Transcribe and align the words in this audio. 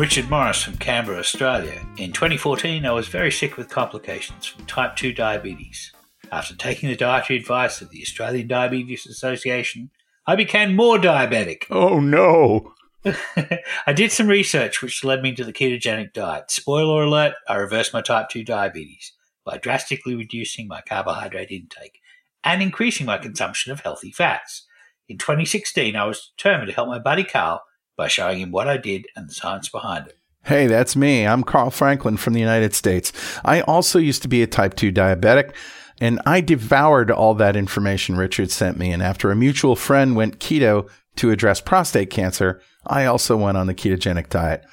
Richard 0.00 0.30
Morris 0.30 0.62
from 0.62 0.78
Canberra, 0.78 1.18
Australia. 1.18 1.86
In 1.98 2.10
2014, 2.12 2.86
I 2.86 2.90
was 2.90 3.08
very 3.08 3.30
sick 3.30 3.58
with 3.58 3.68
complications 3.68 4.46
from 4.46 4.64
type 4.64 4.96
2 4.96 5.12
diabetes. 5.12 5.92
After 6.32 6.56
taking 6.56 6.88
the 6.88 6.96
dietary 6.96 7.38
advice 7.38 7.82
of 7.82 7.90
the 7.90 8.00
Australian 8.00 8.48
Diabetes 8.48 9.04
Association, 9.04 9.90
I 10.26 10.36
became 10.36 10.74
more 10.74 10.96
diabetic. 10.96 11.64
Oh 11.68 12.00
no. 12.00 12.72
I 13.86 13.92
did 13.94 14.10
some 14.10 14.26
research 14.26 14.80
which 14.80 15.04
led 15.04 15.20
me 15.20 15.34
to 15.34 15.44
the 15.44 15.52
ketogenic 15.52 16.14
diet. 16.14 16.50
Spoiler 16.50 17.02
alert, 17.02 17.34
I 17.46 17.56
reversed 17.56 17.92
my 17.92 18.00
type 18.00 18.30
2 18.30 18.42
diabetes 18.42 19.12
by 19.44 19.58
drastically 19.58 20.14
reducing 20.14 20.66
my 20.66 20.80
carbohydrate 20.80 21.50
intake 21.50 22.00
and 22.42 22.62
increasing 22.62 23.04
my 23.04 23.18
consumption 23.18 23.70
of 23.70 23.80
healthy 23.80 24.12
fats. 24.12 24.66
In 25.10 25.18
2016, 25.18 25.94
I 25.94 26.06
was 26.06 26.32
determined 26.38 26.68
to 26.68 26.74
help 26.74 26.88
my 26.88 26.98
buddy 26.98 27.22
Carl 27.22 27.60
by 28.00 28.08
showing 28.08 28.38
him 28.38 28.50
what 28.50 28.66
I 28.66 28.78
did 28.78 29.08
and 29.14 29.28
the 29.28 29.34
science 29.34 29.68
behind 29.68 30.06
it. 30.06 30.16
Hey, 30.46 30.66
that's 30.66 30.96
me. 30.96 31.26
I'm 31.26 31.42
Carl 31.42 31.70
Franklin 31.70 32.16
from 32.16 32.32
the 32.32 32.40
United 32.40 32.72
States. 32.72 33.12
I 33.44 33.60
also 33.60 33.98
used 33.98 34.22
to 34.22 34.28
be 34.28 34.42
a 34.42 34.46
type 34.46 34.72
2 34.74 34.90
diabetic, 34.90 35.54
and 36.00 36.18
I 36.24 36.40
devoured 36.40 37.10
all 37.10 37.34
that 37.34 37.56
information 37.56 38.16
Richard 38.16 38.50
sent 38.50 38.78
me. 38.78 38.90
And 38.90 39.02
after 39.02 39.30
a 39.30 39.36
mutual 39.36 39.76
friend 39.76 40.16
went 40.16 40.38
keto 40.38 40.88
to 41.16 41.30
address 41.30 41.60
prostate 41.60 42.08
cancer, 42.08 42.62
I 42.86 43.04
also 43.04 43.36
went 43.36 43.58
on 43.58 43.66
the 43.66 43.74
ketogenic 43.74 44.30
diet. 44.30 44.64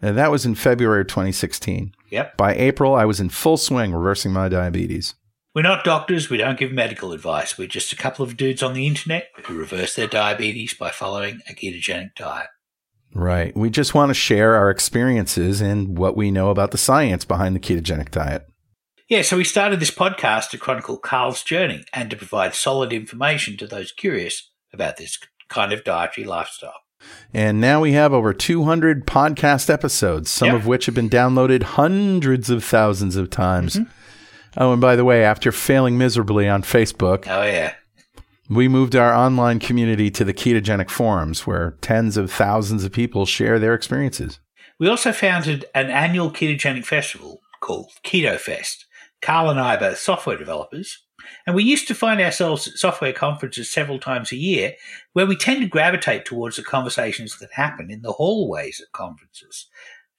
And 0.00 0.16
that 0.16 0.30
was 0.30 0.46
in 0.46 0.54
February 0.54 1.00
of 1.00 1.08
2016. 1.08 1.96
Yep. 2.12 2.36
By 2.36 2.54
April, 2.54 2.94
I 2.94 3.06
was 3.06 3.18
in 3.18 3.28
full 3.28 3.56
swing 3.56 3.92
reversing 3.92 4.32
my 4.32 4.48
diabetes. 4.48 5.16
We're 5.52 5.62
not 5.62 5.82
doctors, 5.82 6.30
we 6.30 6.36
don't 6.36 6.56
give 6.56 6.70
medical 6.70 7.10
advice. 7.10 7.58
We're 7.58 7.66
just 7.66 7.92
a 7.92 7.96
couple 7.96 8.24
of 8.24 8.36
dudes 8.36 8.62
on 8.62 8.74
the 8.74 8.86
internet 8.86 9.30
who 9.46 9.58
reverse 9.58 9.96
their 9.96 10.06
diabetes 10.06 10.74
by 10.74 10.90
following 10.90 11.40
a 11.50 11.54
ketogenic 11.54 12.14
diet. 12.14 12.46
Right. 13.14 13.56
We 13.56 13.70
just 13.70 13.94
want 13.94 14.10
to 14.10 14.14
share 14.14 14.54
our 14.54 14.70
experiences 14.70 15.60
and 15.60 15.96
what 15.98 16.16
we 16.16 16.30
know 16.30 16.50
about 16.50 16.70
the 16.70 16.78
science 16.78 17.24
behind 17.24 17.56
the 17.56 17.60
ketogenic 17.60 18.10
diet. 18.10 18.44
Yeah, 19.08 19.22
so 19.22 19.38
we 19.38 19.44
started 19.44 19.80
this 19.80 19.90
podcast 19.90 20.50
to 20.50 20.58
chronicle 20.58 20.98
Carl's 20.98 21.42
journey 21.42 21.84
and 21.94 22.10
to 22.10 22.16
provide 22.16 22.54
solid 22.54 22.92
information 22.92 23.56
to 23.56 23.66
those 23.66 23.90
curious 23.92 24.50
about 24.72 24.98
this 24.98 25.18
kind 25.48 25.72
of 25.72 25.82
dietary 25.82 26.26
lifestyle. 26.26 26.74
And 27.32 27.60
now 27.60 27.80
we 27.80 27.92
have 27.92 28.12
over 28.12 28.34
200 28.34 29.06
podcast 29.06 29.70
episodes, 29.70 30.30
some 30.30 30.46
Yep. 30.48 30.56
of 30.56 30.66
which 30.66 30.86
have 30.86 30.94
been 30.94 31.08
downloaded 31.08 31.62
hundreds 31.62 32.50
of 32.50 32.62
thousands 32.62 33.16
of 33.16 33.30
times. 33.30 33.76
Mm-hmm. 33.76 33.90
Oh, 34.58 34.72
and 34.72 34.80
by 34.80 34.96
the 34.96 35.04
way, 35.04 35.24
after 35.24 35.52
failing 35.52 35.96
miserably 35.96 36.48
on 36.48 36.62
Facebook, 36.62 37.24
Oh, 37.28 37.44
yeah. 37.44 37.74
We 38.48 38.66
moved 38.66 38.96
our 38.96 39.14
online 39.14 39.58
community 39.58 40.10
to 40.10 40.24
the 40.24 40.32
ketogenic 40.32 40.90
forums 40.90 41.46
where 41.46 41.76
tens 41.80 42.16
of 42.16 42.32
thousands 42.32 42.84
of 42.84 42.92
people 42.92 43.26
share 43.26 43.58
their 43.58 43.74
experiences. 43.74 44.40
We 44.78 44.88
also 44.88 45.12
founded 45.12 45.66
an 45.74 45.90
annual 45.90 46.30
ketogenic 46.30 46.86
festival 46.86 47.40
called 47.60 47.90
Keto 48.04 48.38
Fest. 48.38 48.86
Carl 49.20 49.50
and 49.50 49.60
I 49.60 49.74
are 49.74 49.80
both 49.80 49.98
software 49.98 50.38
developers, 50.38 51.02
and 51.46 51.56
we 51.56 51.64
used 51.64 51.88
to 51.88 51.94
find 51.94 52.20
ourselves 52.20 52.68
at 52.68 52.74
software 52.74 53.12
conferences 53.12 53.70
several 53.70 53.98
times 53.98 54.30
a 54.30 54.36
year 54.36 54.74
where 55.12 55.26
we 55.26 55.36
tend 55.36 55.60
to 55.62 55.68
gravitate 55.68 56.24
towards 56.24 56.56
the 56.56 56.62
conversations 56.62 57.38
that 57.38 57.52
happen 57.52 57.90
in 57.90 58.02
the 58.02 58.12
hallways 58.12 58.80
at 58.80 58.92
conferences. 58.92 59.66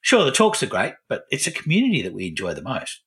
Sure, 0.02 0.24
the 0.24 0.30
talks 0.30 0.62
are 0.62 0.66
great, 0.66 0.94
but 1.08 1.24
it's 1.30 1.46
a 1.46 1.50
community 1.50 2.02
that 2.02 2.12
we 2.12 2.28
enjoy 2.28 2.54
the 2.54 2.62
most. 2.62 3.00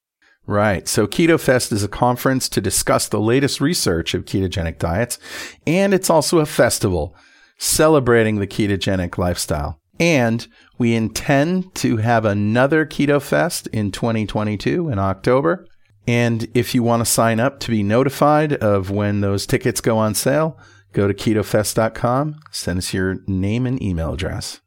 Right. 0.46 0.88
So 0.88 1.08
Keto 1.08 1.40
Fest 1.40 1.72
is 1.72 1.84
a 1.84 1.88
conference 1.88 2.50
to 2.50 2.62
discuss 2.62 3.08
the 3.08 3.20
latest 3.20 3.62
research 3.62 4.14
of 4.14 4.26
ketogenic 4.26 4.78
diets, 4.78 5.18
and 5.66 5.94
it's 5.94 6.10
also 6.10 6.40
a 6.40 6.46
festival 6.46 7.16
celebrating 7.58 8.40
the 8.40 8.48
ketogenic 8.48 9.18
lifestyle. 9.18 9.80
And 10.00 10.46
we 10.78 10.96
intend 10.96 11.74
to 11.76 11.98
have 11.98 12.26
another 12.26 12.86
Keto 12.86 13.22
Fest 13.22 13.68
in 13.68 13.92
2022 13.92 14.90
in 14.90 15.00
October. 15.00 15.66
And 16.08 16.48
if 16.54 16.76
you 16.76 16.84
want 16.84 17.02
to 17.02 17.06
sign 17.06 17.40
up 17.40 17.60
to 17.62 17.72
be 17.72 17.84
notified 17.84 18.54
of 18.54 18.90
when 18.90 19.22
those 19.22 19.46
tickets 19.46 19.80
go 19.80 19.98
on 19.98 20.16
sale, 20.16 20.58
go 20.92 21.08
to 21.08 21.14
ketofest.com, 21.14 22.40
send 22.52 22.80
us 22.80 22.94
your 22.94 23.20
name 23.28 23.66
and 23.66 23.82
email 23.82 24.14
address. 24.14 24.60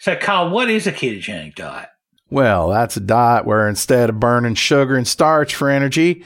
So, 0.00 0.16
Carl, 0.16 0.50
what 0.50 0.70
is 0.70 0.86
a 0.86 0.92
ketogenic 0.92 1.54
diet? 1.54 1.88
Well, 2.30 2.68
that's 2.68 2.96
a 2.96 3.00
diet 3.00 3.46
where 3.46 3.68
instead 3.68 4.10
of 4.10 4.20
burning 4.20 4.54
sugar 4.54 4.96
and 4.96 5.08
starch 5.08 5.54
for 5.54 5.70
energy, 5.70 6.24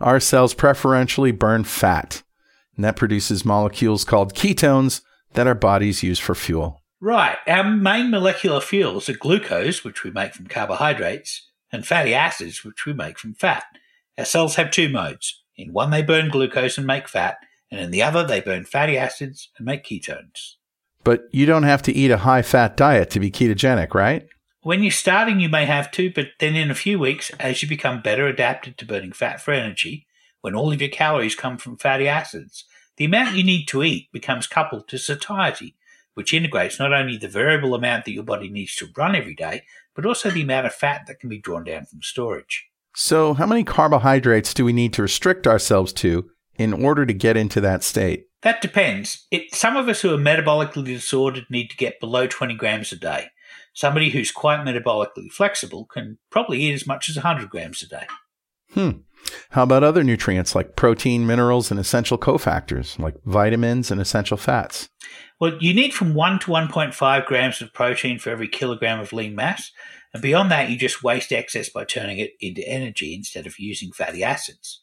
our 0.00 0.20
cells 0.20 0.54
preferentially 0.54 1.32
burn 1.32 1.64
fat. 1.64 2.22
And 2.76 2.84
that 2.84 2.96
produces 2.96 3.44
molecules 3.44 4.04
called 4.04 4.34
ketones 4.34 5.02
that 5.32 5.46
our 5.46 5.54
bodies 5.54 6.02
use 6.02 6.18
for 6.18 6.34
fuel. 6.34 6.80
Right. 7.00 7.36
Our 7.46 7.64
main 7.64 8.10
molecular 8.10 8.60
fuels 8.60 9.08
are 9.08 9.16
glucose, 9.16 9.84
which 9.84 10.04
we 10.04 10.10
make 10.10 10.34
from 10.34 10.46
carbohydrates, 10.46 11.48
and 11.72 11.86
fatty 11.86 12.14
acids, 12.14 12.64
which 12.64 12.84
we 12.84 12.92
make 12.92 13.18
from 13.18 13.34
fat. 13.34 13.64
Our 14.18 14.24
cells 14.24 14.56
have 14.56 14.70
two 14.70 14.88
modes. 14.88 15.42
In 15.56 15.72
one, 15.72 15.90
they 15.90 16.02
burn 16.02 16.30
glucose 16.30 16.76
and 16.76 16.86
make 16.86 17.08
fat, 17.08 17.38
and 17.70 17.80
in 17.80 17.90
the 17.90 18.02
other, 18.02 18.26
they 18.26 18.40
burn 18.40 18.64
fatty 18.64 18.98
acids 18.98 19.50
and 19.56 19.66
make 19.66 19.84
ketones. 19.84 20.56
But 21.04 21.22
you 21.32 21.46
don't 21.46 21.62
have 21.62 21.82
to 21.82 21.92
eat 21.92 22.10
a 22.10 22.18
high 22.18 22.42
fat 22.42 22.76
diet 22.76 23.10
to 23.10 23.20
be 23.20 23.30
ketogenic, 23.30 23.94
right? 23.94 24.26
When 24.62 24.82
you're 24.82 24.92
starting, 24.92 25.40
you 25.40 25.48
may 25.48 25.64
have 25.64 25.90
to, 25.92 26.12
but 26.12 26.32
then 26.38 26.54
in 26.54 26.70
a 26.70 26.74
few 26.74 26.98
weeks, 26.98 27.30
as 27.40 27.62
you 27.62 27.68
become 27.68 28.02
better 28.02 28.26
adapted 28.26 28.76
to 28.76 28.84
burning 28.84 29.12
fat 29.12 29.40
for 29.40 29.52
energy, 29.52 30.06
when 30.42 30.54
all 30.54 30.70
of 30.70 30.82
your 30.82 30.90
calories 30.90 31.34
come 31.34 31.56
from 31.56 31.78
fatty 31.78 32.06
acids, 32.06 32.66
the 32.98 33.06
amount 33.06 33.36
you 33.36 33.42
need 33.42 33.64
to 33.68 33.82
eat 33.82 34.12
becomes 34.12 34.46
coupled 34.46 34.86
to 34.88 34.98
satiety, 34.98 35.76
which 36.12 36.34
integrates 36.34 36.78
not 36.78 36.92
only 36.92 37.16
the 37.16 37.26
variable 37.26 37.74
amount 37.74 38.04
that 38.04 38.12
your 38.12 38.22
body 38.22 38.50
needs 38.50 38.76
to 38.76 38.88
run 38.94 39.16
every 39.16 39.34
day, 39.34 39.62
but 39.94 40.04
also 40.04 40.28
the 40.28 40.42
amount 40.42 40.66
of 40.66 40.74
fat 40.74 41.06
that 41.06 41.20
can 41.20 41.30
be 41.30 41.38
drawn 41.38 41.64
down 41.64 41.86
from 41.86 42.02
storage. 42.02 42.66
So, 42.94 43.32
how 43.32 43.46
many 43.46 43.64
carbohydrates 43.64 44.52
do 44.52 44.66
we 44.66 44.74
need 44.74 44.92
to 44.92 45.02
restrict 45.02 45.46
ourselves 45.46 45.94
to 45.94 46.28
in 46.56 46.74
order 46.84 47.06
to 47.06 47.14
get 47.14 47.38
into 47.38 47.62
that 47.62 47.82
state? 47.82 48.26
That 48.42 48.60
depends. 48.60 49.26
It, 49.30 49.54
some 49.54 49.78
of 49.78 49.88
us 49.88 50.02
who 50.02 50.12
are 50.12 50.18
metabolically 50.18 50.84
disordered 50.84 51.46
need 51.48 51.68
to 51.68 51.76
get 51.78 51.98
below 51.98 52.26
20 52.26 52.54
grams 52.56 52.92
a 52.92 52.96
day. 52.96 53.28
Somebody 53.80 54.10
who's 54.10 54.30
quite 54.30 54.60
metabolically 54.60 55.32
flexible 55.32 55.86
can 55.86 56.18
probably 56.28 56.60
eat 56.60 56.74
as 56.74 56.86
much 56.86 57.08
as 57.08 57.16
100 57.16 57.48
grams 57.48 57.82
a 57.82 57.88
day. 57.88 58.06
Hmm. 58.74 58.90
How 59.52 59.62
about 59.62 59.82
other 59.82 60.04
nutrients 60.04 60.54
like 60.54 60.76
protein, 60.76 61.26
minerals, 61.26 61.70
and 61.70 61.80
essential 61.80 62.18
cofactors 62.18 62.98
like 62.98 63.14
vitamins 63.24 63.90
and 63.90 63.98
essential 63.98 64.36
fats? 64.36 64.90
Well, 65.40 65.56
you 65.60 65.72
need 65.72 65.94
from 65.94 66.12
1 66.12 66.40
to 66.40 66.50
1.5 66.50 67.24
grams 67.24 67.62
of 67.62 67.72
protein 67.72 68.18
for 68.18 68.28
every 68.28 68.48
kilogram 68.48 69.00
of 69.00 69.14
lean 69.14 69.34
mass. 69.34 69.72
And 70.12 70.22
beyond 70.22 70.50
that, 70.50 70.68
you 70.68 70.76
just 70.76 71.02
waste 71.02 71.32
excess 71.32 71.70
by 71.70 71.84
turning 71.84 72.18
it 72.18 72.32
into 72.38 72.68
energy 72.68 73.14
instead 73.14 73.46
of 73.46 73.58
using 73.58 73.92
fatty 73.92 74.22
acids. 74.22 74.82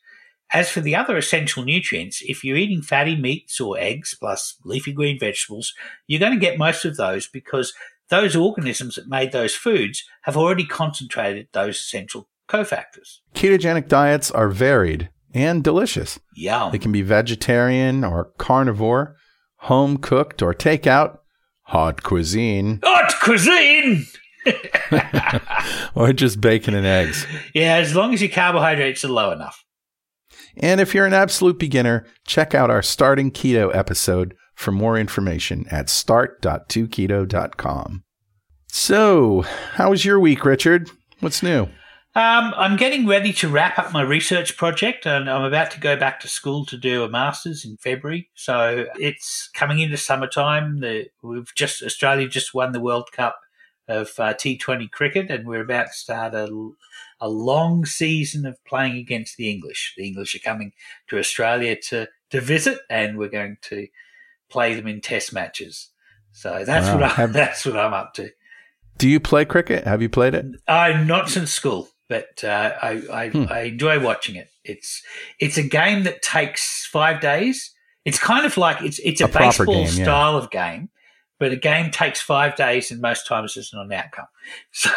As 0.51 0.71
for 0.71 0.81
the 0.81 0.95
other 0.95 1.17
essential 1.17 1.63
nutrients, 1.63 2.23
if 2.23 2.43
you're 2.43 2.57
eating 2.57 2.81
fatty 2.81 3.15
meats 3.15 3.61
or 3.61 3.77
eggs 3.77 4.17
plus 4.19 4.57
leafy 4.65 4.91
green 4.91 5.19
vegetables, 5.19 5.75
you're 6.07 6.19
going 6.19 6.33
to 6.33 6.39
get 6.39 6.57
most 6.57 6.83
of 6.83 6.97
those 6.97 7.27
because 7.27 7.73
those 8.09 8.35
organisms 8.35 8.95
that 8.95 9.07
made 9.07 9.31
those 9.31 9.55
foods 9.55 10.03
have 10.23 10.37
already 10.37 10.65
concentrated 10.65 11.47
those 11.53 11.77
essential 11.77 12.29
cofactors. 12.47 13.19
Ketogenic 13.33 13.87
diets 13.87 14.31
are 14.31 14.49
varied 14.49 15.09
and 15.33 15.63
delicious. 15.63 16.19
Yum. 16.35 16.71
They 16.71 16.79
can 16.79 16.91
be 16.91 17.01
vegetarian 17.01 18.03
or 18.03 18.31
carnivore, 18.37 19.15
home 19.57 19.97
cooked 19.97 20.41
or 20.41 20.53
takeout, 20.53 21.19
hot 21.63 22.03
cuisine, 22.03 22.79
Hot 22.83 23.13
cuisine! 23.21 24.05
or 25.95 26.13
just 26.13 26.39
bacon 26.39 26.73
and 26.73 26.85
eggs. 26.85 27.27
Yeah, 27.53 27.75
as 27.75 27.93
long 27.93 28.13
as 28.13 28.21
your 28.21 28.31
carbohydrates 28.31 29.03
are 29.03 29.09
low 29.09 29.31
enough. 29.31 29.65
And 30.55 30.79
if 30.81 30.95
you're 30.95 31.05
an 31.05 31.13
absolute 31.13 31.59
beginner, 31.59 32.05
check 32.25 32.55
out 32.55 32.69
our 32.69 32.81
starting 32.81 33.29
keto 33.31 33.75
episode 33.75 34.35
for 34.57 34.71
more 34.71 34.97
information 34.97 35.65
at 35.69 35.87
start.2keto.com. 35.87 38.03
So, 38.67 39.43
how 39.73 39.91
was 39.91 40.03
your 40.03 40.19
week, 40.19 40.43
Richard? 40.43 40.89
What's 41.19 41.43
new? 41.43 41.67
Um, 42.15 42.55
I'm 42.57 42.75
getting 42.75 43.05
ready 43.05 43.31
to 43.33 43.47
wrap 43.47 43.77
up 43.77 43.93
my 43.93 44.01
research 44.01 44.57
project, 44.57 45.05
and 45.05 45.29
I'm 45.29 45.43
about 45.43 45.69
to 45.71 45.79
go 45.79 45.95
back 45.95 46.19
to 46.21 46.27
school 46.27 46.65
to 46.65 46.75
do 46.75 47.03
a 47.03 47.09
master's 47.09 47.63
in 47.63 47.77
February. 47.77 48.31
So 48.33 48.87
it's 48.95 49.47
coming 49.53 49.79
into 49.79 49.95
summertime. 49.95 50.79
The, 50.79 51.09
we've 51.21 51.53
just 51.53 51.83
Australia 51.83 52.27
just 52.27 52.55
won 52.55 52.71
the 52.71 52.81
World 52.81 53.11
Cup 53.11 53.39
of 53.87 54.09
uh, 54.17 54.33
T20 54.33 54.89
cricket, 54.89 55.29
and 55.29 55.47
we're 55.47 55.61
about 55.61 55.85
to 55.87 55.93
start 55.93 56.33
a, 56.33 56.47
a 57.21 57.29
long 57.29 57.85
season 57.85 58.47
of 58.47 58.57
playing 58.65 58.97
against 58.97 59.37
the 59.37 59.51
English. 59.51 59.93
The 59.95 60.07
English 60.07 60.33
are 60.33 60.39
coming 60.39 60.71
to 61.09 61.19
Australia 61.19 61.75
to 61.89 62.07
to 62.31 62.41
visit, 62.41 62.79
and 62.89 63.19
we're 63.19 63.29
going 63.29 63.57
to 63.69 63.87
play 64.49 64.73
them 64.75 64.87
in 64.87 65.01
Test 65.01 65.33
matches. 65.33 65.89
So 66.31 66.63
that's 66.65 66.87
Wow. 66.87 66.93
what 66.95 67.03
I, 67.03 67.07
Have- 67.09 67.33
that's 67.33 67.65
what 67.65 67.77
I'm 67.77 67.93
up 67.93 68.13
to. 68.15 68.29
Do 68.97 69.07
you 69.07 69.19
play 69.19 69.45
cricket? 69.45 69.85
Have 69.85 70.01
you 70.01 70.09
played 70.09 70.33
it? 70.33 70.45
Uh, 70.67 71.03
not 71.05 71.29
since 71.29 71.51
school, 71.51 71.87
but 72.09 72.43
uh, 72.43 72.73
I 72.81 73.01
I, 73.11 73.29
Hmm. 73.29 73.45
I 73.49 73.59
enjoy 73.61 73.99
watching 74.03 74.35
it. 74.35 74.49
It's 74.63 75.01
it's 75.39 75.57
a 75.57 75.63
game 75.63 76.03
that 76.03 76.21
takes 76.21 76.87
five 76.91 77.21
days. 77.21 77.73
It's 78.05 78.17
kind 78.19 78.45
of 78.45 78.57
like 78.57 78.81
it's 78.81 78.99
it's 78.99 79.21
a, 79.21 79.25
A 79.25 79.27
baseball 79.27 79.65
game, 79.73 79.83
yeah. 79.97 80.03
style 80.03 80.35
of 80.37 80.49
game, 80.49 80.89
but 81.39 81.51
a 81.51 81.55
game 81.57 81.91
takes 81.91 82.21
five 82.21 82.55
days, 82.55 82.89
and 82.89 83.01
most 83.01 83.27
times 83.27 83.55
it's 83.57 83.73
not 83.73 83.85
an 83.85 83.91
outcome. 83.93 84.25
So 84.71 84.91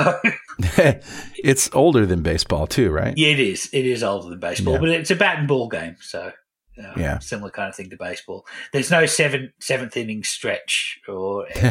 it's 1.42 1.70
older 1.74 2.06
than 2.06 2.22
baseball 2.22 2.66
too, 2.66 2.90
right? 2.90 3.14
yeah, 3.16 3.28
it 3.28 3.40
is. 3.40 3.68
It 3.72 3.86
is 3.86 4.02
older 4.02 4.30
than 4.30 4.38
baseball, 4.40 4.74
Yeah. 4.74 4.80
but 4.80 4.88
it's 4.90 5.10
a 5.10 5.16
bat 5.16 5.38
and 5.38 5.48
ball 5.48 5.68
game. 5.68 5.96
So 6.00 6.32
uh, 6.84 6.92
Yeah. 6.96 7.18
similar 7.18 7.50
kind 7.50 7.68
of 7.68 7.74
thing 7.76 7.90
to 7.90 7.96
baseball. 7.96 8.46
There's 8.72 8.90
no 8.90 9.06
seven 9.06 9.52
seventh 9.60 9.96
inning 9.96 10.22
stretch 10.24 10.98
or 11.08 11.46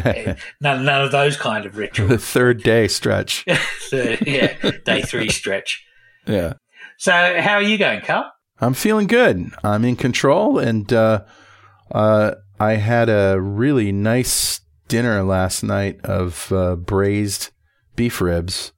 none 0.62 0.86
none 0.86 1.02
of 1.04 1.12
those 1.12 1.38
kind 1.38 1.66
of 1.66 1.78
rituals. 1.84 2.10
The 2.12 2.18
third 2.18 2.64
day 2.64 2.88
stretch. 2.88 3.46
So, 3.90 4.16
yeah, 4.26 4.54
day 4.86 5.02
three 5.02 5.30
stretch. 5.30 5.84
Yeah. 6.28 6.54
So 6.98 7.12
how 7.12 7.56
are 7.56 7.62
you 7.64 7.78
going, 7.80 8.02
Carl? 8.02 8.32
I'm 8.62 8.76
feeling 8.76 9.08
good. 9.08 9.50
I'm 9.64 9.84
in 9.84 9.96
control, 9.96 10.60
and 10.60 10.92
uh, 10.94 11.24
uh, 11.92 12.36
I 12.60 12.74
had 12.74 13.10
a 13.10 13.40
really 13.42 13.92
nice 13.92 14.60
dinner 14.90 15.24
last 15.24 15.64
night 15.64 16.00
of 16.04 16.52
uh, 16.52 16.76
braised 16.76 17.50
beef 17.96 18.22
ribs, 18.22 18.74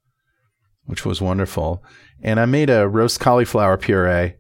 which 0.86 1.04
was 1.06 1.19
wonderful. 1.19 1.83
And 2.24 2.39
I 2.39 2.45
made 2.45 2.69
a 2.69 2.88
roast 2.88 3.19
cauliflower 3.19 3.75
puree 3.78 4.36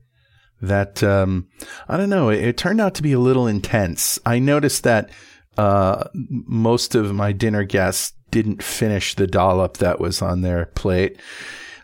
that 0.61 1.03
um, 1.03 1.47
I 1.87 1.97
don't 1.97 2.09
know. 2.09 2.29
It, 2.29 2.43
it 2.43 2.57
turned 2.57 2.81
out 2.81 2.95
to 2.95 3.01
be 3.01 3.13
a 3.13 3.19
little 3.19 3.47
intense. 3.47 4.19
I 4.25 4.39
noticed 4.39 4.83
that 4.83 5.09
uh, 5.57 6.05
most 6.13 6.95
of 6.95 7.13
my 7.13 7.31
dinner 7.31 7.63
guests 7.63 8.13
didn't 8.31 8.63
finish 8.63 9.15
the 9.15 9.27
dollop 9.27 9.77
that 9.77 9.99
was 9.99 10.21
on 10.21 10.41
their 10.41 10.67
plate. 10.67 11.19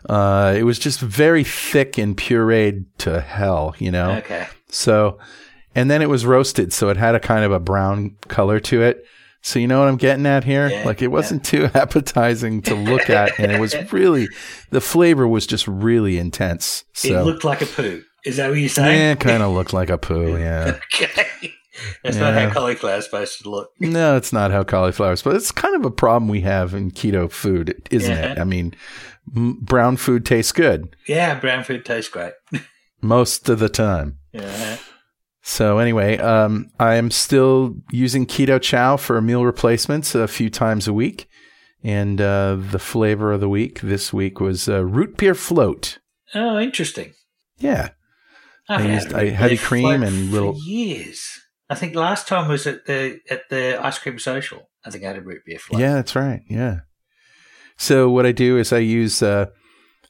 Uh, 0.08 0.54
it 0.56 0.62
was 0.62 0.78
just 0.78 1.00
very 1.00 1.44
thick 1.44 1.98
and 1.98 2.16
pureed 2.16 2.86
to 2.98 3.20
hell, 3.20 3.74
you 3.78 3.90
know. 3.90 4.12
Okay. 4.12 4.46
So, 4.70 5.18
and 5.74 5.90
then 5.90 6.02
it 6.02 6.08
was 6.08 6.24
roasted, 6.24 6.72
so 6.72 6.88
it 6.88 6.96
had 6.96 7.14
a 7.14 7.20
kind 7.20 7.44
of 7.44 7.52
a 7.52 7.60
brown 7.60 8.16
color 8.28 8.58
to 8.60 8.82
it. 8.82 9.04
So 9.40 9.58
you 9.58 9.68
know 9.68 9.80
what 9.80 9.88
I'm 9.88 9.96
getting 9.96 10.26
at 10.26 10.44
here? 10.44 10.68
Yeah, 10.68 10.84
like 10.84 11.00
it 11.00 11.08
wasn't 11.08 11.44
too 11.44 11.70
appetizing 11.74 12.62
to 12.62 12.74
look 12.74 13.08
at, 13.08 13.38
and 13.38 13.52
it 13.52 13.60
was 13.60 13.74
really 13.92 14.28
the 14.70 14.80
flavor 14.80 15.28
was 15.28 15.46
just 15.46 15.68
really 15.68 16.18
intense. 16.18 16.84
It 17.04 17.24
looked 17.24 17.44
like 17.44 17.62
a 17.62 17.66
poo. 17.66 18.02
Is 18.24 18.36
that 18.36 18.48
what 18.50 18.58
you're 18.58 18.68
saying? 18.68 19.00
yeah, 19.00 19.14
kind 19.14 19.42
of 19.42 19.52
looked 19.52 19.72
like 19.72 19.90
a 19.90 19.98
poo. 19.98 20.36
Yeah. 20.38 20.78
Okay. 20.94 21.54
That's 22.02 22.16
not 22.16 22.34
how 22.34 22.50
cauliflower 22.52 23.00
supposed 23.00 23.40
to 23.42 23.50
look. 23.50 23.70
No, 23.78 24.16
it's 24.16 24.32
not 24.32 24.50
how 24.50 24.64
cauliflower's, 24.64 25.22
but 25.22 25.36
it's 25.36 25.52
kind 25.52 25.76
of 25.76 25.84
a 25.84 25.90
problem 25.92 26.28
we 26.28 26.40
have 26.40 26.74
in 26.74 26.90
keto 26.90 27.30
food, 27.30 27.80
isn't 27.92 28.12
it? 28.16 28.36
I 28.38 28.42
mean, 28.42 28.74
m- 29.36 29.58
brown 29.60 29.96
food 29.96 30.26
tastes 30.26 30.50
good 30.50 30.96
Yeah, 31.06 31.38
brown 31.38 31.62
food 31.62 31.84
tastes 31.84 32.10
great. 32.10 32.32
most 33.00 33.48
of 33.48 33.60
the 33.60 33.68
time. 33.68 34.18
Yeah. 34.32 34.78
So 35.42 35.78
anyway, 35.78 36.18
um, 36.18 36.70
I 36.80 36.96
am 36.96 37.12
still 37.12 37.76
using 37.92 38.26
keto 38.26 38.60
chow 38.60 38.96
for 38.96 39.20
meal 39.20 39.44
replacements 39.44 40.14
a 40.16 40.26
few 40.26 40.50
times 40.50 40.88
a 40.88 40.92
week, 40.92 41.28
and 41.84 42.20
uh, 42.20 42.56
the 42.58 42.80
flavor 42.80 43.32
of 43.32 43.40
the 43.40 43.48
week 43.48 43.80
this 43.80 44.12
week 44.12 44.40
was 44.40 44.68
uh, 44.68 44.84
root 44.84 45.16
beer 45.16 45.34
float. 45.36 46.00
Oh, 46.34 46.58
interesting. 46.58 47.14
Yeah, 47.58 47.90
I've 48.68 48.84
I 48.86 48.94
used- 48.94 49.12
root 49.12 49.32
heavy 49.32 49.56
cream 49.58 50.02
and 50.02 50.30
little- 50.30 50.58
years. 50.64 51.26
I 51.70 51.74
think 51.74 51.94
last 51.94 52.26
time 52.26 52.48
was 52.48 52.66
at 52.66 52.86
the 52.86 53.20
at 53.28 53.48
the 53.50 53.78
ice 53.84 53.98
cream 53.98 54.18
social. 54.18 54.70
I 54.84 54.90
think 54.90 55.04
I 55.04 55.08
had 55.08 55.16
a 55.18 55.20
root 55.22 55.42
beer 55.44 55.58
float. 55.58 55.80
yeah, 55.80 55.94
that's 55.94 56.16
right. 56.16 56.40
Yeah. 56.48 56.80
So 57.76 58.08
what 58.10 58.24
I 58.26 58.32
do 58.32 58.56
is 58.58 58.72
I 58.72 58.78
use 58.78 59.22
uh, 59.22 59.46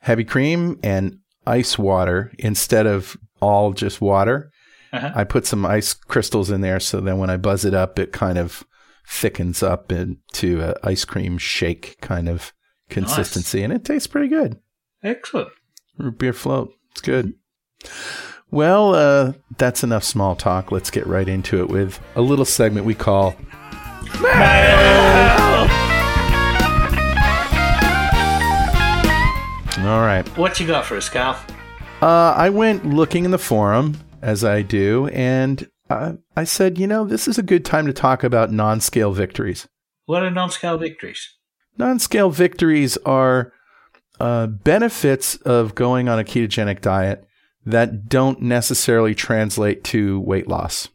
heavy 0.01 0.25
cream 0.25 0.79
and 0.83 1.19
ice 1.47 1.77
water 1.79 2.33
instead 2.39 2.87
of 2.87 3.17
all 3.41 3.73
just 3.73 4.01
water. 4.01 4.51
Uh-huh. 4.93 5.11
I 5.15 5.25
put 5.25 5.47
some 5.47 5.67
ice 5.67 5.93
crystals 5.95 6.51
in 6.51 6.61
there, 6.63 6.81
so 6.81 7.01
then 7.01 7.19
when 7.19 7.29
I 7.29 7.37
buzz 7.37 7.65
it 7.65 7.75
up, 7.75 7.99
it 7.99 8.13
kind 8.13 8.39
of 8.39 8.65
thickens 9.07 9.63
up 9.63 9.91
into 9.93 10.63
an 10.63 10.75
ice 10.83 11.05
cream 11.05 11.37
shake 11.39 11.99
kind 12.01 12.29
of 12.29 12.53
consistency, 12.89 13.63
and 13.63 13.73
it 13.73 13.85
tastes 13.85 14.07
pretty 14.07 14.29
good. 14.29 14.59
Excellent. 15.03 15.49
Root 15.99 16.19
beer 16.19 16.33
float, 16.33 16.71
it's 16.93 17.01
good. 17.03 17.35
Well, 18.51 18.95
uh, 18.95 19.33
that's 19.59 19.85
enough 19.85 20.05
small 20.05 20.35
talk. 20.35 20.73
Let's 20.73 20.91
get 20.91 21.07
right 21.07 21.29
into 21.29 21.61
it 21.61 21.69
with 21.69 22.01
a 22.17 22.23
little 22.23 22.47
segment 22.47 22.87
we 22.87 22.95
call. 22.95 23.35
All 29.81 30.01
right. 30.01 30.25
What 30.39 30.59
you 30.59 30.67
got 30.67 30.87
for 30.87 30.97
us, 30.97 31.11
Carl? 31.11 31.39
Uh, 32.01 32.35
I 32.37 32.49
went 32.49 32.87
looking 32.87 33.27
in 33.27 33.33
the 33.33 33.39
forum 33.39 33.99
as 34.23 34.45
I 34.45 34.63
do, 34.63 35.09
and 35.09 35.69
uh, 35.91 36.15
I 36.35 36.45
said, 36.45 36.79
you 36.79 36.87
know, 36.87 37.05
this 37.05 37.29
is 37.29 37.37
a 37.37 37.43
good 37.43 37.67
time 37.67 37.87
to 37.87 37.93
talk 37.93 38.25
about 38.25 38.51
non-scale 38.51 39.13
victories. 39.13 39.69
What 40.07 40.23
are 40.23 40.31
non-scale 40.31 40.79
victories? 40.79 41.37
Non-scale 41.77 42.31
victories 42.31 42.97
are 43.05 43.53
uh, 44.21 44.47
benefits 44.47 45.37
of 45.37 45.75
going 45.75 46.09
on 46.09 46.19
a 46.19 46.25
ketogenic 46.25 46.81
diet 46.81 47.28
that 47.71 48.09
don't 48.09 48.41
necessarily 48.43 49.15
translate 49.15 49.85
to 49.85 50.21
weight 50.21 50.49
loss. 50.49 50.89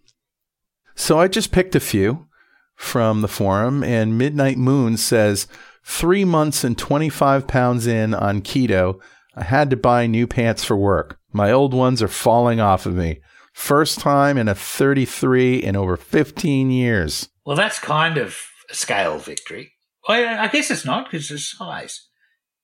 So 0.96 1.20
I 1.20 1.28
just 1.28 1.52
picked 1.52 1.76
a 1.76 1.80
few 1.80 2.28
from 2.76 3.22
the 3.22 3.28
forum, 3.28 3.84
and 3.84 4.18
Midnight 4.18 4.58
Moon 4.58 4.98
says 4.98 5.48
three 5.84 6.26
months 6.26 6.64
and 6.64 6.78
25 6.78 7.48
pounds 7.48 7.88
in 7.88 8.14
on 8.14 8.42
keto. 8.42 9.00
I 9.36 9.44
had 9.44 9.70
to 9.70 9.78
buy 9.78 10.08
new 10.08 10.28
pants 10.28 10.64
for 10.64 10.78
work. 10.78 11.20
My 11.32 11.52
old 11.52 11.74
ones 11.74 12.02
are 12.02 12.08
falling 12.08 12.60
off 12.60 12.86
of 12.86 12.94
me. 12.94 13.22
First 13.54 14.00
time 14.00 14.38
in 14.38 14.48
a 14.48 14.56
33 14.56 15.58
in 15.58 15.76
over 15.76 15.98
15 15.98 16.72
years. 16.72 17.30
Well, 17.46 17.56
that's 17.56 17.80
kind 17.80 18.18
of 18.18 18.38
a 18.70 18.76
scale 18.76 19.18
victory. 19.20 19.74
I 20.08 20.48
guess 20.52 20.70
it's 20.70 20.86
not 20.86 21.06
because 21.06 21.30
the 21.30 21.38
size. 21.38 22.08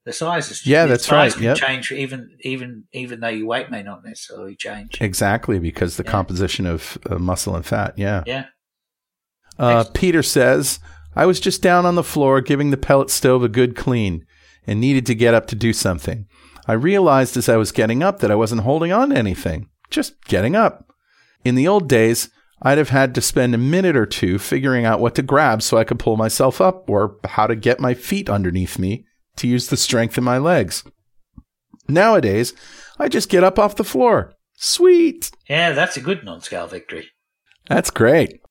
The 0.05 0.13
size 0.13 0.49
is 0.49 0.65
Yeah, 0.65 0.83
the 0.85 0.89
that's 0.93 1.05
size 1.05 1.33
right, 1.33 1.37
Can 1.37 1.43
yep. 1.43 1.57
change 1.57 1.91
even 1.91 2.29
even 2.41 2.85
even 2.93 3.19
though 3.19 3.27
your 3.27 3.45
weight 3.47 3.69
may 3.69 3.83
not 3.83 4.03
necessarily 4.03 4.55
change. 4.55 4.97
Exactly, 5.01 5.59
because 5.59 5.97
the 5.97 6.03
Yeah. 6.03 6.11
composition 6.11 6.65
of 6.65 6.97
uh, 7.09 7.19
muscle 7.19 7.55
and 7.55 7.65
fat. 7.65 7.93
Yeah. 7.97 8.23
Yeah. 8.25 8.45
Uh, 9.57 9.83
Peter 9.93 10.23
says, 10.23 10.79
I 11.15 11.25
was 11.25 11.39
just 11.39 11.61
down 11.61 11.85
on 11.85 11.95
the 11.95 12.03
floor 12.03 12.39
giving 12.39 12.71
the 12.71 12.77
pellet 12.77 13.09
stove 13.09 13.43
a 13.43 13.49
good 13.49 13.75
clean 13.75 14.25
and 14.65 14.79
needed 14.79 15.05
to 15.07 15.15
get 15.15 15.33
up 15.33 15.47
to 15.47 15.55
do 15.55 15.73
something. 15.73 16.27
I 16.65 16.73
realized 16.73 17.35
as 17.35 17.49
I 17.49 17.57
was 17.57 17.71
getting 17.73 18.01
up 18.01 18.19
that 18.19 18.31
I 18.31 18.35
wasn't 18.35 18.61
holding 18.61 18.91
on 18.91 19.09
to 19.09 19.17
anything, 19.17 19.67
just 19.89 20.23
getting 20.25 20.55
up. 20.55 20.87
In 21.43 21.55
the 21.55 21.67
old 21.67 21.89
days, 21.89 22.29
I'd 22.61 22.77
have 22.77 22.89
had 22.89 23.15
to 23.15 23.21
spend 23.21 23.53
a 23.55 23.57
minute 23.57 23.95
or 23.97 24.05
two 24.05 24.37
figuring 24.39 24.85
out 24.85 24.99
what 24.99 25.15
to 25.15 25.21
grab 25.21 25.61
so 25.61 25.77
I 25.77 25.83
could 25.83 25.99
pull 25.99 26.15
myself 26.15 26.61
up 26.61 26.89
or 26.89 27.17
how 27.25 27.47
to 27.47 27.55
get 27.55 27.79
my 27.79 27.93
feet 27.93 28.29
underneath 28.29 28.77
me 28.79 29.05
to 29.39 29.47
use 29.47 29.67
the 29.67 29.77
strength 29.77 30.17
in 30.17 30.23
my 30.23 30.37
legs. 30.37 30.83
Nowadays, 31.87 32.53
I 32.99 33.07
just 33.07 33.29
get 33.29 33.43
up 33.43 33.57
off 33.57 33.75
the 33.75 33.83
floor. 33.83 34.33
Sweet. 34.55 35.31
Yeah, 35.49 35.71
that's 35.71 35.97
a 35.97 36.01
good 36.01 36.23
non-scale 36.23 36.67
victory. 36.67 37.07
That's 37.67 37.89
great. 37.89 38.41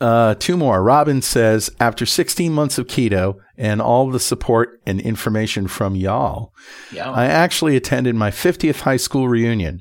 Uh, 0.00 0.34
two 0.34 0.56
more. 0.56 0.82
Robin 0.82 1.22
says, 1.22 1.70
after 1.80 2.04
16 2.04 2.52
months 2.52 2.76
of 2.78 2.86
keto 2.86 3.36
and 3.56 3.80
all 3.80 4.10
the 4.10 4.20
support 4.20 4.80
and 4.86 5.00
information 5.00 5.68
from 5.68 5.94
y'all, 5.96 6.52
Yeah. 6.92 7.10
I 7.10 7.26
actually 7.26 7.76
attended 7.76 8.14
my 8.14 8.30
50th 8.30 8.80
high 8.80 8.98
school 8.98 9.28
reunion 9.28 9.80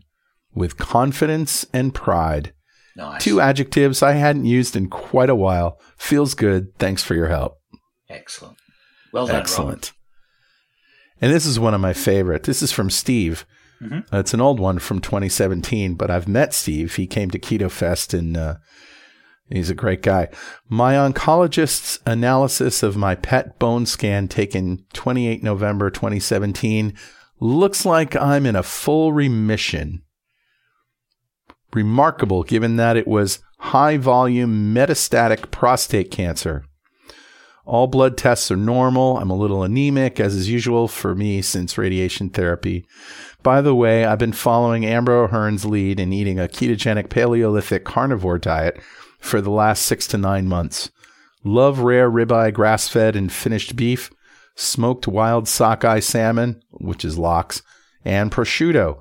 with 0.54 0.78
confidence 0.78 1.66
and 1.74 1.94
pride. 1.94 2.54
nice. 2.96 3.22
Two 3.24 3.42
adjectives 3.42 4.02
I 4.02 4.14
hadn't 4.14 4.46
used 4.46 4.76
in 4.78 4.90
quite 4.90 5.30
a 5.30 5.36
while. 5.36 5.80
Feels 5.98 6.34
good. 6.34 6.78
Thanks 6.80 7.04
for 7.04 7.14
your 7.14 7.28
help. 7.28 7.58
Excellent. 8.10 8.58
Well 9.12 9.28
done, 9.28 9.36
Excellent. 9.38 9.92
And 11.22 11.34
this 11.34 11.46
is 11.46 11.60
one 11.60 11.74
of 11.74 11.82
my 11.82 11.94
favorite. 11.94 12.44
This 12.44 12.62
is 12.62 12.72
from 12.72 12.90
Steve. 12.90 13.46
Mhm. 13.82 14.06
Uh, 14.14 14.20
it's 14.20 14.34
an 14.34 14.42
old 14.42 14.60
one 14.60 14.80
from 14.80 15.00
2017, 15.00 15.96
but 15.96 16.10
I've 16.10 16.28
met 16.28 16.54
Steve. 16.54 16.96
He 16.96 17.08
came 17.08 17.30
to 17.32 17.40
Keto 17.40 17.70
Fest 17.70 18.14
and 18.14 18.36
uh, 18.38 18.56
he's 19.50 19.70
a 19.70 19.76
great 19.76 20.02
guy. 20.02 20.30
My 20.70 20.94
oncologist's 20.94 22.00
analysis 22.06 22.84
of 22.84 22.96
my 22.98 23.16
PET 23.16 23.60
bone 23.60 23.86
scan 23.86 24.28
taken 24.28 24.86
28 24.94 25.44
November 25.44 25.90
2017 25.90 26.94
looks 27.40 27.86
like 27.86 28.16
I'm 28.16 28.46
in 28.46 28.56
a 28.56 28.64
full 28.64 29.12
remission. 29.14 30.02
Remarkable 31.74 32.44
given 32.44 32.78
that 32.78 32.96
it 32.96 33.08
was 33.08 33.40
high 33.60 33.98
volume 33.98 34.74
metastatic 34.74 35.52
prostate 35.52 36.12
cancer. 36.12 36.64
All 37.66 37.88
blood 37.88 38.16
tests 38.18 38.52
are 38.52 38.56
normal. 38.56 39.18
I'm 39.18 39.32
a 39.32 39.36
little 39.36 39.64
anemic, 39.64 40.20
as 40.20 40.36
is 40.36 40.50
usual 40.50 40.88
for 40.88 41.16
me 41.16 41.42
since 41.42 41.78
radiation 41.78 42.30
therapy. 42.30 42.86
By 43.42 43.62
the 43.62 43.76
way, 43.76 44.06
I've 44.06 44.20
been 44.20 44.34
following 44.34 44.86
Amber 44.86 45.14
O'Hearn's 45.14 45.66
lead 45.66 46.00
in 46.00 46.14
eating 46.14 46.40
a 46.40 46.48
ketogenic 46.48 47.10
Paleolithic 47.10 47.84
carnivore 47.84 48.40
diet 48.40 48.80
for 49.20 49.42
the 49.42 49.52
last 49.52 49.84
six 49.84 50.08
to 50.08 50.18
nine 50.18 50.48
months. 50.48 50.90
Love 51.44 51.80
rare 51.80 52.10
ribeye 52.10 52.52
grass 52.52 52.88
fed 52.88 53.16
and 53.16 53.32
finished 53.32 53.76
beef, 53.76 54.10
smoked 54.56 55.08
wild 55.08 55.48
sockeye 55.48 56.00
salmon, 56.00 56.60
which 56.72 57.06
is 57.06 57.20
lox, 57.20 57.62
and 58.04 58.32
prosciutto. 58.32 58.98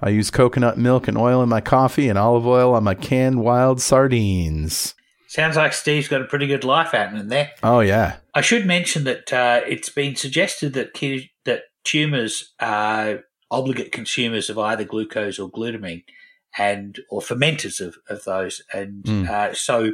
I 0.00 0.08
use 0.08 0.30
coconut 0.32 0.78
milk 0.78 1.06
and 1.06 1.16
oil 1.16 1.42
in 1.44 1.48
my 1.48 1.60
coffee 1.60 2.08
and 2.08 2.18
olive 2.18 2.44
oil 2.44 2.74
on 2.74 2.82
my 2.82 2.94
canned 2.94 3.40
wild 3.40 3.80
sardines. 3.80 4.95
Sounds 5.28 5.56
like 5.56 5.72
Steve's 5.72 6.08
got 6.08 6.22
a 6.22 6.26
pretty 6.26 6.46
good 6.46 6.64
life 6.64 6.92
happening 6.92 7.28
there. 7.28 7.50
Oh 7.62 7.80
yeah. 7.80 8.16
I 8.34 8.40
should 8.40 8.66
mention 8.66 9.04
that 9.04 9.32
uh, 9.32 9.60
it's 9.66 9.88
been 9.88 10.14
suggested 10.16 10.72
that 10.74 10.94
that 11.44 11.62
tumors 11.84 12.52
are 12.60 13.24
obligate 13.50 13.92
consumers 13.92 14.50
of 14.50 14.58
either 14.58 14.84
glucose 14.84 15.38
or 15.38 15.50
glutamine, 15.50 16.04
and 16.58 16.98
or 17.10 17.20
fermenters 17.20 17.80
of, 17.80 17.96
of 18.08 18.24
those, 18.24 18.62
and 18.72 19.04
Mm. 19.04 19.28
uh, 19.28 19.54
so 19.54 19.92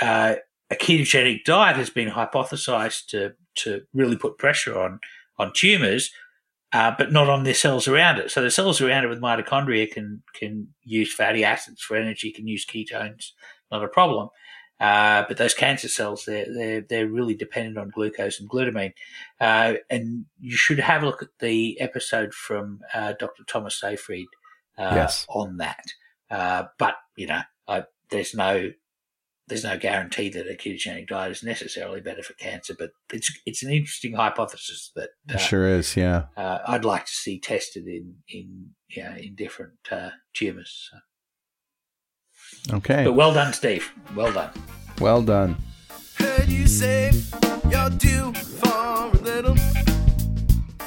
uh, 0.00 0.34
a 0.70 0.74
ketogenic 0.74 1.44
diet 1.44 1.76
has 1.76 1.90
been 1.90 2.10
hypothesized 2.10 3.06
to 3.08 3.34
to 3.54 3.82
really 3.92 4.16
put 4.16 4.38
pressure 4.38 4.78
on 4.78 5.00
on 5.38 5.52
tumors. 5.54 6.10
Uh, 6.74 6.94
but 6.96 7.12
not 7.12 7.28
on 7.28 7.44
the 7.44 7.52
cells 7.52 7.86
around 7.86 8.16
it. 8.18 8.30
So 8.30 8.40
the 8.40 8.50
cells 8.50 8.80
around 8.80 9.04
it 9.04 9.08
with 9.08 9.20
mitochondria 9.20 9.90
can 9.92 10.22
can 10.34 10.68
use 10.84 11.12
fatty 11.12 11.44
acids 11.44 11.82
for 11.82 11.98
energy, 11.98 12.30
can 12.32 12.48
use 12.48 12.64
ketones, 12.64 13.32
not 13.70 13.84
a 13.84 13.88
problem. 13.88 14.30
Uh, 14.82 15.24
but 15.28 15.36
those 15.36 15.54
cancer 15.54 15.88
cells, 15.88 16.24
they're, 16.24 16.46
they're, 16.52 16.80
they're 16.80 17.06
really 17.06 17.34
dependent 17.34 17.78
on 17.78 17.88
glucose 17.90 18.40
and 18.40 18.50
glutamine. 18.50 18.92
Uh, 19.40 19.74
and 19.88 20.24
you 20.40 20.56
should 20.56 20.80
have 20.80 21.02
a 21.02 21.06
look 21.06 21.22
at 21.22 21.28
the 21.38 21.80
episode 21.80 22.34
from 22.34 22.80
uh, 22.92 23.12
Dr. 23.18 23.44
Thomas 23.46 23.78
Seyfried 23.80 24.26
uh, 24.76 24.92
Yes. 24.94 25.24
on 25.28 25.58
that. 25.58 25.84
Uh, 26.30 26.64
but, 26.78 26.96
you 27.16 27.26
know, 27.28 27.42
I, 27.68 27.84
there's 28.10 28.34
no 28.34 28.70
there's 29.48 29.64
no 29.64 29.76
guarantee 29.76 30.28
that 30.30 30.46
a 30.48 30.54
ketogenic 30.54 31.08
diet 31.08 31.32
is 31.32 31.42
necessarily 31.42 32.00
better 32.00 32.22
for 32.22 32.32
cancer, 32.34 32.74
but 32.78 32.90
it's 33.12 33.30
it's 33.44 33.62
an 33.62 33.70
interesting 33.70 34.14
hypothesis 34.14 34.92
that 34.94 35.10
uh, 35.32 35.36
sure 35.36 35.68
is. 35.68 35.96
Yeah. 35.96 36.26
uh, 36.36 36.58
I'd 36.66 36.84
like 36.84 37.04
to 37.06 37.12
see 37.12 37.38
tested 37.40 37.86
in 37.86 38.14
in 38.28 38.70
yeah 38.88 39.16
in 39.16 39.34
different 39.34 39.74
uh, 39.90 40.10
tumors. 40.32 40.88
So. 40.90 40.98
Okay. 42.72 43.04
But 43.04 43.14
well 43.14 43.34
done, 43.34 43.52
Steve. 43.52 43.90
Well 44.14 44.32
done. 44.32 44.50
Well 45.00 45.22
done. 45.22 45.56
Heard 46.18 46.48
you 46.48 46.66
say 46.66 47.12
you're 47.70 47.90
due 47.90 48.32
for 48.32 48.68
a 48.68 49.10
little. 49.22 49.56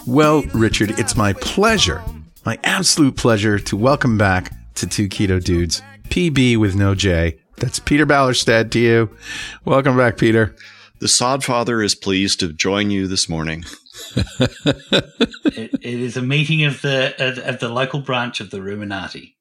Well, 0.08 0.44
Richard, 0.54 1.00
it's 1.00 1.16
my 1.16 1.34
pleasure, 1.34 2.04
my 2.46 2.60
absolute 2.64 3.18
pleasure 3.18 3.60
to 3.60 3.76
welcome 3.76 4.18
back 4.18 4.54
to 4.76 4.88
Two 4.88 5.10
Keto 5.10 5.44
Dudes, 5.44 5.82
PB 6.10 6.58
with 6.58 6.76
no 6.76 6.96
J. 6.96 7.40
That's 7.58 7.80
Peter 7.80 8.06
Ballerstedt 8.06 8.72
to 8.72 8.80
you. 8.80 9.10
Welcome 9.64 9.98
back, 9.98 10.18
Peter. 10.18 10.56
The 11.00 11.08
Sodfather 11.08 11.84
is 11.84 11.96
pleased 11.96 12.40
to 12.40 12.54
join 12.54 12.90
you 12.90 13.08
this 13.08 13.28
morning. 13.28 13.66
it, 14.16 15.72
it 15.74 15.84
is 15.84 16.18
a 16.18 16.22
meeting 16.22 16.64
of 16.64 16.82
the 16.82 17.16
of, 17.20 17.38
of 17.40 17.60
the 17.60 17.70
local 17.70 18.02
branch 18.02 18.40
of 18.40 18.52
the 18.52 18.58
Ruminati. 18.60 19.35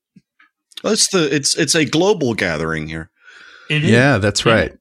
It's 0.84 1.08
the 1.08 1.34
it's 1.34 1.56
it's 1.56 1.74
a 1.74 1.84
global 1.84 2.34
gathering 2.34 2.88
here. 2.88 3.10
It 3.70 3.84
is. 3.84 3.90
Yeah, 3.90 4.18
that's 4.18 4.44
right. 4.44 4.72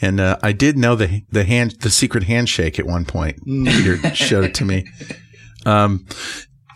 And 0.00 0.20
uh, 0.20 0.38
I 0.42 0.52
did 0.52 0.78
know 0.78 0.94
the 0.94 1.22
the 1.30 1.44
hand 1.44 1.76
the 1.80 1.90
secret 1.90 2.24
handshake 2.24 2.78
at 2.78 2.86
one 2.86 3.04
point. 3.04 3.40
Peter 3.44 4.14
showed 4.14 4.44
it 4.44 4.54
to 4.54 4.64
me. 4.64 4.86
Um, 5.66 6.06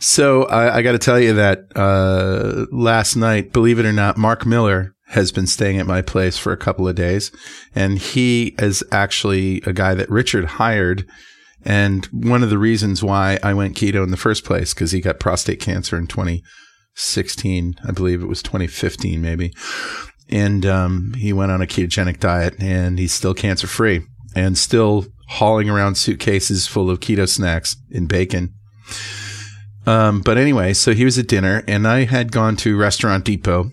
so 0.00 0.44
I, 0.44 0.78
I 0.78 0.82
got 0.82 0.92
to 0.92 0.98
tell 0.98 1.20
you 1.20 1.34
that 1.34 1.60
uh, 1.76 2.66
last 2.72 3.14
night, 3.14 3.52
believe 3.52 3.78
it 3.78 3.86
or 3.86 3.92
not, 3.92 4.16
Mark 4.16 4.44
Miller 4.44 4.96
has 5.06 5.30
been 5.30 5.46
staying 5.46 5.78
at 5.78 5.86
my 5.86 6.02
place 6.02 6.36
for 6.36 6.52
a 6.52 6.56
couple 6.56 6.88
of 6.88 6.96
days, 6.96 7.30
and 7.74 7.98
he 7.98 8.56
is 8.58 8.82
actually 8.90 9.62
a 9.64 9.72
guy 9.72 9.94
that 9.94 10.10
Richard 10.10 10.44
hired. 10.44 11.06
And 11.64 12.06
one 12.06 12.42
of 12.42 12.50
the 12.50 12.58
reasons 12.58 13.04
why 13.04 13.38
I 13.42 13.54
went 13.54 13.76
keto 13.76 14.02
in 14.02 14.10
the 14.10 14.16
first 14.16 14.44
place 14.44 14.74
because 14.74 14.90
he 14.90 15.00
got 15.00 15.20
prostate 15.20 15.60
cancer 15.60 15.96
in 15.96 16.08
2016, 16.94 17.76
I 17.86 17.92
believe 17.92 18.22
it 18.22 18.26
was 18.26 18.42
2015, 18.42 19.20
maybe 19.20 19.52
and 20.32 20.64
um, 20.64 21.12
he 21.14 21.32
went 21.32 21.52
on 21.52 21.60
a 21.60 21.66
ketogenic 21.66 22.18
diet 22.18 22.54
and 22.58 22.98
he's 22.98 23.12
still 23.12 23.34
cancer 23.34 23.66
free 23.66 24.02
and 24.34 24.56
still 24.56 25.04
hauling 25.28 25.68
around 25.68 25.96
suitcases 25.96 26.66
full 26.66 26.90
of 26.90 27.00
keto 27.00 27.28
snacks 27.28 27.76
and 27.92 28.08
bacon. 28.08 28.54
Um, 29.86 30.22
but 30.22 30.38
anyway, 30.38 30.72
so 30.72 30.94
he 30.94 31.04
was 31.04 31.18
at 31.18 31.28
dinner 31.28 31.62
and 31.68 31.86
I 31.86 32.04
had 32.04 32.32
gone 32.32 32.56
to 32.56 32.78
Restaurant 32.78 33.26
Depot 33.26 33.70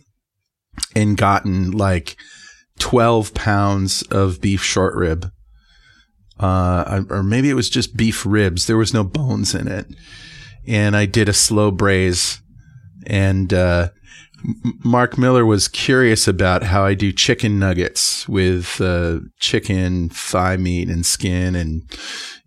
and 0.96 1.16
gotten 1.16 1.72
like 1.72 2.18
12 2.80 3.34
pounds 3.34 4.02
of 4.12 4.42
beef 4.42 4.62
short 4.62 4.96
rib. 4.96 5.32
Uh, 6.38 7.04
or 7.10 7.24
maybe 7.24 7.50
it 7.50 7.56
was 7.56 7.70
just 7.70 7.96
beef 7.96 8.26
ribs. 8.26 8.68
There 8.68 8.78
was 8.78 8.94
no 8.94 9.04
bones 9.04 9.56
in 9.56 9.68
it. 9.68 9.86
And 10.68 10.96
I 10.96 11.06
did 11.06 11.30
a 11.30 11.34
slow 11.34 11.72
braise 11.72 12.42
and, 13.06 13.54
uh, 13.54 13.90
Mark 14.86 15.18
Miller 15.18 15.46
was 15.46 15.68
curious 15.68 16.26
about 16.26 16.64
how 16.64 16.86
I 16.86 16.94
do 16.94 17.12
chicken 17.12 17.60
nuggets 17.60 18.26
with 18.30 18.80
uh, 18.80 19.20
chicken 19.42 20.08
thigh 20.08 20.56
meat 20.56 20.88
and 20.88 21.06
skin 21.06 21.56
and, 21.58 21.84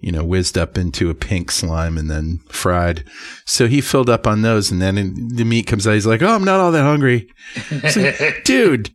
you 0.01 0.11
know, 0.11 0.25
whizzed 0.25 0.57
up 0.57 0.79
into 0.79 1.11
a 1.11 1.15
pink 1.15 1.51
slime 1.51 1.99
and 1.99 2.11
then 2.11 2.41
fried. 2.49 3.05
So 3.45 3.67
he 3.67 3.83
filled 3.83 4.09
up 4.09 4.27
on 4.27 4.41
those 4.41 4.71
and 4.71 4.81
then 4.81 4.95
the 5.35 5.45
meat 5.45 5.67
comes 5.67 5.87
out. 5.87 5.93
He's 5.93 6.07
like, 6.07 6.23
Oh, 6.23 6.35
I'm 6.35 6.45
not 6.45 6.61
all 6.61 6.73
that 6.73 6.83
hungry. 6.83 7.29
Like, 7.71 8.43
Dude, 8.45 8.89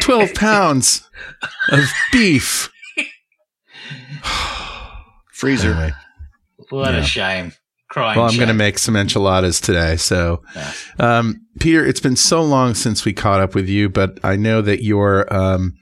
12 0.00 0.34
pounds 0.34 1.08
of 1.70 1.84
beef. 2.10 2.72
Freezer. 5.32 5.70
Anyway, 5.72 5.92
What 6.70 6.92
Yeah. 6.94 7.00
a 7.00 7.04
shame. 7.04 7.52
Crying. 7.92 8.18
well, 8.18 8.26
I'm 8.26 8.36
going 8.36 8.48
to 8.48 8.54
make 8.54 8.78
some 8.78 8.96
enchiladas 8.96 9.60
today. 9.60 9.96
So, 9.96 10.42
Yeah. 10.56 10.72
um, 10.98 11.46
Peter, 11.60 11.84
it's 11.84 12.00
been 12.00 12.16
so 12.16 12.42
long 12.42 12.72
since 12.74 13.04
we 13.04 13.12
caught 13.12 13.40
up 13.40 13.54
with 13.54 13.68
you, 13.68 13.90
but 13.90 14.18
I 14.24 14.36
know 14.36 14.62
that 14.62 14.82
your 14.82 15.30
um, 15.32 15.74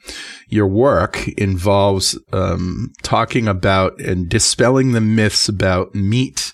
your 0.49 0.67
work 0.67 1.29
involves 1.29 2.19
um, 2.33 2.91
talking 3.05 3.47
about 3.47 4.01
and 4.01 4.29
dispelling 4.29 4.91
the 4.91 5.01
myths 5.01 5.49
about 5.49 5.95
meat 5.95 6.53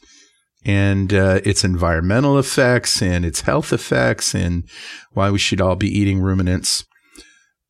and 0.67 1.15
uh, 1.15 1.41
its 1.45 1.65
environmental 1.65 2.39
effects 2.39 3.01
and 3.01 3.25
its 3.25 3.41
health 3.43 3.73
effects 3.73 4.35
and 4.35 4.69
why 5.13 5.31
we 5.31 5.39
should 5.39 5.63
all 5.63 5.77
be 5.77 5.89
eating 5.89 6.21
ruminants. 6.21 6.85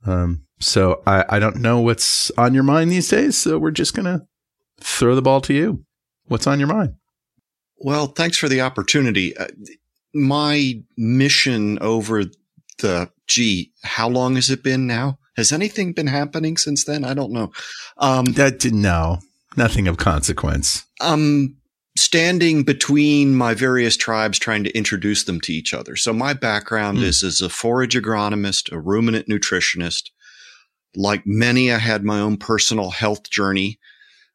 Um, 0.04 0.42
so 0.58 1.02
I, 1.06 1.24
I 1.28 1.38
don't 1.38 1.56
know 1.60 1.80
what's 1.80 2.32
on 2.32 2.52
your 2.54 2.62
mind 2.64 2.90
these 2.90 3.08
days. 3.08 3.36
So 3.36 3.58
we're 3.58 3.70
just 3.70 3.94
gonna 3.94 4.22
throw 4.80 5.14
the 5.14 5.22
ball 5.22 5.40
to 5.42 5.54
you. 5.54 5.84
What's 6.26 6.48
on 6.48 6.58
your 6.58 6.68
mind? 6.68 6.94
Well, 7.78 8.06
thanks 8.06 8.36
for 8.38 8.48
the 8.48 8.60
opportunity. 8.62 9.36
Uh, 9.36 9.46
my 10.14 10.80
mission 10.96 11.78
over 11.80 12.24
the 12.78 13.10
gee, 13.26 13.72
how 13.82 14.08
long 14.08 14.34
has 14.36 14.50
it 14.50 14.62
been 14.62 14.86
now? 14.86 15.18
Has 15.36 15.52
anything 15.52 15.92
been 15.92 16.06
happening 16.06 16.56
since 16.56 16.84
then? 16.84 17.04
I 17.04 17.12
don't 17.14 17.32
know. 17.32 17.52
Um, 17.98 18.24
That 18.26 18.64
no, 18.64 19.18
nothing 19.56 19.88
of 19.88 19.98
consequence. 19.98 20.86
I'm 21.00 21.56
standing 21.98 22.62
between 22.62 23.34
my 23.34 23.54
various 23.54 23.96
tribes 23.96 24.38
trying 24.38 24.64
to 24.64 24.76
introduce 24.76 25.24
them 25.24 25.40
to 25.42 25.52
each 25.52 25.74
other. 25.74 25.96
So 25.96 26.12
my 26.12 26.32
background 26.34 26.98
Hmm. 26.98 27.04
is 27.04 27.22
as 27.22 27.40
a 27.40 27.48
forage 27.48 27.94
agronomist, 27.94 28.70
a 28.72 28.78
ruminant 28.78 29.28
nutritionist. 29.28 30.10
Like 30.94 31.22
many, 31.26 31.70
I 31.72 31.78
had 31.78 32.04
my 32.04 32.20
own 32.20 32.36
personal 32.38 32.90
health 32.90 33.28
journey, 33.28 33.78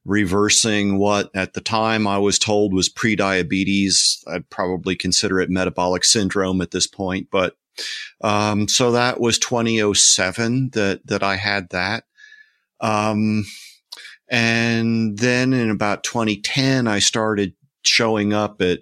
reversing 0.06 0.98
what 0.98 1.30
at 1.36 1.54
the 1.54 1.62
time 1.62 2.08
I 2.08 2.18
was 2.18 2.40
told 2.40 2.74
was 2.74 2.90
pre-diabetes. 2.90 4.24
I'd 4.28 4.50
probably 4.50 4.96
consider 4.96 5.40
it 5.40 5.50
metabolic 5.50 6.04
syndrome 6.04 6.62
at 6.62 6.72
this 6.72 6.88
point, 6.88 7.28
but 7.32 7.56
um, 8.22 8.68
so 8.68 8.92
that 8.92 9.20
was 9.20 9.40
2007 9.40 10.72
that 10.74 11.06
that 11.06 11.24
I 11.24 11.36
had 11.36 11.70
that. 11.70 12.04
Um, 12.80 13.46
and 14.30 15.18
then 15.18 15.54
in 15.54 15.70
about 15.70 16.04
2010, 16.04 16.88
I 16.88 17.00
started 17.00 17.54
showing 17.84 18.34
up 18.34 18.62
at, 18.62 18.80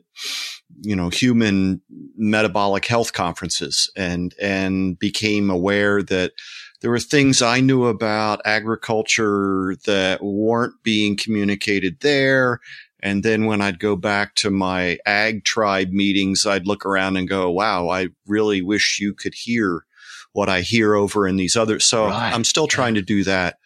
you 0.82 0.96
know, 0.96 1.10
human 1.10 1.82
metabolic 2.16 2.86
health 2.86 3.14
conferences 3.14 3.92
and, 3.96 4.34
and 4.40 4.98
became 5.00 5.50
aware 5.50 6.04
that 6.04 6.34
there 6.82 6.92
were 6.92 7.00
things 7.00 7.42
I 7.42 7.60
knew 7.60 7.86
about 7.86 8.42
agriculture 8.46 9.76
that 9.86 10.24
weren't 10.24 10.76
being 10.84 11.18
communicated 11.18 12.00
there. 12.00 12.60
And 13.02 13.24
then 13.24 13.46
when 13.46 13.62
I'd 13.62 13.80
go 13.80 13.96
back 13.96 14.36
to 14.36 14.50
my 14.50 14.98
ag 15.06 15.46
tribe 15.46 15.92
meetings, 15.92 16.46
I'd 16.46 16.68
look 16.68 16.86
around 16.86 17.18
and 17.18 17.28
go, 17.28 17.50
wow, 17.50 17.90
I 17.90 18.10
really 18.28 18.62
wish 18.62 19.00
you 19.00 19.14
could 19.14 19.34
hear 19.34 19.86
what 20.34 20.50
I 20.50 20.62
hear 20.62 20.96
over 20.96 21.28
in 21.28 21.38
these 21.38 21.56
other. 21.56 21.80
So 21.80 22.08
Right. 22.08 22.34
I'm 22.34 22.44
still 22.44 22.68
trying 22.68 22.96
to 22.96 23.02
do 23.02 23.24
that. 23.24 23.58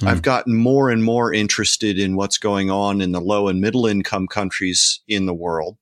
Hmm. 0.00 0.08
I've 0.08 0.22
gotten 0.22 0.54
more 0.54 0.90
and 0.90 1.02
more 1.04 1.32
interested 1.32 1.98
in 1.98 2.16
what's 2.16 2.38
going 2.38 2.70
on 2.70 3.00
in 3.00 3.12
the 3.12 3.20
low 3.20 3.48
and 3.48 3.60
middle 3.60 3.86
income 3.86 4.26
countries 4.26 5.00
in 5.06 5.26
the 5.26 5.34
world. 5.34 5.76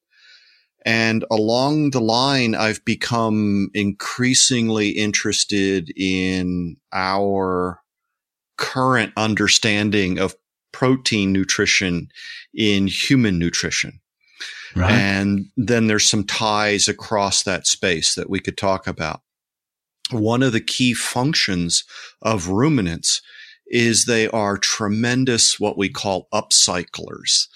And 0.87 1.25
along 1.31 1.91
the 1.91 2.01
line, 2.01 2.55
I've 2.55 2.83
become 2.85 3.69
increasingly 3.75 4.91
interested 4.91 5.93
in 5.97 6.77
our 6.93 7.81
current 8.57 9.13
understanding 9.17 10.19
of 10.19 10.37
protein 10.73 11.33
nutrition 11.33 12.09
in 12.55 12.87
human 12.87 13.39
nutrition. 13.39 14.01
Right. 14.77 14.93
And 14.93 15.47
then 15.57 15.89
there's 15.89 16.09
some 16.09 16.25
ties 16.25 16.87
across 16.87 17.43
that 17.43 17.67
space 17.67 18.15
that 18.15 18.31
we 18.31 18.41
could 18.41 18.57
talk 18.57 18.87
about. 18.87 19.23
one 20.11 20.43
of 20.43 20.53
the 20.53 20.61
key 20.61 20.95
functions 20.95 21.85
of 22.23 22.49
ruminants 22.49 23.21
is 23.67 24.05
they 24.05 24.29
are 24.29 24.57
tremendous 24.57 25.59
what 25.59 25.77
we 25.77 25.89
call 25.89 26.29
upcyclers 26.33 27.49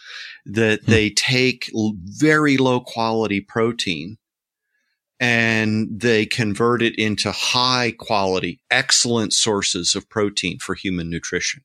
that 0.47 0.81
Hmm. 0.85 0.91
they 0.91 1.11
take 1.11 1.71
very 1.75 2.57
low 2.57 2.81
quality 2.81 3.41
protein 3.41 4.19
and 5.19 6.01
they 6.01 6.25
convert 6.25 6.81
it 6.83 6.99
into 6.99 7.31
high 7.31 7.93
quality, 7.99 8.61
excellent 8.71 9.35
sources 9.35 9.95
of 9.95 10.09
protein 10.09 10.59
for 10.59 10.75
human 10.75 11.11
nutrition. 11.11 11.63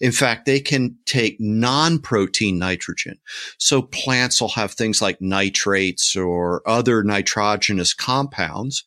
In 0.00 0.12
fact, 0.12 0.44
they 0.44 0.60
can 0.60 0.96
take 1.06 1.36
non-protein 1.40 2.58
nitrogen. 2.58 3.18
So 3.56 3.82
plants 3.82 4.40
will 4.40 4.50
have 4.50 4.72
things 4.72 5.00
like 5.00 5.22
nitrates 5.22 6.14
or 6.16 6.62
other 6.66 7.02
nitrogenous 7.02 7.94
compounds. 7.94 8.84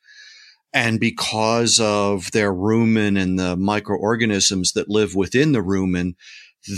And 0.74 1.00
because 1.00 1.80
of 1.80 2.32
their 2.32 2.54
rumen 2.54 3.20
and 3.20 3.40
the 3.40 3.56
microorganisms 3.56 4.74
that 4.74 4.90
live 4.90 5.16
within 5.16 5.54
the 5.54 5.60
rumen, 5.62 6.16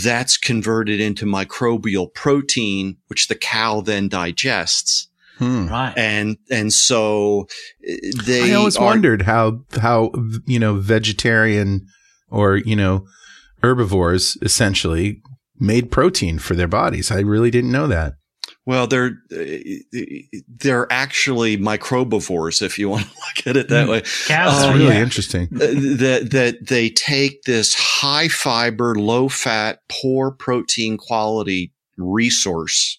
that's 0.04 0.36
converted 0.36 1.00
into 1.00 1.26
microbial 1.26 2.12
protein, 2.12 2.96
which 3.08 3.28
the 3.28 3.34
cow 3.34 3.80
then 3.80 4.08
digests. 4.08 5.08
Hmm. 5.38 5.66
Right. 5.68 5.92
And, 5.96 6.38
and 6.50 6.72
so 6.72 7.46
they 8.24 8.52
I 8.52 8.54
always 8.54 8.76
are- 8.76 8.84
wondered 8.84 9.22
how 9.22 9.64
how 9.80 10.10
you 10.46 10.58
know 10.58 10.76
vegetarian 10.76 11.86
or 12.30 12.56
you 12.56 12.74
know 12.74 13.06
herbivores 13.62 14.38
essentially 14.42 15.20
made 15.58 15.90
protein 15.90 16.38
for 16.38 16.54
their 16.54 16.68
bodies. 16.68 17.10
I 17.10 17.20
really 17.20 17.50
didn't 17.50 17.72
know 17.72 17.86
that. 17.86 18.14
Well, 18.66 18.88
they're 18.88 19.18
uh, 19.32 20.38
they're 20.48 20.92
actually 20.92 21.56
microbivores, 21.56 22.62
if 22.62 22.78
you 22.78 22.88
want 22.90 23.04
to 23.06 23.08
look 23.14 23.46
at 23.46 23.56
it 23.56 23.68
that 23.68 23.86
Mm. 23.86 23.90
way. 23.90 24.00
Cows, 24.26 24.52
That's 24.58 24.64
Oh, 24.64 24.72
really 24.74 24.96
yeah. 24.96 25.02
interesting. 25.02 25.48
Uh, 25.54 25.58
That 25.98 26.28
that 26.32 26.66
they 26.66 26.90
take 26.90 27.42
this 27.44 27.74
high 27.74 28.28
fiber, 28.28 28.94
low 28.96 29.28
fat, 29.28 29.80
poor 29.88 30.30
protein 30.32 30.96
quality 30.98 31.72
resource 31.96 32.98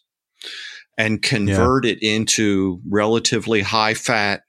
and 0.97 1.21
convert 1.21 1.85
it 1.85 2.01
into 2.01 2.79
relatively 2.89 3.61
high 3.61 3.93
fat, 3.93 4.41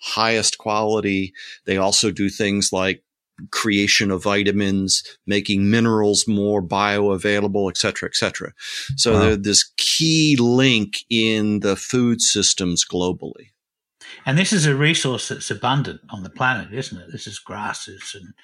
highest 0.00 0.56
quality. 0.58 1.32
They 1.66 1.76
also 1.76 2.10
do 2.10 2.28
things 2.30 2.72
like 2.72 3.02
creation 3.50 4.10
of 4.10 4.22
vitamins, 4.22 5.02
making 5.26 5.70
minerals 5.70 6.26
more 6.28 6.62
bioavailable, 6.62 7.70
et 7.70 7.76
cetera, 7.76 8.08
et 8.08 8.14
cetera. 8.14 8.52
So 8.96 9.12
Wow. 9.12 9.20
they're 9.20 9.36
this 9.36 9.72
key 9.76 10.36
link 10.36 10.98
in 11.10 11.60
the 11.60 11.76
food 11.76 12.20
systems 12.20 12.84
globally. 12.84 13.50
And 14.26 14.36
this 14.38 14.52
is 14.52 14.66
a 14.66 14.74
resource 14.74 15.28
that's 15.28 15.50
abundant 15.50 16.00
on 16.10 16.22
the 16.22 16.30
planet, 16.30 16.72
isn't 16.72 17.00
it? 17.00 17.12
This 17.12 17.26
is 17.26 17.38
grasses 17.38 18.14
and 18.14 18.34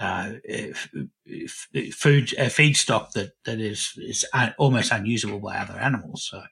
uh, 0.00 0.38
food, 1.92 2.34
uh, 2.38 2.50
feedstock 2.50 3.12
that, 3.12 3.32
that 3.44 3.60
is, 3.60 3.92
is 3.96 4.24
almost 4.58 4.92
unusable 4.92 5.38
by 5.38 5.56
other 5.56 5.78
animals. 5.78 6.28
So, 6.30 6.42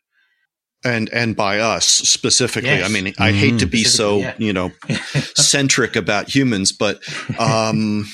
And, 0.85 1.09
and 1.11 1.37
by 1.37 1.61
us 1.61 1.87
specifically. 1.87 2.71
Yes. 2.71 2.85
I 2.85 2.93
mean, 2.93 3.15
I 3.19 3.31
hate 3.33 3.61
to 3.61 3.67
be 3.67 3.85
so, 3.85 4.19
Specifically, 4.21 4.47
you 4.47 4.53
know, 4.53 4.71
centric 5.37 5.95
about 5.97 6.35
humans, 6.35 6.73
but, 6.73 7.01
um, 7.39 8.07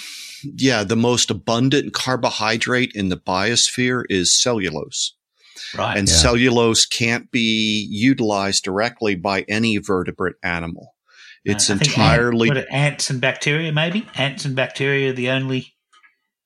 yeah, 0.43 0.85
the 0.85 0.95
most 0.97 1.31
abundant 1.31 1.95
carbohydrate 1.95 2.93
in 2.95 3.09
the 3.09 3.17
biosphere 3.17 4.05
is 4.11 4.39
cellulose. 4.39 5.15
right. 5.77 5.97
And 5.97 6.09
Yeah. 6.09 6.15
cellulose 6.15 6.85
can't 6.87 7.31
be 7.31 7.87
utilized 7.91 8.65
directly 8.65 9.15
by 9.15 9.47
any 9.49 9.79
vertebrate 9.79 10.37
animal. 10.43 10.95
It's 11.45 11.71
Uh, 11.71 11.75
I 11.75 11.79
think 11.79 11.89
entirely 11.91 12.49
ant- 12.51 12.59
what 12.59 12.67
ants 12.73 13.11
and 13.11 13.21
bacteria, 13.21 13.73
maybe 13.73 14.07
ants 14.15 14.45
and 14.45 14.55
bacteria 14.55 15.11
are 15.11 15.15
the 15.15 15.31
only 15.31 15.75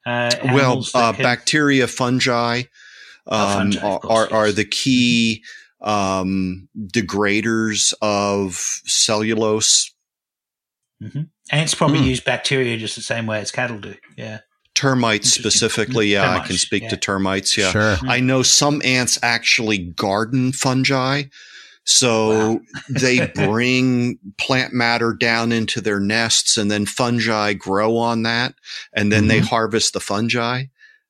uh, 0.07 0.31
well, 0.45 0.55
animals 0.57 0.93
that 0.93 0.99
uh, 0.99 1.13
can- 1.15 1.23
bacteria, 1.23 1.87
fungi, 1.89 2.63
Oh, 3.27 3.37
um, 3.61 3.73
fungi, 3.73 3.87
are, 3.87 4.01
are, 4.09 4.33
are 4.33 4.47
yes. 4.47 4.57
the 4.57 4.65
key 4.65 5.43
um, 5.83 6.69
degraders 6.79 7.93
of 8.01 8.55
cellulose. 8.85 9.93
ants 11.51 11.75
probably 11.75 11.99
Hmm. 11.99 12.05
use 12.05 12.21
bacteria 12.21 12.77
just 12.77 12.97
the 12.97 13.03
same 13.03 13.27
way 13.27 13.41
as 13.41 13.51
cattle 13.51 13.79
do. 13.79 13.95
Yeah, 14.17 14.41
Termites 14.75 15.33
specifically, 15.33 16.13
yeah, 16.13 16.31
I 16.31 16.39
can 16.39 16.49
Termites, 16.57 16.63
speak 16.63 16.89
to 16.89 16.97
termites. 16.97 17.57
Yeah, 17.59 17.71
Sure. 17.73 17.97
Hmm. 17.97 18.09
I 18.11 18.21
know 18.21 18.43
some 18.43 18.81
ants 18.85 19.19
actually 19.23 19.79
garden 19.79 20.53
fungi. 20.53 21.25
So 21.85 22.61
they 22.89 23.27
bring 23.35 24.19
plant 24.39 24.73
matter 24.73 25.13
down 25.13 25.51
into 25.51 25.81
their 25.81 25.99
nests 25.99 26.57
and 26.57 26.71
then 26.71 26.87
fungi 26.87 27.53
grow 27.55 27.97
on 27.97 28.23
that 28.23 28.55
and 28.95 29.11
then 29.13 29.27
they 29.27 29.41
Mhm. 29.41 29.47
harvest 29.49 29.93
the 29.93 30.01
fungi. 30.01 30.65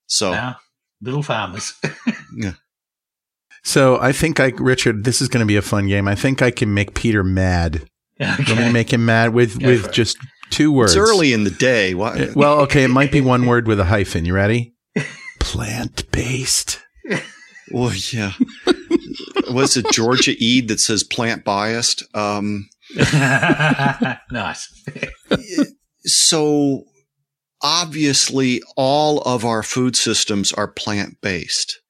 So 0.07 0.33
Wow. 0.33 0.57
little 1.03 1.23
farmers. 1.23 1.75
So 3.65 3.99
I 4.01 4.13
think 4.13 4.41
I, 4.41 4.53
Richard, 4.57 5.05
this 5.05 5.23
is 5.23 5.29
going 5.29 5.41
to 5.41 5.47
be 5.47 5.57
a 5.57 5.63
fun 5.63 5.87
game. 5.89 6.09
I 6.09 6.15
think 6.15 6.43
I 6.43 6.51
can 6.51 6.75
make 6.75 6.95
Peter 6.95 7.23
mad. 7.23 7.85
I'm 8.21 8.45
going 8.45 8.59
to 8.59 8.73
make 8.73 8.93
him 8.93 9.05
mad 9.05 9.33
with 9.35 9.61
Go 9.61 9.69
with 9.69 9.87
it. 9.87 9.93
just 9.93 10.17
two 10.51 10.71
words. 10.73 10.95
it's 10.95 11.11
early 11.11 11.33
in 11.33 11.45
the 11.45 11.51
day. 11.51 11.95
Why? 11.95 12.11
Uh, 12.25 12.33
Well, 12.35 12.61
okay, 12.61 12.85
it 12.85 12.89
might 12.89 13.11
be 13.13 13.21
one 13.35 13.47
word 13.47 13.67
with 13.67 13.81
a 13.81 13.85
hyphen. 13.85 14.25
You 14.25 14.35
ready? 14.35 14.75
Plant 15.41 16.11
based. 16.13 16.81
Well, 17.75 17.93
yeah. 18.13 18.33
Was 19.51 19.79
it 19.79 19.87
Georgia 19.93 20.35
Ede 20.37 20.69
that 20.69 20.79
says 20.79 21.03
plant 21.05 21.43
biased? 21.43 22.05
Um, 22.15 22.69
nice. 24.31 24.69
so 26.05 26.85
obviously 27.63 28.61
all 28.77 29.21
of 29.23 29.47
our 29.47 29.63
food 29.63 29.97
systems 29.97 30.53
are 30.53 30.69
plant 30.69 31.21
based 31.23 31.81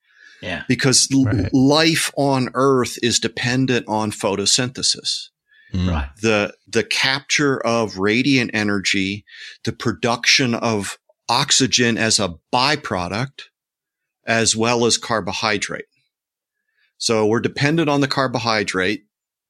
Yeah. 0.42 0.64
because 0.68 1.08
l- 1.12 1.24
Right. 1.24 1.48
life 1.54 2.10
on 2.16 2.48
earth 2.54 2.98
is 3.02 3.18
dependent 3.20 3.86
on 3.88 4.10
photosynthesis. 4.10 5.28
Mm. 5.72 5.88
Right. 5.90 6.08
The, 6.20 6.54
the 6.68 6.82
capture 6.84 7.58
of 7.64 7.96
radiant 7.98 8.50
energy, 8.52 9.24
the 9.64 9.72
production 9.72 10.54
of 10.54 10.98
oxygen 11.28 11.96
as 11.96 12.18
a 12.18 12.34
byproduct, 12.52 13.42
as 14.26 14.54
well 14.56 14.84
as 14.84 14.98
carbohydrate. 14.98 15.86
So 16.98 17.26
we're 17.26 17.40
dependent 17.40 17.88
on 17.88 18.00
the 18.00 18.08
carbohydrate, 18.08 19.04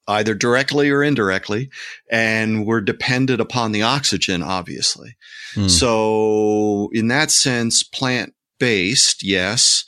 either 0.08 0.34
directly 0.34 0.90
or 0.90 1.02
indirectly, 1.02 1.70
and 2.10 2.66
we're 2.66 2.80
dependent 2.80 3.40
upon 3.40 3.72
the 3.72 3.82
oxygen, 3.82 4.42
obviously. 4.42 5.16
Mm. 5.54 5.68
So 5.70 6.88
in 6.92 7.08
that 7.08 7.30
sense, 7.30 7.82
plant 7.82 8.34
based, 8.58 9.22
yes, 9.22 9.84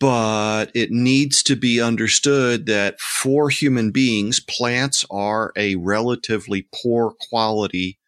but 0.00 0.66
it 0.74 0.90
needs 0.90 1.42
to 1.44 1.56
be 1.56 1.80
understood 1.80 2.66
that 2.66 3.00
for 3.00 3.50
human 3.50 3.90
beings, 3.90 4.40
plants 4.40 5.04
are 5.10 5.52
a 5.56 5.74
relatively 5.76 6.68
poor 6.82 7.12
quality 7.28 7.98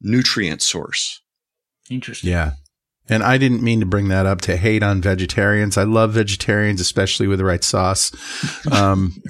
nutrient 0.00 0.62
source. 0.62 1.22
Interesting. 1.90 2.30
Yeah. 2.30 2.52
And 3.08 3.22
I 3.22 3.38
didn't 3.38 3.62
mean 3.62 3.80
to 3.80 3.86
bring 3.86 4.08
that 4.08 4.26
up 4.26 4.42
to 4.42 4.56
hate 4.58 4.82
on 4.82 5.00
vegetarians. 5.00 5.78
I 5.78 5.84
love 5.84 6.12
vegetarians, 6.12 6.80
especially 6.80 7.26
with 7.26 7.38
the 7.38 7.44
right 7.44 7.64
sauce. 7.64 8.12
Um, 8.70 9.14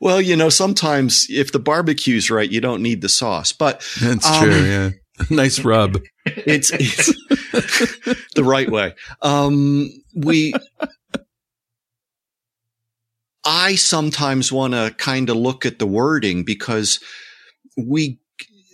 Well, 0.00 0.20
you 0.20 0.36
know, 0.36 0.48
sometimes 0.48 1.26
if 1.30 1.52
the 1.52 1.58
barbecue's 1.58 2.30
right, 2.30 2.50
you 2.50 2.60
don't 2.60 2.82
need 2.82 3.00
the 3.00 3.08
sauce, 3.08 3.52
but 3.52 3.80
that's 4.00 4.26
Um, 4.26 4.44
true. 4.44 4.62
Yeah. 4.64 4.90
nice 5.30 5.64
rub. 5.64 5.98
it's, 6.26 6.70
it's 6.72 7.06
the 8.34 8.44
right 8.44 8.70
way. 8.70 8.94
Um, 9.22 9.90
we, 10.14 10.54
I 13.44 13.74
sometimes 13.74 14.50
want 14.50 14.74
to 14.74 14.94
kind 14.98 15.30
of 15.30 15.36
look 15.36 15.66
at 15.66 15.78
the 15.78 15.86
wording 15.86 16.44
because 16.44 17.00
we, 17.76 18.18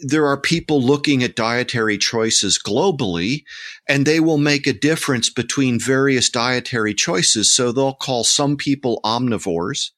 there 0.03 0.27
are 0.27 0.41
people 0.41 0.81
looking 0.81 1.23
at 1.23 1.37
dietary 1.37 1.99
choices 1.99 2.59
globally 2.59 3.45
and 3.89 4.07
they 4.07 4.21
will 4.21 4.39
make 4.39 4.67
a 4.67 4.73
difference 4.73 5.29
between 5.29 5.79
various 5.79 6.31
dietary 6.31 6.95
choices. 6.95 7.55
So 7.55 7.73
they'll 7.73 7.95
call 7.95 8.25
some 8.25 8.57
people 8.57 9.01
omnivores 9.05 9.91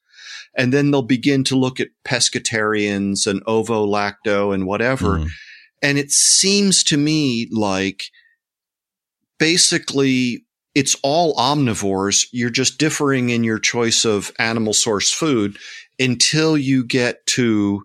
and 0.55 0.73
then 0.73 0.91
they'll 0.91 1.01
begin 1.01 1.43
to 1.45 1.55
look 1.55 1.79
at 1.79 1.89
pescatarians 2.05 3.27
and 3.27 3.41
ovo 3.47 3.87
lacto 3.87 4.53
and 4.53 4.65
whatever. 4.65 5.19
Mm. 5.19 5.29
And 5.83 5.97
it 5.99 6.11
seems 6.11 6.83
to 6.85 6.97
me 6.97 7.49
like 7.51 8.05
basically 9.37 10.45
it's 10.73 10.95
all 11.03 11.35
omnivores. 11.35 12.25
You're 12.31 12.49
just 12.49 12.79
differing 12.79 13.29
in 13.29 13.43
your 13.43 13.59
choice 13.59 14.05
of 14.05 14.31
animal 14.39 14.73
source 14.73 15.11
food 15.11 15.57
until 15.99 16.57
you 16.57 16.83
get 16.85 17.25
to 17.27 17.83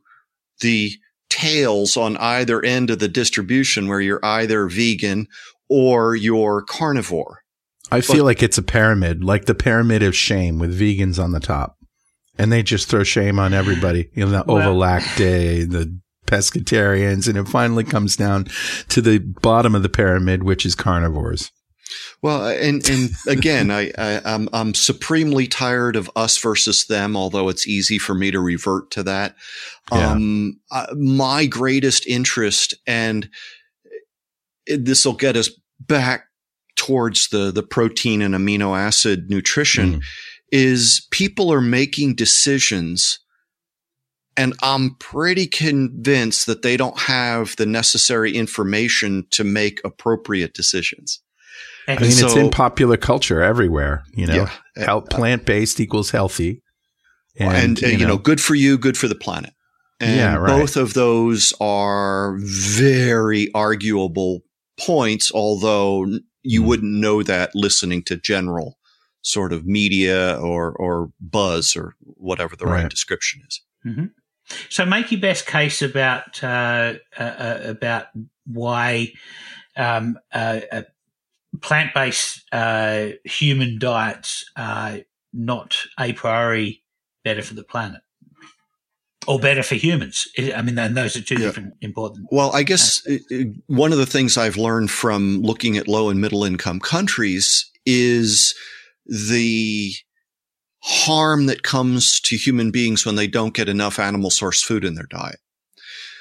the 0.61 0.93
tails 1.29 1.97
on 1.97 2.17
either 2.17 2.65
end 2.65 2.89
of 2.91 3.01
the 3.01 3.09
distribution 3.09 3.89
where 3.89 4.01
you're 4.01 4.25
either 4.25 4.67
vegan 4.69 5.27
or 5.69 6.17
you're 6.17 6.63
carnivore. 6.63 7.43
I 7.91 8.01
feel 8.01 8.25
like 8.25 8.43
it's 8.43 8.59
a 8.59 8.63
pyramid, 8.63 9.25
like 9.25 9.47
the 9.47 9.55
pyramid 9.55 10.03
of 10.03 10.15
shame 10.15 10.59
with 10.59 10.79
vegans 10.79 11.23
on 11.23 11.33
the 11.33 11.41
top. 11.41 11.77
And 12.39 12.53
they 12.53 12.63
just 12.63 12.89
throw 12.89 13.03
shame 13.03 13.39
on 13.39 13.53
everybody. 13.53 14.11
You 14.15 14.25
know, 14.27 14.31
the 14.31 14.45
Well- 14.47 14.75
ovolacte, 14.75 15.69
the 15.71 15.99
pescatarians, 16.29 17.29
and 17.29 17.37
it 17.37 17.49
finally 17.49 17.85
comes 17.85 18.17
down 18.17 18.47
to 18.89 19.01
the 19.01 19.19
bottom 19.19 19.75
of 19.75 19.83
the 19.83 19.89
pyramid, 19.89 20.43
which 20.43 20.65
is 20.67 20.75
carnivores. 20.75 21.51
Well, 22.21 22.47
and 22.47 22.87
and 22.89 23.11
again, 23.27 23.71
I, 23.71 23.91
I 23.97 24.21
I'm 24.25 24.49
I'm 24.53 24.75
supremely 24.75 25.47
tired 25.47 25.97
of 25.97 26.11
us 26.15 26.37
versus 26.37 26.85
them. 26.87 27.17
Although 27.17 27.49
it's 27.49 27.67
easy 27.67 27.99
for 27.99 28.15
me 28.15 28.31
to 28.31 28.41
revert 28.41 28.91
to 28.93 29.03
that. 29.05 29.35
Yeah. 29.91 30.11
Um, 30.13 30.61
uh, 30.71 30.87
my 30.97 31.47
greatest 31.47 32.07
interest, 32.07 32.75
and 32.87 33.31
this 34.67 35.07
will 35.07 35.15
get 35.15 35.37
us 35.37 35.49
back 35.81 36.27
towards 36.77 37.29
the 37.29 37.51
the 37.51 37.63
protein 37.63 38.21
and 38.21 38.35
amino 38.35 38.79
acid 38.79 39.31
nutrition, 39.31 39.95
Mm. 39.95 40.03
is 40.53 41.07
people 41.11 41.51
are 41.53 41.63
making 41.63 42.17
decisions. 42.17 43.19
And 44.39 44.55
I'm 44.63 44.95
pretty 45.01 45.47
convinced 45.47 46.47
that 46.47 46.63
they 46.63 46.77
don't 46.77 46.99
have 47.01 47.57
the 47.57 47.67
necessary 47.67 48.33
information 48.35 49.27
to 49.33 49.43
make 49.45 49.81
appropriate 49.85 50.55
decisions. 50.55 51.21
I 51.89 51.95
mean, 51.95 52.05
it's 52.05 52.37
in 52.37 52.51
popular 52.51 52.97
culture 52.97 53.43
everywhere. 53.43 54.05
You 54.13 54.27
know, 54.27 54.49
Yeah. 54.77 55.01
Plant-based 55.11 55.81
equals 55.81 56.11
healthy, 56.11 56.63
and, 57.37 57.83
uh, 57.83 57.87
you, 57.89 58.07
know, 58.07 58.17
good 58.19 58.41
for 58.41 58.55
you, 58.55 58.79
good 58.79 58.97
for 58.97 59.09
the 59.09 59.15
planet. 59.15 59.53
And 60.01 60.17
Yeah, 60.17 60.37
right. 60.37 60.59
both 60.61 60.77
of 60.77 60.95
those 60.95 61.53
are 61.61 62.37
very 62.41 63.51
arguable 63.55 64.45
points, 64.79 65.33
although 65.35 66.07
you 66.45 66.63
Mhm. 66.63 66.67
wouldn't 66.67 66.93
know 67.01 67.23
that 67.25 67.51
listening 67.55 68.03
to 68.05 68.17
general 68.17 68.79
sort 69.23 69.53
of 69.53 69.67
media 69.67 70.39
or, 70.41 70.71
or 70.73 71.11
buzz 71.21 71.75
or 71.75 71.95
whatever 72.01 72.55
the 72.55 72.67
right, 72.67 72.83
Right. 72.83 72.91
description 72.91 73.41
is. 73.49 73.61
So 74.69 74.85
make 74.87 75.11
your 75.13 75.21
best 75.21 75.47
case 75.47 75.83
about 75.83 76.43
uh, 76.43 76.95
uh, 77.19 77.23
uh, 77.23 77.61
about 77.65 78.07
why 78.47 79.13
um, 79.77 80.19
uh, 80.33 80.61
uh, 80.73 80.83
plant 81.61 81.95
based 81.95 82.45
uh, 82.53 83.09
human 83.25 83.79
diets 83.79 84.51
are 84.57 84.99
not 85.33 85.77
a 85.99 86.13
priori 86.13 86.83
better 87.25 87.43
for 87.43 87.55
the 87.55 87.65
planet 87.65 88.01
or 89.27 89.39
better 89.39 89.63
for 89.63 89.75
humans. 89.75 90.27
I 90.39 90.63
mean, 90.63 90.79
and 90.79 90.97
those 90.97 91.17
are 91.17 91.21
two 91.21 91.35
Yeah. 91.35 91.47
different 91.47 91.75
important. 91.83 92.29
Well, 92.31 92.51
I 92.55 92.63
guess 92.63 93.07
uh, 93.07 93.19
one 93.67 93.93
of 93.93 93.99
the 93.99 94.07
things 94.07 94.39
I've 94.39 94.57
learned 94.57 94.91
from 94.91 95.43
looking 95.43 95.77
at 95.77 95.87
low 95.87 96.09
and 96.09 96.21
middle 96.21 96.45
income 96.45 96.81
countries 96.81 97.71
is 97.85 98.55
the 99.05 99.93
harm 100.81 101.47
that 101.47 101.63
comes 101.63 102.21
to 102.21 102.37
human 102.37 102.71
beings 102.71 103.05
when 103.05 103.17
they 103.17 103.27
don't 103.27 103.55
get 103.55 103.69
enough 103.69 103.99
animal 103.99 104.31
source 104.31 104.63
food 104.63 104.85
in 104.85 104.95
their 104.95 105.07
diet. 105.11 105.39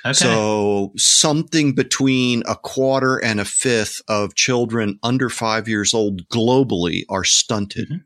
Okay. 0.06 0.14
So 0.14 0.94
something 0.96 1.74
between 1.74 2.44
a 2.48 2.56
quarter 2.56 3.18
and 3.18 3.40
a 3.40 3.46
fifth 3.46 4.02
of 4.08 4.36
children 4.36 5.00
under 5.04 5.30
five 5.30 5.68
years 5.68 5.94
old 5.94 6.28
globally 6.30 7.04
are 7.10 7.24
stunted, 7.26 7.90
Mhm. 7.90 8.04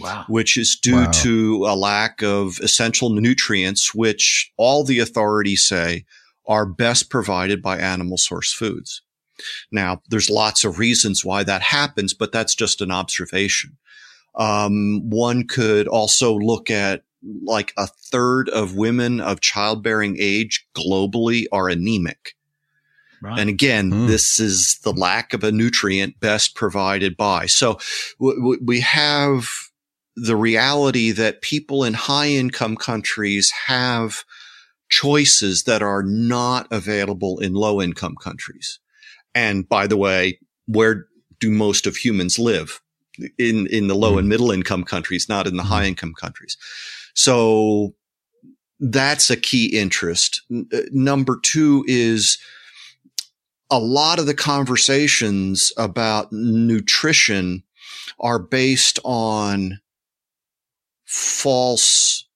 wow. 0.00 0.24
which 0.28 0.56
is 0.56 0.76
due 0.80 0.96
Wow. 1.04 1.10
to 1.22 1.66
a 1.66 1.76
lack 1.76 2.22
of 2.22 2.58
essential 2.60 3.10
nutrients, 3.10 3.94
which 3.94 4.50
all 4.56 4.84
the 4.84 4.98
authorities 4.98 5.66
say 5.66 6.04
are 6.48 6.66
best 6.66 7.08
provided 7.08 7.62
by 7.62 7.78
animal 7.78 8.18
source 8.18 8.52
foods. 8.52 9.02
Now, 9.70 10.02
there's 10.08 10.30
lots 10.30 10.64
of 10.64 10.78
reasons 10.78 11.24
why 11.24 11.44
that 11.44 11.62
happens, 11.62 12.14
but 12.14 12.32
that's 12.32 12.54
just 12.56 12.80
an 12.80 12.90
observation. 12.90 13.76
Um, 14.38 15.10
one 15.10 15.46
could 15.46 15.88
also 15.88 16.34
look 16.34 16.70
at 16.70 17.02
like 17.44 17.72
a 17.76 17.86
third 17.86 18.48
of 18.48 18.76
women 18.76 19.20
of 19.20 19.40
childbearing 19.40 20.16
age 20.18 20.66
globally 20.76 21.46
are 21.52 21.68
anemic. 21.68 22.34
Right. 23.20 23.40
And 23.40 23.50
again, 23.50 23.90
Hmm. 23.90 24.06
this 24.06 24.38
is 24.38 24.78
the 24.84 24.92
lack 24.92 25.34
of 25.34 25.42
a 25.42 25.50
nutrient 25.50 26.20
best 26.20 26.54
provided 26.54 27.16
by. 27.16 27.46
So 27.46 27.80
w- 28.20 28.38
w- 28.38 28.60
we 28.64 28.80
have 28.80 29.48
the 30.14 30.36
reality 30.36 31.10
that 31.10 31.42
people 31.42 31.82
in 31.82 31.94
high 31.94 32.28
income 32.28 32.76
countries 32.76 33.50
have 33.66 34.24
choices 34.88 35.64
that 35.64 35.82
are 35.82 36.04
not 36.04 36.68
available 36.70 37.40
in 37.40 37.54
low 37.54 37.82
income 37.82 38.14
countries. 38.22 38.78
And 39.34 39.68
by 39.68 39.88
the 39.88 39.96
way, 39.96 40.38
where 40.66 41.06
do 41.40 41.50
most 41.50 41.86
of 41.86 41.96
humans 41.96 42.38
live? 42.38 42.80
In, 43.38 43.66
in 43.68 43.88
the 43.88 43.94
low 43.96 44.12
Hmm. 44.12 44.18
and 44.20 44.28
middle 44.28 44.50
income 44.50 44.84
countries, 44.84 45.28
not 45.28 45.46
in 45.46 45.56
the 45.56 45.62
Hmm. 45.62 45.68
high 45.68 45.84
income 45.86 46.14
countries. 46.14 46.56
So 47.14 47.94
that's 48.80 49.28
a 49.30 49.36
key 49.36 49.66
interest. 49.66 50.42
N- 50.50 50.68
uh, 50.72 50.82
Number 50.92 51.38
two 51.42 51.84
is 51.88 52.38
a 53.70 53.78
lot 53.78 54.18
of 54.18 54.26
the 54.26 54.34
conversations 54.34 55.72
about 55.76 56.32
nutrition 56.32 57.64
are 58.20 58.38
based 58.38 58.98
on 59.04 59.80
false 61.04 62.27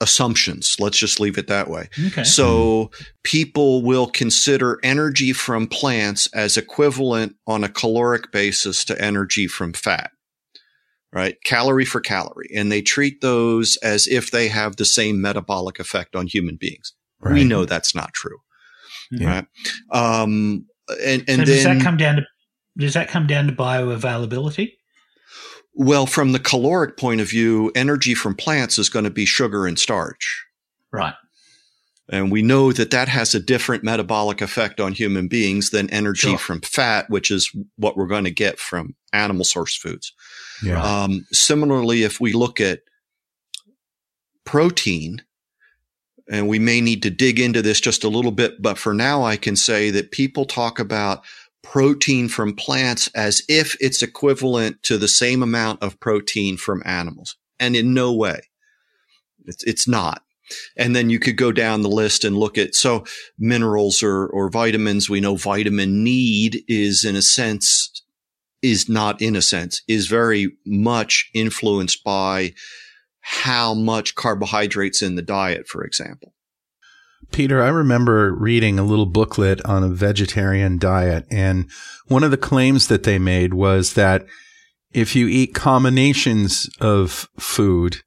assumptions. 0.00 0.76
Let's 0.78 0.98
just 0.98 1.20
leave 1.20 1.38
it 1.38 1.46
that 1.48 1.68
way. 1.68 1.88
okay. 2.08 2.24
So 2.24 2.90
people 3.22 3.82
will 3.82 4.06
consider 4.06 4.78
energy 4.82 5.32
from 5.32 5.66
plants 5.66 6.28
as 6.34 6.56
equivalent 6.56 7.36
on 7.46 7.64
a 7.64 7.68
caloric 7.68 8.32
basis 8.32 8.84
to 8.86 9.00
energy 9.00 9.46
from 9.46 9.72
fat, 9.72 10.10
right? 11.12 11.36
Calorie 11.44 11.84
for 11.84 12.00
calorie. 12.00 12.50
And 12.54 12.70
they 12.70 12.82
treat 12.82 13.20
those 13.20 13.76
as 13.82 14.06
if 14.06 14.30
they 14.30 14.48
have 14.48 14.76
the 14.76 14.84
same 14.84 15.20
metabolic 15.20 15.78
effect 15.78 16.16
on 16.16 16.26
human 16.26 16.56
beings. 16.56 16.92
We 17.22 17.44
know 17.44 17.64
that's 17.64 17.94
not 17.94 18.12
true. 18.12 18.36
Yeah. 19.10 19.26
Right. 19.28 19.46
Um, 19.90 20.66
and, 21.02 21.24
and 21.26 21.38
so 21.38 21.44
does 21.44 21.64
then, 21.64 21.78
that 21.78 21.84
come 21.84 21.96
down 21.96 22.16
to 22.16 22.22
does 22.76 22.94
that 22.94 23.08
come 23.08 23.26
down 23.26 23.46
to 23.46 23.52
bioavailability? 23.52 24.72
Well, 25.74 26.06
from 26.06 26.32
the 26.32 26.38
caloric 26.38 26.96
point 26.96 27.20
of 27.20 27.28
view, 27.28 27.70
energy 27.74 28.14
from 28.14 28.34
plants 28.34 28.78
is 28.78 28.88
going 28.88 29.04
to 29.04 29.10
be 29.10 29.26
sugar 29.26 29.66
and 29.66 29.78
starch. 29.78 30.46
Right. 30.92 31.14
And 32.08 32.30
we 32.30 32.42
know 32.42 32.70
that 32.72 32.90
that 32.90 33.08
has 33.08 33.34
a 33.34 33.40
different 33.40 33.82
metabolic 33.82 34.42
effect 34.42 34.78
on 34.78 34.92
human 34.92 35.26
beings 35.26 35.70
than 35.70 35.90
energy 35.90 36.28
Sure. 36.28 36.38
from 36.38 36.60
fat, 36.60 37.08
which 37.08 37.30
is 37.30 37.50
what 37.76 37.96
we're 37.96 38.06
going 38.06 38.24
to 38.24 38.30
get 38.30 38.58
from 38.58 38.94
animal 39.12 39.44
source 39.44 39.76
foods. 39.76 40.12
Yeah. 40.62 40.82
Um, 40.82 41.26
similarly, 41.32 42.02
if 42.02 42.20
we 42.20 42.32
look 42.32 42.60
at 42.60 42.80
protein, 44.44 45.22
and 46.30 46.48
we 46.48 46.58
may 46.58 46.80
need 46.80 47.02
to 47.02 47.10
dig 47.10 47.38
into 47.38 47.62
this 47.62 47.80
just 47.80 48.04
a 48.04 48.08
little 48.08 48.32
bit, 48.32 48.60
but 48.62 48.78
for 48.78 48.94
now, 48.94 49.22
I 49.24 49.36
can 49.36 49.56
say 49.56 49.90
that 49.90 50.10
people 50.10 50.46
talk 50.46 50.78
about 50.78 51.22
protein 51.64 52.28
from 52.28 52.54
plants 52.54 53.08
as 53.16 53.42
if 53.48 53.76
it's 53.80 54.02
equivalent 54.02 54.82
to 54.84 54.96
the 54.96 55.08
same 55.08 55.42
amount 55.42 55.82
of 55.82 55.98
protein 55.98 56.56
from 56.56 56.82
animals. 56.84 57.36
And 57.58 57.74
in 57.74 57.94
no 57.94 58.12
way. 58.12 58.40
It's, 59.46 59.64
it's 59.64 59.88
not. 59.88 60.22
And 60.76 60.94
then 60.94 61.10
you 61.10 61.18
could 61.18 61.36
go 61.36 61.50
down 61.50 61.82
the 61.82 61.88
list 61.88 62.24
and 62.24 62.36
look 62.36 62.58
at 62.58 62.74
so 62.74 63.04
minerals 63.38 64.02
or, 64.02 64.26
or 64.26 64.50
vitamins. 64.50 65.08
We 65.08 65.20
know 65.20 65.36
vitamin 65.36 66.04
need 66.04 66.62
is 66.68 67.04
in 67.04 67.16
a 67.16 67.22
sense, 67.22 68.02
is 68.62 68.88
not 68.88 69.20
in 69.22 69.34
a 69.34 69.42
sense, 69.42 69.82
is 69.88 70.06
very 70.06 70.52
much 70.66 71.30
influenced 71.34 72.04
by 72.04 72.54
how 73.20 73.72
much 73.72 74.14
carbohydrates 74.14 75.00
in 75.00 75.14
the 75.14 75.22
diet, 75.22 75.66
for 75.66 75.82
example. 75.82 76.34
Peter, 77.32 77.62
I 77.62 77.68
remember 77.68 78.34
reading 78.34 78.78
a 78.78 78.84
little 78.84 79.06
booklet 79.06 79.64
on 79.64 79.82
a 79.82 79.88
vegetarian 79.88 80.78
diet, 80.78 81.26
and 81.30 81.68
one 82.06 82.24
of 82.24 82.30
the 82.30 82.36
claims 82.36 82.88
that 82.88 83.02
they 83.02 83.18
made 83.18 83.54
was 83.54 83.94
that 83.94 84.26
if 84.92 85.16
you 85.16 85.26
eat 85.26 85.54
combinations 85.54 86.70
of 86.80 87.28
food, 87.38 87.98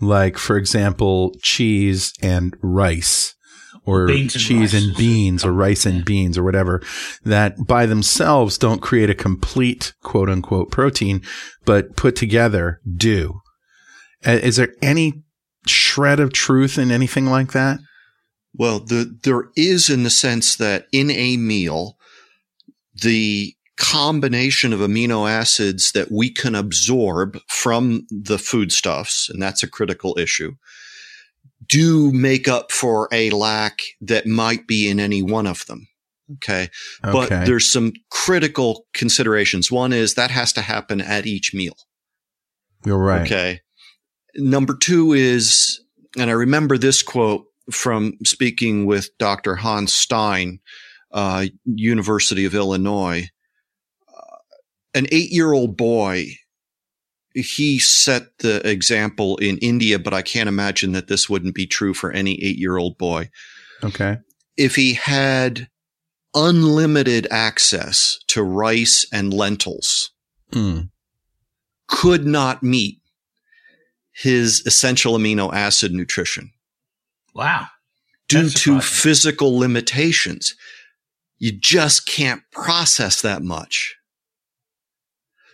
like, 0.00 0.38
for 0.38 0.56
example, 0.56 1.34
cheese 1.42 2.12
and 2.22 2.56
rice, 2.62 3.34
or 3.84 4.08
and 4.08 4.30
cheese 4.30 4.74
rice. 4.74 4.82
and 4.82 4.96
beans, 4.96 5.44
or 5.44 5.52
rice 5.52 5.84
and 5.84 6.04
beans, 6.04 6.38
or 6.38 6.44
whatever, 6.44 6.80
that 7.24 7.66
by 7.66 7.86
themselves 7.86 8.58
don't 8.58 8.82
create 8.82 9.10
a 9.10 9.14
complete 9.14 9.94
quote 10.02 10.28
unquote 10.28 10.70
protein, 10.70 11.22
but 11.64 11.96
put 11.96 12.14
together 12.14 12.80
do. 12.96 13.40
Is 14.24 14.56
there 14.56 14.74
any 14.82 15.22
shred 15.66 16.20
of 16.20 16.32
truth 16.32 16.78
in 16.78 16.90
anything 16.90 17.26
like 17.26 17.52
that? 17.52 17.80
Well, 18.54 18.80
the, 18.80 19.18
there 19.22 19.50
is 19.56 19.88
in 19.88 20.02
the 20.02 20.10
sense 20.10 20.56
that 20.56 20.86
in 20.92 21.10
a 21.10 21.36
meal, 21.36 21.96
the 22.94 23.54
combination 23.76 24.72
of 24.72 24.80
amino 24.80 25.30
acids 25.30 25.92
that 25.92 26.10
we 26.10 26.30
can 26.30 26.54
absorb 26.54 27.38
from 27.46 28.06
the 28.10 28.38
foodstuffs, 28.38 29.30
and 29.30 29.40
that's 29.40 29.62
a 29.62 29.70
critical 29.70 30.18
issue, 30.18 30.54
do 31.66 32.12
make 32.12 32.48
up 32.48 32.72
for 32.72 33.08
a 33.12 33.30
lack 33.30 33.80
that 34.00 34.26
might 34.26 34.66
be 34.66 34.88
in 34.88 34.98
any 34.98 35.22
one 35.22 35.46
of 35.46 35.64
them. 35.66 35.86
Okay. 36.34 36.68
But 37.02 37.28
there's 37.28 37.70
some 37.70 37.92
critical 38.10 38.86
considerations. 38.92 39.72
One 39.72 39.92
is 39.92 40.14
that 40.14 40.30
has 40.30 40.52
to 40.54 40.60
happen 40.60 41.00
at 41.00 41.26
each 41.26 41.54
meal. 41.54 41.76
You're 42.84 42.98
right. 42.98 43.22
Okay. 43.22 43.60
Number 44.36 44.76
two 44.76 45.14
is, 45.14 45.80
and 46.18 46.30
I 46.30 46.34
remember 46.34 46.76
this 46.76 47.02
quote 47.02 47.46
from 47.70 48.14
speaking 48.24 48.86
with 48.86 49.16
Dr. 49.18 49.56
Hans 49.56 49.92
Stein, 49.94 50.60
uh, 51.12 51.46
University 51.64 52.44
of 52.44 52.54
Illinois. 52.54 53.28
Uh, 54.08 54.36
an 54.94 55.06
eight 55.12 55.30
year 55.30 55.52
old 55.52 55.76
boy, 55.76 56.32
he 57.34 57.78
set 57.78 58.38
the 58.38 58.66
example 58.68 59.36
in 59.36 59.58
India, 59.58 59.98
but 59.98 60.14
I 60.14 60.22
can't 60.22 60.48
imagine 60.48 60.92
that 60.92 61.08
this 61.08 61.28
wouldn't 61.28 61.54
be 61.54 61.66
true 61.66 61.94
for 61.94 62.10
any 62.10 62.42
eight 62.42 62.58
year 62.58 62.76
old 62.76 62.98
boy. 62.98 63.30
Okay. 63.84 64.16
If 64.56 64.74
he 64.76 64.94
had 64.94 65.68
unlimited 66.34 67.26
access 67.30 68.18
to 68.28 68.42
rice 68.42 69.06
and 69.12 69.32
lentils, 69.32 70.10
Mm. 70.52 70.88
could 71.86 72.26
not 72.26 72.62
meet 72.62 73.00
his 74.12 74.62
essential 74.66 75.16
amino 75.16 75.52
acid 75.52 75.92
nutrition 75.92 76.50
Wow. 77.38 77.68
due 78.28 78.50
to 78.50 78.80
physical 78.80 79.56
limitations. 79.58 80.54
You 81.38 81.52
just 81.58 82.06
can't 82.06 82.42
process 82.52 83.22
that 83.22 83.42
much. 83.42 83.96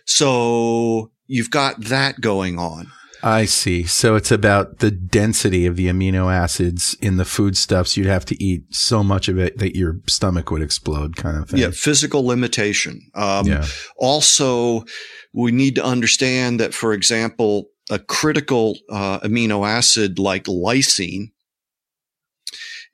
So 0.05 1.11
you've 1.27 1.51
got 1.51 1.79
that 1.85 2.21
going 2.21 2.59
on. 2.59 2.87
I 3.23 3.45
see. 3.45 3.85
So 3.85 4.15
it's 4.15 4.31
about 4.31 4.79
the 4.79 4.91
density 4.91 5.65
of 5.65 5.75
the 5.75 5.87
amino 5.87 6.31
acids 6.33 6.95
in 7.01 7.17
the 7.17 7.25
foodstuffs. 7.25 7.97
You'd 7.97 8.05
have 8.05 8.25
to 8.25 8.43
eat 8.43 8.63
so 8.71 9.03
much 9.03 9.27
of 9.27 9.39
it 9.39 9.57
that 9.57 9.75
your 9.75 9.99
stomach 10.07 10.51
would 10.51 10.61
explode, 10.61 11.15
kind 11.15 11.37
of 11.37 11.49
thing. 11.49 11.59
Yeah, 11.59 11.71
physical 11.71 12.25
limitation. 12.25 13.01
Um, 13.15 13.47
yeah. 13.47 13.65
Also, 13.97 14.85
we 15.33 15.51
need 15.51 15.75
to 15.75 15.83
understand 15.83 16.59
that, 16.59 16.73
for 16.73 16.93
example, 16.93 17.65
a 17.89 17.97
critical 17.97 18.77
uh, 18.91 19.19
amino 19.21 19.67
acid 19.67 20.19
like 20.19 20.43
lysine 20.43 21.31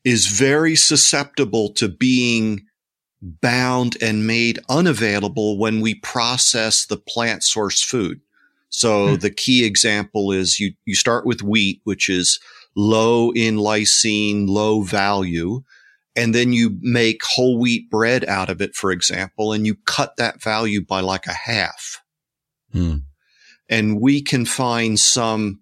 is 0.03 0.27
very 0.27 0.75
susceptible 0.75 1.69
to 1.73 1.87
being 1.87 2.65
bound 3.21 3.95
and 4.01 4.25
made 4.25 4.59
unavailable 4.67 5.57
when 5.57 5.79
we 5.79 5.93
process 5.95 6.85
the 6.85 6.97
plant 6.97 7.43
source 7.43 7.83
food. 7.83 8.19
So 8.69 9.09
Hmm. 9.09 9.15
the 9.17 9.29
key 9.29 9.63
example 9.63 10.31
is 10.31 10.59
you, 10.59 10.73
you 10.85 10.95
start 10.95 11.25
with 11.25 11.43
wheat, 11.43 11.81
which 11.83 12.09
is 12.09 12.39
low 12.75 13.31
in 13.31 13.57
lysine, 13.57 14.47
low 14.47 14.81
value. 14.81 15.63
And 16.15 16.33
then 16.33 16.51
you 16.51 16.77
make 16.81 17.21
whole 17.23 17.59
wheat 17.59 17.89
bread 17.89 18.25
out 18.25 18.49
of 18.49 18.61
it, 18.61 18.75
for 18.75 18.91
example, 18.91 19.53
and 19.53 19.65
you 19.65 19.75
cut 19.85 20.17
that 20.17 20.41
value 20.41 20.83
by 20.83 21.01
like 21.01 21.27
a 21.27 21.33
half. 21.33 22.01
Hmm. 22.73 22.97
And 23.69 24.01
we 24.01 24.21
can 24.21 24.45
find 24.45 24.99
some, 24.99 25.61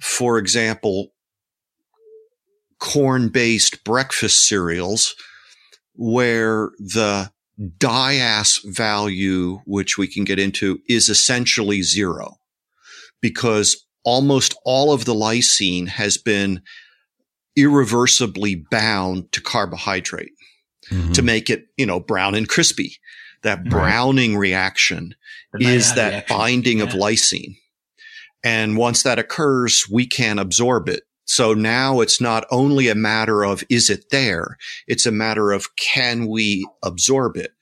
for 0.00 0.38
example, 0.38 1.13
corn 2.84 3.30
based 3.30 3.82
breakfast 3.82 4.46
cereals 4.46 5.14
where 5.94 6.70
the 6.78 7.30
DIAAS 7.78 8.60
value, 8.64 9.60
which 9.64 9.96
we 9.96 10.06
can 10.06 10.24
get 10.24 10.38
into, 10.38 10.80
is 10.86 11.08
essentially 11.08 11.80
zero 11.82 12.36
because 13.22 13.86
almost 14.04 14.54
all 14.66 14.92
of 14.92 15.06
the 15.06 15.14
lysine 15.14 15.88
has 15.88 16.18
been 16.18 16.60
irreversibly 17.56 18.56
bound 18.70 19.32
to 19.32 19.40
carbohydrate 19.40 20.32
Mhm. 20.90 21.14
to 21.14 21.22
make 21.22 21.48
it, 21.48 21.66
you 21.78 21.86
know, 21.86 22.00
brown 22.00 22.34
and 22.34 22.48
crispy. 22.48 22.98
That 23.42 23.60
Right. 23.60 23.70
browning 23.70 24.36
reaction 24.36 25.14
The 25.54 25.66
is 25.66 25.94
that 25.94 26.10
reaction. 26.10 26.36
binding 26.36 26.80
of 26.82 26.90
lysine. 26.90 27.56
And 28.42 28.76
once 28.76 29.02
that 29.04 29.18
occurs, 29.18 29.86
we 29.90 30.06
can 30.06 30.38
absorb 30.38 30.88
it. 30.90 31.04
So 31.24 31.54
now 31.54 32.00
it's 32.00 32.20
not 32.20 32.44
only 32.50 32.88
a 32.88 32.94
matter 32.94 33.44
of 33.44 33.64
is 33.68 33.88
it 33.88 34.10
there? 34.10 34.58
It's 34.86 35.06
a 35.06 35.12
matter 35.12 35.52
of 35.52 35.74
can 35.76 36.26
we 36.26 36.66
absorb 36.82 37.36
it? 37.36 37.52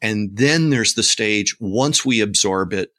And 0.00 0.36
then 0.36 0.70
there's 0.70 0.94
the 0.94 1.02
stage 1.02 1.54
once 1.60 2.04
we 2.04 2.20
absorb 2.20 2.72
it, 2.72 2.92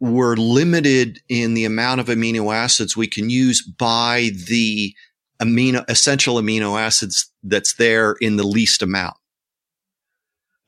we're 0.00 0.36
limited 0.36 1.20
in 1.28 1.54
the 1.54 1.64
amount 1.64 2.00
of 2.00 2.08
amino 2.08 2.54
acids 2.54 2.96
we 2.96 3.06
can 3.06 3.30
use 3.30 3.62
by 3.62 4.30
the 4.48 4.94
amino 5.40 5.84
essential 5.88 6.36
amino 6.36 6.78
acids 6.78 7.30
that's 7.42 7.74
there 7.74 8.12
in 8.20 8.36
the 8.36 8.46
least 8.46 8.82
amount. 8.82 9.16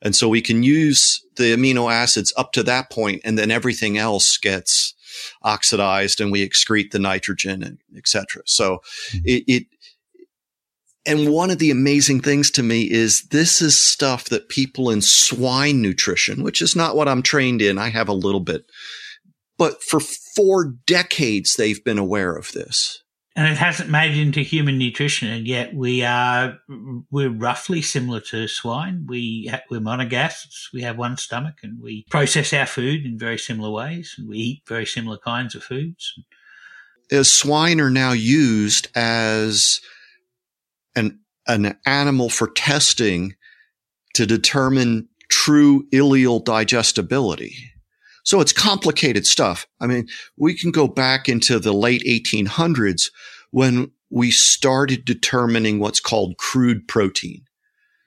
And 0.01 0.15
so 0.15 0.27
we 0.27 0.41
can 0.41 0.63
use 0.63 1.23
the 1.35 1.55
amino 1.55 1.91
acids 1.91 2.33
up 2.37 2.51
to 2.53 2.63
that 2.63 2.89
point 2.89 3.21
and 3.23 3.37
then 3.37 3.51
everything 3.51 3.97
else 3.97 4.37
gets 4.37 4.95
oxidized 5.43 6.21
and 6.21 6.31
we 6.31 6.47
excrete 6.47 6.91
the 6.91 6.99
nitrogen 6.99 7.63
and 7.63 7.77
et 7.95 8.07
cetera. 8.07 8.41
So 8.45 8.79
mm-hmm. 9.11 9.17
it, 9.25 9.43
it, 9.47 9.63
and 11.05 11.31
one 11.31 11.51
of 11.51 11.59
the 11.59 11.71
amazing 11.71 12.19
things 12.19 12.51
to 12.51 12.63
me 12.63 12.83
is 12.83 13.23
this 13.29 13.61
is 13.61 13.79
stuff 13.79 14.25
that 14.25 14.49
people 14.49 14.89
in 14.89 15.01
swine 15.01 15.81
nutrition, 15.81 16.43
which 16.43 16.61
is 16.61 16.75
not 16.75 16.95
what 16.97 17.07
I'm 17.07 17.21
trained 17.21 17.61
in. 17.61 17.77
I 17.77 17.89
have 17.89 18.09
a 18.09 18.13
little 18.13 18.41
bit, 18.41 18.65
but 19.57 19.81
for 19.81 20.01
four 20.01 20.73
decades, 20.85 21.55
they've 21.55 21.83
been 21.83 21.97
aware 21.97 22.35
of 22.35 22.51
this. 22.51 23.01
And 23.37 23.47
it 23.47 23.57
hasn't 23.57 23.91
made 23.91 24.17
it 24.17 24.19
into 24.19 24.41
human 24.41 24.79
nutrition, 24.79 25.29
and 25.29 25.47
yet 25.47 25.75
we 25.75 26.03
are 26.03 26.57
we're 27.11 27.29
roughly 27.29 27.83
similar 27.83 28.19
to 28.19 28.47
swine. 28.47 29.05
We 29.07 29.53
we're 29.69 29.79
monogasts. 29.79 30.69
We 30.73 30.81
have 30.81 30.97
one 30.97 31.17
stomach, 31.17 31.57
and 31.61 31.79
we 31.79 32.07
process 32.09 32.51
our 32.51 32.65
food 32.65 33.05
in 33.05 33.19
very 33.19 33.37
similar 33.37 33.69
ways, 33.69 34.15
and 34.17 34.27
we 34.27 34.37
eat 34.37 34.63
very 34.67 34.87
similar 34.87 35.19
kinds 35.19 35.53
of 35.53 35.63
foods. 35.63 36.15
As 37.11 37.31
swine 37.31 37.79
are 37.79 37.91
now 37.91 38.11
used 38.11 38.87
as 38.95 39.81
an, 40.95 41.19
an 41.47 41.77
animal 41.85 42.29
for 42.29 42.47
testing 42.47 43.35
to 44.15 44.25
determine 44.25 45.09
true 45.29 45.87
ileal 45.93 46.43
digestibility. 46.43 47.55
So 48.27 48.41
it's 48.41 48.51
complicated 48.51 49.25
stuff. 49.25 49.65
I 49.79 49.87
mean, 49.87 50.09
we 50.35 50.53
can 50.53 50.71
go 50.71 50.85
back 50.85 51.29
into 51.29 51.59
the 51.59 51.71
late 51.71 52.03
1800s 52.05 53.09
when 53.51 53.89
we 54.09 54.31
started 54.31 55.05
determining 55.05 55.79
what's 55.79 56.01
called 56.01 56.37
crude 56.37 56.89
protein. 56.89 57.45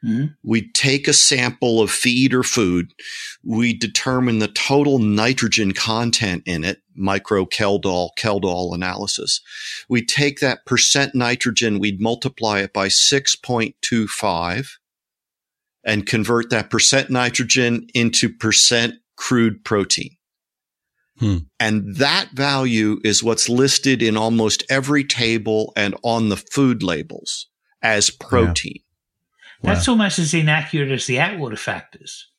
Mhm. 0.05 0.35
We 0.43 0.71
take 0.73 1.09
a 1.09 1.15
sample 1.15 1.81
of 1.81 1.91
feed 1.91 2.35
or 2.35 2.43
food. 2.43 2.93
We 3.43 3.73
determine 3.73 4.41
the 4.41 4.49
total 4.49 4.99
nitrogen 4.99 5.73
content 5.73 6.43
in 6.45 6.65
it, 6.65 6.83
micro 6.95 7.47
Kjeldahl, 7.47 8.11
Kjeldahl 8.19 8.75
analysis. 8.75 9.41
We 9.89 10.05
take 10.05 10.41
that 10.41 10.67
percent 10.67 11.15
nitrogen, 11.15 11.79
we'd 11.79 11.99
multiply 11.99 12.59
it 12.61 12.75
by 12.75 12.89
6.25 12.89 14.79
and 15.83 16.07
convert 16.07 16.51
that 16.51 16.69
percent 16.69 17.09
nitrogen 17.09 17.87
into 17.95 18.29
percent 18.29 19.00
crude 19.21 19.63
protein. 19.65 20.17
Hmm. 21.19 21.37
And 21.61 21.97
that 21.97 22.31
value 22.33 22.99
is 23.05 23.23
what's 23.23 23.51
listed 23.51 24.03
in 24.03 24.17
almost 24.17 24.65
every 24.71 25.05
table 25.05 25.75
and 25.77 25.95
on 26.03 26.31
the 26.31 26.39
food 26.39 26.83
labels 26.83 27.47
as 27.83 28.09
protein. 28.09 28.81
That's 29.63 29.87
almost 29.89 30.19
as 30.19 30.33
inaccurate 30.33 30.91
as 30.91 31.07
the 31.07 31.19
Atwater 31.19 31.57
factors. 31.57 32.31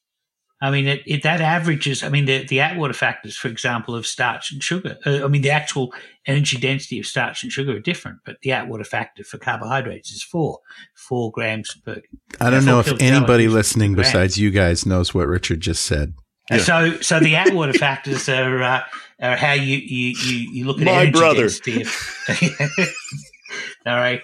I 0.60 0.72
mean, 0.72 0.88
it, 0.88 1.04
it 1.06 1.22
that 1.22 1.40
averages. 1.40 2.04
I 2.04 2.10
mean, 2.10 2.26
the, 2.26 2.46
the 2.46 2.62
Atwater 2.62 2.94
factors, 2.94 3.38
for 3.38 3.48
example, 3.48 3.94
of 3.94 4.08
starch 4.08 4.52
and 4.52 4.64
sugar. 4.64 4.98
Uh, 5.06 5.24
I 5.24 5.28
mean, 5.28 5.44
the 5.44 5.52
actual 5.52 5.94
energy 6.26 6.58
density 6.58 7.00
of 7.00 7.06
starch 7.06 7.44
and 7.44 7.52
sugar 7.52 7.76
are 7.76 7.80
different, 7.80 8.20
but 8.26 8.38
the 8.42 8.54
Atwater 8.54 8.84
factor 8.84 9.24
for 9.24 9.38
carbohydrates 9.38 10.12
is 10.12 10.24
four, 10.24 10.60
four 10.96 11.32
grams 11.32 11.76
per. 11.86 12.02
I 12.40 12.50
don't 12.50 12.66
know 12.66 12.80
if 12.80 13.00
anybody 13.00 13.48
listening 13.48 13.94
besides 13.94 14.40
you 14.40 14.50
guys 14.50 14.84
knows 14.84 15.14
what 15.14 15.28
Richard 15.28 15.62
just 15.62 15.86
said. 15.86 16.16
Yeah. 16.52 16.64
So, 16.64 17.00
so 17.02 17.20
the 17.20 17.36
Atwater 17.36 17.74
factors 17.80 18.28
are 18.30 18.62
uh, 18.62 18.82
are 19.22 19.38
how 19.38 19.54
you 19.54 19.78
you 19.78 20.16
you, 20.24 20.52
you 20.52 20.66
look 20.66 20.80
at 20.80 20.86
My 20.86 20.92
energy 21.04 21.12
brother. 21.12 21.42
density. 21.42 21.82
Of, 21.82 22.18
all 23.86 23.96
right, 23.96 24.22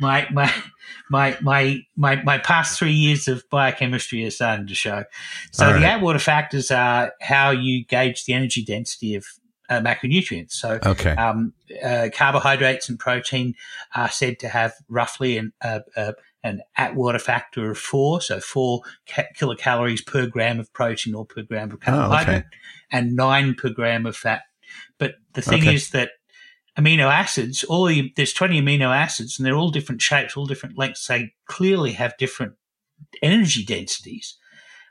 my 0.00 0.26
my. 0.30 0.52
My, 1.12 1.36
my 1.42 1.80
my 1.96 2.22
my 2.22 2.38
past 2.38 2.78
three 2.78 2.92
years 2.92 3.26
of 3.26 3.42
biochemistry 3.50 4.24
are 4.26 4.30
starting 4.30 4.68
to 4.68 4.76
show. 4.76 5.02
So 5.50 5.66
All 5.66 5.72
the 5.72 5.80
right. 5.80 5.96
Atwater 5.96 6.20
factors 6.20 6.70
are 6.70 7.12
how 7.20 7.50
you 7.50 7.84
gauge 7.84 8.26
the 8.26 8.32
energy 8.32 8.64
density 8.64 9.16
of 9.16 9.26
uh, 9.70 9.80
macronutrients. 9.80 10.52
So 10.52 10.78
Okay. 10.84 11.12
um, 11.12 11.54
uh, 11.82 12.08
carbohydrates 12.12 12.88
and 12.88 12.98
protein 12.98 13.54
are 13.94 14.10
said 14.10 14.38
to 14.40 14.48
have 14.48 14.74
roughly 14.88 15.38
an 15.38 15.52
uh, 15.62 15.80
uh, 15.96 16.12
an 16.42 16.62
Atwater 16.76 17.18
factor 17.18 17.70
of 17.70 17.76
four, 17.78 18.20
so 18.22 18.40
four 18.40 18.80
ca- 19.06 19.28
kilocalories 19.36 20.04
per 20.04 20.26
gram 20.26 20.58
of 20.58 20.72
protein 20.72 21.14
or 21.14 21.26
per 21.26 21.42
gram 21.42 21.70
of 21.70 21.74
Oh, 21.74 21.76
okay. 21.76 21.90
carbohydrate, 21.98 22.44
and 22.90 23.14
nine 23.14 23.54
per 23.54 23.68
gram 23.68 24.06
of 24.06 24.16
fat. 24.16 24.42
But 24.98 25.16
the 25.34 25.42
thing 25.42 25.62
Okay. 25.62 25.74
is 25.74 25.90
that 25.90 26.12
amino 26.78 27.12
acids, 27.12 27.62
all 27.64 27.84
the, 27.84 28.10
there's 28.16 28.32
20 28.32 28.62
amino 28.62 28.88
acids, 28.96 29.38
and 29.38 29.44
they're 29.44 29.54
all 29.54 29.70
different 29.70 30.00
shapes, 30.00 30.34
all 30.34 30.46
different 30.46 30.78
lengths. 30.78 31.06
They 31.06 31.34
clearly 31.44 31.92
have 31.92 32.16
different 32.16 32.54
energy 33.22 33.62
densities. 33.64 34.36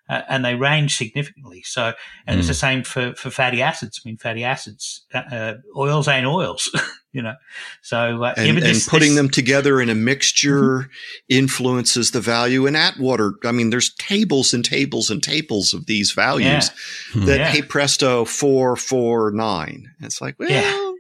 Uh, 0.10 0.24
and 0.28 0.44
they 0.44 0.56
range 0.56 0.98
significantly. 0.98 1.62
So, 1.64 1.94
and 2.26 2.40
it's 2.40 2.48
Mm. 2.48 2.50
the 2.50 2.54
same 2.56 2.84
for, 2.84 3.14
for 3.14 3.30
fatty 3.30 3.62
acids. 3.62 4.02
I 4.04 4.10
mean, 4.10 4.18
fatty 4.18 4.44
acids, 4.44 5.04
uh, 5.14 5.20
uh, 5.32 5.54
oils 5.78 6.08
ain't 6.08 6.26
oils. 6.26 6.68
you 7.14 7.22
know. 7.22 7.36
So 7.84 8.24
uh, 8.24 8.34
and, 8.36 8.46
yeah, 8.48 8.54
and 8.54 8.64
this- 8.64 8.90
putting 8.90 9.10
this- 9.10 9.18
them 9.18 9.30
together 9.30 9.80
in 9.80 9.90
a 9.90 9.96
mixture 9.96 10.90
influences 11.28 12.12
the 12.12 12.22
value. 12.22 12.66
And 12.66 12.76
Atwater, 12.76 13.34
I 13.46 13.52
mean, 13.52 13.70
there's 13.70 13.94
tables 13.96 14.54
and 14.54 14.66
tables 14.66 15.10
and 15.10 15.22
tables 15.22 15.74
of 15.74 15.86
these 15.86 16.12
values 16.12 16.70
Hmm. 17.14 17.26
that, 17.26 17.40
Yeah. 17.40 17.48
hey 17.50 17.62
presto, 17.62 18.26
four, 18.26 18.76
four, 18.76 19.32
nine. 19.32 19.92
It's 20.02 20.22
like, 20.22 20.36
well, 20.40 20.50
Yeah. 20.50 20.92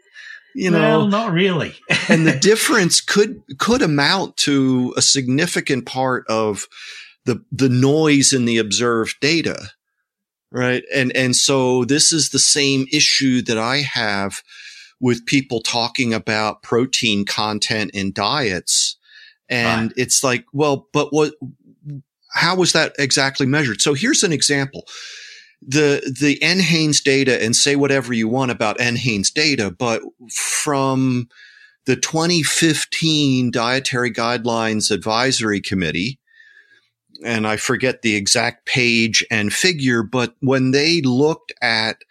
you 0.55 0.71
well, 0.71 1.01
know, 1.01 1.07
not 1.07 1.33
really. 1.33 1.73
and 2.09 2.27
the 2.27 2.35
difference 2.51 3.01
could 3.01 3.41
could 3.57 3.81
amount 3.81 4.37
to 4.37 4.93
a 4.97 5.01
significant 5.01 5.85
part 5.85 6.25
of 6.27 6.67
the 7.29 7.43
the 7.51 7.69
noise 7.69 8.33
in 8.33 8.45
the 8.45 8.57
observed 8.57 9.15
data 9.21 9.69
right? 10.51 10.83
And 10.93 11.15
and 11.15 11.35
so 11.35 11.85
this 11.85 12.11
is 12.11 12.29
the 12.29 12.39
same 12.39 12.87
issue 12.91 13.41
that 13.43 13.57
i 13.57 13.77
have 13.77 14.41
with 14.99 15.25
people 15.25 15.61
talking 15.61 16.13
about 16.13 16.61
protein 16.63 17.25
content 17.25 17.91
in 17.93 18.11
diets. 18.11 18.97
And 19.47 19.91
Right. 19.91 19.97
it's 19.97 20.23
like 20.23 20.45
well 20.53 20.87
but 20.93 21.13
what 21.13 21.33
how 22.33 22.55
was 22.55 22.73
that 22.73 22.93
exactly 22.99 23.45
measured? 23.47 23.81
So 23.81 23.93
here's 23.93 24.23
an 24.23 24.33
example. 24.33 24.85
The 25.61 26.01
the 26.19 26.37
NHANES 26.41 27.03
data 27.03 27.43
and 27.43 27.55
say 27.55 27.75
whatever 27.75 28.13
you 28.13 28.27
want 28.27 28.51
about 28.51 28.77
NHANES 28.79 29.33
data, 29.33 29.71
but 29.71 30.01
from 30.31 31.27
the 31.85 31.95
2015 31.95 33.51
Dietary 33.51 34.11
Guidelines 34.11 34.91
Advisory 34.91 35.59
Committee, 35.61 36.18
and 37.23 37.47
I 37.47 37.57
forget 37.57 38.01
the 38.01 38.15
exact 38.15 38.65
page 38.65 39.25
and 39.29 39.53
figure, 39.53 40.03
but 40.03 40.35
when 40.39 40.71
they 40.71 41.01
looked 41.01 41.53
at 41.61 42.03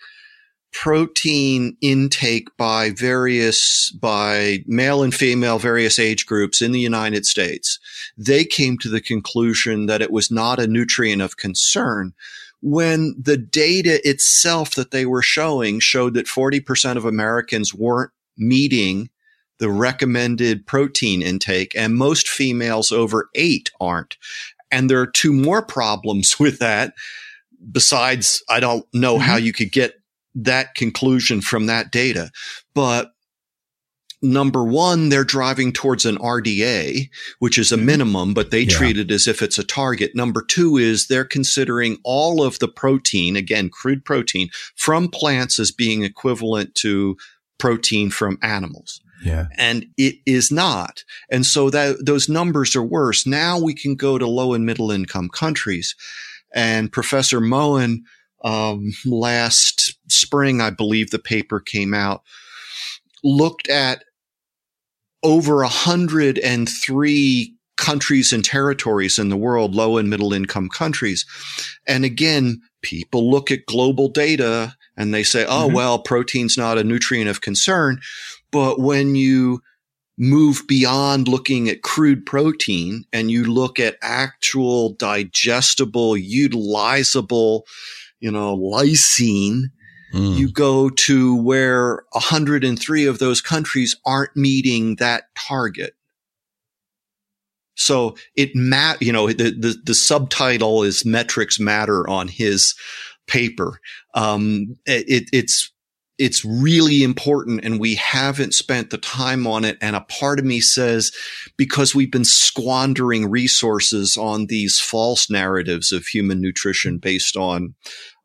protein 0.72 1.76
intake 1.80 2.54
by 2.56 2.90
various, 2.90 3.90
by 3.90 4.62
male 4.66 5.02
and 5.02 5.14
female, 5.14 5.58
various 5.58 5.98
age 5.98 6.26
groups 6.26 6.60
in 6.60 6.72
the 6.72 6.80
United 6.80 7.26
States, 7.26 7.78
they 8.16 8.44
came 8.44 8.78
to 8.78 8.88
the 8.88 9.00
conclusion 9.00 9.86
that 9.86 10.02
it 10.02 10.12
was 10.12 10.30
not 10.30 10.58
a 10.58 10.66
nutrient 10.66 11.22
of 11.22 11.36
concern 11.36 12.12
when 12.60 13.14
the 13.20 13.36
data 13.36 14.06
itself 14.08 14.74
that 14.74 14.90
they 14.90 15.06
were 15.06 15.22
showing 15.22 15.80
showed 15.80 16.14
that 16.14 16.26
40% 16.26 16.96
of 16.96 17.04
Americans 17.04 17.72
weren't 17.72 18.10
meeting 18.36 19.10
the 19.58 19.70
recommended 19.70 20.66
protein 20.66 21.22
intake 21.22 21.74
and 21.74 21.94
most 21.94 22.28
females 22.28 22.92
over 22.92 23.28
eight 23.34 23.70
aren't. 23.80 24.16
And 24.70 24.88
there 24.88 25.00
are 25.00 25.06
two 25.06 25.32
more 25.32 25.62
problems 25.62 26.36
with 26.40 26.58
that. 26.58 26.94
Besides, 27.72 28.42
I 28.48 28.60
don't 28.60 28.86
know 28.92 29.18
how 29.18 29.36
mm-hmm. 29.36 29.46
you 29.46 29.52
could 29.52 29.72
get 29.72 29.94
that 30.34 30.74
conclusion 30.74 31.40
from 31.40 31.66
that 31.66 31.90
data, 31.90 32.30
but 32.74 33.10
number 34.22 34.64
one, 34.64 35.08
they're 35.08 35.24
driving 35.24 35.72
towards 35.72 36.04
an 36.04 36.16
RDA, 36.18 37.08
which 37.38 37.58
is 37.58 37.72
a 37.72 37.76
mm-hmm. 37.76 37.86
minimum, 37.86 38.34
but 38.34 38.50
they 38.50 38.62
Yeah. 38.62 38.76
treat 38.76 38.98
it 38.98 39.10
as 39.10 39.28
if 39.28 39.42
it's 39.42 39.58
a 39.58 39.64
target. 39.64 40.14
Number 40.14 40.42
two 40.42 40.76
is 40.76 41.06
they're 41.06 41.24
considering 41.24 41.98
all 42.04 42.42
of 42.42 42.58
the 42.58 42.68
protein, 42.68 43.36
again, 43.36 43.68
crude 43.68 44.04
protein 44.04 44.50
from 44.74 45.08
plants 45.08 45.58
as 45.58 45.70
being 45.70 46.02
equivalent 46.02 46.74
to 46.76 47.16
protein 47.58 48.10
from 48.10 48.38
animals. 48.42 49.00
Yeah. 49.24 49.46
And 49.56 49.86
it 49.96 50.16
is 50.26 50.50
not. 50.52 51.02
And 51.30 51.44
so 51.46 51.70
that 51.70 52.04
those 52.04 52.28
numbers 52.28 52.76
are 52.76 52.82
worse. 52.82 53.26
Now 53.26 53.58
we 53.58 53.74
can 53.74 53.94
go 53.94 54.18
to 54.18 54.26
low 54.26 54.54
and 54.54 54.64
middle 54.66 54.90
income 54.90 55.28
countries. 55.28 55.94
And 56.54 56.90
Professor 56.92 57.40
Moughan, 57.40 58.04
um, 58.44 58.92
last 59.04 59.98
spring, 60.08 60.60
I 60.60 60.70
believe 60.70 61.10
the 61.10 61.18
paper 61.18 61.60
came 61.60 61.92
out, 61.94 62.22
looked 63.24 63.68
at 63.68 64.04
over 65.22 65.56
103 65.56 67.54
countries 67.76 68.32
and 68.32 68.44
territories 68.44 69.18
in 69.18 69.28
the 69.28 69.36
world, 69.36 69.74
low 69.74 69.98
and 69.98 70.10
middle 70.10 70.32
income 70.32 70.68
countries. 70.68 71.24
And 71.86 72.04
again, 72.04 72.60
people 72.82 73.30
look 73.30 73.50
at 73.50 73.66
global 73.66 74.08
data 74.08 74.74
and 74.96 75.14
they 75.14 75.22
say, 75.22 75.44
oh, 75.46 75.68
Mhm. 75.68 75.74
well, 75.74 75.98
protein's 76.00 76.56
not 76.58 76.76
a 76.78 76.84
nutrient 76.84 77.28
of 77.30 77.40
concern. 77.40 78.00
But 78.50 78.80
when 78.80 79.14
you 79.14 79.60
move 80.16 80.62
beyond 80.66 81.28
looking 81.28 81.68
at 81.68 81.82
crude 81.82 82.26
protein 82.26 83.04
and 83.12 83.30
you 83.30 83.44
look 83.44 83.78
at 83.78 83.98
actual 84.02 84.94
digestible, 84.94 86.14
utilizable, 86.14 87.62
you 88.20 88.30
know, 88.30 88.56
lysine, 88.56 89.70
Mm. 90.12 90.38
you 90.38 90.50
go 90.50 90.88
to 90.88 91.36
where 91.36 92.02
103 92.12 93.04
of 93.04 93.18
those 93.18 93.42
countries 93.42 93.94
aren't 94.06 94.34
meeting 94.34 94.96
that 94.96 95.24
target. 95.36 95.94
So 97.74 98.16
it 98.34 98.56
mat, 98.56 99.02
you 99.02 99.12
know, 99.12 99.28
the, 99.28 99.50
the, 99.50 99.76
the 99.84 99.94
subtitle 99.94 100.82
is 100.82 101.04
metrics 101.04 101.60
matter 101.60 102.08
on 102.08 102.28
his 102.28 102.74
paper. 103.26 103.80
Um, 104.14 104.76
it, 104.86 105.28
it's, 105.32 105.70
it's 106.18 106.44
really 106.44 107.02
important 107.02 107.64
and 107.64 107.78
we 107.78 107.94
haven't 107.94 108.52
spent 108.52 108.90
the 108.90 108.98
time 108.98 109.46
on 109.46 109.64
it. 109.64 109.78
And 109.80 109.94
a 109.94 110.00
part 110.00 110.38
of 110.38 110.44
me 110.44 110.60
says, 110.60 111.12
because 111.56 111.94
we've 111.94 112.10
been 112.10 112.24
squandering 112.24 113.30
resources 113.30 114.16
on 114.16 114.46
these 114.46 114.80
false 114.80 115.30
narratives 115.30 115.92
of 115.92 116.06
human 116.06 116.40
nutrition 116.40 116.98
based 116.98 117.36
on, 117.36 117.74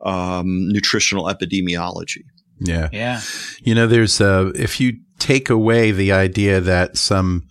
um, 0.04 0.68
nutritional 0.70 1.26
epidemiology. 1.26 2.24
yeah. 2.60 2.90
Yeah. 2.92 3.22
You 3.62 3.76
know, 3.76 3.88
there's 3.88 4.20
uh, 4.20 4.52
if 4.56 4.80
you 4.82 4.98
take 5.20 5.50
away 5.50 5.92
the 5.92 6.12
idea 6.12 6.60
that 6.60 6.98
some 6.98 7.48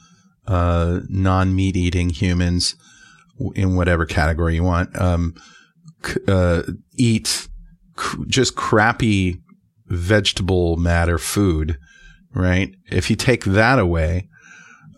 uh, 0.47 1.01
non-meat 1.09 1.77
eating 1.77 2.11
humans, 2.11 2.75
in 3.55 3.75
whatever 3.75 4.07
category 4.07 4.55
you 4.55 4.63
want, 4.63 4.97
um, 5.01 5.35
c- 6.05 6.21
uh, 6.29 6.63
eat 6.97 7.27
c- 7.99 8.19
just 8.29 8.55
crappy 8.55 9.41
vegetable 9.87 10.77
matter 10.77 11.19
food, 11.19 11.79
right? 12.35 12.75
If 12.91 13.11
you 13.11 13.17
take 13.17 13.45
that 13.45 13.79
away, 13.79 14.29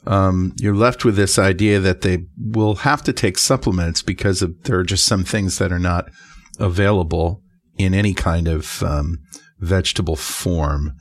um, 0.06 0.52
you're 0.58 0.74
left 0.74 1.04
with 1.04 1.16
this 1.16 1.38
idea 1.38 1.80
that 1.80 2.02
they 2.02 2.26
will 2.38 2.76
have 2.76 3.02
to 3.04 3.12
take 3.12 3.38
supplements 3.38 4.02
because 4.02 4.42
of, 4.42 4.62
there 4.64 4.78
are 4.78 4.84
just 4.84 5.06
some 5.06 5.24
things 5.24 5.58
that 5.58 5.72
are 5.72 5.78
not 5.78 6.10
available 6.58 7.42
in 7.78 7.94
any 7.94 8.14
kind 8.14 8.46
of 8.46 8.82
um, 8.82 9.18
vegetable 9.60 10.16
form. 10.16 10.94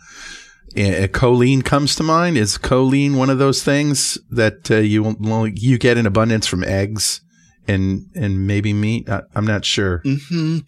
Choline 0.76 1.64
comes 1.64 1.96
to 1.96 2.04
mind. 2.04 2.38
Is 2.38 2.58
choline 2.58 3.16
one 3.16 3.30
of 3.30 3.38
those 3.38 3.62
things 3.62 4.18
that 4.32 4.72
uh, 4.72 4.78
you 4.78 5.16
you 5.56 5.78
get 5.78 5.98
in 5.98 6.08
abundance 6.08 6.48
from 6.48 6.64
eggs 6.64 7.22
and 7.68 8.08
and 8.16 8.48
maybe 8.48 8.74
meat? 8.74 9.08
I, 9.08 9.22
I'm 9.36 9.46
not 9.46 9.66
sure. 9.66 10.02
hmm 10.04 10.60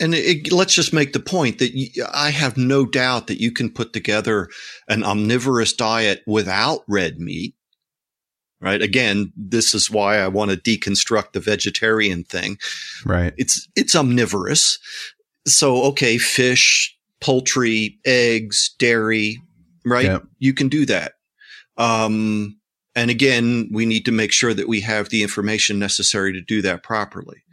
And 0.00 0.14
it, 0.14 0.52
let's 0.52 0.74
just 0.74 0.92
make 0.92 1.12
the 1.12 1.20
point 1.20 1.58
that 1.58 1.72
I 2.12 2.30
have 2.30 2.56
no 2.56 2.84
doubt 2.84 3.28
that 3.28 3.40
you 3.40 3.52
can 3.52 3.70
put 3.70 3.92
together 3.92 4.48
an 4.88 5.04
omnivorous 5.04 5.72
diet 5.72 6.22
without 6.26 6.80
red 6.88 7.20
meat. 7.20 7.54
Right. 8.60 8.80
Again, 8.80 9.32
this 9.36 9.74
is 9.74 9.90
why 9.90 10.18
I 10.18 10.28
want 10.28 10.50
to 10.50 10.56
deconstruct 10.56 11.32
the 11.32 11.40
vegetarian 11.40 12.24
thing. 12.24 12.58
Right. 13.04 13.34
It's, 13.36 13.68
it's 13.76 13.94
omnivorous. 13.94 14.78
So, 15.46 15.82
okay, 15.84 16.18
fish, 16.18 16.96
poultry, 17.20 17.98
eggs, 18.04 18.74
dairy, 18.78 19.42
right? 19.84 20.06
Yep. 20.06 20.24
You 20.38 20.54
can 20.54 20.68
do 20.68 20.86
that. 20.86 21.12
Um, 21.76 22.58
and 22.96 23.10
again, 23.10 23.68
we 23.70 23.86
need 23.86 24.06
to 24.06 24.12
make 24.12 24.32
sure 24.32 24.54
that 24.54 24.68
we 24.68 24.80
have 24.80 25.08
the 25.10 25.22
information 25.22 25.78
necessary 25.78 26.32
to 26.32 26.40
do 26.40 26.62
that 26.62 26.82
properly. 26.82 27.43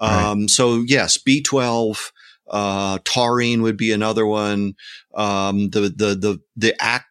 Um, 0.00 0.48
so 0.48 0.82
yes, 0.86 1.18
B12, 1.18 2.10
uh, 2.50 2.98
taurine 3.04 3.62
would 3.62 3.76
be 3.76 3.92
another 3.92 4.26
one. 4.26 4.74
Um, 5.14 5.70
the, 5.70 5.82
the, 5.82 6.14
the, 6.14 6.38
the 6.56 6.82
act, 6.82 7.06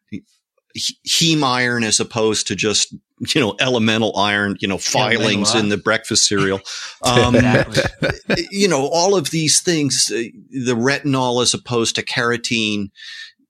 he- 0.74 0.98
heme 1.08 1.44
iron 1.44 1.84
as 1.84 2.00
opposed 2.00 2.48
to 2.48 2.56
just, 2.56 2.94
you 3.36 3.42
know, 3.42 3.56
elemental 3.60 4.16
iron, 4.18 4.56
you 4.60 4.68
know, 4.68 4.78
filings 4.78 5.54
in 5.56 5.70
the 5.70 5.78
breakfast 5.78 6.28
cereal. 6.28 6.62
Um, 7.02 7.36
you 8.52 8.68
know, 8.68 8.88
all 8.88 9.16
of 9.16 9.32
these 9.32 9.62
things, 9.62 10.12
uh, 10.14 10.24
the 10.50 10.76
retinol 10.76 11.42
as 11.42 11.54
opposed 11.54 11.96
to 11.96 12.04
carotene, 12.04 12.92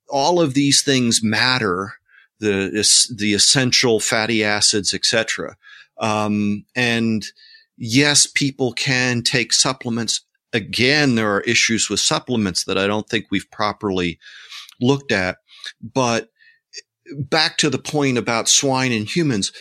all 0.08 0.40
of 0.40 0.54
these 0.54 0.84
things 0.84 1.22
matter. 1.24 1.94
The 2.40 2.70
the 3.18 3.34
essential 3.34 4.00
fatty 4.00 4.44
acids, 4.46 4.94
etc. 4.94 5.58
Um, 6.00 6.66
and 6.76 7.26
yes, 7.80 8.28
people 8.28 8.74
can 8.74 9.24
take 9.24 9.54
supplements. 9.54 10.22
Again, 10.54 11.16
there 11.16 11.34
are 11.34 11.42
issues 11.42 11.90
with 11.90 12.00
supplements 12.00 12.66
that 12.66 12.78
I 12.78 12.86
don't 12.86 13.08
think 13.08 13.28
we've 13.32 13.50
properly 13.52 14.20
looked 14.82 15.12
at. 15.12 15.38
But 15.82 16.30
back 17.18 17.58
to 17.58 17.70
the 17.70 17.80
point 17.80 18.18
about 18.18 18.50
swine 18.50 18.92
and 18.92 19.08
humans, 19.08 19.52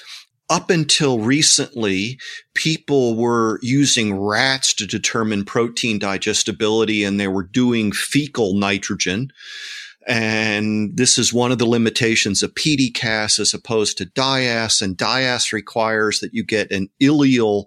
up 0.51 0.71
until 0.71 1.21
recently, 1.21 2.19
people 2.55 3.15
were 3.15 3.61
using 3.63 4.19
rats 4.19 4.73
to 4.75 4.87
determine 4.87 5.45
protein 5.45 5.99
digestibility 5.99 7.05
and 7.05 7.21
they 7.21 7.29
were 7.29 7.43
doing 7.43 7.93
fecal 7.93 8.55
nitrogen. 8.55 9.31
And 10.07 10.97
this 10.97 11.19
is 11.19 11.35
one 11.35 11.53
of 11.53 11.59
the 11.59 11.67
limitations 11.67 12.43
of 12.43 12.55
PDCAAS 12.55 13.39
as 13.39 13.53
opposed 13.53 13.99
to 13.99 14.07
DIAAS. 14.07 14.81
And 14.81 14.97
DIAAS 14.97 15.53
requires 15.53 16.21
that 16.21 16.33
you 16.33 16.45
get 16.45 16.73
an 16.73 16.89
ileal 17.01 17.67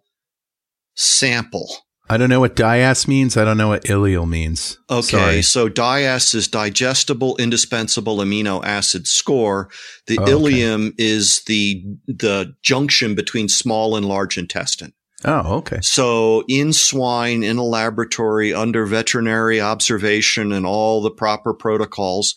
sample. 1.02 1.68
I 2.10 2.18
don't 2.18 2.30
know 2.30 2.42
what 2.42 2.58
DIAAS 2.58 3.08
means. 3.08 3.38
I 3.38 3.46
don't 3.46 3.58
know 3.58 3.70
what 3.70 3.86
ileal 3.86 4.28
means. 4.28 4.78
Okay, 4.90 5.02
Sorry. 5.02 5.42
so 5.42 5.70
DIAAS 5.70 6.36
is 6.36 6.50
digestible 6.50 7.38
indispensable 7.38 8.18
amino 8.18 8.62
acid 8.66 9.08
score. 9.08 9.70
The 10.08 10.18
Oh, 10.20 10.24
okay. 10.46 10.94
is 10.98 11.44
the 11.46 11.84
the 12.08 12.54
junction 12.64 13.16
between 13.16 13.48
small 13.48 13.96
and 13.96 14.06
large 14.06 14.38
intestine. 14.38 14.92
Oh, 15.24 15.58
okay. 15.60 15.80
So 15.82 16.44
in 16.50 16.74
swine, 16.74 17.44
in 17.44 17.58
a 17.58 17.64
laboratory, 17.64 18.54
under 18.54 18.86
veterinary 18.86 19.62
observation 19.62 20.52
and 20.52 20.66
all 20.66 21.02
the 21.02 21.12
proper 21.12 21.54
protocols, 21.54 22.36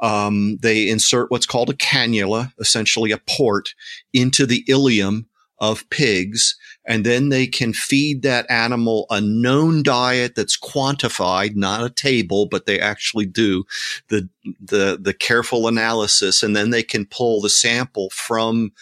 um, 0.00 0.56
they 0.62 0.88
insert 0.88 1.30
what's 1.30 1.46
called 1.46 1.70
a 1.70 1.74
cannula, 1.74 2.52
essentially 2.58 3.12
a 3.12 3.18
port, 3.28 3.74
into 4.12 4.46
the 4.46 4.64
ileum 4.68 5.26
of 5.62 5.88
pigs. 5.90 6.56
And 6.84 7.06
then 7.06 7.28
they 7.28 7.46
can 7.46 7.72
feed 7.72 8.22
that 8.22 8.50
animal 8.50 9.06
a 9.10 9.20
known 9.20 9.84
diet 9.84 10.34
that's 10.34 10.58
quantified, 10.58 11.54
not 11.54 11.84
a 11.84 11.88
table, 11.88 12.46
but 12.50 12.66
they 12.66 12.80
actually 12.80 13.26
do 13.26 13.62
the, 14.08 14.28
the, 14.60 14.98
the 15.00 15.14
careful 15.14 15.68
analysis. 15.68 16.42
And 16.42 16.56
then 16.56 16.70
they 16.70 16.82
can 16.82 17.06
pull 17.06 17.40
the 17.40 17.48
sample 17.48 18.10
from 18.10 18.72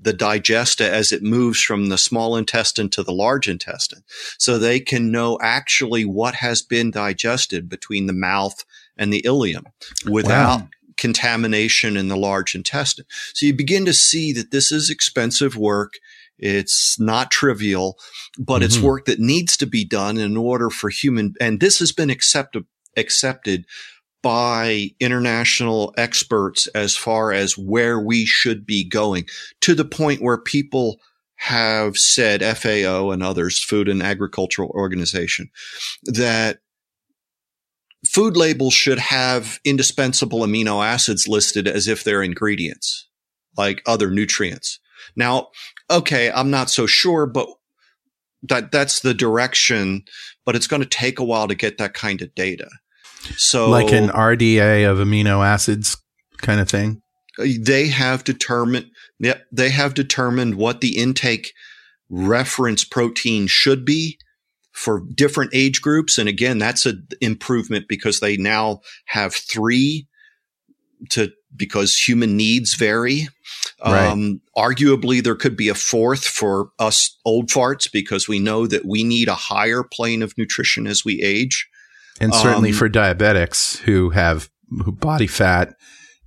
the 0.00 0.14
digesta 0.14 0.88
as 0.88 1.10
it 1.10 1.24
moves 1.24 1.60
from 1.60 1.88
the 1.88 1.98
small 1.98 2.36
intestine 2.36 2.88
to 2.90 3.02
the 3.02 3.12
large 3.12 3.48
intestine. 3.48 4.04
So 4.38 4.56
they 4.56 4.78
can 4.78 5.10
know 5.10 5.40
actually 5.42 6.04
what 6.04 6.36
has 6.36 6.62
been 6.62 6.92
digested 6.92 7.68
between 7.68 8.06
the 8.06 8.12
mouth 8.12 8.64
and 8.96 9.12
the 9.12 9.22
ileum 9.22 9.64
without 10.08 10.60
contamination 10.96 11.96
in 11.96 12.06
the 12.06 12.16
large 12.16 12.54
intestine. 12.54 13.06
So 13.34 13.46
you 13.46 13.54
begin 13.54 13.84
to 13.86 13.92
see 13.92 14.32
that 14.34 14.52
this 14.52 14.70
is 14.70 14.88
expensive 14.88 15.56
work. 15.56 15.94
It's 16.38 16.98
not 17.00 17.30
trivial, 17.30 17.98
but 18.38 18.62
it's 18.62 18.76
Mhm. 18.76 18.82
work 18.82 19.04
that 19.06 19.18
needs 19.18 19.56
to 19.58 19.66
be 19.66 19.84
done 19.84 20.18
in 20.18 20.36
order 20.36 20.70
for 20.70 20.90
human, 20.90 21.34
and 21.40 21.60
this 21.60 21.78
has 21.78 21.92
been 21.92 22.10
accepted, 22.10 22.64
accepted 22.96 23.64
by 24.22 24.90
international 25.00 25.94
experts 25.96 26.66
as 26.68 26.96
far 26.96 27.32
as 27.32 27.56
where 27.56 28.00
we 28.00 28.26
should 28.26 28.66
be 28.66 28.84
going 28.84 29.26
to 29.60 29.74
the 29.74 29.84
point 29.84 30.20
where 30.22 30.38
people 30.38 31.00
have 31.42 31.96
said 31.96 32.42
FAO 32.42 33.10
and 33.10 33.22
others, 33.22 33.62
Food 33.62 33.88
and 33.88 34.02
Agricultural 34.02 34.70
Organization, 34.70 35.50
that 36.02 36.58
food 38.06 38.36
labels 38.36 38.74
should 38.74 38.98
have 38.98 39.60
indispensable 39.64 40.40
amino 40.40 40.84
acids 40.84 41.28
listed 41.28 41.68
as 41.68 41.86
if 41.86 42.02
they're 42.02 42.22
ingredients, 42.22 43.06
like 43.56 43.82
other 43.86 44.10
nutrients. 44.10 44.80
Now, 45.14 45.48
okay, 45.90 46.30
I'm 46.30 46.50
not 46.50 46.70
so 46.70 46.86
sure, 46.86 47.26
but 47.26 47.48
that 48.42 48.70
that's 48.70 49.00
the 49.00 49.14
direction, 49.14 50.04
but 50.44 50.56
it's 50.56 50.66
going 50.66 50.82
to 50.82 50.88
take 50.88 51.18
a 51.18 51.24
while 51.24 51.48
to 51.48 51.54
get 51.54 51.78
that 51.78 51.94
kind 51.94 52.22
of 52.22 52.34
data. 52.34 52.68
So 53.36 53.70
Like 53.70 53.92
an 53.92 54.08
RDA 54.08 54.88
of 54.88 54.98
amino 54.98 55.44
acids 55.44 55.96
kind 56.38 56.60
of 56.60 56.68
thing. 56.68 57.02
they 57.38 57.88
have 57.88 58.24
determined 58.24 58.86
yep, 59.18 59.42
they 59.52 59.70
have 59.70 59.94
determined 59.94 60.54
what 60.56 60.80
the 60.80 60.96
intake 60.96 61.52
reference 62.08 62.84
protein 62.84 63.46
should 63.46 63.84
be 63.84 64.18
for 64.72 65.02
different 65.14 65.50
age 65.52 65.82
groups 65.82 66.18
and 66.18 66.28
again 66.28 66.58
that's 66.58 66.86
an 66.86 67.06
improvement 67.20 67.86
because 67.88 68.20
they 68.20 68.36
now 68.36 68.80
have 69.06 69.34
3 69.34 70.06
to 71.10 71.32
because 71.56 71.96
human 71.96 72.36
needs 72.36 72.74
vary 72.74 73.28
Right. 73.84 74.08
um, 74.08 74.40
arguably 74.56 75.22
there 75.22 75.34
could 75.36 75.56
be 75.56 75.68
a 75.68 75.74
fourth 75.74 76.24
for 76.24 76.70
us 76.78 77.16
old 77.24 77.48
farts 77.48 77.90
because 77.90 78.28
we 78.28 78.38
know 78.38 78.66
that 78.66 78.84
we 78.84 79.04
need 79.04 79.28
a 79.28 79.34
higher 79.34 79.82
plane 79.82 80.22
of 80.22 80.36
nutrition 80.36 80.86
as 80.86 81.04
we 81.04 81.22
age 81.22 81.68
And 82.20 82.34
certainly 82.34 82.70
Um, 82.70 82.76
for 82.76 82.88
diabetics 82.88 83.78
who 83.78 84.10
have 84.10 84.48
who 84.84 84.92
body 84.92 85.26
fat 85.28 85.74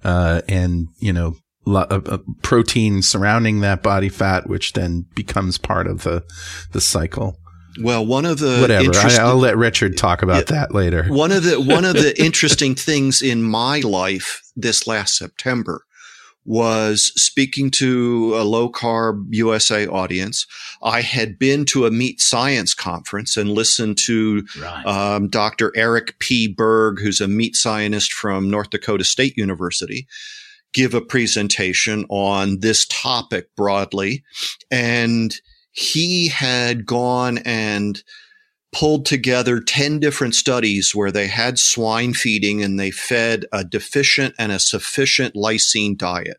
uh, 0.03 0.41
and, 0.47 0.87
you 0.99 1.11
know, 1.13 1.35
lo- 1.65 1.85
uh, 1.91 2.01
uh, 2.05 2.17
protein 2.41 3.01
surrounding 3.01 3.59
that 3.61 3.83
body 3.83 4.09
fat, 4.09 4.47
which 4.49 4.73
then 4.73 5.05
becomes 5.13 5.57
part 5.57 5.87
of 5.87 6.03
the, 6.03 6.23
the 6.71 6.81
cycle. 6.81 7.37
Well 7.79 8.05
one 8.05 8.25
of 8.25 8.39
the 8.39 8.59
Whatever. 8.59 8.81
I, 8.83 8.85
interesting- 8.85 9.21
I'll 9.23 9.37
let 9.37 9.57
Richard 9.57 9.97
talk 9.97 10.21
about 10.23 10.47
that 10.47 10.73
later. 10.73 11.05
one 11.07 11.31
of 11.31 11.43
the 11.43 11.59
one 11.61 11.85
of 11.85 11.93
the 11.93 12.13
interesting 12.23 12.75
things 12.75 13.21
in 13.21 13.43
my 13.43 13.79
life 13.79 14.41
this 14.55 14.87
last 14.87 15.17
September 15.17 15.85
was 16.43 17.11
speaking 17.21 17.69
to 17.69 18.33
a 18.35 18.41
low 18.43 18.67
carb 18.71 19.25
USA 19.29 19.85
audience. 19.85 20.47
I 20.81 21.01
had 21.01 21.37
been 21.37 21.65
to 21.65 21.85
a 21.85 21.91
meat 21.91 22.19
science 22.19 22.73
conference 22.73 23.37
and 23.37 23.51
listened 23.51 23.99
to 24.07 24.43
Right. 24.59 24.85
um, 24.87 25.29
Dr. 25.29 25.71
Eric 25.75 26.17
P. 26.17 26.47
Berg, 26.47 26.99
who's 26.99 27.21
a 27.21 27.27
meat 27.27 27.55
scientist 27.55 28.11
from 28.11 28.49
North 28.49 28.71
Dakota 28.71 29.03
State 29.03 29.37
University, 29.37 30.07
give 30.73 30.95
a 30.95 31.01
presentation 31.01 32.05
on 32.09 32.59
this 32.61 32.87
topic 32.89 33.55
broadly. 33.55 34.23
And 34.71 35.35
he 35.71 36.27
had 36.27 36.85
gone 36.85 37.39
and 37.39 38.03
pulled 38.71 39.05
together 39.05 39.59
10 39.59 39.99
different 39.99 40.33
studies 40.33 40.95
where 40.95 41.11
they 41.11 41.27
had 41.27 41.59
swine 41.59 42.13
feeding 42.13 42.63
and 42.63 42.79
they 42.79 42.91
fed 42.91 43.45
a 43.51 43.63
deficient 43.63 44.33
and 44.39 44.51
a 44.51 44.59
sufficient 44.59 45.35
lysine 45.35 45.97
diet. 45.97 46.37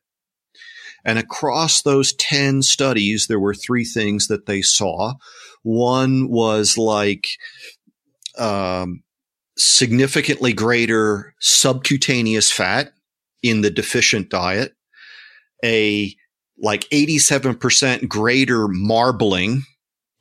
And 1.04 1.18
across 1.18 1.82
those 1.82 2.14
10 2.14 2.62
studies, 2.62 3.26
there 3.26 3.40
were 3.40 3.54
three 3.54 3.84
things 3.84 4.28
that 4.28 4.46
they 4.46 4.62
saw. 4.62 5.14
One 5.62 6.28
was 6.30 6.78
like, 6.78 7.26
um, 8.38 9.02
significantly 9.56 10.52
greater 10.52 11.34
subcutaneous 11.40 12.50
fat 12.50 12.92
in 13.42 13.60
the 13.60 13.70
deficient 13.70 14.30
diet, 14.30 14.74
a 15.64 16.14
like 16.62 16.88
87% 16.90 18.08
greater 18.08 18.68
marbling 18.68 19.64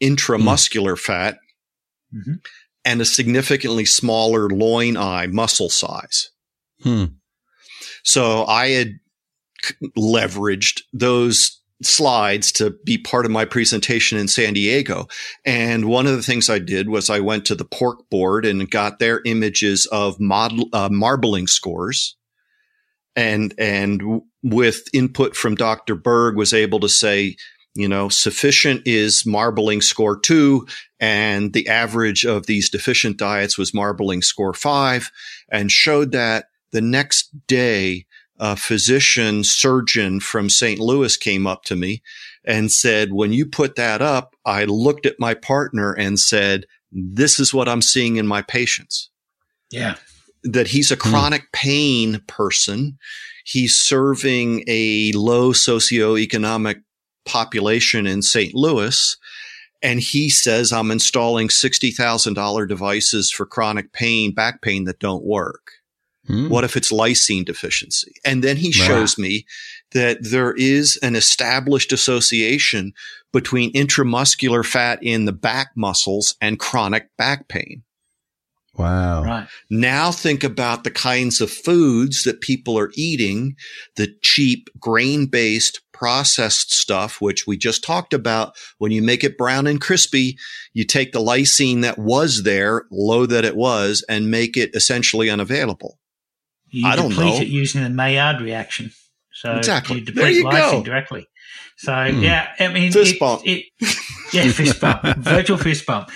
intramuscular 0.01 0.97
fat, 0.97 1.37
Mhm. 2.13 2.39
and 2.83 2.99
a 3.01 3.05
significantly 3.05 3.85
smaller 3.85 4.49
loin 4.49 4.97
eye 4.97 5.27
muscle 5.27 5.69
size. 5.69 6.31
Hmm. 6.81 7.05
So 8.03 8.45
I 8.45 8.69
had 8.69 8.93
leveraged 9.97 10.81
those 10.91 11.59
slides 11.83 12.51
to 12.53 12.75
be 12.83 12.97
part 12.97 13.25
of 13.25 13.31
my 13.31 13.45
presentation 13.45 14.17
in 14.17 14.27
San 14.27 14.53
Diego. 14.53 15.07
And 15.45 15.85
one 15.85 16.07
of 16.07 16.15
the 16.15 16.23
things 16.23 16.49
I 16.49 16.59
did 16.59 16.89
was 16.89 17.09
I 17.09 17.19
went 17.19 17.45
to 17.45 17.55
the 17.55 17.65
pork 17.65 18.09
board 18.09 18.45
and 18.45 18.69
got 18.69 18.99
their 18.99 19.21
images 19.25 19.87
of 19.91 20.19
model, 20.19 20.69
uh, 20.73 20.89
marbling 20.91 21.47
scores. 21.47 22.15
And, 23.15 23.53
and 23.57 24.21
with 24.43 24.87
input 24.93 25.35
from 25.35 25.55
Dr. 25.55 25.95
Berg 25.95 26.35
was 26.35 26.53
able 26.53 26.79
to 26.79 26.89
say, 26.89 27.35
you 27.73 27.87
know, 27.87 28.09
sufficient 28.09 28.83
is 28.85 29.25
marbling 29.25 29.81
score 29.81 30.19
two 30.19 30.67
and 30.99 31.53
the 31.53 31.67
average 31.67 32.25
of 32.25 32.45
these 32.45 32.69
deficient 32.69 33.17
diets 33.17 33.57
was 33.57 33.73
marbling 33.73 34.21
score 34.21 34.53
five 34.53 35.09
and 35.49 35.71
showed 35.71 36.11
that 36.11 36.45
the 36.71 36.81
next 36.81 37.29
day, 37.47 38.05
a 38.39 38.55
physician 38.55 39.43
surgeon 39.43 40.19
from 40.19 40.49
St. 40.49 40.79
Louis 40.79 41.15
came 41.15 41.45
up 41.45 41.63
to 41.65 41.75
me 41.75 42.01
and 42.43 42.71
said, 42.71 43.13
when 43.13 43.31
you 43.31 43.45
put 43.45 43.75
that 43.75 44.01
up, 44.01 44.35
I 44.45 44.65
looked 44.65 45.05
at 45.05 45.19
my 45.19 45.33
partner 45.33 45.93
and 45.93 46.19
said, 46.19 46.65
this 46.91 47.39
is 47.39 47.53
what 47.53 47.69
I'm 47.69 47.81
seeing 47.81 48.17
in 48.17 48.27
my 48.27 48.41
patients 48.41 49.09
Yeah. 49.69 49.95
That 50.43 50.67
he's 50.67 50.91
a 50.91 50.97
chronic 50.97 51.51
pain 51.51 52.21
person. 52.27 52.97
He's 53.45 53.77
serving 53.77 54.63
a 54.67 55.11
low 55.13 55.51
socioeconomic 55.51 56.81
population 57.25 58.07
in 58.07 58.21
St. 58.21 58.53
Louis. 58.53 59.17
And 59.83 59.99
he 59.99 60.29
says, 60.29 60.71
I'm 60.71 60.91
installing 60.91 61.47
$60,000 61.47 62.67
devices 62.67 63.31
for 63.31 63.45
chronic 63.45 63.93
pain, 63.93 64.33
back 64.33 64.61
pain 64.61 64.83
that 64.85 64.99
don't 64.99 65.23
work. 65.23 65.71
Hmm. 66.27 66.49
What 66.49 66.63
if 66.63 66.77
it's 66.77 66.91
lysine 66.91 67.45
deficiency? 67.45 68.13
And 68.23 68.43
then 68.43 68.57
he 68.57 68.71
shows 68.71 69.17
me 69.17 69.45
that 69.91 70.19
there 70.21 70.53
is 70.53 70.99
an 71.01 71.15
established 71.15 71.91
association 71.91 72.93
between 73.33 73.73
intramuscular 73.73 74.63
fat 74.63 74.99
in 75.01 75.25
the 75.25 75.31
back 75.31 75.71
muscles 75.75 76.35
and 76.39 76.59
chronic 76.59 77.09
back 77.17 77.47
pain. 77.47 77.83
Wow. 78.81 79.23
Right. 79.23 79.47
Now 79.69 80.11
think 80.11 80.43
about 80.43 80.83
the 80.83 80.91
kinds 80.91 81.39
of 81.41 81.51
foods 81.51 82.23
that 82.23 82.41
people 82.41 82.77
are 82.77 82.91
eating, 82.95 83.55
the 83.95 84.13
cheap 84.21 84.69
grain 84.79 85.25
based 85.27 85.81
processed 85.93 86.71
stuff, 86.73 87.21
which 87.21 87.45
we 87.45 87.55
just 87.57 87.83
talked 87.83 88.13
about. 88.13 88.55
When 88.79 88.91
you 88.91 89.01
make 89.03 89.23
it 89.23 89.37
brown 89.37 89.67
and 89.67 89.79
crispy, 89.79 90.37
you 90.73 90.83
take 90.83 91.11
the 91.11 91.19
lysine 91.19 91.81
that 91.83 91.99
was 91.99 92.43
there, 92.43 92.85
low 92.91 93.25
that 93.27 93.45
it 93.45 93.55
was, 93.55 94.03
and 94.09 94.31
make 94.31 94.57
it 94.57 94.71
essentially 94.75 95.29
unavailable. 95.29 95.99
You 96.69 96.87
I 96.87 96.95
don't 96.95 97.09
deplete 97.09 97.33
know. 97.35 97.41
it 97.41 97.47
using 97.49 97.83
the 97.83 97.89
Maillard 97.89 98.41
reaction. 98.41 98.91
So 99.33 99.55
Exactly. 99.55 99.99
you 99.99 100.05
deplete 100.05 100.37
you 100.37 100.45
lysine 100.45 100.71
go. 100.71 100.83
directly. 100.83 101.27
So 101.77 101.93
Hmm. 101.93 102.21
yeah, 102.21 102.47
I 102.59 102.67
mean, 102.69 102.91
Fist 102.91 103.15
it, 103.15 103.19
bump. 103.19 103.41
it- 103.45 103.65
yeah, 104.33 104.49
fist 104.51 104.79
bump, 104.79 105.01
virtual 105.17 105.57
fist 105.57 105.85
bump. 105.85 106.09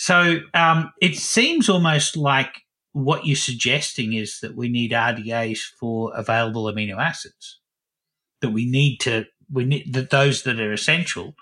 So 0.00 0.38
um, 0.54 0.94
it 1.02 1.16
seems 1.16 1.68
almost 1.68 2.16
like 2.16 2.62
what 2.92 3.26
you're 3.26 3.36
suggesting 3.36 4.14
is 4.14 4.40
that 4.40 4.56
we 4.56 4.70
need 4.70 4.92
RDAs 4.92 5.58
for 5.78 6.10
available 6.16 6.64
amino 6.64 6.96
acids. 6.96 7.60
That 8.40 8.48
we 8.48 8.64
need 8.64 8.96
to 9.00 9.26
we 9.52 9.66
need 9.66 9.92
that 9.92 10.08
those 10.08 10.44
that 10.44 10.58
are 10.58 10.72
essential, 10.72 11.34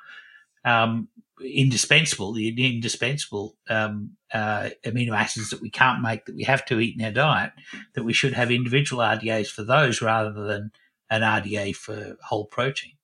um, 0.64 1.06
indispensable, 1.40 2.32
the 2.32 2.48
indispensable 2.48 3.56
um, 3.70 4.16
uh, 4.34 4.70
amino 4.84 5.16
acids 5.16 5.50
that 5.50 5.62
we 5.62 5.70
can't 5.70 6.02
make 6.02 6.24
that 6.24 6.34
we 6.34 6.42
have 6.42 6.64
to 6.64 6.80
eat 6.80 6.98
in 6.98 7.04
our 7.04 7.12
diet. 7.12 7.52
That 7.94 8.02
we 8.02 8.12
should 8.12 8.32
have 8.32 8.50
individual 8.50 9.04
RDAs 9.04 9.52
for 9.52 9.62
those 9.62 10.02
rather 10.02 10.32
than 10.32 10.72
an 11.09 11.22
RDA 11.22 11.76
for 11.76 12.16
whole 12.24 12.46
protein. 12.46 12.94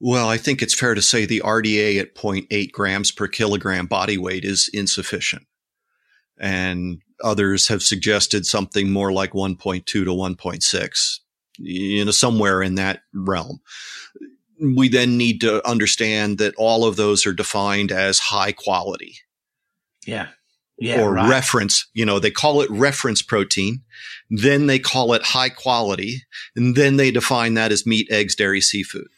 Well, 0.00 0.28
I 0.28 0.38
think 0.38 0.62
it's 0.62 0.74
fair 0.74 0.94
to 0.94 1.02
say 1.02 1.26
the 1.26 1.42
RDA 1.44 2.00
at 2.00 2.14
0.8 2.14 2.72
grams 2.72 3.12
per 3.12 3.28
kilogram 3.28 3.86
body 3.86 4.16
weight 4.16 4.44
is 4.44 4.70
insufficient. 4.72 5.46
And 6.38 7.02
others 7.22 7.68
have 7.68 7.82
suggested 7.82 8.46
something 8.46 8.90
more 8.90 9.12
like 9.12 9.32
1.2 9.32 9.84
to 9.84 10.04
1.6, 10.06 11.18
you 11.58 12.04
know, 12.04 12.10
somewhere 12.12 12.62
in 12.62 12.76
that 12.76 13.02
realm. 13.12 13.60
We 14.58 14.88
then 14.88 15.18
need 15.18 15.42
to 15.42 15.66
understand 15.68 16.38
that 16.38 16.54
all 16.56 16.86
of 16.86 16.96
those 16.96 17.26
are 17.26 17.34
defined 17.34 17.92
as 17.92 18.18
high 18.18 18.52
quality 18.52 19.16
Yeah. 20.06 20.28
Yeah. 20.78 21.02
or 21.02 21.12
right. 21.12 21.28
reference. 21.28 21.86
You 21.92 22.06
know, 22.06 22.18
they 22.18 22.30
call 22.30 22.62
it 22.62 22.70
reference 22.70 23.20
protein. 23.20 23.82
Then 24.30 24.66
they 24.66 24.78
call 24.78 25.12
it 25.12 25.22
high 25.22 25.50
quality. 25.50 26.22
And 26.56 26.74
then 26.74 26.96
they 26.96 27.10
define 27.10 27.52
that 27.54 27.70
as 27.70 27.84
meat, 27.86 28.08
eggs, 28.10 28.34
dairy, 28.34 28.62
seafood. 28.62 29.08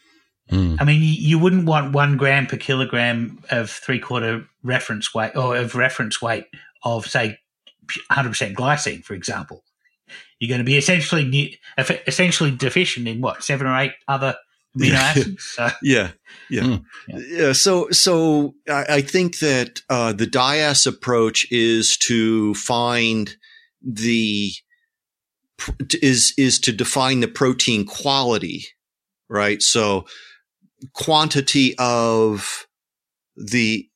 Hmm. 0.51 0.77
I 0.79 0.85
mean, 0.85 1.01
you, 1.03 1.09
you 1.09 1.39
wouldn't 1.39 1.67
want 1.67 1.93
one 1.93 2.17
gram 2.17 2.47
per 2.47 2.57
kilogram 2.57 3.43
of 3.51 3.71
three 3.71 3.99
quarter 4.01 4.45
reference 4.63 5.15
weight 5.15 5.37
or 5.37 5.57
of 5.57 5.75
reference 5.75 6.21
weight 6.21 6.45
of, 6.85 7.07
say, 7.07 7.39
100% 8.11 8.55
glycine, 8.55 9.05
for 9.05 9.15
example. 9.15 9.65
You're 10.39 10.49
going 10.49 10.59
to 10.59 10.65
be 10.65 10.77
essentially 10.77 11.25
ne- 11.25 11.59
essentially 12.07 12.51
deficient 12.51 13.07
in 13.07 13.21
what 13.21 13.45
seven 13.45 13.67
or 13.67 13.79
eight 13.79 13.93
other 14.09 14.35
amino 14.77 14.89
Yeah. 14.91 15.01
acids. 15.01 15.45
So, 15.57 15.69
Yeah, 15.83 16.11
yeah, 16.51 16.63
Mm. 16.63 16.85
Yeah. 17.09 17.19
yeah. 17.29 17.53
So, 17.53 17.89
so 17.91 18.55
I, 18.69 18.85
I 18.97 19.01
think 19.03 19.39
that 19.39 19.81
uh, 19.89 20.13
the 20.13 20.27
DIAAS 20.27 20.87
approach 20.87 21.47
is 21.53 21.97
to 21.99 22.55
find 22.55 23.37
the 23.81 24.53
is 26.03 26.35
is 26.37 26.59
to 26.61 26.73
define 26.73 27.21
the 27.21 27.29
protein 27.29 27.85
quality, 27.87 28.65
right? 29.29 29.63
So, 29.63 30.07
quantity 30.95 31.75
of 31.79 32.67
the 33.37 33.89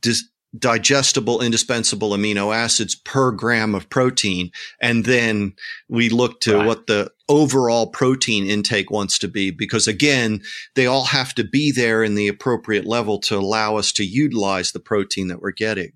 dis- 0.00 0.24
digestible, 0.58 1.40
indispensable 1.40 2.10
amino 2.10 2.54
acids 2.54 2.94
per 2.96 3.30
gram 3.30 3.74
of 3.74 3.88
protein, 3.88 4.50
and 4.80 5.04
then 5.04 5.52
we 5.88 6.08
look 6.08 6.40
to 6.40 6.56
Right. 6.56 6.66
what 6.66 6.86
the 6.88 7.10
overall 7.28 7.86
protein 7.86 8.46
intake 8.50 8.90
wants 8.90 9.16
to 9.20 9.28
be, 9.28 9.52
because 9.52 9.86
again, 9.86 10.42
they 10.74 10.86
all 10.86 11.04
have 11.04 11.34
to 11.36 11.44
be 11.44 11.70
there 11.70 12.02
in 12.02 12.16
the 12.16 12.26
appropriate 12.26 12.84
level 12.84 13.18
to 13.20 13.36
allow 13.36 13.76
us 13.76 13.92
to 13.92 14.04
utilize 14.04 14.72
the 14.72 14.80
protein 14.80 15.28
that 15.28 15.40
we're 15.40 15.52
getting. 15.52 15.92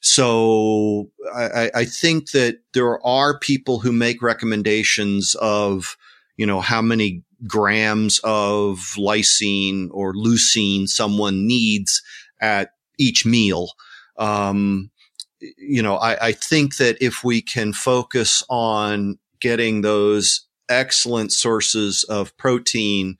So 0.00 1.10
I, 1.34 1.44
I- 1.66 1.70
I 1.74 1.84
think 1.84 2.30
that 2.32 2.58
there 2.74 3.04
are 3.06 3.38
people 3.38 3.80
who 3.80 3.92
make 3.92 4.20
recommendations 4.22 5.34
of, 5.36 5.96
you 6.36 6.46
know, 6.46 6.60
how 6.60 6.82
many 6.82 7.22
grams 7.46 8.20
of 8.24 8.78
lysine 8.96 9.88
or 9.90 10.14
leucine 10.14 10.88
someone 10.88 11.46
needs 11.46 12.02
at 12.40 12.70
each 12.98 13.26
meal. 13.26 13.70
Um, 14.18 14.90
you 15.40 15.82
know, 15.82 15.96
I, 15.96 16.28
I 16.28 16.32
think 16.32 16.76
that 16.76 16.96
if 17.00 17.22
we 17.22 17.42
can 17.42 17.72
focus 17.72 18.42
on 18.48 19.18
getting 19.40 19.82
those 19.82 20.46
excellent 20.68 21.32
sources 21.32 22.04
of 22.04 22.36
protein 22.36 23.18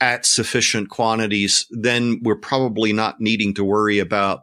at 0.00 0.24
sufficient 0.24 0.88
quantities, 0.88 1.66
then 1.70 2.20
we're 2.22 2.36
probably 2.36 2.92
not 2.92 3.20
needing 3.20 3.54
to 3.54 3.64
worry 3.64 3.98
about 3.98 4.42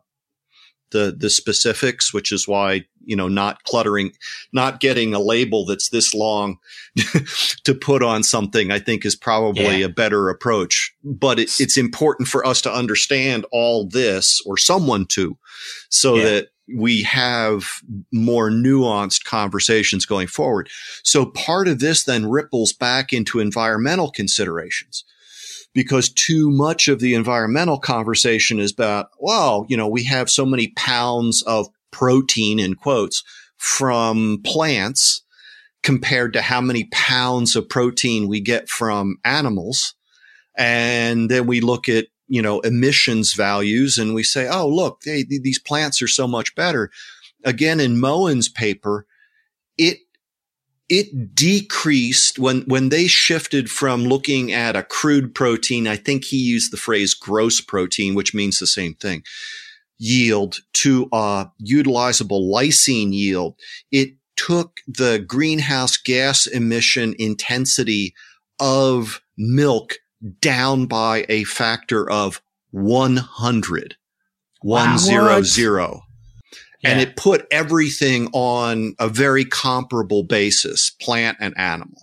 the 0.92 1.16
the 1.18 1.30
specifics, 1.30 2.14
which 2.14 2.32
is 2.32 2.48
why 2.48 2.86
you 3.04 3.16
know 3.16 3.28
not 3.28 3.64
cluttering, 3.64 4.12
not 4.54 4.80
getting 4.80 5.14
a 5.14 5.20
label 5.20 5.66
that's 5.66 5.90
this 5.90 6.14
long 6.14 6.58
to 7.64 7.74
put 7.74 8.04
on 8.04 8.24
something. 8.24 8.72
I 8.72 8.80
think 8.80 9.06
is 9.06 9.16
probably 9.16 9.80
Yeah. 9.80 9.86
a 9.86 9.90
better 9.90 10.30
approach. 10.30 10.94
But 11.04 11.40
it, 11.40 11.60
it's 11.60 11.78
important 11.78 12.28
for 12.28 12.46
us 12.46 12.62
to 12.64 12.74
understand 12.74 13.46
all 13.52 13.88
this, 13.88 14.42
or 14.46 14.58
someone 14.58 15.06
to, 15.08 15.38
so 15.90 16.16
Yeah. 16.16 16.24
that 16.24 16.48
we 16.76 17.04
have 17.04 17.66
more 18.12 18.50
nuanced 18.50 19.24
conversations 19.24 20.06
going 20.06 20.26
forward. 20.28 20.68
So 21.04 21.28
part 21.28 21.68
of 21.68 21.80
this 21.80 22.06
then 22.06 22.26
ripples 22.28 22.74
back 22.74 23.14
into 23.14 23.40
environmental 23.40 24.10
considerations 24.10 25.04
because 25.76 26.10
too 26.10 26.50
much 26.50 26.88
of 26.88 27.00
the 27.00 27.14
environmental 27.14 27.78
conversation 27.78 28.60
is 28.60 28.72
about, 28.72 29.10
well, 29.20 29.66
you 29.70 29.78
know, 29.78 29.88
we 29.88 30.06
have 30.06 30.30
so 30.30 30.46
many 30.46 30.70
pounds 30.70 31.44
of 31.44 31.68
protein 31.92 32.60
in 32.60 32.74
quotes 32.74 33.24
from 33.58 34.42
plants 34.44 35.22
compared 35.84 36.34
to 36.34 36.42
how 36.42 36.62
many 36.62 36.86
pounds 36.92 37.56
of 37.56 37.70
protein 37.70 38.28
we 38.28 38.40
get 38.40 38.70
from 38.70 39.18
animals. 39.24 39.94
And 40.58 41.30
then 41.30 41.46
we 41.46 41.60
look 41.60 41.90
at, 41.90 42.08
you 42.28 42.42
know, 42.42 42.62
emissions 42.62 43.34
values 43.34 43.98
and 43.98 44.16
we 44.16 44.24
say, 44.24 44.48
oh, 44.48 44.68
look, 44.68 45.02
they, 45.02 45.24
these 45.24 45.60
plants 45.60 46.02
are 46.02 46.08
so 46.08 46.26
much 46.26 46.56
better. 46.56 46.90
Again, 47.44 47.80
in 47.82 48.00
Moughan's 48.00 48.50
paper, 48.50 49.06
it 49.78 49.98
it 50.90 51.34
decreased 51.36 52.38
when 52.38 52.62
when 52.64 52.90
they 52.90 53.08
shifted 53.08 53.70
from 53.72 54.04
looking 54.04 54.52
at 54.52 54.76
a 54.76 54.84
crude 54.84 55.34
protein 55.34 55.88
i 55.88 55.96
think 55.96 56.26
he 56.26 56.38
used 56.38 56.72
the 56.72 56.78
phrase 56.78 57.14
gross 57.14 57.60
protein 57.60 58.14
which 58.16 58.34
means 58.36 58.60
the 58.60 58.68
same 58.68 58.94
thing 58.94 59.24
yield 59.98 60.58
to 60.74 61.08
a 61.12 61.48
utilizable 61.62 62.52
lysine 62.52 63.14
yield. 63.14 63.56
It 63.92 64.16
took 64.36 64.80
the 64.88 65.24
greenhouse 65.26 65.98
gas 65.98 66.48
emission 66.48 67.16
intensity 67.18 68.14
of 68.60 69.22
milk 69.38 69.96
down 70.42 70.86
by 70.88 71.26
a 71.30 71.44
factor 71.46 72.10
of 72.10 72.42
100 72.72 73.96
Wow. 74.64 74.96
100 74.96 75.46
and 76.84 77.00
it 77.00 77.16
put 77.16 77.48
everything 77.52 78.28
on 78.34 78.96
a 79.00 79.10
very 79.10 79.46
comparable 79.46 80.24
basis, 80.24 80.90
plant 80.90 81.38
and 81.40 81.58
animal. 81.58 82.02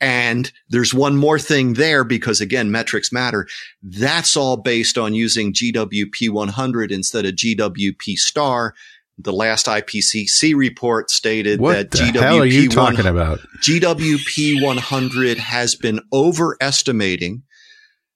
And 0.00 0.52
there's 0.68 0.92
one 0.92 1.16
more 1.16 1.38
thing 1.38 1.74
there 1.74 2.04
because 2.04 2.40
again, 2.40 2.70
metrics 2.70 3.12
matter. 3.12 3.46
That's 3.82 4.36
all 4.36 4.56
based 4.56 4.98
on 4.98 5.14
using 5.14 5.52
GWP 5.52 6.30
100 6.30 6.92
instead 6.92 7.24
of 7.24 7.34
GWP 7.34 8.16
star. 8.16 8.74
The 9.18 9.32
last 9.32 9.66
IPCC 9.66 10.56
report 10.56 11.10
stated 11.10 11.60
What 11.60 11.74
that 11.74 11.90
the 11.92 11.98
GWP 11.98 12.20
hell 12.20 12.38
are 12.40 12.46
you 12.46 12.68
100 12.68 12.96
talking 12.96 13.06
about? 13.06 13.40
GWP 13.62 14.64
100 14.64 15.38
has 15.38 15.74
been 15.74 16.00
overestimating 16.12 17.42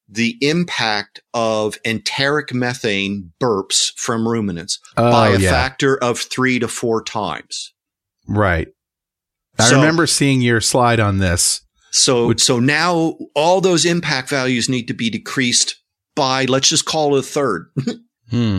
the 0.09 0.37
impact 0.41 1.21
of 1.35 1.77
enteric 1.85 2.53
methane 2.55 3.33
burps 3.41 3.93
from 3.97 4.27
ruminants 4.29 4.79
by 4.97 5.29
Oh, 5.31 5.35
a 5.35 5.39
yeah. 5.39 5.51
factor 5.51 5.97
of 6.03 6.19
three 6.21 6.59
to 6.61 6.69
four 6.69 7.03
times. 7.03 7.73
Right. 8.29 8.69
I 9.59 9.69
So- 9.71 9.77
remember 9.77 10.07
seeing 10.07 10.41
your 10.41 10.61
slide 10.61 11.01
on 11.01 11.19
this. 11.19 11.63
So, 11.91 12.29
Which- 12.29 12.43
so 12.43 12.59
now 12.61 13.17
all 13.35 13.61
those 13.61 13.85
impact 13.85 14.29
values 14.29 14.69
need 14.69 14.87
to 14.89 14.95
be 14.95 15.09
decreased 15.11 15.77
by, 16.15 16.45
let's 16.45 16.69
just 16.69 16.85
call 16.85 17.17
it 17.17 17.21
a 17.21 17.23
third. 17.23 17.71
Hmm. 18.31 18.59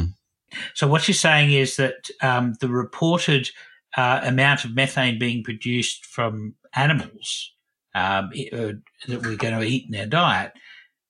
So 0.75 0.87
what 0.87 1.07
you're 1.09 1.15
saying 1.15 1.51
is 1.51 1.75
that 1.75 2.09
um, 2.21 2.53
the 2.61 2.69
reported 2.69 3.49
uh, 3.97 4.21
amount 4.23 4.63
of 4.63 4.73
methane 4.73 5.19
being 5.19 5.43
produced 5.43 6.05
from 6.05 6.55
animals 6.73 7.51
um, 7.93 8.29
i- 8.33 8.49
uh, 8.53 8.71
that 9.09 9.23
we're 9.23 9.35
going 9.35 9.59
to 9.59 9.63
eat 9.67 9.87
in 9.91 9.99
our 9.99 10.05
diet 10.05 10.53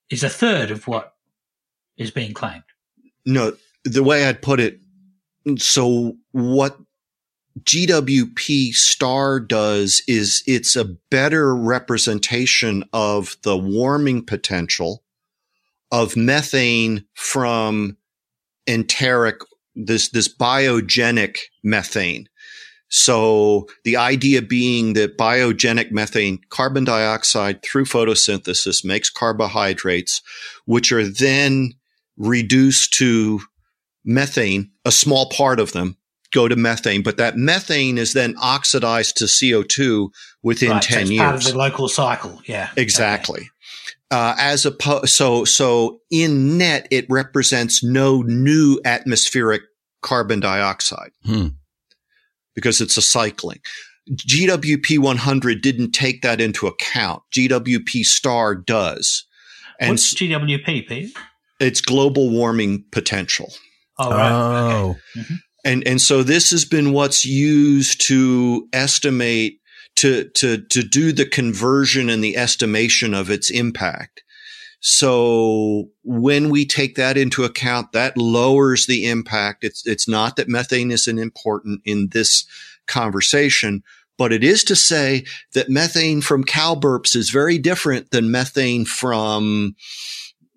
is 0.10 0.24
a 0.24 0.30
third 0.30 0.72
of 0.72 0.88
what 0.88 1.14
is 1.98 2.12
being 2.12 2.34
claimed. 2.34 2.64
No, 3.26 3.54
the 3.84 4.04
way 4.04 4.26
I'd 4.26 4.42
put 4.42 4.60
it. 4.60 4.80
So 5.58 6.18
what 6.32 6.78
GWP 7.64 8.74
star 8.74 9.40
does 9.40 10.04
is 10.08 10.44
it's 10.46 10.76
a 10.76 10.96
better 11.10 11.56
representation 11.56 12.84
of 12.94 13.36
the 13.44 13.58
warming 13.58 14.26
potential 14.26 15.04
of 15.92 16.16
methane 16.16 17.06
from 17.14 17.98
enteric, 18.68 19.38
this, 19.76 20.10
this 20.10 20.34
biogenic 20.34 21.38
methane. 21.64 22.28
So 22.90 23.68
the 23.84 23.98
idea 23.98 24.42
being 24.42 24.94
that 24.94 25.18
biogenic 25.18 25.92
methane, 25.92 26.40
carbon 26.50 26.84
dioxide 26.86 27.62
through 27.64 27.86
photosynthesis 27.86 28.86
makes 28.86 29.10
carbohydrates, 29.10 30.22
which 30.66 30.92
are 30.92 31.06
then 31.08 31.74
reduced 32.18 32.94
to 32.96 33.42
methane, 34.06 34.72
a 34.86 34.92
small 34.92 35.30
part 35.30 35.60
of 35.60 35.74
them 35.74 35.98
go 36.34 36.48
to 36.48 36.56
methane, 36.56 37.04
but 37.04 37.18
that 37.18 37.38
methane 37.38 37.98
is 37.98 38.14
then 38.14 38.36
oxidized 38.42 39.18
to 39.18 39.26
CO2 39.26 40.10
within 40.44 40.72
Right, 40.72 40.82
10 40.82 40.94
so 40.98 41.02
it's 41.02 41.12
years. 41.12 41.22
part 41.22 41.36
of 41.36 41.44
the 41.44 41.58
local 41.58 41.88
cycle. 41.88 42.42
Yeah. 42.46 42.70
Exactly. 42.78 43.50
Uh, 44.12 44.36
as 44.40 44.66
opposed, 44.66 45.10
so, 45.10 45.44
so 45.46 46.00
in 46.10 46.58
net, 46.58 46.88
it 46.92 47.06
represents 47.10 47.84
no 47.84 48.22
new 48.22 48.80
atmospheric 48.86 49.62
carbon 50.02 50.40
dioxide 50.40 51.12
Hmm. 51.26 51.48
Because 52.58 52.82
it's 52.82 52.98
a 52.98 53.04
cycling. 53.04 53.60
GWP 54.12 54.98
100 54.98 55.62
didn't 55.62 55.92
take 55.92 56.24
that 56.24 56.42
into 56.42 56.66
account. 56.66 57.22
GWP 57.32 58.04
star 58.04 58.56
does. 58.56 59.28
And 59.80 59.92
What's 59.92 60.16
GWP, 60.16 60.88
Pete? 60.88 61.18
it's 61.60 61.82
global 61.82 62.32
warming 62.32 62.84
potential. 62.92 63.54
Oh, 64.00 64.10
right. 64.10 64.32
Oh, 64.32 64.96
okay. 65.16 65.36
And, 65.66 65.88
and 65.88 66.02
so 66.02 66.24
this 66.24 66.50
has 66.50 66.66
been 66.66 66.94
what's 66.94 67.26
used 67.28 68.02
to 68.08 68.68
estimate, 68.74 69.60
to, 69.98 70.28
to, 70.36 70.64
to 70.70 70.82
do 70.82 71.12
the 71.12 71.26
conversion 71.26 72.10
and 72.10 72.24
the 72.24 72.38
estimation 72.38 73.14
of 73.14 73.30
its 73.30 73.52
impact. 73.52 74.24
So 74.80 75.90
when 76.04 76.50
we 76.50 76.66
take 76.66 76.96
that 76.96 77.18
into 77.18 77.44
account, 77.44 77.92
that 77.94 78.18
lowers 78.18 78.86
the 78.86 79.10
impact. 79.10 79.64
It's, 79.64 79.86
it's 79.88 80.08
not 80.08 80.36
that 80.36 80.48
methane 80.48 80.92
isn't 80.92 81.20
important 81.20 81.82
in 81.84 82.10
this 82.10 82.46
conversation, 82.88 83.84
but 84.18 84.32
it 84.32 84.44
is 84.44 84.64
to 84.66 84.76
say 84.76 85.26
that 85.54 85.70
methane 85.70 86.22
from 86.22 86.44
cow 86.44 86.76
burps 86.76 87.16
is 87.16 87.30
very 87.30 87.58
different 87.58 88.12
than 88.12 88.32
methane 88.32 88.86
from, 88.86 89.76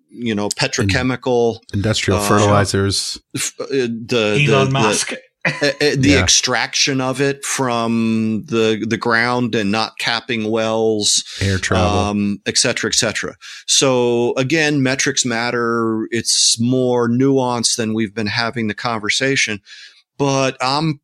you 0.09 0.35
know, 0.35 0.49
petrochemical, 0.49 1.59
industrial 1.73 2.19
Uh, 2.19 2.27
fertilizers. 2.27 3.19
f- 3.35 3.53
uh, 3.59 3.65
the, 3.69 4.45
Elon 4.47 4.67
the, 4.67 4.71
Musk. 4.71 5.09
the, 5.09 5.19
the 5.61 5.97
Yeah. 6.01 6.21
extraction 6.21 7.01
of 7.01 7.19
it 7.19 7.43
from 7.43 8.43
the 8.45 8.85
the 8.87 8.97
ground 8.97 9.55
and 9.55 9.71
not 9.71 9.97
capping 9.97 10.51
wells, 10.51 11.23
air 11.41 11.57
travel. 11.57 11.99
um, 11.99 12.41
et 12.45 12.57
cetera, 12.57 12.89
et 12.91 12.95
cetera. 12.95 13.35
So 13.65 14.33
again, 14.37 14.83
metrics 14.83 15.25
matter. 15.25 16.07
It's 16.11 16.59
more 16.59 17.09
nuanced 17.09 17.75
than 17.75 17.93
we've 17.95 18.13
been 18.13 18.27
having 18.27 18.67
the 18.67 18.75
conversation, 18.75 19.61
but 20.17 20.57
I'm 20.61 20.99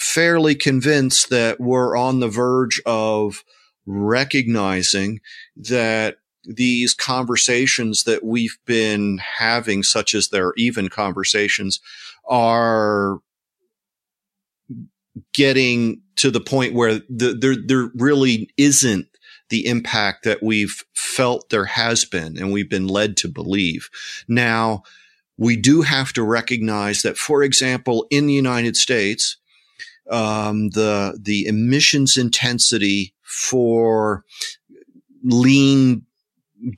fairly 0.00 0.54
convinced 0.56 1.30
that 1.30 1.60
we're 1.60 1.96
on 1.96 2.18
the 2.20 2.28
verge 2.28 2.80
of 2.86 3.44
recognizing 3.86 5.20
that 5.56 6.16
these 6.44 6.94
conversations 6.94 8.04
that 8.04 8.24
we've 8.24 8.56
been 8.64 9.18
having, 9.18 9.82
such 9.82 10.14
as 10.14 10.28
their 10.28 10.52
even 10.56 10.88
conversations, 10.88 11.80
are 12.28 13.18
getting 15.34 16.02
to 16.16 16.30
the 16.30 16.40
point 16.40 16.74
where 16.74 17.00
the, 17.08 17.36
there 17.38 17.56
there 17.56 17.90
really 17.94 18.50
isn't 18.56 19.06
the 19.50 19.66
impact 19.66 20.24
that 20.24 20.42
we've 20.42 20.84
felt 20.94 21.48
there 21.48 21.64
has 21.64 22.04
been 22.04 22.36
and 22.36 22.52
we've 22.52 22.68
been 22.68 22.86
led 22.86 23.16
to 23.16 23.28
believe. 23.28 23.88
Now, 24.28 24.82
we 25.38 25.56
do 25.56 25.82
have 25.82 26.12
to 26.14 26.22
recognize 26.22 27.02
that, 27.02 27.16
for 27.16 27.42
example, 27.42 28.06
in 28.10 28.26
the 28.26 28.34
United 28.34 28.76
States, 28.76 29.36
um, 30.10 30.70
the 30.70 31.18
the 31.20 31.46
emissions 31.46 32.16
intensity 32.16 33.14
for 33.22 34.24
lean 35.22 36.02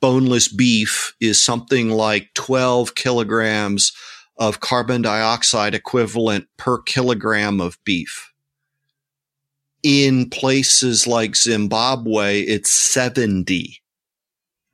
boneless 0.00 0.48
beef 0.48 1.14
is 1.20 1.42
something 1.42 1.90
like 1.90 2.34
12 2.34 2.94
kilograms 2.94 3.92
of 4.36 4.60
carbon 4.60 5.02
dioxide 5.02 5.74
equivalent 5.74 6.46
per 6.56 6.80
kilogram 6.82 7.60
of 7.60 7.78
beef. 7.84 8.29
In 9.82 10.28
places 10.28 11.06
like 11.06 11.36
Zimbabwe, 11.36 12.40
it's 12.40 12.70
70. 12.70 13.82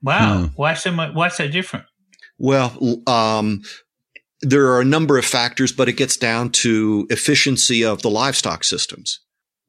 Wow. 0.02 0.38
Hmm. 0.38 0.44
Why 0.56 0.74
so 0.74 0.90
much? 0.92 1.14
Why 1.14 1.28
so 1.28 1.48
different? 1.48 1.86
Well, 2.38 3.02
um, 3.06 3.62
there 4.42 4.66
are 4.72 4.80
a 4.80 4.84
number 4.84 5.16
of 5.18 5.24
factors, 5.24 5.72
but 5.72 5.88
it 5.88 5.94
gets 5.96 6.16
down 6.16 6.50
to 6.50 7.06
efficiency 7.10 7.84
of 7.84 8.02
the 8.02 8.10
livestock 8.10 8.64
systems. 8.64 9.20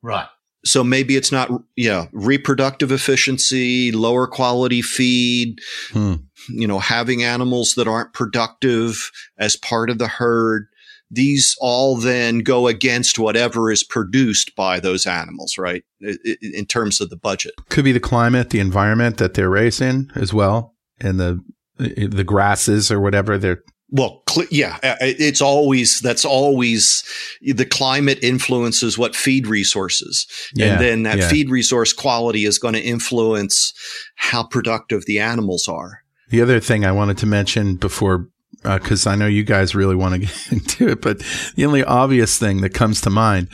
Right. 0.04 0.28
So 0.66 0.84
maybe 0.84 1.16
it's 1.16 1.32
not, 1.32 1.50
yeah, 1.76 2.08
reproductive 2.12 2.92
efficiency, 2.92 3.92
lower 3.92 4.28
quality 4.28 4.82
feed, 4.82 5.60
Hmm. 5.92 6.16
you 6.50 6.68
know, 6.68 6.80
having 6.80 7.24
animals 7.24 7.76
that 7.76 7.88
aren't 7.88 8.14
productive 8.14 9.12
as 9.38 9.56
part 9.56 9.90
of 9.90 9.98
the 9.98 10.08
herd. 10.08 10.68
These 11.10 11.55
all 11.60 11.95
then 11.95 12.39
go 12.39 12.68
against 12.68 13.18
whatever 13.18 13.72
is 13.72 13.84
produced 13.84 14.55
by 14.55 14.80
those 14.80 15.05
animals, 15.05 15.58
right? 15.58 15.84
In 16.01 16.66
terms 16.66 16.99
of 16.99 17.10
the 17.10 17.18
budget. 17.18 17.53
Could 17.70 17.86
be 17.86 17.91
the 17.91 17.99
climate, 17.99 18.49
the 18.49 18.60
environment 18.60 19.18
that 19.18 19.34
they're 19.34 19.49
raised 19.49 19.82
in 19.82 20.12
as 20.16 20.34
well, 20.34 20.76
and 20.99 21.20
the 21.20 21.39
the 21.78 22.24
grasses 22.24 22.91
or 22.91 22.99
whatever 22.99 23.38
they're 23.38 23.64
Well, 23.89 24.24
cl- 24.30 24.47
yeah, 24.51 24.80
it's 24.99 25.41
always, 25.41 26.01
that's 26.01 26.26
always 26.26 27.03
the 27.41 27.66
climate 27.66 28.20
influences 28.22 28.97
what 28.97 29.16
feed 29.16 29.47
resources. 29.47 30.28
Yeah, 30.53 30.74
and 30.74 30.82
then 30.82 31.03
that 31.03 31.20
yeah. 31.20 31.30
feed 31.30 31.49
resource 31.49 31.93
quality 31.93 32.45
is 32.45 32.60
going 32.60 32.74
to 32.74 32.82
influence 32.82 33.74
how 34.16 34.43
productive 34.43 35.05
the 35.05 35.20
animals 35.20 35.68
are. 35.68 36.01
The 36.30 36.41
other 36.41 36.60
thing 36.60 36.84
I 36.84 36.91
wanted 36.91 37.18
to 37.20 37.26
mention 37.26 37.76
before, 37.76 38.28
because 38.64 39.08
I 39.08 39.16
know 39.16 39.28
you 39.28 39.43
guys 39.43 39.76
really 39.76 39.95
want 39.95 40.14
to 40.14 40.20
get 40.28 40.51
into 40.51 40.89
it, 40.89 41.01
but 41.01 41.20
the 41.55 41.66
only 41.66 41.84
obvious 41.84 42.38
thing 42.38 42.62
that 42.62 42.74
comes 42.74 43.01
to 43.01 43.10
mind 43.10 43.49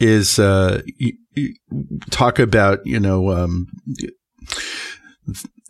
is 0.00 0.38
uh, 0.38 0.82
you, 0.96 1.12
you 1.34 1.54
talk 2.10 2.38
about 2.38 2.80
you 2.84 3.00
know 3.00 3.30
um, 3.30 3.66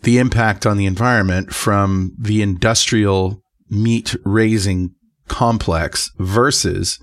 the 0.01 0.17
impact 0.17 0.65
on 0.65 0.77
the 0.77 0.85
environment 0.85 1.53
from 1.53 2.15
the 2.19 2.41
industrial 2.41 3.41
meat 3.69 4.15
raising 4.23 4.95
complex 5.27 6.11
versus 6.17 6.99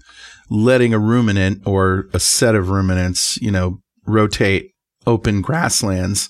letting 0.50 0.94
a 0.94 0.98
ruminant 0.98 1.62
or 1.66 2.08
a 2.12 2.20
set 2.20 2.54
of 2.54 2.70
ruminants, 2.70 3.36
you 3.38 3.50
know, 3.50 3.80
rotate 4.06 4.72
open 5.06 5.40
grasslands 5.40 6.28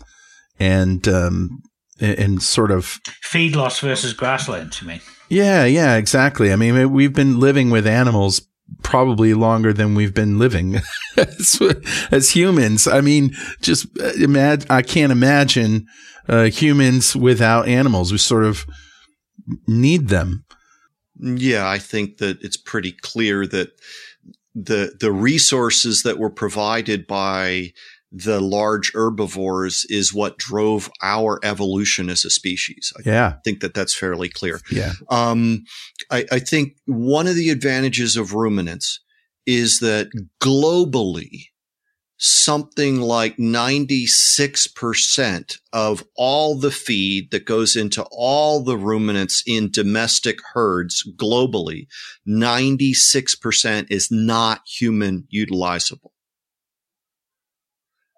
and 0.58 1.06
um, 1.08 1.62
and, 2.00 2.42
sort 2.42 2.70
of 2.70 3.00
Feedlots 3.24 3.80
versus 3.80 4.12
grasslands. 4.12 4.80
You 4.82 4.88
mean? 4.88 5.00
Yeah, 5.28 5.64
yeah, 5.64 5.96
exactly. 5.96 6.52
I 6.52 6.56
mean, 6.56 6.92
we've 6.92 7.12
been 7.12 7.40
living 7.40 7.70
with 7.70 7.86
animals 7.86 8.42
probably 8.82 9.34
longer 9.34 9.72
than 9.72 9.94
we've 9.94 10.14
been 10.14 10.38
living 10.38 10.76
as, 11.16 11.60
as 12.10 12.30
humans. 12.30 12.86
I 12.86 13.00
mean, 13.00 13.34
just 13.60 13.86
imagine, 14.18 14.66
I 14.70 14.82
can't 14.82 15.12
imagine 15.12 15.86
uh, 16.28 16.44
humans 16.44 17.14
without 17.14 17.68
animals. 17.68 18.12
We 18.12 18.18
sort 18.18 18.44
of 18.44 18.66
need 19.66 20.08
them. 20.08 20.44
Yeah, 21.18 21.68
I 21.68 21.78
think 21.78 22.18
that 22.18 22.42
it's 22.42 22.56
pretty 22.56 22.92
clear 22.92 23.46
that 23.46 23.70
the 24.54 24.96
the 24.98 25.12
resources 25.12 26.02
that 26.02 26.18
were 26.18 26.30
provided 26.30 27.06
by 27.06 27.72
the 28.24 28.40
large 28.40 28.90
herbivores 28.94 29.84
is 29.90 30.14
what 30.14 30.38
drove 30.38 30.90
our 31.02 31.38
evolution 31.42 32.08
as 32.08 32.24
a 32.24 32.30
species. 32.30 32.90
I 32.96 33.02
Yeah, 33.04 33.34
think 33.44 33.60
that 33.60 33.74
that's 33.74 33.94
fairly 33.94 34.30
clear. 34.30 34.60
yeah, 34.70 34.92
Um, 35.10 35.64
I, 36.10 36.24
I 36.32 36.38
think 36.38 36.78
one 36.86 37.26
of 37.26 37.34
the 37.34 37.50
advantages 37.50 38.16
of 38.16 38.32
ruminants 38.32 39.00
is 39.44 39.80
that 39.80 40.08
globally, 40.42 41.48
something 42.16 43.02
like 43.02 43.36
96% 43.36 45.58
of 45.74 46.02
all 46.16 46.58
the 46.58 46.70
feed 46.70 47.30
that 47.32 47.44
goes 47.44 47.76
into 47.76 48.02
all 48.10 48.64
the 48.64 48.78
ruminants 48.78 49.42
in 49.46 49.70
domestic 49.70 50.38
herds 50.54 51.04
globally, 51.16 51.86
96% 52.26 53.86
is 53.90 54.10
not 54.10 54.62
human 54.66 55.28
utilizable. 55.30 56.12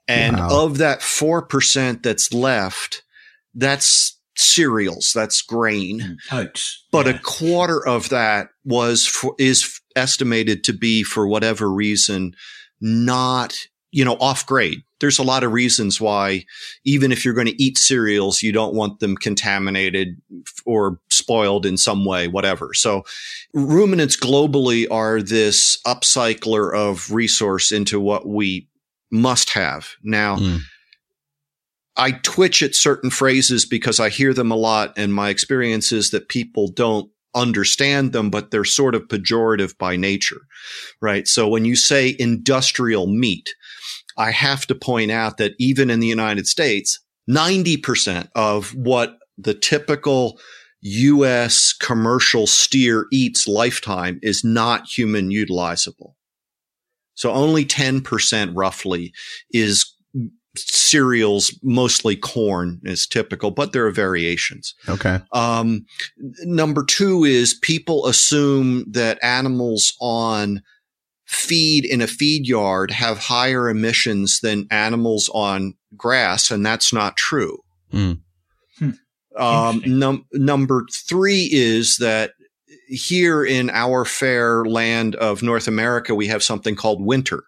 And 0.08 0.36
Wow. 0.36 0.64
of 0.64 0.78
that 0.78 1.00
4% 1.02 2.02
that's 2.02 2.32
left, 2.32 3.02
that's 3.54 4.16
cereals, 4.36 5.12
that's 5.14 5.42
grain 5.42 6.00
hmm. 6.00 6.36
Oats. 6.36 6.84
but 6.90 7.06
Yeah. 7.06 7.14
a 7.14 7.18
quarter 7.18 7.86
of 7.86 8.08
that 8.08 8.48
was 8.64 9.06
for, 9.06 9.34
is 9.38 9.80
estimated 9.96 10.64
to 10.64 10.72
be 10.72 11.02
for 11.02 11.26
whatever 11.26 11.70
reason 11.70 12.34
not 12.80 13.56
you 13.90 14.04
know, 14.04 14.16
off 14.20 14.44
grade. 14.46 14.82
There's 15.00 15.18
a 15.18 15.22
lot 15.22 15.44
of 15.44 15.52
reasons 15.52 16.00
why, 16.00 16.44
even 16.84 17.10
if 17.12 17.24
you're 17.24 17.34
going 17.34 17.46
to 17.46 17.62
eat 17.62 17.78
cereals, 17.78 18.42
you 18.42 18.52
don't 18.52 18.74
want 18.74 19.00
them 19.00 19.16
contaminated 19.16 20.20
or 20.66 21.00
spoiled 21.08 21.64
in 21.64 21.78
some 21.78 22.04
way, 22.04 22.28
whatever. 22.28 22.74
So 22.74 23.04
ruminants 23.54 24.16
globally 24.16 24.86
are 24.90 25.22
this 25.22 25.80
upcycler 25.86 26.74
of 26.76 27.10
resource 27.10 27.72
into 27.72 27.98
what 27.98 28.26
we 28.28 28.68
must 29.10 29.50
have. 29.50 29.88
Now, 30.02 30.36
mm. 30.36 30.60
I 31.96 32.12
twitch 32.12 32.62
at 32.62 32.74
certain 32.74 33.10
phrases 33.10 33.66
because 33.66 33.98
I 33.98 34.08
hear 34.08 34.32
them 34.32 34.52
a 34.52 34.56
lot. 34.56 34.92
And 34.96 35.12
my 35.12 35.30
experience 35.30 35.90
is 35.90 36.10
that 36.10 36.28
people 36.28 36.68
don't 36.68 37.10
understand 37.34 38.12
them, 38.12 38.30
but 38.30 38.50
they're 38.50 38.64
sort 38.64 38.94
of 38.94 39.08
pejorative 39.08 39.76
by 39.78 39.96
nature, 39.96 40.40
right? 41.00 41.26
So 41.26 41.48
when 41.48 41.64
you 41.64 41.76
say 41.76 42.14
industrial 42.18 43.06
meat, 43.08 43.50
I 44.16 44.30
have 44.30 44.66
to 44.66 44.74
point 44.74 45.10
out 45.10 45.36
that 45.38 45.54
even 45.58 45.90
in 45.90 46.00
the 46.00 46.06
United 46.06 46.46
States, 46.46 47.00
90% 47.28 48.28
of 48.34 48.74
what 48.74 49.18
the 49.36 49.54
typical 49.54 50.38
U.S. 50.80 51.72
commercial 51.72 52.46
steer 52.46 53.06
eats 53.12 53.48
lifetime 53.48 54.18
is 54.22 54.44
not 54.44 54.86
human 54.86 55.30
utilizable. 55.30 56.14
So 57.18 57.32
only 57.32 57.64
10% 57.64 58.52
roughly 58.54 59.12
is 59.50 59.92
cereals, 60.56 61.52
mostly 61.64 62.14
corn 62.14 62.80
is 62.84 63.08
typical, 63.08 63.50
but 63.50 63.72
there 63.72 63.84
are 63.86 63.90
variations. 63.90 64.76
Okay. 64.88 65.18
Um, 65.32 65.84
number 66.44 66.84
two 66.84 67.24
is 67.24 67.54
people 67.54 68.06
assume 68.06 68.84
that 68.92 69.18
animals 69.20 69.94
on 70.00 70.62
feed 71.26 71.84
in 71.84 72.00
a 72.00 72.06
feed 72.06 72.46
yard 72.46 72.92
have 72.92 73.18
higher 73.18 73.68
emissions 73.68 74.38
than 74.38 74.68
animals 74.70 75.28
on 75.34 75.74
grass, 75.96 76.52
and 76.52 76.64
that's 76.64 76.92
not 76.92 77.16
true. 77.16 77.58
Mm. 77.92 78.20
Hmm. 78.78 78.90
Um, 79.36 79.82
num- 79.84 80.26
number 80.32 80.86
three 81.08 81.48
is 81.50 81.96
that 81.98 82.30
here 82.88 83.44
in 83.44 83.70
our 83.70 84.04
fair 84.04 84.64
land 84.64 85.14
of 85.16 85.42
North 85.42 85.68
America, 85.68 86.14
we 86.14 86.28
have 86.28 86.42
something 86.42 86.74
called 86.74 87.04
winter. 87.04 87.44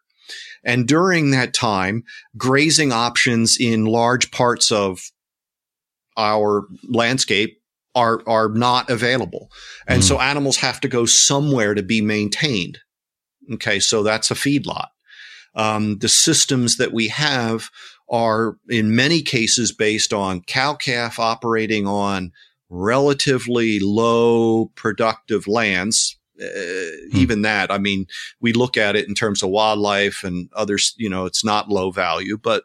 And 0.63 0.87
during 0.87 1.31
that 1.31 1.55
time, 1.55 2.05
grazing 2.37 2.93
options 2.93 3.57
in 3.59 3.87
large 3.87 4.31
parts 4.31 4.71
of 4.71 5.01
our 6.17 6.67
landscape 6.87 7.61
are, 7.95 8.23
are 8.27 8.51
not 8.51 8.91
available. 8.91 9.51
And 9.89 10.03
mm. 10.03 10.07
so 10.07 10.21
animals 10.21 10.59
have 10.59 10.81
to 10.81 10.89
go 10.89 11.07
somewhere 11.07 11.75
to 11.75 11.83
be 11.83 12.01
maintained. 12.01 12.79
Okay. 13.55 13.81
So 13.81 14.03
that's 14.03 14.31
a 14.31 14.35
feedlot. 14.35 14.89
Um, 15.55 15.99
the 15.99 16.09
systems 16.09 16.77
that 16.77 16.93
we 16.93 17.09
have 17.09 17.71
are 18.09 18.57
in 18.69 18.95
many 18.95 19.23
cases 19.23 19.73
based 19.73 20.13
on 20.13 20.43
cow 20.43 20.75
calf 20.75 21.19
operating 21.19 21.87
on 21.87 22.33
relatively 22.71 23.81
low 23.81 24.67
productive 24.77 25.47
lands, 25.47 26.17
hmm. 26.39 27.17
even 27.17 27.43
that, 27.43 27.71
I 27.71 27.79
mean, 27.79 28.07
we 28.41 28.53
look 28.53 28.77
at 28.77 28.97
it 28.97 29.09
in 29.09 29.15
terms 29.15 29.43
of 29.43 29.51
wildlife 29.51 30.25
and 30.25 30.49
others, 30.55 30.95
you 30.97 31.11
know, 31.11 31.27
it's 31.27 31.45
not 31.45 31.69
low 31.69 31.91
value, 31.91 32.39
but 32.39 32.65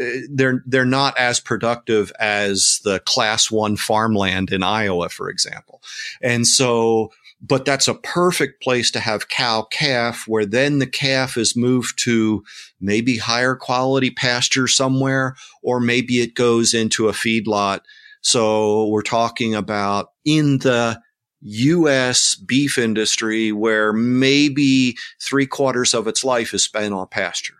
uh, 0.00 0.04
they're 0.30 0.62
they're 0.66 0.84
not 0.84 1.16
as 1.18 1.40
productive 1.40 2.12
as 2.20 2.80
the 2.84 3.00
class 3.00 3.50
one 3.50 3.76
farmland 3.76 4.52
in 4.52 4.62
Iowa, 4.62 5.08
for 5.08 5.28
example. 5.28 5.82
And 6.22 6.46
so, 6.46 7.10
but 7.40 7.64
that's 7.64 7.88
a 7.88 7.94
perfect 7.94 8.62
place 8.62 8.90
to 8.92 9.00
have 9.00 9.28
cow 9.28 9.62
calf, 9.62 10.24
where 10.26 10.46
then 10.46 10.78
the 10.78 10.86
calf 10.86 11.36
is 11.36 11.56
moved 11.56 11.98
to 12.04 12.44
maybe 12.80 13.16
higher 13.16 13.56
quality 13.56 14.10
pasture 14.10 14.68
somewhere, 14.68 15.34
or 15.62 15.80
maybe 15.80 16.20
it 16.20 16.34
goes 16.34 16.74
into 16.74 17.08
a 17.08 17.12
feedlot. 17.12 17.80
So 18.20 18.88
we're 18.88 19.02
talking 19.02 19.54
about 19.54 20.12
in 20.24 20.58
the 20.58 21.00
U.S. 21.40 22.34
beef 22.34 22.78
industry 22.78 23.52
where 23.52 23.92
maybe 23.92 24.96
three 25.22 25.46
quarters 25.46 25.94
of 25.94 26.08
its 26.08 26.24
life 26.24 26.52
is 26.52 26.64
spent 26.64 26.92
on 26.92 27.06
pasture. 27.08 27.54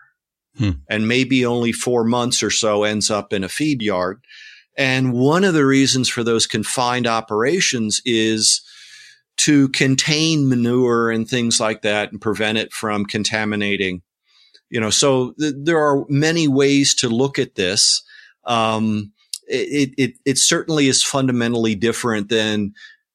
Hmm. 0.56 0.70
And 0.88 1.06
maybe 1.06 1.46
only 1.46 1.70
four 1.70 2.04
months 2.04 2.42
or 2.42 2.50
so 2.50 2.82
ends 2.82 3.10
up 3.10 3.32
in 3.32 3.44
a 3.44 3.48
feed 3.48 3.80
yard. 3.80 4.20
And 4.76 5.12
one 5.12 5.44
of 5.44 5.54
the 5.54 5.66
reasons 5.66 6.08
for 6.08 6.24
those 6.24 6.46
confined 6.46 7.06
operations 7.06 8.00
is 8.04 8.62
to 9.38 9.68
contain 9.68 10.48
manure 10.48 11.10
and 11.10 11.28
things 11.28 11.60
like 11.60 11.82
that 11.82 12.10
and 12.10 12.20
prevent 12.20 12.58
it 12.58 12.72
from 12.72 13.04
contaminating. 13.04 14.02
You 14.68 14.80
know, 14.80 14.90
so 14.90 15.32
th- 15.38 15.54
there 15.56 15.78
are 15.78 16.04
many 16.08 16.48
ways 16.48 16.94
to 16.96 17.08
look 17.08 17.38
at 17.38 17.54
this. 17.54 18.02
Um, 18.44 19.12
it, 19.48 19.94
it, 19.96 20.12
it 20.24 20.38
certainly 20.38 20.88
is 20.88 21.02
fundamentally 21.02 21.74
different 21.74 22.28
than 22.28 22.72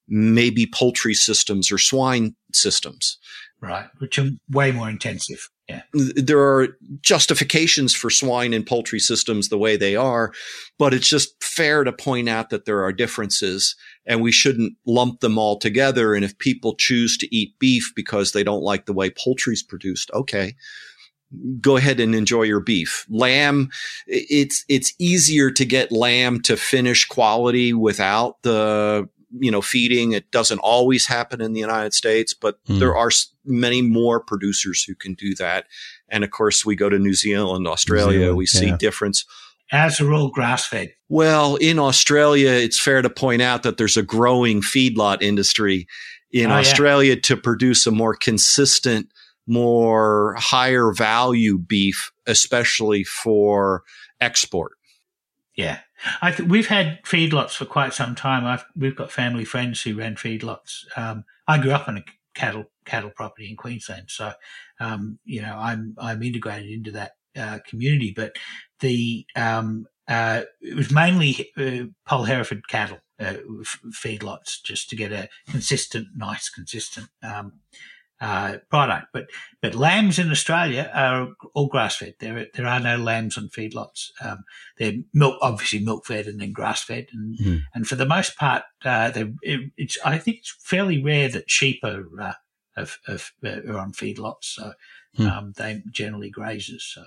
maybe 0.08 0.66
poultry 0.66 1.14
systems 1.14 1.72
or 1.72 1.78
swine 1.78 2.36
systems. 2.52 3.18
Right, 3.62 3.88
which 4.00 4.20
are 4.20 4.30
way 4.50 4.72
more 4.72 4.90
intensive. 4.90 5.50
Yeah. 5.70 5.84
There 5.94 6.42
are 6.42 6.78
justifications 7.00 7.96
for 7.96 8.10
swine 8.10 8.54
and 8.54 8.68
poultry 8.68 9.00
systems 9.00 9.48
the 9.48 9.58
way 9.58 9.78
they 9.78 9.96
are, 9.96 10.34
but 10.78 10.94
it's 10.94 11.08
just 11.08 11.42
fair 11.42 11.86
to 11.86 11.94
point 11.94 12.28
out 12.28 12.50
that 12.50 12.66
there 12.66 12.84
are 12.84 12.92
differences 12.92 13.78
and 14.06 14.22
we 14.22 14.34
shouldn't 14.34 14.74
lump 14.86 15.22
them 15.22 15.38
all 15.38 15.58
together. 15.58 16.14
And 16.14 16.26
if 16.26 16.38
people 16.38 16.76
choose 16.76 17.18
to 17.20 17.34
eat 17.34 17.58
beef 17.60 17.94
because 17.96 18.34
they 18.34 18.44
don't 18.44 18.62
like 18.62 18.86
the 18.86 18.94
way 18.94 19.10
poultry's 19.10 19.64
produced, 19.64 20.12
okay, 20.14 20.56
go 21.62 21.78
ahead 21.78 22.00
and 22.00 22.14
enjoy 22.14 22.44
your 22.44 22.60
beef. 22.60 23.06
Lamb, 23.10 23.70
it's, 24.08 24.66
it's 24.70 24.94
easier 25.00 25.52
to 25.52 25.66
get 25.66 25.92
lamb 25.92 26.42
to 26.42 26.58
finish 26.58 27.06
quality 27.06 27.74
without 27.74 28.42
the 28.44 29.08
you 29.40 29.52
know, 29.52 29.62
feeding. 29.62 30.12
It 30.12 30.30
doesn't 30.32 30.60
always 30.60 31.08
happen 31.08 31.42
in 31.42 31.54
the 31.54 31.60
United 31.60 31.94
States, 31.94 32.34
but 32.34 32.64
mm. 32.66 32.80
there 32.80 32.96
are 32.96 33.10
many 33.46 33.82
more 33.82 34.20
producers 34.20 34.84
who 34.84 34.96
can 34.96 35.16
do 35.16 35.34
that. 35.36 35.66
And 36.10 36.24
of 36.24 36.32
course, 36.32 36.66
we 36.66 36.76
go 36.76 36.90
to 36.90 37.00
New 37.00 37.14
Zealand, 37.14 37.68
Australia, 37.68 38.20
Zealand, 38.20 38.38
we 38.38 38.46
see 38.46 38.68
yeah. 38.68 38.78
difference. 38.78 39.26
As 39.72 40.00
a 40.00 40.06
rule, 40.06 40.30
grass 40.30 40.68
fed. 40.68 40.94
Well, 41.10 41.56
in 41.56 41.80
Australia, 41.80 42.52
it's 42.52 42.80
fair 42.80 43.02
to 43.02 43.10
point 43.10 43.42
out 43.42 43.64
that 43.64 43.78
there's 43.78 43.98
a 43.98 44.04
growing 44.04 44.62
feedlot 44.62 45.24
industry 45.24 45.88
in 46.32 46.52
oh, 46.52 46.56
Australia 46.56 47.16
yeah. 47.16 47.22
to 47.24 47.38
produce 47.38 47.88
a 47.88 47.92
more 47.92 48.16
consistent, 48.16 49.10
more 49.48 50.36
higher 50.38 50.92
value 50.94 51.58
beef, 51.58 52.12
especially 52.26 53.04
for 53.04 53.84
export. 54.22 54.74
Yeah. 55.56 55.80
I 56.22 56.32
th- 56.32 56.50
we've 56.50 56.68
had 56.68 57.02
feedlots 57.04 57.52
for 57.52 57.66
quite 57.66 57.94
some 57.94 58.16
time. 58.16 58.46
I've, 58.46 58.66
we've 58.76 58.96
got 58.96 59.12
family 59.12 59.46
friends 59.46 59.82
who 59.82 59.98
ran 59.98 60.16
feedlots. 60.16 60.86
Um, 60.98 61.26
I 61.48 61.58
grew 61.60 61.72
up 61.72 61.88
on 61.88 61.98
a 61.98 62.04
cattle 62.34 62.66
cattle 62.86 63.12
property 63.12 63.50
in 63.50 63.56
Queensland, 63.56 64.10
so 64.10 64.34
um, 64.80 65.20
you 65.24 65.42
know 65.42 65.56
I'm 65.58 65.96
I'm 65.98 66.24
integrated 66.24 66.72
into 66.72 66.92
that 66.92 67.12
uh, 67.38 67.60
community. 67.68 68.14
But 68.16 68.36
the 68.80 69.26
um, 69.36 69.88
uh, 70.08 70.44
it 70.62 70.76
was 70.76 70.92
mainly 70.92 71.52
uh, 71.58 71.86
Poll 72.06 72.24
Hereford 72.24 72.68
cattle 72.68 73.00
uh, 73.20 73.36
f- 73.62 73.80
feedlots 73.92 74.62
just 74.64 74.90
to 74.90 74.96
get 74.96 75.12
a 75.12 75.30
consistent, 75.50 76.08
nice, 76.16 76.50
consistent 76.50 77.08
um, 77.22 77.54
uh, 78.24 78.58
product. 78.70 79.08
But 79.12 79.30
but 79.62 79.76
lambs 79.76 80.18
in 80.18 80.32
Australia 80.32 80.90
are 80.94 81.28
all 81.54 81.68
grass 81.68 81.98
fed. 81.98 82.16
There 82.20 82.48
there 82.54 82.66
are 82.66 82.80
no 82.80 82.96
lambs 82.96 83.38
on 83.38 83.50
feedlots. 83.50 84.12
Um, 84.24 84.46
they're 84.78 84.94
milk 85.14 85.38
obviously 85.42 85.80
milk 85.80 86.06
fed 86.06 86.28
and 86.28 86.40
then 86.40 86.54
grass 86.54 86.84
fed, 86.84 87.08
and 87.12 87.38
mm. 87.38 87.62
and 87.76 87.86
for 87.86 87.96
the 87.96 88.06
most 88.06 88.38
part, 88.38 88.64
uh, 88.86 89.12
it, 89.14 89.72
it's 89.76 89.98
I 90.06 90.18
think 90.18 90.38
it's 90.38 90.56
fairly 90.62 91.04
rare 91.04 91.28
that 91.30 91.52
sheep 91.52 91.82
are 91.84 92.06
uh, 92.18 92.34
are, 92.78 92.88
are, 93.44 93.78
on 93.78 93.92
feedlots. 93.92 94.46
So 94.46 94.72
mm. 95.20 95.30
um, 95.30 95.54
they 95.58 95.84
generally 95.92 96.32
grazers. 96.32 96.94
So, 96.94 97.04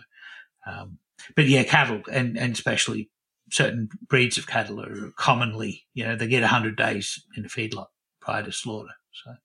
um, 0.66 0.98
but 1.34 1.46
yeah, 1.46 1.62
cattle 1.62 2.02
and 2.12 2.36
and 2.36 2.52
especially 2.52 3.08
certain 3.50 3.88
breeds 4.06 4.36
of 4.36 4.46
cattle 4.46 4.82
are 4.82 5.12
commonly 5.16 5.86
you 5.94 6.04
know 6.04 6.14
they 6.14 6.26
get 6.26 6.42
hundred 6.44 6.76
days 6.76 7.24
in 7.38 7.46
a 7.46 7.48
feedlot 7.48 7.86
prior 8.20 8.42
to 8.42 8.52
slaughter. 8.52 8.92
So. 9.24 9.36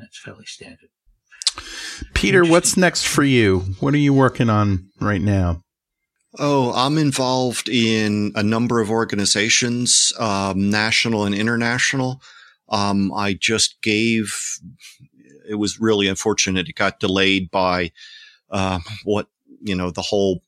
That's 0.00 0.18
fairly 0.18 0.46
standard. 0.46 0.88
Peter, 2.14 2.44
what's 2.44 2.76
next 2.76 3.06
for 3.06 3.24
you? 3.24 3.60
What 3.80 3.94
are 3.94 3.98
you 3.98 4.14
working 4.14 4.48
on 4.48 4.88
right 5.00 5.20
now? 5.20 5.62
Oh, 6.38 6.72
I'm 6.72 6.96
involved 6.96 7.68
in 7.68 8.32
a 8.36 8.42
number 8.42 8.80
of 8.80 8.90
organizations, 8.90 10.12
um, 10.18 10.70
national 10.70 11.24
and 11.24 11.34
international. 11.34 12.22
Um, 12.68 13.12
I 13.12 13.34
just 13.34 13.82
gave, 13.82 14.36
it 15.48 15.56
was 15.56 15.80
really 15.80 16.06
unfortunate. 16.06 16.68
It 16.68 16.76
got 16.76 17.00
delayed 17.00 17.50
by, 17.50 17.90
uh, 18.50 18.78
what, 19.04 19.26
you 19.60 19.74
know, 19.74 19.90
the 19.90 20.02
whole 20.02 20.42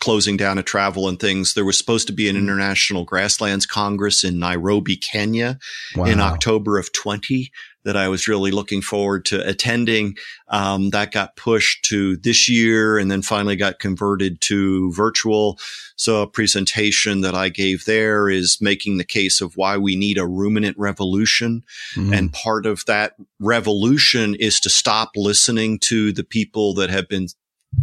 closing 0.00 0.36
down 0.36 0.58
of 0.58 0.64
travel 0.64 1.08
and 1.08 1.18
things. 1.18 1.54
There 1.54 1.64
was 1.64 1.76
supposed 1.76 2.06
to 2.06 2.12
be 2.12 2.28
an 2.28 2.36
international 2.36 3.04
grasslands 3.04 3.66
congress 3.66 4.24
in 4.24 4.38
Nairobi, 4.38 4.96
Kenya 4.96 5.58
wow. 5.94 6.04
in 6.04 6.20
October 6.20 6.78
of 6.78 6.92
20 6.92 7.50
that 7.86 7.96
I 7.96 8.08
was 8.08 8.26
really 8.26 8.50
looking 8.50 8.82
forward 8.82 9.24
to 9.26 9.48
attending. 9.48 10.16
Um, 10.48 10.90
that 10.90 11.12
got 11.12 11.36
pushed 11.36 11.84
to 11.84 12.16
this 12.16 12.48
year 12.48 12.98
and 12.98 13.08
then 13.08 13.22
finally 13.22 13.54
got 13.54 13.78
converted 13.78 14.40
to 14.42 14.92
virtual. 14.92 15.58
So 15.94 16.20
a 16.20 16.26
presentation 16.26 17.20
that 17.20 17.36
I 17.36 17.48
gave 17.48 17.84
there 17.84 18.28
is 18.28 18.58
making 18.60 18.98
the 18.98 19.04
case 19.04 19.40
of 19.40 19.56
why 19.56 19.78
we 19.78 19.94
need 19.94 20.18
a 20.18 20.26
ruminant 20.26 20.76
revolution. 20.76 21.62
Mm-hmm. 21.94 22.12
And 22.12 22.32
part 22.32 22.66
of 22.66 22.84
that 22.86 23.14
revolution 23.38 24.34
is 24.34 24.58
to 24.60 24.68
stop 24.68 25.12
listening 25.14 25.78
to 25.84 26.12
the 26.12 26.24
people 26.24 26.74
that 26.74 26.90
have 26.90 27.08
been 27.08 27.28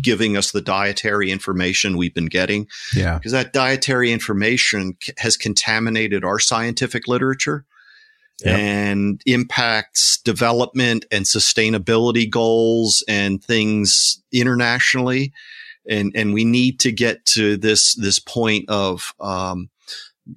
giving 0.02 0.36
us 0.36 0.52
the 0.52 0.62
dietary 0.62 1.32
information 1.32 1.96
we've 1.96 2.14
been 2.14 2.26
getting. 2.26 2.68
Yeah. 2.94 3.18
Because 3.18 3.32
that 3.32 3.54
dietary 3.54 4.12
information 4.12 4.98
has 5.18 5.38
contaminated 5.38 6.26
our 6.26 6.40
scientific 6.40 7.08
literature 7.08 7.66
and 8.46 9.22
impacts 9.26 10.20
development 10.22 11.06
and 11.12 11.26
sustainability 11.26 12.30
goals 12.30 13.04
and 13.08 13.44
things 13.44 14.22
internationally. 14.32 15.34
And, 15.90 16.12
and 16.16 16.34
we 16.34 16.46
need 16.46 16.80
to 16.82 16.92
get 16.92 17.26
to 17.28 17.58
this, 17.58 17.96
this 17.96 18.20
point 18.20 18.66
of, 18.70 19.14
um, 19.20 19.70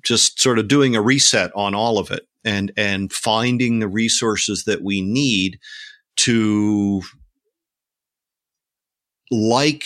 just 0.03 0.41
sort 0.41 0.59
of 0.59 0.67
doing 0.67 0.97
a 0.97 1.03
reset 1.03 1.51
on 1.55 1.75
all 1.75 1.99
of 1.99 2.11
it 2.11 2.27
and, 2.45 2.73
and 2.77 3.13
finding 3.13 3.79
the 3.79 3.89
resources 3.89 4.65
that 4.65 4.83
we 4.83 5.01
need 5.01 5.59
to 6.17 7.03
like 9.31 9.85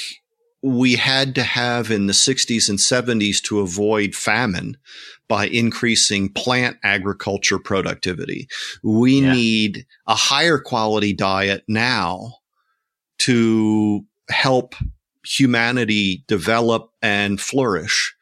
we 0.63 0.95
had 0.95 1.35
to 1.37 1.43
have 1.43 1.91
in 1.91 2.07
the 2.07 2.13
60s 2.13 2.69
and 2.69 2.79
70s 2.79 3.43
to 3.45 3.61
avoid 3.61 4.15
famine 4.15 4.77
by 5.29 5.47
increasing 5.47 6.29
plant 6.29 6.77
agriculture 6.83 7.59
productivity. 7.59 8.49
We 8.83 9.21
yeah. 9.21 9.33
need 9.33 9.87
a 10.07 10.15
higher 10.15 10.59
quality 10.59 11.13
diet 11.13 11.65
now 11.67 12.35
to 13.21 14.05
help 14.29 14.75
humanity 15.25 16.25
develop 16.27 16.91
and 17.01 17.41
flourish 17.41 18.15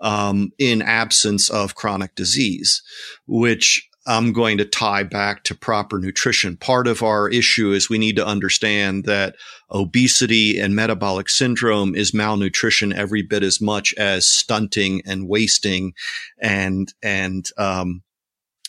um, 0.00 0.50
in 0.58 0.82
absence 0.82 1.50
of 1.50 1.74
chronic 1.74 2.14
disease, 2.14 2.82
which 3.26 3.88
I'm 4.06 4.32
going 4.32 4.58
to 4.58 4.64
tie 4.64 5.02
back 5.02 5.44
to 5.44 5.54
proper 5.54 5.98
nutrition. 5.98 6.56
Part 6.56 6.86
of 6.86 7.02
our 7.02 7.28
issue 7.28 7.72
is 7.72 7.90
we 7.90 7.98
need 7.98 8.16
to 8.16 8.26
understand 8.26 9.04
that 9.04 9.36
obesity 9.70 10.58
and 10.58 10.74
metabolic 10.74 11.28
syndrome 11.28 11.94
is 11.94 12.14
malnutrition 12.14 12.92
every 12.92 13.22
bit 13.22 13.42
as 13.42 13.60
much 13.60 13.94
as 13.98 14.26
stunting 14.26 15.02
and 15.04 15.28
wasting 15.28 15.92
and, 16.40 16.92
and, 17.02 17.46
um, 17.58 18.02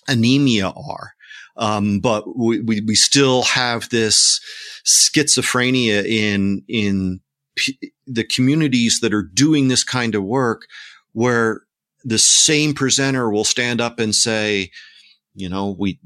anemia 0.07 0.69
are. 0.69 1.13
Um, 1.57 1.99
but 1.99 2.37
we, 2.37 2.59
we, 2.61 2.81
we 2.81 2.95
still 2.95 3.43
have 3.43 3.89
this 3.89 4.41
schizophrenia 4.85 6.03
in, 6.05 6.63
in 6.67 7.21
p- 7.55 7.93
the 8.07 8.23
communities 8.23 8.99
that 9.01 9.13
are 9.13 9.23
doing 9.23 9.67
this 9.67 9.83
kind 9.83 10.15
of 10.15 10.23
work 10.23 10.63
where 11.13 11.61
the 12.03 12.17
same 12.17 12.73
presenter 12.73 13.29
will 13.29 13.43
stand 13.43 13.79
up 13.79 13.99
and 13.99 14.15
say, 14.15 14.71
you 15.33 15.49
know, 15.49 15.75
we, 15.77 15.99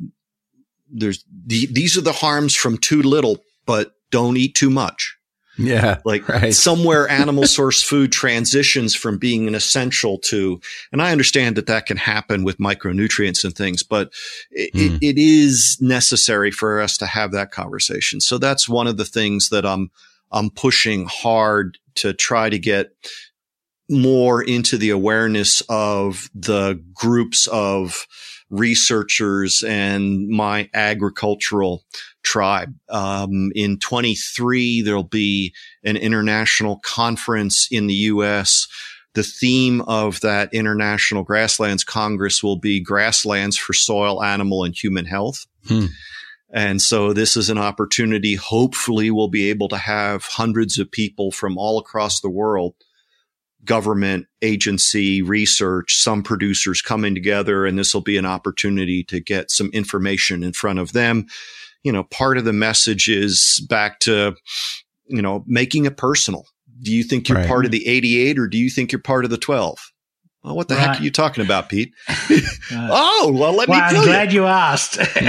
there's 0.91 1.25
the, 1.45 1.67
these 1.67 1.97
are 1.97 2.01
the 2.01 2.11
harms 2.11 2.55
from 2.55 2.77
too 2.77 3.01
little, 3.01 3.39
but 3.65 3.93
don't 4.11 4.37
eat 4.37 4.55
too 4.55 4.69
much. 4.69 5.17
Yeah. 5.57 5.99
Like 6.03 6.27
right. 6.27 6.53
somewhere 6.53 7.07
animal 7.09 7.45
source 7.45 7.81
food 7.81 8.11
transitions 8.11 8.95
from 8.95 9.17
being 9.17 9.47
an 9.47 9.55
essential 9.55 10.17
to, 10.19 10.59
and 10.91 11.01
I 11.01 11.11
understand 11.11 11.55
that 11.55 11.67
that 11.67 11.85
can 11.85 11.97
happen 11.97 12.43
with 12.43 12.57
micronutrients 12.57 13.43
and 13.43 13.55
things, 13.55 13.83
but 13.83 14.11
it, 14.51 14.73
mm. 14.73 14.95
it, 14.95 15.03
it 15.03 15.17
is 15.17 15.77
necessary 15.79 16.51
for 16.51 16.81
us 16.81 16.97
to 16.97 17.05
have 17.05 17.31
that 17.31 17.51
conversation. 17.51 18.19
So 18.19 18.37
that's 18.37 18.67
one 18.67 18.87
of 18.87 18.97
the 18.97 19.05
things 19.05 19.49
that 19.49 19.65
I'm, 19.65 19.91
I'm 20.31 20.49
pushing 20.49 21.05
hard 21.05 21.77
to 21.95 22.13
try 22.13 22.49
to 22.49 22.59
get 22.59 22.91
more 23.89 24.41
into 24.41 24.77
the 24.77 24.89
awareness 24.89 25.61
of 25.69 26.29
the 26.33 26.83
groups 26.93 27.47
of 27.47 28.07
researchers 28.49 29.63
and 29.63 30.27
my 30.29 30.69
agricultural 30.73 31.83
tribe. 32.23 32.73
Um, 32.89 33.51
in 33.55 33.79
23, 33.79 34.81
there'll 34.81 35.03
be 35.03 35.53
an 35.83 35.97
international 35.97 36.79
conference 36.83 37.67
in 37.71 37.87
the 37.87 37.93
U.S. 37.93 38.67
The 39.13 39.23
theme 39.23 39.81
of 39.81 40.21
that 40.21 40.53
International 40.53 41.23
Grasslands 41.23 41.83
Congress 41.83 42.43
will 42.43 42.57
be 42.57 42.79
grasslands 42.79 43.57
for 43.57 43.73
soil, 43.73 44.23
animal, 44.23 44.63
and 44.63 44.75
human 44.75 45.05
health. 45.05 45.45
Hmm. 45.67 45.85
And 46.51 46.81
so 46.81 47.11
this 47.11 47.35
is 47.35 47.49
an 47.49 47.57
opportunity. 47.57 48.35
Hopefully 48.35 49.11
we'll 49.11 49.27
be 49.27 49.49
able 49.49 49.67
to 49.69 49.77
have 49.77 50.23
hundreds 50.23 50.79
of 50.79 50.91
people 50.91 51.31
from 51.31 51.57
all 51.57 51.79
across 51.79 52.21
the 52.21 52.29
world 52.29 52.75
government 53.65 54.27
agency 54.41 55.21
research, 55.21 55.95
some 55.95 56.23
producers 56.23 56.81
coming 56.81 57.15
together, 57.15 57.65
and 57.65 57.77
this 57.77 57.93
will 57.93 58.01
be 58.01 58.17
an 58.17 58.25
opportunity 58.25 59.03
to 59.05 59.19
get 59.19 59.51
some 59.51 59.69
information 59.73 60.43
in 60.43 60.53
front 60.53 60.79
of 60.79 60.93
them. 60.93 61.25
You 61.83 61.91
know, 61.91 62.03
part 62.03 62.37
of 62.37 62.45
the 62.45 62.53
message 62.53 63.07
is 63.07 63.65
back 63.69 63.99
to, 64.01 64.35
you 65.07 65.21
know, 65.21 65.43
making 65.47 65.85
it 65.85 65.97
personal. 65.97 66.45
Do 66.81 66.91
you 66.91 67.03
think 67.03 67.29
you're 67.29 67.39
right. 67.39 67.47
part 67.47 67.65
of 67.65 67.71
the 67.71 67.87
88 67.87 68.39
or 68.39 68.47
do 68.47 68.57
you 68.57 68.69
think 68.69 68.91
you're 68.91 69.01
part 69.01 69.23
of 69.23 69.31
the 69.31 69.37
12? 69.37 69.77
Well, 70.45 70.55
what 70.55 70.67
the 70.67 70.75
right. 70.75 70.89
heck 70.89 70.99
are 70.99 71.03
you 71.03 71.09
talking 71.09 71.43
about, 71.43 71.69
Pete? 71.69 71.91
oh, 72.71 73.31
well, 73.33 73.53
let 73.53 73.67
well, 73.67 73.79
me 73.79 73.97
I'm 73.97 74.03
glad 74.03 74.31
you, 74.31 74.41
you 74.41 74.47
asked. 74.47 74.97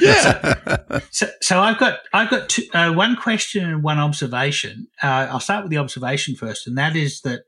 yeah. 0.00 1.00
So, 1.10 1.28
so 1.40 1.58
I've 1.58 1.76
got 1.76 1.98
I've 2.12 2.30
got 2.30 2.48
two, 2.48 2.62
uh, 2.72 2.92
one 2.92 3.16
question 3.16 3.68
and 3.68 3.82
one 3.82 3.98
observation. 3.98 4.86
Uh, 5.02 5.26
I'll 5.28 5.40
start 5.40 5.64
with 5.64 5.72
the 5.72 5.78
observation 5.78 6.36
first, 6.36 6.68
and 6.68 6.78
that 6.78 6.94
is 6.94 7.20
that 7.22 7.40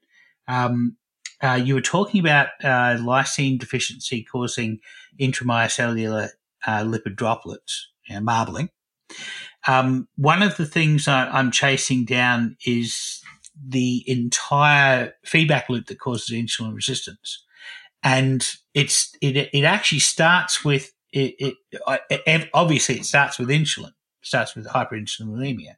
um, 0.49 0.97
uh, 1.43 1.61
you 1.62 1.74
were 1.74 1.80
talking 1.80 2.20
about 2.20 2.49
uh, 2.62 2.97
lysine 2.99 3.59
deficiency 3.59 4.22
causing 4.22 4.78
intramyocellular 5.20 6.30
uh, 6.66 6.84
lipid 6.84 7.16
droplets, 7.16 7.88
you 8.07 8.14
know, 8.14 8.20
marbling. 8.20 8.70
Um, 9.66 10.09
one 10.16 10.43
of 10.43 10.57
the 10.57 10.66
things 10.66 11.09
I, 11.09 11.38
am 11.38 11.51
chasing 11.51 12.05
down 12.05 12.57
is 12.64 13.20
the 13.61 14.05
entire 14.07 15.14
feedback 15.24 15.68
loop 15.68 15.86
that 15.86 16.01
causes 16.01 16.30
insulin 16.30 16.74
resistance, 16.74 17.45
and 18.03 18.49
it's 18.74 19.14
it 19.20 19.36
it 19.53 19.64
actually 19.64 20.01
starts 20.01 20.64
with 20.64 20.93
it, 21.12 21.34
it, 21.38 21.55
it 22.09 22.51
obviously 22.55 22.97
it 22.97 23.05
starts 23.05 23.38
with 23.38 23.49
insulin, 23.49 23.93
starts 24.22 24.57
with 24.57 24.66
hyperinsulinemia, 24.66 25.76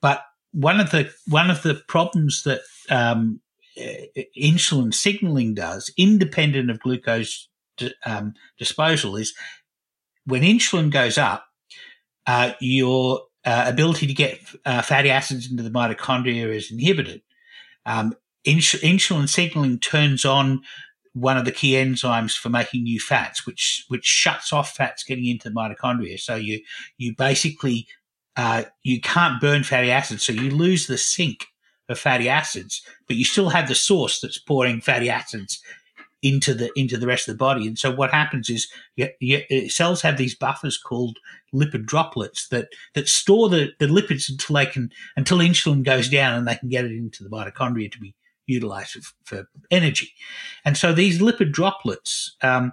but 0.00 0.22
one 0.52 0.78
of 0.78 0.90
the 0.92 1.12
one 1.26 1.50
of 1.50 1.62
the 1.62 1.82
problems 1.88 2.44
that 2.44 2.60
um, 2.90 3.40
insulin 3.76 4.92
signaling 4.92 5.54
does, 5.54 5.92
independent 5.96 6.70
of 6.70 6.80
glucose 6.80 7.48
um, 8.06 8.34
disposal, 8.58 9.16
is 9.16 9.34
when 10.26 10.42
insulin 10.42 10.90
goes 10.90 11.18
up, 11.18 11.46
uh, 12.26 12.52
your 12.60 13.22
uh, 13.44 13.64
ability 13.66 14.06
to 14.06 14.14
get 14.14 14.40
uh, 14.64 14.82
fatty 14.82 15.10
acids 15.10 15.50
into 15.50 15.62
the 15.62 15.70
mitochondria 15.70 16.54
is 16.54 16.70
inhibited. 16.70 17.22
Um, 17.84 18.14
ins- 18.44 18.72
insulin 18.82 19.28
signaling 19.28 19.78
turns 19.78 20.24
on 20.24 20.62
one 21.12 21.36
of 21.36 21.44
the 21.44 21.52
key 21.52 21.72
enzymes 21.72 22.36
for 22.36 22.48
making 22.48 22.84
new 22.84 22.98
fats, 22.98 23.46
which 23.46 23.84
which 23.88 24.04
shuts 24.04 24.52
off 24.52 24.74
fats 24.74 25.04
getting 25.04 25.26
into 25.26 25.48
the 25.48 25.54
mitochondria. 25.54 26.18
So 26.18 26.34
you 26.34 26.60
you 26.96 27.14
basically 27.16 27.86
uh, 28.36 28.64
you 28.82 29.00
can't 29.00 29.40
burn 29.40 29.62
fatty 29.62 29.90
acids, 29.90 30.24
so 30.24 30.32
you 30.32 30.50
lose 30.50 30.86
the 30.86 30.98
sink 30.98 31.46
of 31.88 31.98
fatty 31.98 32.28
acids, 32.28 32.82
but 33.06 33.16
you 33.16 33.24
still 33.24 33.50
have 33.50 33.68
the 33.68 33.74
source 33.74 34.20
that's 34.20 34.38
pouring 34.38 34.80
fatty 34.80 35.10
acids 35.10 35.60
into 36.22 36.54
the 36.54 36.70
into 36.74 36.96
the 36.96 37.06
rest 37.06 37.28
of 37.28 37.34
the 37.34 37.38
body. 37.38 37.66
And 37.66 37.78
so 37.78 37.94
what 37.94 38.10
happens 38.10 38.48
is 38.48 38.66
you, 38.96 39.08
you, 39.20 39.68
cells 39.68 40.00
have 40.00 40.16
these 40.16 40.34
buffers 40.34 40.78
called 40.78 41.18
lipid 41.54 41.84
droplets 41.84 42.48
that 42.48 42.68
that 42.94 43.08
store 43.08 43.50
the, 43.50 43.72
the 43.78 43.86
lipids 43.86 44.30
until 44.30 44.56
they 44.56 44.66
can 44.66 44.90
until 45.16 45.38
insulin 45.38 45.84
goes 45.84 46.08
down 46.08 46.38
and 46.38 46.48
they 46.48 46.56
can 46.56 46.70
get 46.70 46.86
it 46.86 46.92
into 46.92 47.22
the 47.22 47.28
mitochondria 47.28 47.92
to 47.92 47.98
be 47.98 48.14
utilized 48.46 48.92
for, 48.92 49.12
for 49.24 49.48
energy. 49.70 50.12
And 50.64 50.76
so 50.78 50.92
these 50.92 51.20
lipid 51.20 51.52
droplets 51.52 52.36
um, 52.42 52.72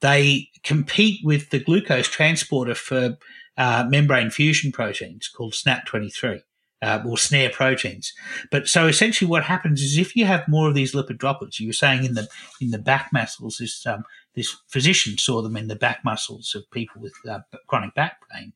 they 0.00 0.48
compete 0.62 1.20
with 1.24 1.50
the 1.50 1.60
glucose 1.60 2.08
transporter 2.08 2.74
for 2.74 3.18
uh, 3.56 3.84
membrane 3.88 4.30
fusion 4.30 4.70
proteins 4.70 5.28
called 5.28 5.52
SNAP23 5.52 6.42
uh, 6.82 7.00
or 7.06 7.16
snare 7.16 7.50
proteins. 7.50 8.12
But 8.50 8.68
so 8.68 8.86
essentially, 8.86 9.30
what 9.30 9.44
happens 9.44 9.80
is 9.80 9.96
if 9.96 10.16
you 10.16 10.26
have 10.26 10.48
more 10.48 10.68
of 10.68 10.74
these 10.74 10.92
lipid 10.92 11.18
droplets, 11.18 11.60
you 11.60 11.68
were 11.68 11.72
saying 11.72 12.04
in 12.04 12.14
the 12.14 12.28
in 12.60 12.70
the 12.70 12.78
back 12.78 13.10
muscles, 13.12 13.58
this 13.58 13.86
um, 13.86 14.04
this 14.34 14.56
physician 14.68 15.16
saw 15.16 15.42
them 15.42 15.56
in 15.56 15.68
the 15.68 15.76
back 15.76 16.04
muscles 16.04 16.54
of 16.54 16.70
people 16.72 17.00
with 17.00 17.14
uh, 17.28 17.40
chronic 17.68 17.94
back 17.94 18.16
pain. 18.30 18.52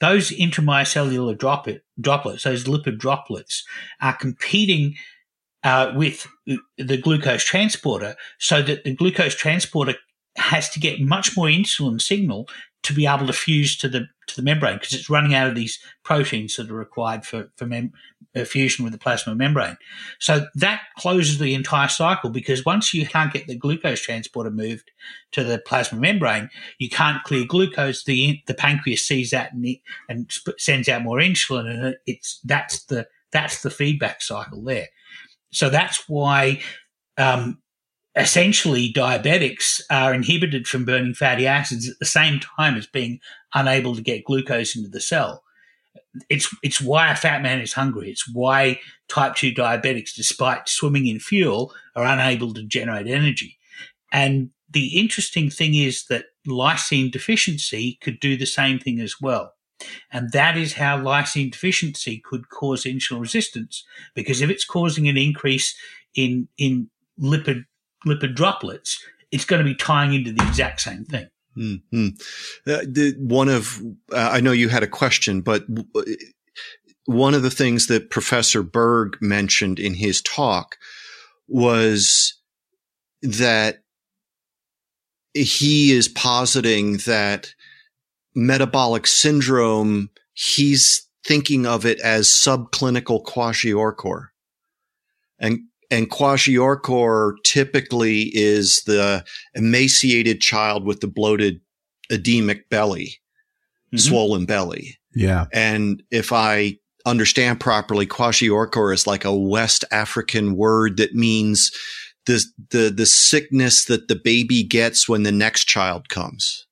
Those 0.00 0.30
intramyocellular 0.30 1.38
droplet, 1.38 1.84
droplets, 2.00 2.42
those 2.42 2.64
lipid 2.64 2.98
droplets, 2.98 3.64
are 4.00 4.16
competing 4.16 4.96
uh, 5.62 5.92
with 5.94 6.26
the 6.76 6.96
glucose 6.96 7.44
transporter, 7.44 8.16
so 8.38 8.62
that 8.62 8.82
the 8.82 8.94
glucose 8.94 9.34
transporter 9.34 9.94
has 10.36 10.70
to 10.70 10.80
get 10.80 11.00
much 11.00 11.36
more 11.36 11.46
insulin 11.46 12.00
signal 12.00 12.48
to 12.82 12.92
be 12.92 13.06
able 13.06 13.26
to 13.26 13.32
fuse 13.32 13.76
to 13.76 13.88
the 13.88 14.06
to 14.26 14.36
the 14.36 14.42
membrane 14.42 14.74
because 14.74 14.92
it's 14.92 15.10
running 15.10 15.34
out 15.34 15.48
of 15.48 15.54
these 15.54 15.78
proteins 16.04 16.56
that 16.56 16.70
are 16.70 16.74
required 16.74 17.24
for 17.24 17.50
for 17.56 17.66
mem- 17.66 17.92
uh, 18.34 18.44
fusion 18.44 18.84
with 18.84 18.92
the 18.92 18.98
plasma 18.98 19.34
membrane. 19.34 19.76
So 20.18 20.46
that 20.54 20.82
closes 20.98 21.38
the 21.38 21.54
entire 21.54 21.88
cycle 21.88 22.30
because 22.30 22.64
once 22.64 22.92
you 22.94 23.06
can't 23.06 23.32
get 23.32 23.46
the 23.46 23.56
glucose 23.56 24.00
transporter 24.00 24.50
moved 24.50 24.90
to 25.32 25.44
the 25.44 25.58
plasma 25.58 25.98
membrane, 25.98 26.50
you 26.78 26.88
can't 26.88 27.22
clear 27.24 27.44
glucose. 27.44 28.04
The 28.04 28.40
the 28.46 28.54
pancreas 28.54 29.06
sees 29.06 29.30
that 29.30 29.52
and, 29.52 29.66
and 30.08 30.30
sends 30.58 30.88
out 30.88 31.02
more 31.02 31.18
insulin, 31.18 31.70
and 31.70 31.96
it's 32.06 32.40
that's 32.44 32.84
the 32.84 33.06
that's 33.32 33.62
the 33.62 33.70
feedback 33.70 34.22
cycle 34.22 34.62
there. 34.62 34.88
So 35.52 35.68
that's 35.68 36.08
why 36.08 36.60
um, 37.18 37.61
essentially 38.14 38.92
diabetics 38.92 39.80
are 39.90 40.12
inhibited 40.12 40.66
from 40.66 40.84
burning 40.84 41.14
fatty 41.14 41.46
acids 41.46 41.88
at 41.88 41.98
the 41.98 42.04
same 42.04 42.40
time 42.40 42.76
as 42.76 42.86
being 42.86 43.20
unable 43.54 43.94
to 43.94 44.02
get 44.02 44.24
glucose 44.24 44.76
into 44.76 44.88
the 44.88 45.00
cell. 45.00 45.42
It's 46.28 46.54
it's 46.62 46.80
why 46.80 47.10
a 47.10 47.16
fat 47.16 47.42
man 47.42 47.60
is 47.60 47.72
hungry. 47.72 48.10
It's 48.10 48.28
why 48.28 48.80
type 49.08 49.34
2 49.34 49.52
diabetics, 49.52 50.14
despite 50.14 50.68
swimming 50.68 51.06
in 51.06 51.20
fuel, 51.20 51.72
are 51.96 52.04
unable 52.04 52.52
to 52.54 52.62
generate 52.64 53.06
energy. 53.06 53.58
And 54.12 54.50
the 54.70 54.98
interesting 54.98 55.48
thing 55.48 55.74
is 55.74 56.06
that 56.06 56.26
lysine 56.46 57.10
deficiency 57.10 57.98
could 58.02 58.20
do 58.20 58.36
the 58.36 58.46
same 58.46 58.78
thing 58.78 59.00
as 59.00 59.20
well. 59.20 59.54
And 60.10 60.32
that 60.32 60.56
is 60.56 60.74
how 60.74 60.98
lysine 60.98 61.50
deficiency 61.50 62.22
could 62.24 62.48
cause 62.50 62.84
insulin 62.84 63.20
resistance, 63.20 63.84
because 64.14 64.40
if 64.40 64.50
it's 64.50 64.64
causing 64.64 65.08
an 65.08 65.16
increase 65.16 65.76
in, 66.14 66.48
in 66.58 66.88
lipid 67.20 67.64
lipid 68.06 68.34
droplets, 68.34 69.04
it's 69.30 69.44
going 69.44 69.64
to 69.64 69.68
be 69.68 69.74
tying 69.74 70.14
into 70.14 70.32
the 70.32 70.46
exact 70.46 70.80
same 70.80 71.04
thing. 71.04 71.28
Mm-hmm. 71.56 72.08
Uh, 72.66 72.80
the, 72.86 73.14
one 73.18 73.48
of, 73.48 73.80
uh, 74.12 74.30
I 74.32 74.40
know 74.40 74.52
you 74.52 74.68
had 74.68 74.82
a 74.82 74.88
question, 74.88 75.42
but 75.42 75.64
one 77.06 77.34
of 77.34 77.42
the 77.42 77.50
things 77.50 77.86
that 77.88 78.10
Professor 78.10 78.62
Berg 78.62 79.18
mentioned 79.20 79.78
in 79.78 79.94
his 79.94 80.22
talk 80.22 80.76
was 81.48 82.38
that 83.22 83.82
he 85.34 85.92
is 85.92 86.08
positing 86.08 86.98
that 86.98 87.54
metabolic 88.34 89.06
syndrome, 89.06 90.10
he's 90.32 91.08
thinking 91.24 91.66
of 91.66 91.86
it 91.86 92.00
as 92.00 92.28
subclinical 92.28 93.22
kwashiorkor. 93.24 94.28
And 95.38 95.60
and 95.92 96.10
kwashiorkor 96.10 97.34
typically 97.44 98.30
is 98.32 98.82
the 98.84 99.22
emaciated 99.54 100.40
child 100.40 100.86
with 100.86 101.00
the 101.00 101.06
bloated 101.06 101.60
edemic 102.10 102.70
belly, 102.70 103.20
mm-hmm. 103.88 103.98
swollen 103.98 104.46
belly. 104.46 104.98
Yeah. 105.14 105.44
And 105.52 106.02
if 106.10 106.32
I 106.32 106.78
understand 107.04 107.60
properly, 107.60 108.06
kwashiorkor 108.06 108.94
is 108.94 109.06
like 109.06 109.26
a 109.26 109.36
West 109.36 109.84
African 109.92 110.56
word 110.56 110.96
that 110.96 111.14
means 111.14 111.70
the, 112.24 112.42
the, 112.70 112.88
the 112.88 113.06
sickness 113.06 113.84
that 113.84 114.08
the 114.08 114.16
baby 114.16 114.62
gets 114.62 115.06
when 115.06 115.24
the 115.24 115.32
next 115.32 115.66
child 115.66 116.08
comes. 116.08 116.66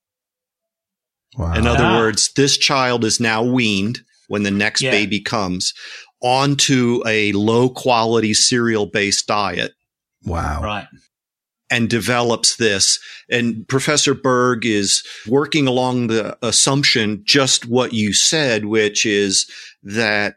Wow. 1.36 1.52
In 1.52 1.66
other 1.66 1.84
ah. 1.84 1.98
words, 1.98 2.32
this 2.32 2.56
child 2.56 3.04
is 3.04 3.20
now 3.20 3.42
weaned 3.42 4.00
when 4.28 4.44
the 4.44 4.50
next 4.50 4.80
yeah. 4.80 4.92
baby 4.92 5.20
comes 5.20 5.74
onto 6.22 7.02
a 7.06 7.32
low 7.32 7.68
quality 7.68 8.34
cereal 8.34 8.86
based 8.86 9.26
diet. 9.26 9.72
Wow. 10.24 10.62
Right. 10.62 10.86
And 11.70 11.88
develops 11.88 12.56
this. 12.56 12.98
And 13.30 13.66
Professor 13.68 14.12
Berg 14.12 14.66
is 14.66 15.04
working 15.28 15.68
along 15.68 16.08
the 16.08 16.36
assumption, 16.42 17.22
just 17.24 17.66
what 17.66 17.92
you 17.92 18.12
said, 18.12 18.64
which 18.64 19.06
is 19.06 19.48
that 19.82 20.34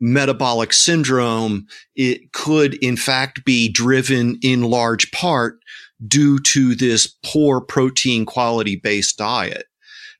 metabolic 0.00 0.72
syndrome, 0.72 1.66
it 1.94 2.32
could 2.32 2.74
in 2.74 2.96
fact 2.96 3.44
be 3.44 3.68
driven 3.68 4.38
in 4.42 4.62
large 4.62 5.10
part 5.10 5.58
due 6.06 6.38
to 6.38 6.74
this 6.74 7.06
poor 7.24 7.60
protein 7.60 8.26
quality 8.26 8.76
based 8.76 9.16
diet. 9.16 9.66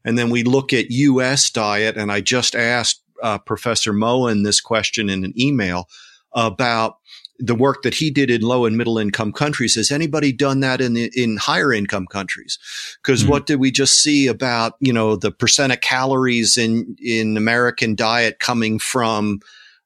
And 0.04 0.16
then 0.16 0.30
we 0.30 0.44
look 0.44 0.72
at 0.72 0.90
US 0.90 1.50
diet, 1.50 1.96
and 1.96 2.12
I 2.12 2.20
just 2.20 2.54
asked 2.54 3.02
uh, 3.22 3.38
Professor 3.38 3.92
Moughan 3.92 4.44
this 4.44 4.60
question 4.60 5.08
in 5.08 5.24
an 5.24 5.32
email 5.40 5.88
about 6.32 6.98
the 7.38 7.54
work 7.54 7.82
that 7.82 7.94
he 7.94 8.10
did 8.10 8.30
in 8.30 8.40
low 8.40 8.64
and 8.64 8.76
middle 8.76 8.98
income 8.98 9.32
countries. 9.32 9.74
Has 9.74 9.90
anybody 9.90 10.32
done 10.32 10.60
that 10.60 10.80
in 10.80 10.94
the, 10.94 11.10
in 11.14 11.36
higher 11.36 11.72
income 11.72 12.06
countries? 12.06 12.58
Because 13.02 13.22
mm-hmm. 13.22 13.30
what 13.30 13.46
did 13.46 13.60
we 13.60 13.70
just 13.70 14.02
see 14.02 14.26
about 14.26 14.74
you 14.80 14.92
know 14.92 15.16
the 15.16 15.30
percent 15.30 15.72
of 15.72 15.80
calories 15.80 16.56
in 16.56 16.96
in 17.02 17.36
American 17.36 17.94
diet 17.94 18.38
coming 18.38 18.78
from 18.78 19.40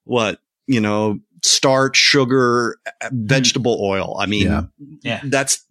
what 0.04 0.40
you 0.66 0.80
know 0.80 1.18
starch, 1.42 1.96
sugar, 1.96 2.78
mm-hmm. 3.02 3.26
vegetable 3.26 3.78
oil? 3.82 4.16
I 4.18 4.26
mean, 4.26 4.46
yeah, 4.46 4.62
yeah. 5.02 5.20
that's 5.24 5.64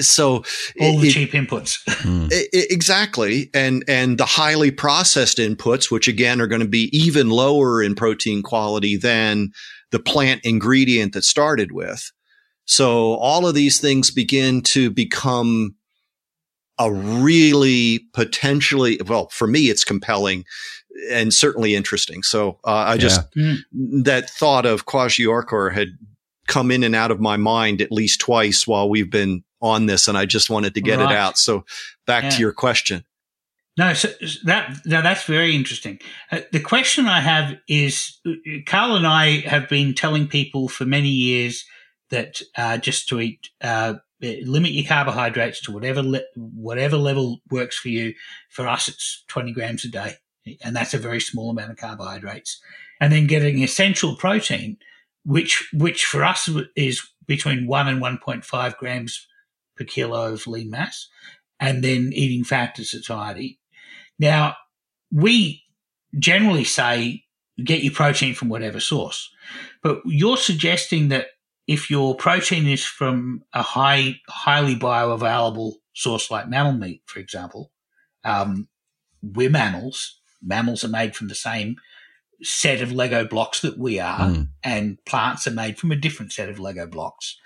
so 0.00 0.44
all 0.80 0.98
the 0.98 1.08
it, 1.08 1.12
cheap 1.12 1.32
inputs 1.32 1.78
hmm. 2.02 2.26
it, 2.30 2.70
exactly 2.70 3.50
and 3.54 3.82
and 3.88 4.18
the 4.18 4.26
highly 4.26 4.70
processed 4.70 5.38
inputs 5.38 5.90
which 5.90 6.08
again 6.08 6.40
are 6.40 6.46
going 6.46 6.60
to 6.60 6.68
be 6.68 6.90
even 6.92 7.30
lower 7.30 7.82
in 7.82 7.94
protein 7.94 8.42
quality 8.42 8.96
than 8.96 9.50
the 9.90 9.98
plant 9.98 10.40
ingredient 10.44 11.14
that 11.14 11.24
started 11.24 11.72
with 11.72 12.12
so 12.66 13.14
all 13.14 13.46
of 13.46 13.54
these 13.54 13.80
things 13.80 14.10
begin 14.10 14.60
to 14.60 14.90
become 14.90 15.74
a 16.78 16.92
really 16.92 18.00
potentially 18.12 19.00
well 19.06 19.28
for 19.30 19.46
me 19.46 19.70
it's 19.70 19.84
compelling 19.84 20.44
and 21.10 21.32
certainly 21.32 21.74
interesting 21.74 22.22
so 22.22 22.58
uh, 22.64 22.84
i 22.88 22.98
just 22.98 23.22
yeah. 23.34 23.54
mm. 23.74 24.04
that 24.04 24.28
thought 24.28 24.66
of 24.66 24.84
kwashiorkor 24.84 25.72
had 25.72 25.88
come 26.46 26.70
in 26.70 26.82
and 26.82 26.94
out 26.94 27.10
of 27.10 27.20
my 27.20 27.36
mind 27.36 27.80
at 27.80 27.92
least 27.92 28.20
twice 28.20 28.66
while 28.66 28.90
we've 28.90 29.10
been 29.10 29.42
on 29.62 29.86
this, 29.86 30.08
and 30.08 30.18
I 30.18 30.26
just 30.26 30.50
wanted 30.50 30.74
to 30.74 30.82
get 30.82 30.98
right. 30.98 31.10
it 31.10 31.16
out. 31.16 31.38
So 31.38 31.64
back 32.06 32.24
yeah. 32.24 32.30
to 32.30 32.40
your 32.40 32.52
question. 32.52 33.04
No, 33.78 33.94
so 33.94 34.08
that 34.44 34.76
now 34.84 35.00
that's 35.00 35.24
very 35.24 35.56
interesting. 35.56 35.98
Uh, 36.30 36.40
the 36.52 36.60
question 36.60 37.06
I 37.06 37.20
have 37.20 37.56
is, 37.68 38.20
Carl 38.66 38.96
and 38.96 39.06
I 39.06 39.40
have 39.48 39.66
been 39.68 39.94
telling 39.94 40.28
people 40.28 40.68
for 40.68 40.84
many 40.84 41.08
years 41.08 41.64
that 42.10 42.42
uh, 42.54 42.76
just 42.76 43.08
to 43.08 43.20
eat, 43.20 43.48
uh, 43.62 43.94
limit 44.20 44.72
your 44.72 44.86
carbohydrates 44.86 45.62
to 45.62 45.72
whatever 45.72 46.02
le- 46.02 46.20
whatever 46.36 46.98
level 46.98 47.38
works 47.50 47.78
for 47.78 47.88
you. 47.88 48.12
For 48.50 48.68
us, 48.68 48.88
it's 48.88 49.24
twenty 49.26 49.52
grams 49.52 49.86
a 49.86 49.88
day, 49.88 50.16
and 50.62 50.76
that's 50.76 50.92
a 50.92 50.98
very 50.98 51.20
small 51.20 51.48
amount 51.48 51.70
of 51.70 51.78
carbohydrates. 51.78 52.60
And 53.00 53.10
then 53.10 53.26
getting 53.26 53.62
essential 53.62 54.16
protein, 54.16 54.76
which 55.24 55.66
which 55.72 56.04
for 56.04 56.22
us 56.24 56.46
is 56.76 57.00
between 57.26 57.66
one 57.66 57.88
and 57.88 58.02
one 58.02 58.18
point 58.18 58.44
five 58.44 58.76
grams 58.76 59.26
per 59.76 59.84
kilo 59.84 60.32
of 60.32 60.46
lean 60.46 60.70
mass, 60.70 61.08
and 61.60 61.82
then 61.82 62.10
eating 62.12 62.44
fat 62.44 62.74
to 62.74 62.84
satiety. 62.84 63.58
Now, 64.18 64.56
we 65.10 65.62
generally 66.18 66.64
say 66.64 67.24
get 67.62 67.82
your 67.82 67.92
protein 67.92 68.34
from 68.34 68.48
whatever 68.48 68.80
source, 68.80 69.30
but 69.82 70.00
you're 70.04 70.36
suggesting 70.36 71.08
that 71.08 71.26
if 71.66 71.90
your 71.90 72.16
protein 72.16 72.66
is 72.66 72.84
from 72.84 73.44
a 73.52 73.62
high, 73.62 74.16
highly 74.28 74.74
bioavailable 74.74 75.74
source 75.94 76.30
like 76.30 76.48
mammal 76.48 76.72
meat, 76.72 77.02
for 77.06 77.20
example, 77.20 77.70
um, 78.24 78.68
we're 79.22 79.50
mammals. 79.50 80.20
Mammals 80.42 80.82
are 80.84 80.88
made 80.88 81.14
from 81.14 81.28
the 81.28 81.34
same 81.34 81.76
set 82.42 82.80
of 82.80 82.90
Lego 82.92 83.24
blocks 83.24 83.60
that 83.60 83.78
we 83.78 84.00
are, 84.00 84.18
mm. 84.18 84.48
and 84.64 84.98
plants 85.04 85.46
are 85.46 85.52
made 85.52 85.78
from 85.78 85.92
a 85.92 85.96
different 85.96 86.32
set 86.32 86.48
of 86.48 86.58
Lego 86.58 86.86
blocks. 86.86 87.38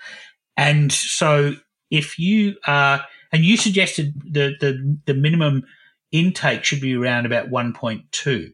And 0.55 0.91
so 0.91 1.55
if 1.89 2.19
you 2.19 2.55
are, 2.65 3.05
and 3.31 3.43
you 3.43 3.57
suggested 3.57 4.13
the, 4.23 4.55
the, 4.59 4.97
the 5.05 5.13
minimum 5.13 5.63
intake 6.11 6.63
should 6.63 6.81
be 6.81 6.95
around 6.95 7.25
about 7.25 7.49
1.2. 7.49 8.53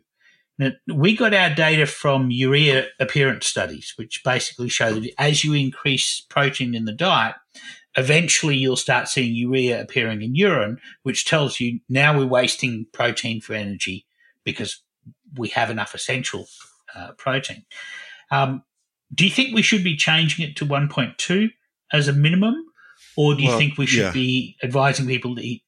Now, 0.59 0.71
we 0.88 1.15
got 1.15 1.34
our 1.34 1.53
data 1.53 1.86
from 1.86 2.29
urea 2.29 2.88
appearance 2.99 3.47
studies, 3.47 3.93
which 3.95 4.23
basically 4.23 4.69
show 4.69 4.93
that 4.93 5.11
as 5.17 5.43
you 5.43 5.53
increase 5.53 6.25
protein 6.29 6.75
in 6.75 6.86
the 6.86 6.93
diet, 6.93 7.36
eventually 7.97 8.55
you'll 8.55 8.75
start 8.75 9.07
seeing 9.07 9.36
urea 9.36 9.81
appearing 9.81 10.21
in 10.21 10.36
urine, 10.36 10.79
which 11.01 11.25
tells 11.25 11.59
you 11.59 11.79
now 11.89 12.17
we're 12.17 12.25
wasting 12.25 12.86
protein 12.91 13.41
for 13.41 13.53
energy 13.53 14.05
because 14.43 14.81
we 15.38 15.49
have 15.49 15.71
enough 15.71 15.95
essential 15.95 16.45
uh, 16.95 17.11
protein. 17.17 17.65
Um, 18.29 18.63
do 19.13 19.25
you 19.25 19.31
think 19.31 19.53
we 19.53 19.61
should 19.61 19.84
be 19.84 19.95
changing 19.95 20.47
it 20.47 20.55
to 20.57 20.65
1.2 20.65 21.49
as 21.91 22.07
a 22.07 22.13
minimum? 22.13 22.55
Or 23.16 23.36
do 23.36 23.43
you 23.43 23.49
well, 23.49 23.57
think 23.57 23.78
we 23.78 23.86
should 23.86 24.01
yeah. 24.01 24.11
be 24.11 24.55
advising 24.64 25.07
people 25.07 25.36
to 25.36 25.41
eat, 25.41 25.64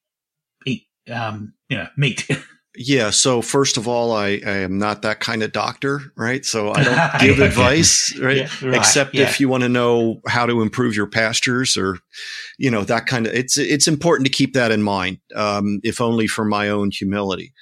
eat, 0.66 0.86
um, 1.12 1.54
you 1.68 1.78
know, 1.78 1.88
meat? 1.96 2.26
Yeah. 2.78 3.08
So 3.08 3.40
first 3.40 3.78
of 3.78 3.88
all, 3.88 4.12
I, 4.12 4.38
I 4.46 4.58
am 4.58 4.76
not 4.76 5.00
that 5.00 5.18
kind 5.18 5.42
of 5.42 5.50
doctor, 5.50 6.12
right? 6.14 6.44
So 6.44 6.72
I 6.74 6.84
don't 6.84 7.20
give 7.20 7.40
advice, 7.40 8.14
right? 8.18 8.36
Yeah, 8.36 8.48
right, 8.62 8.74
Except 8.76 9.14
yeah. 9.14 9.22
if 9.22 9.40
you 9.40 9.48
want 9.48 9.62
to 9.62 9.70
know 9.70 10.20
how 10.26 10.44
to 10.44 10.60
improve 10.60 10.94
your 10.94 11.06
pastures 11.06 11.78
or, 11.78 11.98
you 12.58 12.70
know, 12.70 12.84
that 12.84 13.06
kind 13.06 13.26
of, 13.26 13.32
it's, 13.32 13.56
it's 13.56 13.88
important 13.88 14.26
to 14.26 14.30
keep 14.30 14.52
that 14.52 14.72
in 14.72 14.82
mind. 14.82 15.20
Um, 15.34 15.80
if 15.84 16.02
only 16.02 16.26
for 16.26 16.44
my 16.44 16.68
own 16.68 16.90
humility. 16.90 17.54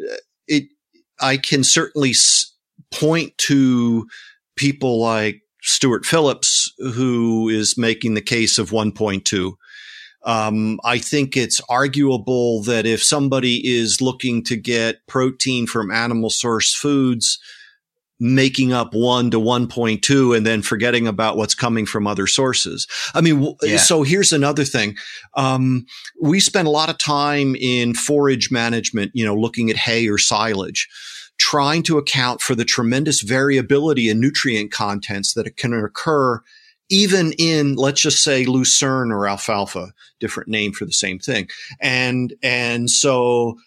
Uh, 0.00 0.16
It, 0.48 0.64
I 1.20 1.36
can 1.36 1.62
certainly 1.62 2.10
s- 2.10 2.52
point 2.90 3.38
to 3.38 4.08
people 4.56 5.00
like 5.00 5.42
Stuart 5.66 6.06
Phillips, 6.06 6.72
who 6.78 7.48
is 7.48 7.76
making 7.76 8.14
the 8.14 8.22
case 8.22 8.58
of 8.58 8.70
1.2. 8.70 9.52
Um, 10.24 10.80
I 10.84 10.98
think 10.98 11.36
it's 11.36 11.60
arguable 11.68 12.62
that 12.62 12.86
if 12.86 13.02
somebody 13.02 13.66
is 13.66 14.00
looking 14.00 14.42
to 14.44 14.56
get 14.56 15.06
protein 15.06 15.66
from 15.66 15.90
animal 15.90 16.30
source 16.30 16.74
foods, 16.74 17.38
making 18.18 18.72
up 18.72 18.94
one 18.94 19.30
to 19.30 19.38
1.2 19.38 20.36
and 20.36 20.46
then 20.46 20.62
forgetting 20.62 21.06
about 21.06 21.36
what's 21.36 21.54
coming 21.54 21.84
from 21.84 22.06
other 22.06 22.26
sources. 22.26 22.86
I 23.14 23.20
mean, 23.20 23.54
Yeah. 23.62 23.76
so 23.76 24.02
here's 24.04 24.32
another 24.32 24.64
thing. 24.64 24.96
Um, 25.36 25.84
we 26.20 26.40
spend 26.40 26.66
a 26.66 26.70
lot 26.70 26.88
of 26.88 26.96
time 26.96 27.54
in 27.56 27.92
forage 27.92 28.50
management, 28.50 29.10
you 29.14 29.24
know, 29.24 29.34
looking 29.34 29.68
at 29.68 29.76
hay 29.76 30.08
or 30.08 30.16
silage, 30.16 30.88
trying 31.38 31.82
to 31.84 31.98
account 31.98 32.40
for 32.40 32.54
the 32.54 32.64
tremendous 32.64 33.22
variability 33.22 34.08
in 34.08 34.20
nutrient 34.20 34.72
contents 34.72 35.34
that 35.34 35.56
can 35.56 35.72
occur 35.72 36.40
even 36.88 37.32
in, 37.38 37.74
let's 37.74 38.00
just 38.00 38.22
say 38.22 38.44
lucerne 38.44 39.10
or 39.10 39.26
alfalfa, 39.26 39.92
different 40.20 40.48
name 40.48 40.72
for 40.72 40.84
the 40.84 40.92
same 40.92 41.18
thing. 41.18 41.48
And, 41.80 42.34
and 42.42 42.88
so 42.88 43.58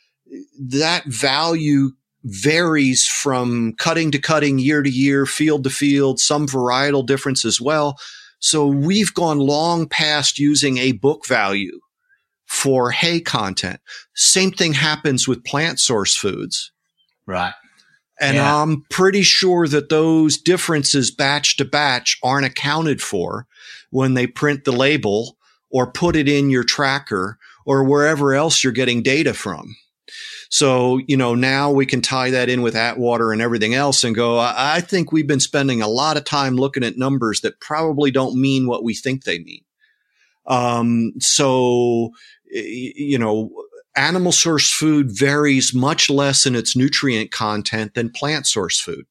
that 0.60 1.04
value 1.06 1.92
varies 2.24 3.06
from 3.06 3.74
cutting 3.78 4.12
to 4.12 4.20
cutting, 4.20 4.60
year 4.60 4.82
to 4.82 4.90
year, 4.90 5.26
field 5.26 5.64
to 5.64 5.70
field, 5.70 6.20
some 6.20 6.48
varietal 6.48 7.06
difference 7.06 7.46
as 7.46 7.60
well. 7.60 7.98
So 8.40 8.68
we've 8.68 9.14
gone 9.14 9.40
long 9.40 9.88
past 9.88 10.40
using 10.40 10.78
a 10.78 10.94
book 10.94 11.28
value 11.28 11.80
for 12.46 12.92
hay 12.92 13.20
content. 13.20 13.80
Same 14.16 14.52
thing 14.52 14.74
happens 14.74 15.28
with 15.28 15.44
plant 15.44 15.80
source 15.80 16.16
foods. 16.16 16.72
Right. 17.30 17.54
And 18.20 18.36
Yeah. 18.36 18.62
I'm 18.62 18.86
pretty 18.90 19.22
sure 19.22 19.68
that 19.68 19.90
those 19.90 20.38
differences 20.38 21.12
batch 21.12 21.58
to 21.58 21.66
batch 21.66 22.18
aren't 22.24 22.48
accounted 22.48 23.02
for 23.02 23.46
when 23.92 24.16
they 24.16 24.26
print 24.26 24.66
the 24.66 24.72
label 24.72 25.38
or 25.70 25.92
put 25.92 26.16
it 26.16 26.28
in 26.28 26.50
your 26.50 26.64
tracker 26.64 27.38
or 27.66 27.84
wherever 27.84 28.34
else 28.34 28.64
you're 28.64 28.74
getting 28.74 29.04
data 29.04 29.34
from. 29.36 29.76
So, 30.50 31.00
you 31.08 31.16
know, 31.16 31.36
now 31.36 31.70
we 31.70 31.86
can 31.86 32.02
tie 32.02 32.32
that 32.32 32.50
in 32.50 32.64
with 32.64 32.76
Atwater 32.76 33.32
and 33.32 33.44
everything 33.44 33.76
else 33.76 34.04
and 34.04 34.16
go, 34.16 34.40
I, 34.40 34.78
I 34.78 34.82
think 34.82 35.12
we've 35.12 35.28
been 35.28 35.40
spending 35.40 35.84
a 35.84 35.88
lot 35.88 36.18
of 36.18 36.26
time 36.26 36.56
looking 36.56 36.84
at 36.84 36.98
numbers 36.98 37.42
that 37.42 37.60
probably 37.62 38.10
don't 38.10 38.42
mean 38.42 38.66
what 38.66 38.84
we 38.84 38.96
think 38.96 39.24
they 39.24 39.38
mean. 39.38 39.62
Um, 40.48 41.14
so, 41.20 42.10
you 42.52 43.20
know, 43.20 43.52
animal 44.00 44.32
source 44.32 44.72
food 44.72 45.08
varies 45.12 45.74
much 45.74 46.10
less 46.10 46.46
in 46.46 46.56
its 46.56 46.76
nutrient 46.76 47.32
content 47.32 47.94
than 47.94 48.10
plant 48.10 48.48
source 48.48 48.80
food. 48.80 49.06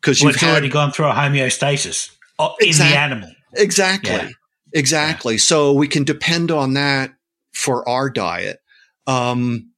Because 0.00 0.20
Well, 0.20 0.32
you've 0.32 0.40
had 0.40 0.50
already 0.50 0.68
gone 0.68 0.90
through 0.92 1.06
a 1.06 1.12
homeostasis 1.12 2.10
uh, 2.38 2.50
in 2.60 2.68
Exact- 2.68 2.90
the 2.90 2.98
animal. 2.98 3.30
Exactly. 3.54 4.10
Yeah. 4.10 4.28
Exactly. 4.74 5.38
So 5.38 5.72
we 5.72 5.86
can 5.86 6.04
depend 6.04 6.50
on 6.50 6.74
that 6.74 7.12
for 7.52 7.86
our 7.88 8.08
diet. 8.10 8.58
Um, 9.06 9.70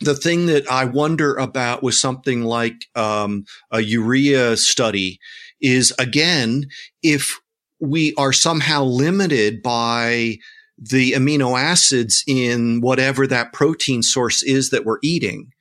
the 0.00 0.16
thing 0.16 0.46
that 0.46 0.68
I 0.70 0.84
wonder 0.84 1.34
about 1.36 1.82
with 1.82 1.94
something 1.94 2.42
like 2.42 2.74
um, 2.96 3.44
a 3.70 3.80
urea 3.80 4.56
study 4.56 5.20
is 5.60 5.94
again, 5.98 6.66
if 7.02 7.38
we 7.80 8.14
are 8.16 8.32
somehow 8.32 8.82
limited 8.82 9.62
by 9.62 10.38
the 10.90 11.12
amino 11.12 11.58
acids 11.58 12.24
in 12.26 12.80
whatever 12.80 13.26
that 13.26 13.52
protein 13.52 14.02
source 14.02 14.42
is 14.42 14.70
that 14.70 14.84
we're 14.84 14.98
eating, 15.02 15.52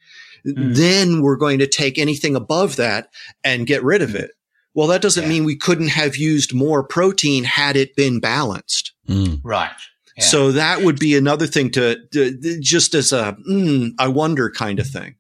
Mm. 0.46 0.76
then 0.76 1.22
we're 1.22 1.36
going 1.36 1.60
to 1.60 1.68
take 1.68 2.00
anything 2.00 2.36
above 2.36 2.76
that 2.78 3.10
and 3.44 3.68
get 3.68 3.84
rid 3.84 4.02
of 4.02 4.16
it. 4.16 4.32
Well, 4.74 4.88
that 4.88 5.02
doesn't 5.04 5.24
Yeah. 5.26 5.30
mean 5.30 5.44
we 5.44 5.56
couldn't 5.56 5.90
have 5.90 6.18
used 6.18 6.52
more 6.52 6.84
protein 6.84 7.44
had 7.44 7.76
it 7.76 7.96
been 7.96 8.20
balanced. 8.20 8.94
Mm. 9.08 9.40
Right. 9.44 9.70
Yeah. 10.18 10.24
So 10.24 10.52
that 10.54 10.82
would 10.82 10.98
be 10.98 11.16
another 11.16 11.46
thing 11.46 11.70
to, 11.72 11.98
to 12.14 12.60
just 12.60 12.96
as 12.96 13.12
a, 13.14 13.38
mm, 13.48 13.92
I 14.00 14.08
wonder 14.08 14.50
kind 14.50 14.80
of 14.80 14.88
thing. 14.88 15.16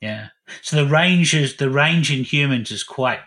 Yeah. 0.00 0.28
So 0.62 0.76
the 0.84 0.90
range 0.90 1.34
is 1.34 1.56
the 1.58 1.70
range 1.70 2.10
in 2.10 2.24
humans 2.24 2.72
is 2.72 2.82
quite 2.82 3.20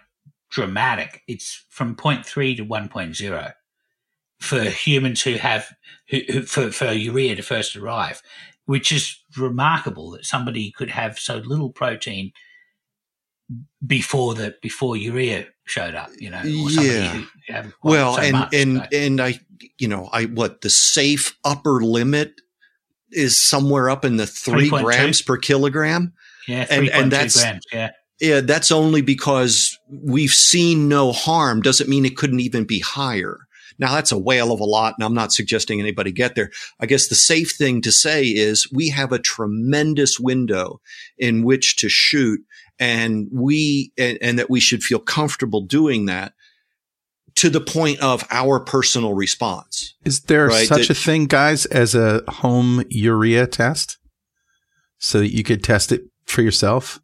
dramatic. 0.50 1.22
It's 1.28 1.64
from 1.70 1.96
0.3 1.96 2.58
to 2.58 2.66
1.0 2.66 3.54
for 4.40 4.64
humans 4.64 5.22
who 5.22 5.36
have 5.36 5.72
who, 6.12 6.44
for, 6.44 6.72
for 6.72 6.92
urea 6.92 7.36
to 7.36 7.42
first 7.42 7.76
arrive, 7.76 8.22
which 8.66 8.92
is 8.92 9.18
remarkable 9.38 10.12
that 10.12 10.26
somebody 10.26 10.72
could 10.72 10.90
have 10.92 11.18
so 11.18 11.38
little 11.38 11.72
protein 11.72 12.32
before 13.86 14.34
the 14.36 14.56
before 14.62 14.96
urea 14.96 15.48
showed 15.66 15.96
up. 15.96 16.10
You 16.20 16.30
know, 16.30 16.42
Yeah. 16.44 17.68
Well, 17.84 18.16
so 18.16 18.22
and, 18.22 18.32
much, 18.34 18.54
and, 18.54 18.78
so- 18.78 18.98
and 18.98 19.22
I, 19.22 19.40
you 19.78 19.88
know, 19.88 20.10
I, 20.12 20.26
what 20.26 20.62
the 20.62 20.70
safe 20.70 21.38
upper 21.44 21.82
limit 21.82 22.40
is 23.12 23.38
somewhere 23.42 23.90
up 23.90 24.06
in 24.06 24.18
the 24.18 24.28
three 24.28 24.70
3.2. 24.70 24.84
grams 24.84 25.22
per 25.22 25.38
kilogram. 25.38 26.14
yeah, 26.48 26.66
and- 26.70 26.90
and 26.90 27.12
that's- 27.12 27.42
grams. 27.42 27.66
Yeah. 27.72 27.92
Yeah, 28.24 28.42
that's 28.42 28.72
only 28.72 29.02
because 29.02 29.76
we've 29.90 30.30
seen 30.30 30.88
no 30.88 31.12
harm 31.12 31.60
doesn't 31.64 31.90
mean 31.90 32.06
it 32.06 32.16
couldn't 32.16 32.40
even 32.40 32.66
be 32.66 32.78
higher. 32.80 33.40
Now 33.82 33.96
that's 33.96 34.12
a 34.12 34.18
whale 34.18 34.52
of 34.54 34.60
a 34.60 34.64
lot, 34.66 34.94
and 34.96 35.04
I'm 35.04 35.16
not 35.16 35.34
suggesting 35.34 35.80
anybody 35.80 36.12
get 36.12 36.36
there. 36.36 36.52
I 36.80 36.86
guess 36.86 37.08
the 37.08 37.16
safe 37.16 37.52
thing 37.58 37.82
to 37.82 37.92
say 37.92 38.26
is 38.26 38.72
we 38.72 38.90
have 38.90 39.12
a 39.12 39.18
tremendous 39.20 40.20
window 40.20 40.80
in 41.18 41.44
which 41.44 41.78
to 41.78 41.90
shoot, 41.90 42.40
and 42.80 43.28
we 43.34 43.92
and, 43.98 44.20
and 44.22 44.38
that 44.38 44.52
we 44.52 44.60
should 44.60 44.84
feel 44.84 45.00
comfortable 45.00 45.62
doing 45.62 46.06
that 46.06 46.34
to 47.36 47.50
the 47.50 47.60
point 47.60 48.00
of 48.02 48.24
our 48.30 48.60
personal 48.60 49.16
response. 49.16 49.96
Is 50.06 50.22
there 50.22 50.48
Right, 50.48 50.68
such 50.68 50.88
that- 50.88 50.98
a 50.98 51.02
thing, 51.02 51.26
guys, 51.26 51.66
as 51.66 51.96
a 51.96 52.22
home 52.28 52.84
urea 52.90 53.48
test? 53.48 53.98
So 55.00 55.18
that 55.18 55.34
you 55.36 55.44
could 55.44 55.64
test 55.64 55.92
it 55.92 56.04
for 56.26 56.44
yourself? 56.44 57.00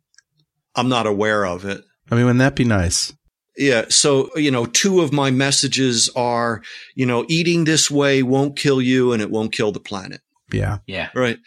I'm 0.76 0.90
not 0.90 1.08
aware 1.08 1.44
of 1.44 1.66
it. 1.66 1.82
I 2.12 2.16
mean, 2.16 2.26
wouldn't 2.26 2.40
that 2.40 2.56
be 2.56 2.64
nice? 2.64 3.14
Yeah. 3.58 3.86
So, 3.90 4.30
you 4.36 4.52
know, 4.52 4.66
two 4.66 5.02
of 5.02 5.12
my 5.12 5.32
messages 5.32 6.10
are, 6.16 6.62
you 6.96 7.06
know, 7.06 7.26
eating 7.28 7.64
this 7.64 7.90
way 7.90 8.22
won't 8.24 8.58
kill 8.58 8.82
you 8.82 9.14
and 9.14 9.22
it 9.22 9.32
won't 9.32 9.52
kill 9.52 9.72
the 9.72 9.80
planet. 9.80 10.22
Yeah. 10.54 10.78
Yeah. 10.88 11.10
Right. 11.16 11.40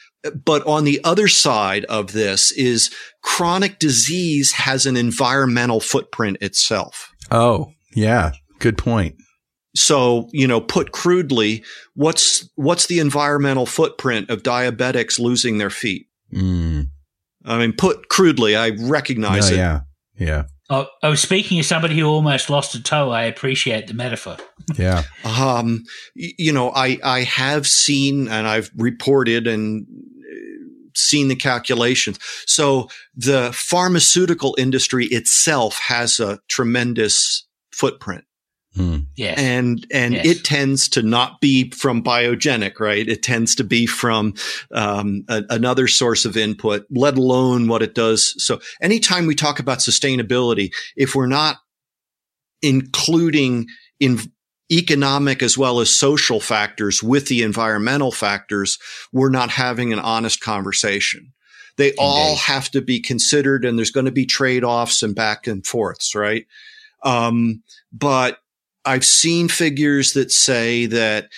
But 0.45 0.67
on 0.67 0.85
the 0.85 1.01
other 1.05 1.29
side 1.29 1.85
of 1.87 2.13
this 2.13 2.53
is 2.53 2.91
chronic 3.23 3.79
disease 3.79 4.53
has 4.53 4.85
an 4.87 4.97
environmental 4.97 5.81
footprint 5.81 6.39
itself. 6.41 7.11
Oh, 7.31 7.73
yeah. 7.95 8.33
Good 8.59 8.77
point. 8.77 9.17
So, 9.77 10.29
you 10.33 10.49
know, 10.49 10.61
put 10.61 10.91
crudely, 10.93 11.63
what's, 11.95 12.51
what's 12.57 12.87
the 12.87 12.99
environmental 12.99 13.67
footprint 13.67 14.29
of 14.29 14.43
diabetics 14.43 15.19
losing 15.21 15.59
their 15.59 15.71
feet? 15.71 16.09
Mm. 16.35 16.89
I 17.45 17.59
mean, 17.59 17.73
put 17.73 18.09
crudely, 18.09 18.57
I 18.57 18.71
recognize 18.71 19.49
No, 19.51 19.55
it. 19.55 19.59
yeah. 19.59 19.81
Yeah. 20.19 20.43
Oh, 20.73 20.87
oh, 21.03 21.17
speaking 21.17 21.59
of 21.59 21.67
somebody 21.67 21.99
who 21.99 22.07
almost 22.07 22.49
lost 22.49 22.77
a 22.77 22.83
toe, 22.83 23.11
I 23.11 23.25
appreciate 23.25 23.89
the 23.89 23.95
metaphor. 23.95 24.37
Yeah. 24.77 25.03
Um, 25.25 25.83
you 26.15 26.53
know, 26.53 26.71
I, 26.71 26.99
I 27.03 27.23
have 27.23 27.67
seen 27.67 28.29
and 28.29 28.47
I've 28.47 28.71
reported 28.77 29.49
and 29.49 29.85
uh, 29.85 30.71
seen 30.95 31.27
the 31.27 31.35
calculations. 31.35 32.21
So 32.47 32.89
the 33.17 33.51
pharmaceutical 33.53 34.55
industry 34.59 35.07
itself 35.07 35.77
has 35.81 36.21
a 36.21 36.39
tremendous 36.49 37.49
footprint 37.73 38.25
Mm. 38.77 39.07
Yes. 39.17 39.37
and, 39.39 39.85
and 39.91 40.15
Yes. 40.15 40.27
it 40.27 40.45
tends 40.45 40.89
to 40.91 41.03
not 41.03 41.41
be 41.41 41.71
from 41.71 42.05
biogenic, 42.05 42.79
right? 42.79 43.09
It 43.09 43.21
tends 43.23 43.57
to 43.57 43.65
be 43.65 43.85
from, 43.87 44.35
um, 44.73 45.25
a- 45.29 45.43
another 45.51 45.89
source 45.89 46.25
of 46.25 46.37
input, 46.37 46.87
let 46.89 47.19
alone 47.19 47.67
what 47.67 47.83
it 47.83 47.95
does. 47.97 48.33
So 48.39 48.61
anytime 48.81 49.27
we 49.27 49.35
talk 49.35 49.59
about 49.59 49.79
sustainability, 49.81 50.71
if 50.97 51.17
we're 51.17 51.27
not 51.27 51.57
including 52.63 53.67
in 53.99 54.21
economic 54.71 55.43
as 55.43 55.59
well 55.59 55.81
as 55.81 55.91
social 55.95 56.39
factors 56.41 57.03
with 57.03 57.27
the 57.27 57.43
environmental 57.43 58.13
factors, 58.13 58.79
we're 59.13 59.31
not 59.31 59.51
having 59.51 59.93
an 59.93 59.99
honest 59.99 60.41
conversation. 60.41 61.33
They 61.77 61.93
all 61.95 62.37
have 62.37 62.71
to 62.73 62.81
be 62.83 63.01
considered 63.01 63.65
and 63.65 63.77
there's 63.79 63.91
going 63.91 64.07
to 64.07 64.13
be 64.13 64.27
trade 64.27 64.63
offs 64.65 65.03
and 65.03 65.15
back 65.15 65.47
and 65.47 65.67
forths, 65.67 66.15
right? 66.15 66.47
Um, 67.03 67.63
but 67.93 68.39
I've 68.85 69.05
seen 69.05 69.49
figures 69.49 70.13
that 70.15 70.31
say 70.31 70.87
that 70.87 71.29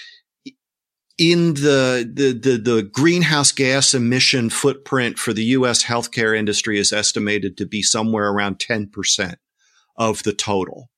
in 1.19 1.55
the, 1.55 2.11
the, 2.13 2.33
the, 2.33 2.57
the 2.57 2.83
greenhouse 2.83 3.53
gas 3.53 3.95
emission 3.95 4.51
footprint 4.51 5.19
for 5.19 5.33
the 5.33 5.45
U.S. 5.45 5.85
healthcare 5.85 6.37
industry 6.37 6.79
is 6.79 6.93
estimated 6.93 7.57
to 7.59 7.67
be 7.67 7.83
somewhere 7.83 8.31
around 8.31 8.59
10% 8.59 9.37
of 9.97 10.23
the 10.23 10.33
total. 10.33 10.89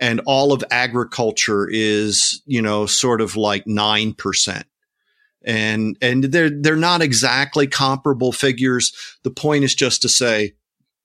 And 0.00 0.20
all 0.24 0.52
of 0.52 0.64
agriculture 0.70 1.68
is, 1.70 2.42
you 2.46 2.62
know, 2.62 2.86
sort 2.86 3.20
of 3.20 3.36
like 3.36 3.64
9% 3.66 4.64
and 5.42 5.96
and 6.02 6.24
they're 6.24 6.50
they're 6.50 6.76
not 6.76 7.02
exactly 7.02 7.66
comparable 7.66 8.32
figures. 8.32 8.92
The 9.22 9.30
point 9.30 9.64
is 9.64 9.74
just 9.74 10.02
to 10.02 10.08
say, 10.08 10.54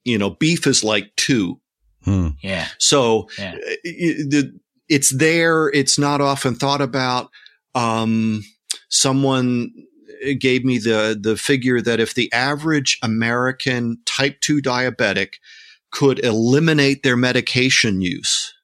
you 0.04 0.18
know, 0.18 0.32
beef 0.32 0.68
is 0.68 0.84
like 0.84 1.16
two. 1.16 1.60
Hmm. 2.04 2.30
Yeah. 2.42 2.68
So 2.80 3.30
yeah. 3.38 3.56
It, 3.84 4.54
it's 4.90 5.16
there. 5.16 5.70
It's 5.70 5.98
not 5.98 6.22
often 6.22 6.56
thought 6.56 6.82
about. 6.82 7.30
Um, 7.74 8.44
someone 8.90 9.72
gave 10.40 10.64
me 10.64 10.78
the 10.78 11.18
the 11.20 11.36
figure 11.38 11.82
that 11.82 12.00
if 12.00 12.14
the 12.14 12.32
average 12.32 12.98
American 13.04 13.98
type 14.06 14.40
two 14.42 14.62
diabetic 14.62 15.34
could 15.92 16.24
eliminate 16.24 17.04
their 17.04 17.18
medication 17.18 18.02
use 18.02 18.56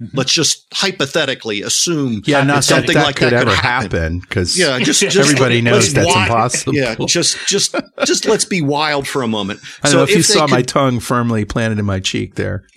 Mm-hmm. 0.00 0.16
Let's 0.16 0.32
just 0.32 0.64
hypothetically 0.72 1.62
assume 1.62 2.22
yeah, 2.24 2.44
not 2.44 2.62
something 2.62 2.94
that, 2.94 3.00
that 3.00 3.06
like 3.06 3.16
could 3.16 3.32
that 3.32 3.42
ever 3.42 3.50
could 3.50 3.58
happen 3.58 4.20
because 4.20 4.56
yeah, 4.56 4.78
just, 4.78 5.00
just 5.00 5.16
everybody 5.18 5.60
knows 5.60 5.92
that's 5.92 6.06
wild. 6.06 6.28
impossible. 6.28 6.74
Yeah, 6.74 6.94
just 7.06 7.36
just 7.48 7.74
just 8.04 8.24
let's 8.26 8.44
be 8.44 8.62
wild 8.62 9.08
for 9.08 9.22
a 9.22 9.28
moment. 9.28 9.58
I 9.82 9.88
so 9.88 9.96
know 9.96 10.02
if, 10.04 10.10
if 10.10 10.16
you 10.18 10.22
saw 10.22 10.46
could, 10.46 10.52
my 10.52 10.62
tongue 10.62 11.00
firmly 11.00 11.44
planted 11.44 11.80
in 11.80 11.84
my 11.84 11.98
cheek 11.98 12.36
there. 12.36 12.64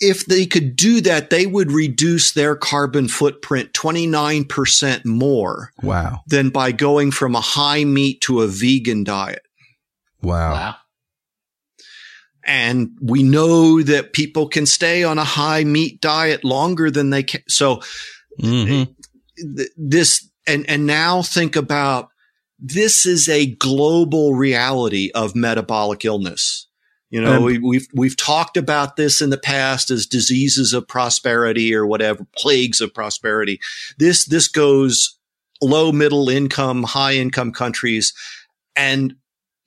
if 0.00 0.26
they 0.26 0.46
could 0.46 0.76
do 0.76 1.00
that, 1.02 1.30
they 1.30 1.46
would 1.46 1.72
reduce 1.72 2.32
their 2.32 2.54
carbon 2.54 3.08
footprint 3.08 3.72
29% 3.72 5.04
more. 5.04 5.72
Wow. 5.82 6.20
Than 6.26 6.50
by 6.50 6.72
going 6.72 7.10
from 7.10 7.34
a 7.34 7.40
high 7.40 7.84
meat 7.84 8.20
to 8.22 8.42
a 8.42 8.46
vegan 8.46 9.04
diet. 9.04 9.42
Wow. 10.22 10.52
Wow. 10.52 10.74
And 12.44 12.90
we 13.02 13.22
know 13.22 13.82
that 13.82 14.12
people 14.12 14.48
can 14.48 14.66
stay 14.66 15.02
on 15.02 15.18
a 15.18 15.24
high 15.24 15.64
meat 15.64 16.00
diet 16.00 16.44
longer 16.44 16.90
than 16.90 17.10
they 17.10 17.24
can. 17.24 17.42
So 17.48 17.82
mm-hmm. 18.40 18.92
this, 19.76 20.30
and, 20.46 20.68
and 20.68 20.86
now 20.86 21.22
think 21.22 21.56
about 21.56 22.10
this 22.58 23.04
is 23.04 23.28
a 23.28 23.46
global 23.46 24.34
reality 24.34 25.10
of 25.14 25.34
metabolic 25.34 26.04
illness. 26.04 26.65
You 27.10 27.20
know, 27.20 27.36
um, 27.36 27.44
we, 27.44 27.58
we've, 27.58 27.86
we've 27.94 28.16
talked 28.16 28.56
about 28.56 28.96
this 28.96 29.20
in 29.20 29.30
the 29.30 29.38
past 29.38 29.90
as 29.90 30.06
diseases 30.06 30.72
of 30.72 30.88
prosperity 30.88 31.74
or 31.74 31.86
whatever, 31.86 32.26
plagues 32.36 32.80
of 32.80 32.92
prosperity. 32.92 33.60
This, 33.98 34.24
this 34.24 34.48
goes 34.48 35.16
low, 35.62 35.92
middle 35.92 36.28
income, 36.28 36.82
high 36.82 37.14
income 37.14 37.52
countries 37.52 38.12
and 38.76 39.14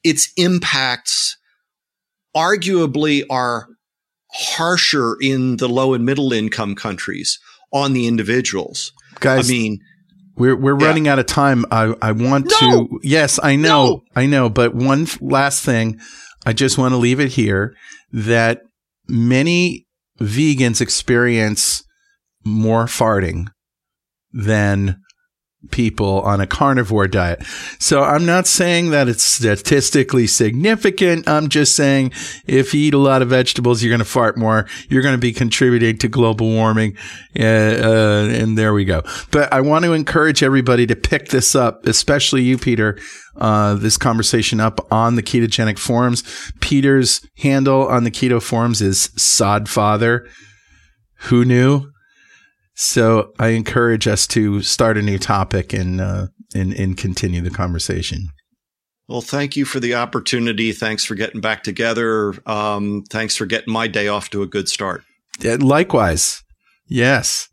its 0.04 0.32
impacts 0.38 1.38
arguably 2.36 3.24
are 3.30 3.68
harsher 4.32 5.18
in 5.20 5.58
the 5.58 5.68
low 5.68 5.94
and 5.94 6.06
middle 6.06 6.32
income 6.32 6.76
countries 6.76 7.40
on 7.74 7.94
the 7.94 8.08
individuals. 8.08 8.94
Guys, 9.20 9.50
I 9.50 9.52
mean, 9.52 9.80
we're 10.38 10.56
we're 10.56 10.80
yeah. 10.80 10.88
running 10.88 11.08
out 11.08 11.20
of 11.20 11.26
time. 11.26 11.66
I 11.72 11.96
I 12.02 12.12
want 12.12 12.52
no! 12.62 12.88
to. 12.88 13.00
Yes, 13.04 13.40
I 13.42 13.56
know, 13.56 13.86
no! 13.86 14.04
I 14.16 14.28
know. 14.28 14.50
But 14.50 14.76
one 14.76 15.08
last 15.20 15.66
thing, 15.66 16.00
I 16.46 16.54
just 16.54 16.78
want 16.78 16.94
to 16.94 16.98
leave 16.98 17.20
it 17.20 17.30
here 17.30 17.76
that 18.12 18.62
many 19.08 19.88
vegans 20.20 20.82
experience 20.82 21.84
more 22.46 22.86
farting 22.86 23.48
than 24.32 25.02
people 25.72 26.22
on 26.22 26.40
a 26.40 26.48
carnivore 26.48 27.08
diet. 27.08 27.44
So 27.80 28.02
I'm 28.02 28.26
not 28.26 28.48
saying 28.48 28.92
that 28.92 29.10
it's 29.10 29.24
statistically 29.24 30.26
significant. 30.26 31.28
I'm 31.28 31.50
just 31.50 31.76
saying 31.76 32.14
if 32.48 32.74
you 32.74 32.82
eat 32.82 32.94
a 32.94 32.98
lot 32.98 33.22
of 33.22 33.30
vegetables, 33.30 33.84
you're 33.84 33.90
going 33.90 34.00
to 34.00 34.06
fart 34.06 34.38
more. 34.38 34.68
You're 34.88 35.02
going 35.02 35.16
to 35.16 35.20
be 35.20 35.34
contributing 35.34 35.98
to 35.98 36.08
global 36.08 36.48
warming. 36.48 36.98
Uh, 37.38 37.44
uh, 37.44 38.28
and 38.32 38.58
there 38.58 38.74
we 38.74 38.86
go. 38.86 39.04
But 39.32 39.52
I 39.52 39.60
want 39.62 39.84
to 39.86 39.94
encourage 39.94 40.44
everybody 40.44 40.88
to 40.88 40.96
pick 40.96 41.30
this 41.30 41.56
up, 41.56 41.86
especially 41.86 42.44
you, 42.44 42.58
Peter. 42.58 42.98
Uh, 43.36 43.76
this 43.76 43.98
conversation 43.98 44.60
up 44.60 44.92
on 44.92 45.16
the 45.16 45.24
ketogenic 45.24 45.78
forums. 45.78 46.24
Peter's 46.60 47.26
handle 47.38 47.88
on 47.88 48.04
the 48.04 48.12
keto 48.12 48.42
forums 48.42 48.82
is 48.82 49.10
Sodfather. 49.16 50.28
Who 51.24 51.46
knew? 51.46 51.90
So 52.82 53.34
I 53.38 53.50
encourage 53.50 54.08
us 54.08 54.26
to 54.28 54.62
start 54.62 54.98
a 54.98 55.02
new 55.02 55.18
topic 55.20 55.74
and 55.74 56.00
uh, 56.00 56.28
and, 56.56 56.74
and 56.74 56.96
continue 56.96 57.42
the 57.42 57.50
conversation. 57.50 58.30
Well, 59.10 59.20
thank 59.20 59.58
you 59.58 59.66
for 59.66 59.82
the 59.82 59.96
opportunity. 59.96 60.72
Thanks 60.72 61.04
for 61.04 61.16
getting 61.16 61.42
back 61.42 61.62
together. 61.64 62.36
Um, 62.46 63.04
thanks 63.10 63.36
for 63.36 63.46
getting 63.46 63.74
my 63.74 63.88
day 63.88 64.08
off 64.08 64.30
to 64.30 64.44
a 64.44 64.48
good 64.48 64.70
start. 64.70 65.04
Yeah, 65.42 65.58
likewise. 65.60 66.42
Yes. 66.88 67.50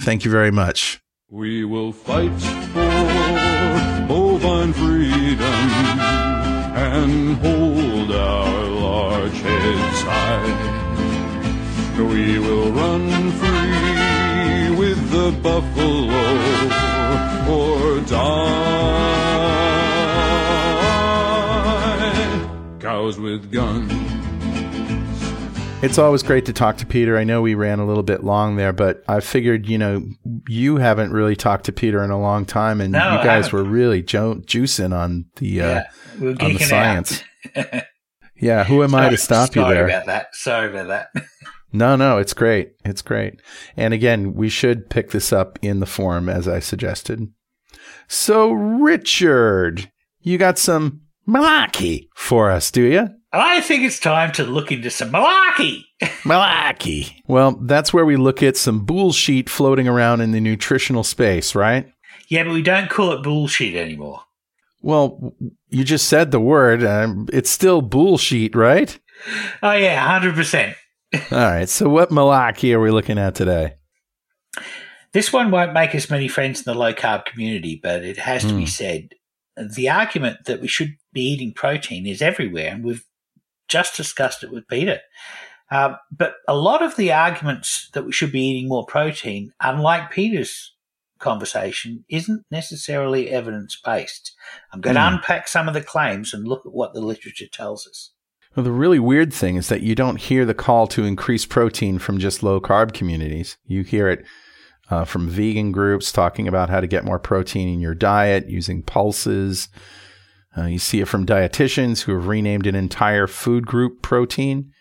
Thank 0.00 0.24
you 0.24 0.30
very 0.30 0.50
much. 0.50 1.00
We 1.28 1.66
will 1.66 1.92
fight 1.92 2.32
for 2.40 4.08
bovine 4.08 4.72
freedom 4.72 5.70
and 6.74 7.36
hold 7.36 8.10
our 8.10 8.64
large 8.64 9.34
heads 9.34 10.00
high. 10.00 10.72
We 11.98 12.38
will 12.38 12.72
run 12.72 13.32
free 13.32 13.55
the 15.30 15.32
buffalo 15.40 16.06
or 17.52 18.00
die. 18.02 18.36
Cows 22.78 23.18
with 23.18 23.50
guns. 23.50 23.92
It's 25.82 25.98
always 25.98 26.22
great 26.22 26.46
to 26.46 26.52
talk 26.52 26.76
to 26.76 26.86
Peter. 26.86 27.18
I 27.18 27.24
know 27.24 27.42
we 27.42 27.54
ran 27.56 27.80
a 27.80 27.86
little 27.86 28.04
bit 28.04 28.22
long 28.22 28.54
there, 28.54 28.72
but 28.72 29.02
I 29.08 29.18
figured, 29.18 29.68
you 29.68 29.78
know, 29.78 30.06
you 30.48 30.76
haven't 30.76 31.10
really 31.10 31.34
talked 31.34 31.64
to 31.64 31.72
Peter 31.72 32.04
in 32.04 32.10
a 32.10 32.20
long 32.20 32.44
time, 32.46 32.80
and 32.80 32.92
no, 32.92 33.18
you 33.18 33.24
guys 33.24 33.52
were 33.52 33.64
really 33.64 34.02
jo- 34.02 34.36
juicing 34.36 34.96
on 34.96 35.26
the 35.36 35.60
uh, 35.60 35.82
yeah, 36.20 36.28
on 36.40 36.54
the 36.54 36.58
science. 36.58 37.22
yeah, 38.36 38.62
who 38.62 38.84
am 38.84 38.90
sorry, 38.90 39.06
I 39.06 39.10
to 39.10 39.16
stop 39.16 39.56
you 39.56 39.62
there? 39.62 39.74
Sorry 39.74 39.90
about 39.90 40.06
that. 40.06 40.34
Sorry 40.34 40.70
about 40.70 40.88
that. 41.12 41.26
No, 41.76 41.94
no, 41.94 42.16
it's 42.16 42.32
great. 42.32 42.72
It's 42.84 43.02
great. 43.02 43.40
And 43.76 43.92
again, 43.92 44.34
we 44.34 44.48
should 44.48 44.88
pick 44.88 45.10
this 45.10 45.32
up 45.32 45.58
in 45.60 45.80
the 45.80 45.86
forum 45.86 46.28
as 46.28 46.48
I 46.48 46.58
suggested. 46.58 47.28
So, 48.08 48.50
Richard, 48.50 49.90
you 50.20 50.38
got 50.38 50.58
some 50.58 51.02
malarkey 51.28 52.08
for 52.14 52.50
us, 52.50 52.70
do 52.70 52.82
you? 52.82 53.08
I 53.30 53.60
think 53.60 53.82
it's 53.82 54.00
time 54.00 54.32
to 54.32 54.44
look 54.44 54.72
into 54.72 54.88
some 54.88 55.12
malarkey. 55.12 55.84
malarkey. 56.22 57.12
Well, 57.26 57.58
that's 57.60 57.92
where 57.92 58.06
we 58.06 58.16
look 58.16 58.42
at 58.42 58.56
some 58.56 58.86
bullshit 58.86 59.50
floating 59.50 59.86
around 59.86 60.22
in 60.22 60.32
the 60.32 60.40
nutritional 60.40 61.04
space, 61.04 61.54
right? 61.54 61.92
Yeah, 62.28 62.44
but 62.44 62.54
we 62.54 62.62
don't 62.62 62.88
call 62.88 63.12
it 63.12 63.22
bullshit 63.22 63.74
anymore. 63.74 64.22
Well, 64.80 65.34
you 65.68 65.84
just 65.84 66.08
said 66.08 66.30
the 66.30 66.40
word. 66.40 66.82
Um, 66.84 67.28
it's 67.32 67.50
still 67.50 67.82
bullshit, 67.82 68.54
right? 68.54 68.98
Oh, 69.62 69.72
yeah, 69.72 70.20
100%. 70.20 70.74
All 71.30 71.38
right. 71.38 71.68
So, 71.68 71.88
what 71.88 72.10
malarkey 72.10 72.72
are 72.72 72.80
we 72.80 72.90
looking 72.90 73.18
at 73.18 73.34
today? 73.34 73.74
This 75.12 75.32
one 75.32 75.50
won't 75.50 75.72
make 75.72 75.94
us 75.94 76.10
many 76.10 76.28
friends 76.28 76.60
in 76.60 76.64
the 76.72 76.78
low 76.78 76.92
carb 76.92 77.24
community, 77.24 77.80
but 77.82 78.04
it 78.04 78.18
has 78.18 78.44
mm. 78.44 78.48
to 78.50 78.54
be 78.54 78.62
hmm. 78.62 78.66
said. 78.66 79.08
The 79.74 79.88
argument 79.88 80.44
that 80.44 80.60
we 80.60 80.68
should 80.68 80.96
be 81.14 81.22
eating 81.22 81.54
protein 81.54 82.06
is 82.06 82.20
everywhere, 82.20 82.72
and 82.74 82.84
we've 82.84 83.04
just 83.68 83.96
discussed 83.96 84.42
it 84.42 84.50
with 84.50 84.68
Peter. 84.68 85.00
Uh, 85.70 85.94
but 86.14 86.34
a 86.46 86.54
lot 86.54 86.82
of 86.82 86.96
the 86.96 87.12
arguments 87.12 87.88
that 87.94 88.04
we 88.04 88.12
should 88.12 88.30
be 88.30 88.42
eating 88.42 88.68
more 88.68 88.84
protein, 88.84 89.52
unlike 89.60 90.10
Peter's 90.10 90.74
conversation, 91.18 92.04
isn't 92.08 92.44
necessarily 92.50 93.30
evidence 93.30 93.80
based. 93.82 94.34
I'm 94.72 94.80
going 94.80 94.96
mm. 94.96 95.08
to 95.08 95.16
unpack 95.16 95.48
some 95.48 95.66
of 95.66 95.74
the 95.74 95.80
claims 95.80 96.34
and 96.34 96.46
look 96.46 96.66
at 96.66 96.74
what 96.74 96.92
the 96.92 97.00
literature 97.00 97.48
tells 97.50 97.86
us. 97.86 98.12
Well, 98.56 98.64
the 98.64 98.72
really 98.72 98.98
weird 98.98 99.34
thing 99.34 99.56
is 99.56 99.68
that 99.68 99.82
you 99.82 99.94
don't 99.94 100.16
hear 100.16 100.46
the 100.46 100.54
call 100.54 100.86
to 100.88 101.04
increase 101.04 101.44
protein 101.44 101.98
from 101.98 102.18
just 102.18 102.42
low 102.42 102.58
carb 102.58 102.94
communities. 102.94 103.58
You 103.66 103.82
hear 103.82 104.08
it 104.08 104.24
uh, 104.88 105.04
from 105.04 105.28
vegan 105.28 105.72
groups 105.72 106.10
talking 106.10 106.48
about 106.48 106.70
how 106.70 106.80
to 106.80 106.86
get 106.86 107.04
more 107.04 107.18
protein 107.18 107.68
in 107.68 107.80
your 107.80 107.94
diet 107.94 108.48
using 108.48 108.82
pulses. 108.82 109.68
Uh, 110.56 110.64
you 110.64 110.78
see 110.78 111.00
it 111.00 111.08
from 111.08 111.26
dietitians 111.26 112.02
who 112.02 112.14
have 112.14 112.28
renamed 112.28 112.66
an 112.66 112.74
entire 112.74 113.26
food 113.26 113.66
group 113.66 114.00
protein. 114.00 114.72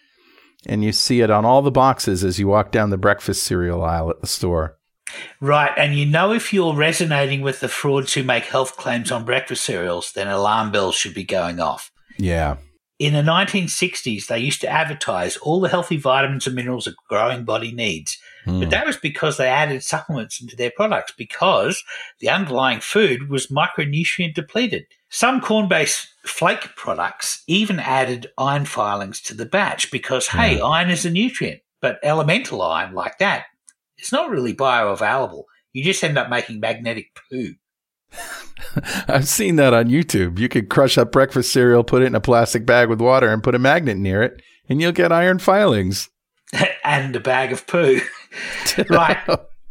And 0.65 0.81
you 0.83 0.93
see 0.93 1.19
it 1.19 1.29
on 1.29 1.43
all 1.43 1.61
the 1.61 1.69
boxes 1.69 2.23
as 2.23 2.39
you 2.39 2.47
walk 2.47 2.71
down 2.71 2.91
the 2.91 2.97
breakfast 2.97 3.43
cereal 3.43 3.83
aisle 3.83 4.09
at 4.09 4.21
the 4.21 4.27
store. 4.27 4.77
Right. 5.41 5.71
And 5.77 5.95
you 5.95 6.05
know, 6.05 6.31
if 6.31 6.53
you're 6.53 6.73
resonating 6.73 7.41
with 7.41 7.59
the 7.59 7.67
frauds 7.67 8.13
who 8.13 8.23
make 8.23 8.45
health 8.45 8.77
claims 8.77 9.11
on 9.11 9.25
breakfast 9.25 9.65
cereals, 9.65 10.13
then 10.13 10.27
alarm 10.27 10.71
bells 10.71 10.95
should 10.95 11.13
be 11.13 11.25
going 11.25 11.59
off. 11.59 11.91
Yeah. 12.17 12.55
In 12.97 13.13
the 13.13 13.21
1960s, 13.21 14.27
they 14.27 14.39
used 14.39 14.61
to 14.61 14.69
advertise 14.69 15.35
all 15.37 15.59
the 15.59 15.67
healthy 15.67 15.97
vitamins 15.97 16.47
and 16.47 16.55
minerals 16.55 16.87
a 16.87 16.93
growing 17.09 17.43
body 17.43 17.73
needs. 17.73 18.17
But 18.45 18.53
hmm. 18.53 18.69
that 18.69 18.85
was 18.85 18.95
because 18.95 19.35
they 19.37 19.47
added 19.47 19.83
supplements 19.83 20.39
into 20.39 20.55
their 20.55 20.71
products 20.71 21.11
because 21.17 21.83
the 22.19 22.29
underlying 22.29 22.79
food 22.79 23.29
was 23.29 23.47
micronutrient 23.47 24.35
depleted. 24.35 24.85
Some 25.09 25.41
corn 25.41 25.67
based 25.67 26.07
flake 26.23 26.75
products 26.75 27.43
even 27.47 27.79
added 27.79 28.27
iron 28.37 28.65
filings 28.65 29.19
to 29.21 29.33
the 29.33 29.45
batch 29.45 29.91
because, 29.91 30.27
hey, 30.27 30.57
hmm. 30.57 30.65
iron 30.65 30.89
is 30.89 31.05
a 31.05 31.09
nutrient, 31.09 31.61
but 31.81 31.99
elemental 32.01 32.61
iron 32.61 32.93
like 32.93 33.17
that, 33.17 33.45
it's 33.97 34.11
not 34.11 34.29
really 34.29 34.53
bioavailable. 34.53 35.43
You 35.73 35.83
just 35.83 36.03
end 36.03 36.17
up 36.17 36.29
making 36.29 36.61
magnetic 36.61 37.07
poo. 37.29 37.55
I've 39.07 39.27
seen 39.27 39.55
that 39.57 39.73
on 39.73 39.87
YouTube. 39.87 40.39
You 40.39 40.49
could 40.49 40.69
crush 40.69 40.97
up 40.97 41.11
breakfast 41.11 41.51
cereal, 41.51 41.83
put 41.83 42.01
it 42.01 42.07
in 42.07 42.15
a 42.15 42.21
plastic 42.21 42.65
bag 42.65 42.89
with 42.89 43.01
water, 43.01 43.29
and 43.29 43.43
put 43.43 43.55
a 43.55 43.59
magnet 43.59 43.97
near 43.97 44.21
it, 44.21 44.41
and 44.67 44.81
you'll 44.81 44.91
get 44.91 45.11
iron 45.11 45.39
filings. 45.39 46.09
and 46.83 47.15
a 47.15 47.19
bag 47.19 47.51
of 47.51 47.67
poo. 47.67 48.01
right. 48.89 49.17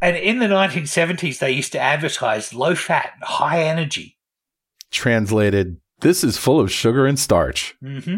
And 0.01 0.17
in 0.17 0.39
the 0.39 0.47
1970s, 0.47 1.39
they 1.39 1.51
used 1.51 1.71
to 1.71 1.79
advertise 1.79 2.53
low 2.53 2.75
fat, 2.75 3.11
high 3.21 3.63
energy. 3.63 4.17
Translated, 4.91 5.77
this 6.01 6.23
is 6.23 6.37
full 6.37 6.59
of 6.59 6.71
sugar 6.71 7.05
and 7.05 7.19
starch. 7.19 7.75
hmm 7.81 8.17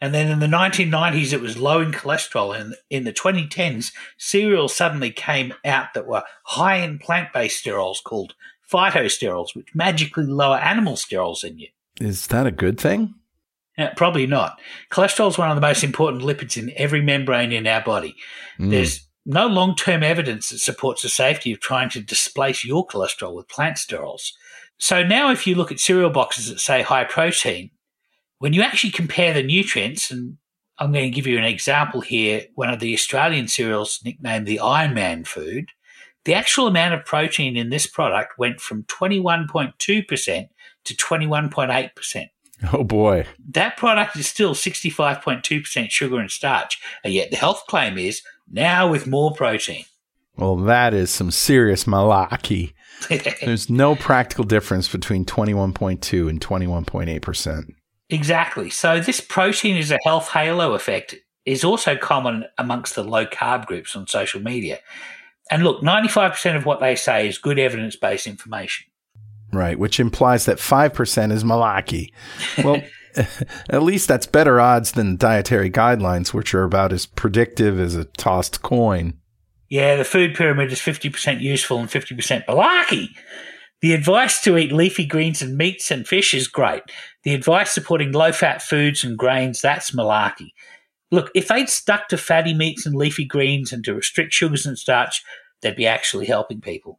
And 0.00 0.14
then 0.14 0.30
in 0.30 0.40
the 0.40 0.46
1990s, 0.46 1.32
it 1.32 1.40
was 1.40 1.58
low 1.58 1.80
in 1.80 1.92
cholesterol. 1.92 2.58
And 2.58 2.74
in 2.90 3.04
the 3.04 3.12
2010s, 3.12 3.92
cereals 4.16 4.74
suddenly 4.74 5.10
came 5.10 5.54
out 5.64 5.94
that 5.94 6.06
were 6.06 6.24
high 6.44 6.76
in 6.76 6.98
plant 6.98 7.32
based 7.32 7.64
sterols 7.64 8.02
called 8.02 8.34
phytosterols, 8.70 9.54
which 9.54 9.74
magically 9.74 10.26
lower 10.26 10.58
animal 10.58 10.94
sterols 10.94 11.44
in 11.44 11.58
you. 11.58 11.68
Is 12.00 12.26
that 12.28 12.46
a 12.46 12.50
good 12.50 12.78
thing? 12.78 13.14
Uh, 13.76 13.88
probably 13.96 14.26
not. 14.26 14.60
Cholesterol 14.90 15.28
is 15.28 15.38
one 15.38 15.50
of 15.50 15.54
the 15.54 15.60
most 15.60 15.84
important 15.84 16.22
lipids 16.22 16.56
in 16.56 16.72
every 16.76 17.00
membrane 17.00 17.52
in 17.52 17.66
our 17.66 17.80
body. 17.80 18.16
There's 18.58 19.08
no 19.24 19.46
long 19.46 19.76
term 19.76 20.02
evidence 20.02 20.48
that 20.50 20.58
supports 20.58 21.02
the 21.02 21.08
safety 21.08 21.52
of 21.52 21.60
trying 21.60 21.90
to 21.90 22.00
displace 22.00 22.64
your 22.64 22.86
cholesterol 22.86 23.34
with 23.34 23.48
plant 23.48 23.76
sterols. 23.76 24.32
So 24.78 25.02
now, 25.02 25.30
if 25.30 25.46
you 25.46 25.54
look 25.54 25.70
at 25.70 25.80
cereal 25.80 26.10
boxes 26.10 26.48
that 26.48 26.60
say 26.60 26.82
high 26.82 27.04
protein, 27.04 27.70
when 28.38 28.52
you 28.52 28.62
actually 28.62 28.90
compare 28.90 29.34
the 29.34 29.42
nutrients, 29.42 30.10
and 30.10 30.38
I'm 30.78 30.92
going 30.92 31.04
to 31.04 31.14
give 31.14 31.26
you 31.26 31.38
an 31.38 31.44
example 31.44 32.00
here, 32.00 32.46
one 32.54 32.70
of 32.70 32.80
the 32.80 32.94
Australian 32.94 33.48
cereals 33.48 34.00
nicknamed 34.04 34.46
the 34.46 34.60
Iron 34.60 34.94
Man 34.94 35.24
food, 35.24 35.70
the 36.28 36.34
actual 36.34 36.66
amount 36.66 36.92
of 36.92 37.06
protein 37.06 37.56
in 37.56 37.70
this 37.70 37.86
product 37.86 38.36
went 38.36 38.60
from 38.60 38.82
21.2% 38.82 40.48
to 40.84 40.94
21.8%. 40.94 42.26
Oh 42.70 42.84
boy. 42.84 43.24
That 43.48 43.78
product 43.78 44.14
is 44.14 44.26
still 44.26 44.54
65.2% 44.54 45.90
sugar 45.90 46.18
and 46.18 46.30
starch, 46.30 46.78
and 47.02 47.14
yet 47.14 47.30
the 47.30 47.38
health 47.38 47.64
claim 47.66 47.96
is 47.96 48.20
now 48.46 48.90
with 48.90 49.06
more 49.06 49.32
protein. 49.32 49.86
Well, 50.36 50.56
that 50.56 50.92
is 50.92 51.10
some 51.10 51.30
serious 51.30 51.84
malarkey. 51.84 52.74
There's 53.40 53.70
no 53.70 53.96
practical 53.96 54.44
difference 54.44 54.86
between 54.86 55.24
21.2 55.24 56.28
and 56.28 56.42
21.8%. 56.42 57.64
exactly. 58.10 58.68
So, 58.68 59.00
this 59.00 59.22
protein 59.22 59.78
is 59.78 59.90
a 59.90 59.98
health 60.04 60.28
halo 60.28 60.74
effect 60.74 61.14
is 61.46 61.64
also 61.64 61.96
common 61.96 62.44
amongst 62.58 62.96
the 62.96 63.02
low 63.02 63.24
carb 63.24 63.64
groups 63.64 63.96
on 63.96 64.06
social 64.06 64.42
media. 64.42 64.78
And 65.50 65.64
look, 65.64 65.82
95% 65.82 66.56
of 66.56 66.66
what 66.66 66.80
they 66.80 66.94
say 66.94 67.28
is 67.28 67.38
good 67.38 67.58
evidence 67.58 67.96
based 67.96 68.26
information. 68.26 68.86
Right, 69.52 69.78
which 69.78 69.98
implies 69.98 70.44
that 70.44 70.58
5% 70.58 71.32
is 71.32 71.42
malarkey. 71.42 72.12
Well, 72.62 72.82
at 73.70 73.82
least 73.82 74.06
that's 74.06 74.26
better 74.26 74.60
odds 74.60 74.92
than 74.92 75.16
dietary 75.16 75.70
guidelines, 75.70 76.34
which 76.34 76.54
are 76.54 76.64
about 76.64 76.92
as 76.92 77.06
predictive 77.06 77.80
as 77.80 77.94
a 77.94 78.04
tossed 78.04 78.60
coin. 78.62 79.14
Yeah, 79.70 79.96
the 79.96 80.04
food 80.04 80.34
pyramid 80.34 80.72
is 80.72 80.80
50% 80.80 81.40
useful 81.40 81.78
and 81.78 81.88
50% 81.88 82.44
malarkey. 82.46 83.08
The 83.80 83.92
advice 83.92 84.40
to 84.42 84.58
eat 84.58 84.72
leafy 84.72 85.06
greens 85.06 85.40
and 85.40 85.56
meats 85.56 85.90
and 85.90 86.06
fish 86.06 86.34
is 86.34 86.48
great. 86.48 86.82
The 87.22 87.34
advice 87.34 87.70
supporting 87.70 88.12
low 88.12 88.32
fat 88.32 88.60
foods 88.60 89.04
and 89.04 89.16
grains, 89.16 89.60
that's 89.60 89.92
malarkey. 89.92 90.48
Look, 91.10 91.30
if 91.34 91.48
they'd 91.48 91.68
stuck 91.68 92.08
to 92.08 92.18
fatty 92.18 92.54
meats 92.54 92.84
and 92.84 92.94
leafy 92.94 93.24
greens 93.24 93.72
and 93.72 93.84
to 93.84 93.94
restrict 93.94 94.32
sugars 94.32 94.66
and 94.66 94.78
starch, 94.78 95.22
they'd 95.62 95.76
be 95.76 95.86
actually 95.86 96.26
helping 96.26 96.60
people. 96.60 96.98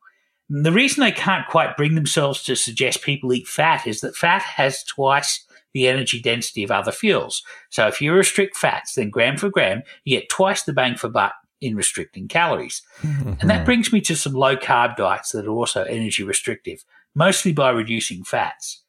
And 0.50 0.66
the 0.66 0.72
reason 0.72 1.04
they 1.04 1.12
can't 1.12 1.48
quite 1.48 1.78
bring 1.78 1.96
themselves 1.96 2.44
to 2.44 2.56
suggest 2.56 3.04
people 3.04 3.34
eat 3.34 3.48
fat 3.48 3.86
is 3.86 4.02
that 4.02 4.16
fat 4.16 4.42
has 4.42 4.84
twice 4.84 5.46
the 5.74 5.88
energy 5.88 6.20
density 6.20 6.64
of 6.64 6.72
other 6.72 6.92
fuels. 6.92 7.44
So 7.70 7.88
if 7.88 8.02
you 8.02 8.14
restrict 8.14 8.58
fats, 8.58 8.96
then 8.96 9.12
gram 9.12 9.38
for 9.38 9.50
gram, 9.50 9.84
you 10.04 10.20
get 10.20 10.30
twice 10.30 10.64
the 10.64 10.74
bang 10.74 10.96
for 10.96 11.10
buck 11.10 11.36
in 11.62 11.76
restricting 11.76 12.28
calories. 12.28 12.82
And 13.42 13.50
that 13.50 13.66
brings 13.66 13.94
me 13.94 14.02
to 14.02 14.16
some 14.16 14.34
low 14.34 14.58
carb 14.58 14.98
diets 14.98 15.32
that 15.32 15.46
are 15.46 15.52
also 15.52 15.84
energy 15.84 16.24
restrictive, 16.24 16.84
mostly 17.16 17.54
by 17.54 17.70
reducing 17.70 18.24
fats. 18.24 18.84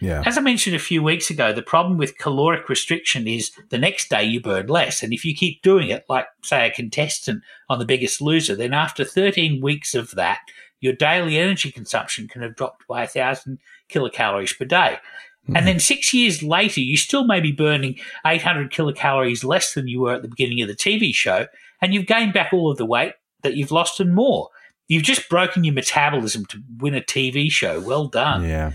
Yeah. 0.00 0.22
As 0.26 0.36
I 0.36 0.42
mentioned 0.42 0.76
a 0.76 0.80
few 0.80 1.02
weeks 1.02 1.30
ago, 1.30 1.52
the 1.52 1.62
problem 1.62 1.96
with 1.96 2.18
caloric 2.18 2.68
restriction 2.68 3.26
is 3.26 3.50
the 3.70 3.78
next 3.78 4.10
day 4.10 4.24
you 4.24 4.40
burn 4.40 4.66
less. 4.66 5.02
And 5.02 5.12
if 5.12 5.24
you 5.24 5.34
keep 5.34 5.62
doing 5.62 5.88
it, 5.88 6.04
like, 6.08 6.26
say, 6.42 6.66
a 6.66 6.70
contestant 6.70 7.42
on 7.70 7.78
The 7.78 7.86
Biggest 7.86 8.20
Loser, 8.20 8.54
then 8.54 8.74
after 8.74 9.04
13 9.04 9.62
weeks 9.62 9.94
of 9.94 10.10
that, 10.12 10.40
your 10.80 10.92
daily 10.92 11.38
energy 11.38 11.72
consumption 11.72 12.28
can 12.28 12.42
have 12.42 12.56
dropped 12.56 12.86
by 12.86 13.00
1,000 13.00 13.58
kilocalories 13.90 14.56
per 14.56 14.66
day. 14.66 14.98
And 15.46 15.56
mm-hmm. 15.56 15.66
then 15.66 15.80
six 15.80 16.12
years 16.12 16.42
later, 16.42 16.80
you 16.80 16.96
still 16.96 17.24
may 17.24 17.40
be 17.40 17.52
burning 17.52 17.98
800 18.26 18.70
kilocalories 18.72 19.44
less 19.44 19.74
than 19.74 19.86
you 19.86 20.00
were 20.00 20.14
at 20.14 20.22
the 20.22 20.28
beginning 20.28 20.60
of 20.60 20.68
the 20.68 20.74
TV 20.74 21.14
show, 21.14 21.46
and 21.80 21.94
you've 21.94 22.06
gained 22.06 22.32
back 22.32 22.52
all 22.52 22.70
of 22.70 22.78
the 22.78 22.86
weight 22.86 23.12
that 23.42 23.54
you've 23.56 23.70
lost 23.70 24.00
and 24.00 24.14
more. 24.14 24.48
You've 24.88 25.04
just 25.04 25.28
broken 25.28 25.64
your 25.64 25.74
metabolism 25.74 26.46
to 26.46 26.62
win 26.78 26.94
a 26.94 27.00
TV 27.00 27.50
show. 27.50 27.80
Well 27.80 28.06
done. 28.06 28.44
Yeah. 28.44 28.72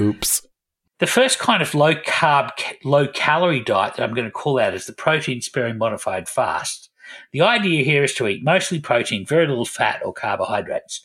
Oops. 0.00 0.46
The 1.00 1.06
first 1.08 1.40
kind 1.40 1.60
of 1.60 1.74
low 1.74 1.94
carb, 1.94 2.50
low 2.84 3.08
calorie 3.08 3.64
diet 3.64 3.94
that 3.94 4.04
I'm 4.04 4.14
going 4.14 4.26
to 4.26 4.30
call 4.30 4.60
out 4.60 4.74
is 4.74 4.86
the 4.86 4.92
protein 4.92 5.40
sparing 5.40 5.76
modified 5.76 6.28
fast. 6.28 6.88
The 7.32 7.40
idea 7.40 7.84
here 7.84 8.04
is 8.04 8.14
to 8.14 8.28
eat 8.28 8.44
mostly 8.44 8.78
protein, 8.78 9.26
very 9.26 9.48
little 9.48 9.64
fat 9.64 10.00
or 10.04 10.12
carbohydrates. 10.12 11.02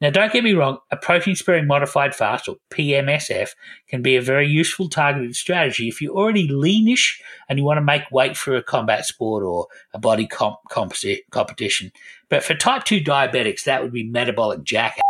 Now, 0.00 0.10
don't 0.10 0.32
get 0.32 0.44
me 0.44 0.52
wrong, 0.52 0.78
a 0.90 0.96
protein 0.96 1.36
sparing 1.36 1.66
modified 1.66 2.14
fast 2.14 2.48
or 2.48 2.56
PMSF 2.70 3.50
can 3.88 4.02
be 4.02 4.16
a 4.16 4.22
very 4.22 4.46
useful 4.46 4.88
targeted 4.90 5.34
strategy 5.34 5.88
if 5.88 6.02
you're 6.02 6.16
already 6.16 6.48
leanish 6.48 7.18
and 7.48 7.58
you 7.58 7.64
want 7.64 7.78
to 7.78 7.82
make 7.82 8.10
weight 8.10 8.36
for 8.36 8.54
a 8.56 8.62
combat 8.62 9.06
sport 9.06 9.42
or 9.42 9.68
a 9.94 9.98
body 9.98 10.26
comp- 10.26 10.58
competition. 10.68 11.92
But 12.28 12.44
for 12.44 12.54
type 12.54 12.84
2 12.84 13.00
diabetics, 13.00 13.64
that 13.64 13.82
would 13.82 13.92
be 13.92 14.04
metabolic 14.04 14.64
jackass. 14.64 15.02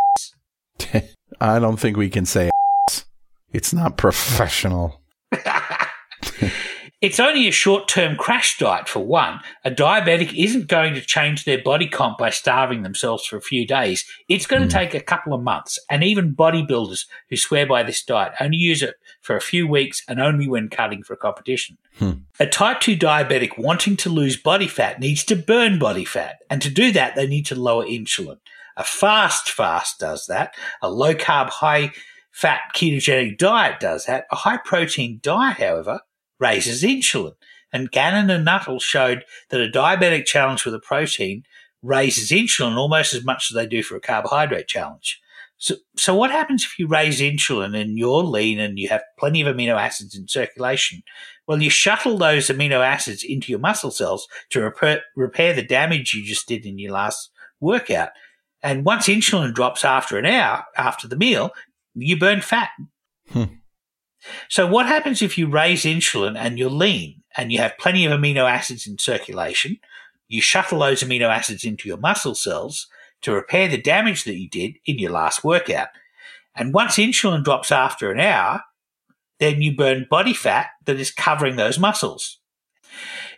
I 1.40 1.58
don't 1.58 1.78
think 1.78 1.96
we 1.96 2.08
can 2.08 2.26
say 2.26 2.50
it's 3.52 3.72
not 3.72 3.96
professional. 3.96 5.00
It's 7.00 7.18
only 7.18 7.48
a 7.48 7.52
short 7.52 7.88
term 7.88 8.16
crash 8.16 8.58
diet 8.58 8.86
for 8.86 9.00
one. 9.00 9.40
A 9.64 9.70
diabetic 9.70 10.38
isn't 10.38 10.68
going 10.68 10.92
to 10.94 11.00
change 11.00 11.44
their 11.44 11.62
body 11.62 11.86
comp 11.86 12.18
by 12.18 12.28
starving 12.28 12.82
themselves 12.82 13.24
for 13.24 13.38
a 13.38 13.42
few 13.42 13.66
days. 13.66 14.04
It's 14.28 14.46
going 14.46 14.60
to 14.60 14.66
hmm. 14.68 14.78
take 14.78 14.94
a 14.94 15.00
couple 15.00 15.32
of 15.32 15.42
months. 15.42 15.78
And 15.88 16.04
even 16.04 16.34
bodybuilders 16.34 17.06
who 17.30 17.38
swear 17.38 17.66
by 17.66 17.84
this 17.84 18.02
diet 18.04 18.34
only 18.38 18.58
use 18.58 18.82
it 18.82 18.96
for 19.22 19.34
a 19.34 19.40
few 19.40 19.66
weeks 19.66 20.02
and 20.08 20.20
only 20.20 20.46
when 20.46 20.68
cutting 20.68 21.02
for 21.02 21.14
a 21.14 21.16
competition. 21.18 21.78
Hmm. 21.98 22.12
A 22.38 22.46
type 22.46 22.80
2 22.80 22.98
diabetic 22.98 23.56
wanting 23.56 23.96
to 23.96 24.10
lose 24.10 24.36
body 24.36 24.68
fat 24.68 25.00
needs 25.00 25.24
to 25.24 25.36
burn 25.36 25.78
body 25.78 26.04
fat. 26.04 26.40
And 26.50 26.60
to 26.60 26.68
do 26.68 26.92
that, 26.92 27.16
they 27.16 27.26
need 27.26 27.46
to 27.46 27.54
lower 27.54 27.86
insulin. 27.86 28.40
A 28.76 28.84
fast 28.84 29.50
fast 29.50 30.00
does 30.00 30.26
that. 30.26 30.54
A 30.82 30.90
low 30.90 31.14
carb, 31.14 31.48
high 31.48 31.92
fat 32.40 32.60
ketogenic 32.74 33.36
diet 33.36 33.80
does 33.80 34.06
that. 34.06 34.24
A 34.32 34.36
high 34.36 34.56
protein 34.56 35.20
diet, 35.22 35.58
however, 35.58 36.00
raises 36.38 36.82
insulin. 36.82 37.34
And 37.72 37.90
Gannon 37.90 38.30
and 38.30 38.44
Nuttall 38.44 38.80
showed 38.80 39.24
that 39.50 39.60
a 39.60 39.68
diabetic 39.68 40.24
challenge 40.24 40.64
with 40.64 40.74
a 40.74 40.80
protein 40.80 41.44
raises 41.82 42.30
insulin 42.30 42.76
almost 42.76 43.14
as 43.14 43.24
much 43.24 43.50
as 43.50 43.54
they 43.54 43.66
do 43.66 43.82
for 43.82 43.96
a 43.96 44.00
carbohydrate 44.00 44.66
challenge. 44.66 45.20
So, 45.58 45.74
so 45.94 46.14
what 46.14 46.30
happens 46.30 46.64
if 46.64 46.78
you 46.78 46.88
raise 46.88 47.20
insulin 47.20 47.78
and 47.78 47.98
you're 47.98 48.22
lean 48.22 48.58
and 48.58 48.78
you 48.78 48.88
have 48.88 49.02
plenty 49.18 49.42
of 49.42 49.54
amino 49.54 49.78
acids 49.78 50.16
in 50.16 50.26
circulation? 50.26 51.02
Well, 51.46 51.62
you 51.62 51.68
shuttle 51.68 52.16
those 52.16 52.48
amino 52.48 52.80
acids 52.80 53.22
into 53.22 53.52
your 53.52 53.58
muscle 53.58 53.90
cells 53.90 54.26
to 54.50 54.62
repair, 54.62 55.02
repair 55.14 55.52
the 55.52 55.62
damage 55.62 56.14
you 56.14 56.24
just 56.24 56.48
did 56.48 56.64
in 56.64 56.78
your 56.78 56.92
last 56.92 57.30
workout. 57.60 58.10
And 58.62 58.84
once 58.84 59.06
insulin 59.06 59.52
drops 59.52 59.84
after 59.84 60.18
an 60.18 60.26
hour 60.26 60.64
after 60.76 61.06
the 61.06 61.16
meal, 61.16 61.50
you 62.02 62.18
burn 62.18 62.40
fat. 62.40 62.70
Hmm. 63.30 63.44
So 64.48 64.66
what 64.66 64.86
happens 64.86 65.22
if 65.22 65.38
you 65.38 65.48
raise 65.48 65.84
insulin 65.84 66.36
and 66.36 66.58
you're 66.58 66.70
lean 66.70 67.22
and 67.36 67.50
you 67.50 67.58
have 67.58 67.78
plenty 67.78 68.04
of 68.04 68.12
amino 68.12 68.50
acids 68.50 68.86
in 68.86 68.98
circulation? 68.98 69.78
You 70.28 70.40
shuttle 70.40 70.80
those 70.80 71.02
amino 71.02 71.28
acids 71.28 71.64
into 71.64 71.88
your 71.88 71.96
muscle 71.96 72.34
cells 72.34 72.86
to 73.22 73.32
repair 73.32 73.68
the 73.68 73.80
damage 73.80 74.24
that 74.24 74.38
you 74.38 74.48
did 74.48 74.76
in 74.84 74.98
your 74.98 75.10
last 75.10 75.42
workout. 75.44 75.88
And 76.54 76.74
once 76.74 76.96
insulin 76.96 77.44
drops 77.44 77.72
after 77.72 78.10
an 78.10 78.20
hour, 78.20 78.62
then 79.38 79.62
you 79.62 79.74
burn 79.74 80.06
body 80.10 80.34
fat 80.34 80.68
that 80.84 81.00
is 81.00 81.10
covering 81.10 81.56
those 81.56 81.78
muscles. 81.78 82.38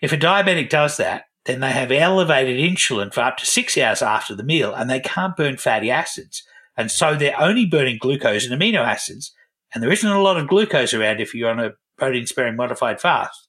If 0.01 0.12
a 0.12 0.18
diabetic 0.18 0.68
does 0.68 0.97
that, 0.97 1.26
then 1.44 1.60
they 1.60 1.70
have 1.70 1.90
elevated 1.90 2.59
insulin 2.59 3.12
for 3.12 3.20
up 3.20 3.36
to 3.39 3.47
six 3.47 3.76
hours 3.76 4.02
after 4.02 4.34
the 4.34 4.44
meal 4.44 4.74
and 4.74 4.89
they 4.89 5.01
can't 5.01 5.36
burn 5.36 5.56
fatty 5.56 5.90
acids. 5.90 6.44
And 6.76 6.90
so 6.90 7.14
they're 7.14 7.40
only 7.40 7.66
burning 7.66 7.98
glucose 8.00 8.46
and 8.48 8.60
amino 8.60 8.80
acids. 8.80 9.32
And 9.74 9.82
there 9.82 9.92
isn't 9.92 10.10
a 10.10 10.22
lot 10.22 10.36
of 10.36 10.48
glucose 10.48 10.94
around 10.94 11.20
if 11.20 11.34
you're 11.34 11.50
on 11.50 11.60
a 11.60 11.72
protein 11.98 12.26
sparing 12.26 12.56
modified 12.56 13.00
fast. 13.00 13.48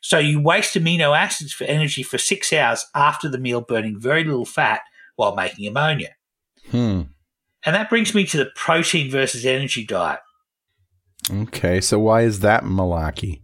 So 0.00 0.18
you 0.18 0.40
waste 0.40 0.74
amino 0.74 1.16
acids 1.16 1.52
for 1.52 1.64
energy 1.64 2.02
for 2.02 2.18
six 2.18 2.52
hours 2.52 2.84
after 2.94 3.28
the 3.28 3.38
meal, 3.38 3.60
burning 3.60 3.98
very 3.98 4.24
little 4.24 4.44
fat 4.44 4.80
while 5.16 5.34
making 5.34 5.66
ammonia. 5.66 6.10
Hmm. 6.70 7.02
And 7.64 7.76
that 7.76 7.88
brings 7.88 8.14
me 8.14 8.26
to 8.26 8.36
the 8.36 8.50
protein 8.54 9.10
versus 9.10 9.46
energy 9.46 9.86
diet. 9.86 10.20
Okay, 11.30 11.80
so 11.80 11.98
why 11.98 12.22
is 12.22 12.40
that 12.40 12.64
malarkey? 12.64 13.42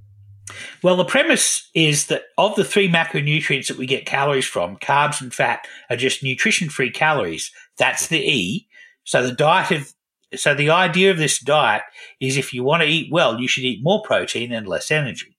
Well, 0.82 0.96
the 0.96 1.04
premise 1.04 1.68
is 1.74 2.06
that 2.06 2.22
of 2.36 2.56
the 2.56 2.64
three 2.64 2.88
macronutrients 2.90 3.68
that 3.68 3.76
we 3.76 3.86
get 3.86 4.06
calories 4.06 4.46
from, 4.46 4.76
carbs 4.78 5.20
and 5.20 5.32
fat 5.32 5.66
are 5.90 5.96
just 5.96 6.22
nutrition 6.22 6.68
free 6.68 6.90
calories. 6.90 7.52
That's 7.76 8.08
the 8.08 8.18
E. 8.18 8.66
So 9.08 9.26
the 9.26 9.32
diet 9.32 9.70
of 9.70 9.94
so 10.36 10.54
the 10.54 10.68
idea 10.68 11.10
of 11.10 11.16
this 11.16 11.38
diet 11.38 11.80
is 12.20 12.36
if 12.36 12.52
you 12.52 12.62
want 12.62 12.82
to 12.82 12.86
eat 12.86 13.10
well, 13.10 13.40
you 13.40 13.48
should 13.48 13.64
eat 13.64 13.82
more 13.82 14.02
protein 14.02 14.52
and 14.52 14.68
less 14.68 14.90
energy. 14.90 15.38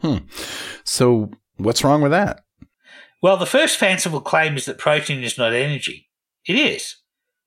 Hmm. 0.00 0.18
So 0.84 1.30
what's 1.56 1.82
wrong 1.82 2.02
with 2.02 2.12
that? 2.12 2.44
Well, 3.22 3.38
the 3.38 3.46
first 3.46 3.78
fanciful 3.78 4.20
claim 4.20 4.58
is 4.58 4.66
that 4.66 4.76
protein 4.76 5.24
is 5.24 5.38
not 5.38 5.54
energy. 5.54 6.10
It 6.46 6.56
is. 6.56 6.96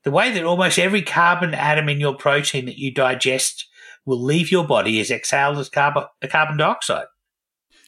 The 0.04 0.10
way 0.10 0.32
that 0.32 0.44
almost 0.44 0.80
every 0.80 1.04
carbon 1.04 1.54
atom 1.54 1.90
in 1.90 2.00
your 2.00 2.16
protein 2.16 2.66
that 2.66 2.80
you 2.80 2.92
digest 2.92 3.68
will 4.04 4.20
leave 4.20 4.52
your 4.52 4.66
body 4.66 5.00
is 5.00 5.12
exhaled 5.12 5.60
as 5.60 5.70
carbon, 5.70 6.06
carbon 6.28 6.58
dioxide. 6.58 7.06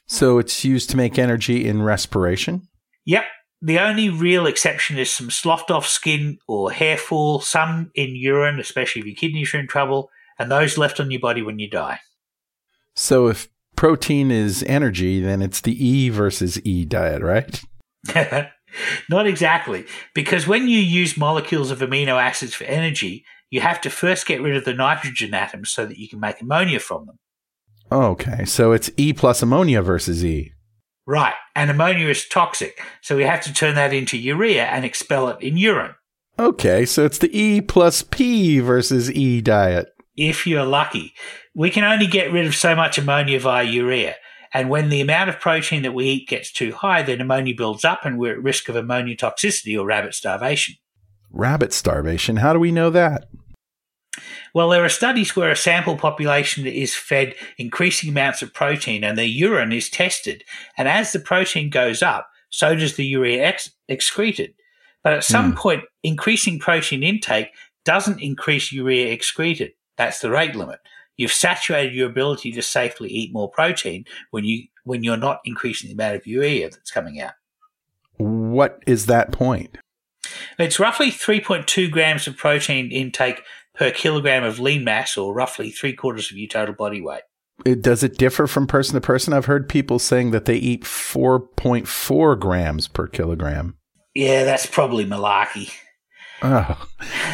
So 0.06 0.38
it's 0.38 0.64
used 0.64 0.92
to 0.92 0.98
make 0.98 1.18
energy 1.18 1.66
in 1.66 1.82
respiration? 1.82 2.68
Yep. 3.06 3.24
The 3.62 3.80
only 3.80 4.10
real 4.10 4.46
exception 4.46 4.98
is 4.98 5.12
some 5.12 5.30
sloughed 5.30 5.70
off 5.70 5.86
skin 5.86 6.40
or 6.48 6.72
hair 6.72 6.98
fall, 6.98 7.42
some 7.42 7.92
in 7.94 8.16
urine, 8.16 8.60
especially 8.60 9.02
if 9.02 9.06
your 9.06 9.16
kidneys 9.16 9.54
are 9.54 9.60
in 9.60 9.68
trouble, 9.68 10.10
and 10.38 10.50
those 10.50 10.78
left 10.78 11.00
on 11.00 11.12
your 11.12 11.20
body 11.20 11.42
when 11.42 11.60
you 11.60 11.70
die. 11.70 12.00
So 12.96 13.28
if 13.28 13.50
protein 13.76 14.32
is 14.32 14.64
energy, 14.64 15.20
then 15.22 15.42
it's 15.42 15.62
the 15.62 15.86
E 15.86 16.10
versus 16.10 16.60
E 16.66 16.86
diet, 16.86 17.22
right? 17.22 17.62
Not 19.10 19.28
exactly, 19.28 19.86
because 20.14 20.48
when 20.48 20.68
you 20.70 20.80
use 20.80 21.18
molecules 21.18 21.72
of 21.72 21.80
amino 21.80 22.22
acids 22.22 22.54
for 22.54 22.66
energy, 22.66 23.26
you 23.50 23.62
have 23.62 23.82
to 23.82 23.90
first 23.90 24.26
get 24.26 24.42
rid 24.42 24.56
of 24.56 24.64
the 24.64 24.74
nitrogen 24.74 25.34
atoms 25.34 25.72
so 25.72 25.86
that 25.86 25.98
you 25.98 26.08
can 26.08 26.20
make 26.20 26.40
ammonia 26.40 26.80
from 26.80 27.08
them. 27.08 27.20
Oh, 27.92 28.04
okay, 28.12 28.46
so 28.46 28.72
it's 28.72 28.92
E 28.96 29.12
plus 29.12 29.42
ammonia 29.42 29.82
versus 29.82 30.24
E. 30.24 30.54
Right, 31.10 31.34
and 31.56 31.72
ammonia 31.72 32.08
is 32.08 32.28
toxic, 32.28 32.80
so 33.02 33.16
we 33.16 33.24
have 33.24 33.42
to 33.42 33.52
turn 33.52 33.74
that 33.74 33.96
into 33.96 34.16
urea 34.16 34.66
and 34.66 34.86
expel 34.86 35.28
it 35.30 35.42
in 35.42 35.58
urine. 35.58 35.96
Okay, 36.38 36.86
so 36.86 37.04
it's 37.04 37.18
the 37.18 37.36
E 37.36 37.62
plus 37.62 38.04
P 38.04 38.60
versus 38.60 39.12
E 39.12 39.42
diet. 39.42 39.88
If 40.16 40.46
you're 40.46 40.68
lucky, 40.68 41.16
we 41.56 41.72
can 41.72 41.84
only 41.84 42.06
get 42.06 42.32
rid 42.32 42.46
of 42.46 42.54
so 42.54 42.76
much 42.76 43.00
ammonia 43.00 43.40
via 43.40 43.64
urea. 43.64 44.18
And 44.54 44.70
when 44.70 44.90
the 44.90 45.02
amount 45.02 45.32
of 45.32 45.40
protein 45.40 45.82
that 45.82 45.96
we 45.96 46.06
eat 46.06 46.30
gets 46.30 46.52
too 46.52 46.74
high, 46.74 47.02
then 47.02 47.22
ammonia 47.22 47.56
builds 47.58 47.84
up 47.84 48.06
and 48.06 48.20
we're 48.20 48.34
at 48.34 48.44
risk 48.44 48.70
of 48.70 48.76
ammonia 48.76 49.16
toxicity 49.16 49.76
or 49.76 49.88
rabbit 49.88 50.14
starvation. 50.14 50.76
Rabbit 51.32 51.74
starvation, 51.74 52.36
how 52.36 52.54
do 52.54 52.60
we 52.60 52.72
know 52.72 52.92
that? 52.92 53.30
Well, 54.54 54.70
there 54.70 54.84
are 54.84 54.90
studies 54.90 55.36
where 55.36 55.52
a 55.52 55.56
sample 55.56 55.98
population 55.98 56.66
is 56.66 56.96
fed 56.96 57.36
increasing 57.58 58.10
amounts 58.10 58.42
of 58.42 58.54
protein 58.54 59.04
and 59.04 59.18
their 59.18 59.26
urine 59.26 59.72
is 59.72 59.90
tested. 59.90 60.44
And 60.78 60.88
as 60.88 61.12
the 61.12 61.20
protein 61.20 61.70
goes 61.70 62.02
up, 62.02 62.30
so 62.50 62.76
does 62.76 62.96
the 62.96 63.06
urea 63.06 63.44
ex- 63.44 63.72
excreted. 63.88 64.54
But 65.04 65.14
at 65.14 65.24
some 65.24 65.52
hmm. 65.52 65.58
point, 65.58 65.84
increasing 66.04 66.60
protein 66.60 67.04
intake 67.04 67.50
doesn't 67.86 68.22
increase 68.22 68.72
urea 68.72 69.12
excreted. 69.12 69.72
That's 69.98 70.20
the 70.20 70.32
rate 70.32 70.56
limit. 70.56 70.80
You've 71.18 71.32
saturated 71.32 71.94
your 71.94 72.10
ability 72.10 72.52
to 72.54 72.62
safely 72.62 73.10
eat 73.10 73.34
more 73.34 73.50
protein 73.50 74.06
when 74.32 74.46
you 74.46 74.64
when 74.86 75.04
you're 75.04 75.18
not 75.18 75.42
increasing 75.44 75.90
the 75.90 75.94
amount 75.94 76.16
of 76.16 76.26
urea 76.26 76.70
that's 76.70 76.92
coming 76.92 77.20
out. 77.20 77.34
What 78.18 78.82
is 78.88 79.06
that 79.08 79.32
point? 79.32 79.78
It's 80.58 80.80
roughly 80.80 81.12
3.2 81.12 81.92
grams 81.92 82.28
of 82.28 82.38
protein 82.38 82.92
intake 82.92 83.44
per 83.80 83.92
kilogram 83.92 84.44
of 84.44 84.60
lean 84.60 84.84
mass, 84.84 85.18
or 85.18 85.34
roughly 85.34 85.72
three 85.72 85.94
quarters 85.94 86.30
of 86.30 86.38
your 86.38 86.50
total 86.50 86.76
body 86.76 87.02
weight. 87.02 87.22
It, 87.66 87.82
does 87.82 88.04
it 88.04 88.18
differ 88.18 88.46
from 88.46 88.68
person 88.68 88.94
to 88.96 89.02
person? 89.02 89.34
I've 89.34 89.46
heard 89.46 89.70
people 89.70 90.00
saying 90.00 90.32
that 90.32 90.46
they 90.46 90.56
eat 90.56 90.84
4.4 90.84 92.40
grams 92.40 92.88
per 92.88 93.08
kilogram. 93.08 93.78
Yeah, 94.14 94.44
that's 94.44 94.66
probably 94.66 95.06
malarkey. 95.06 95.72
Oh, 96.42 96.88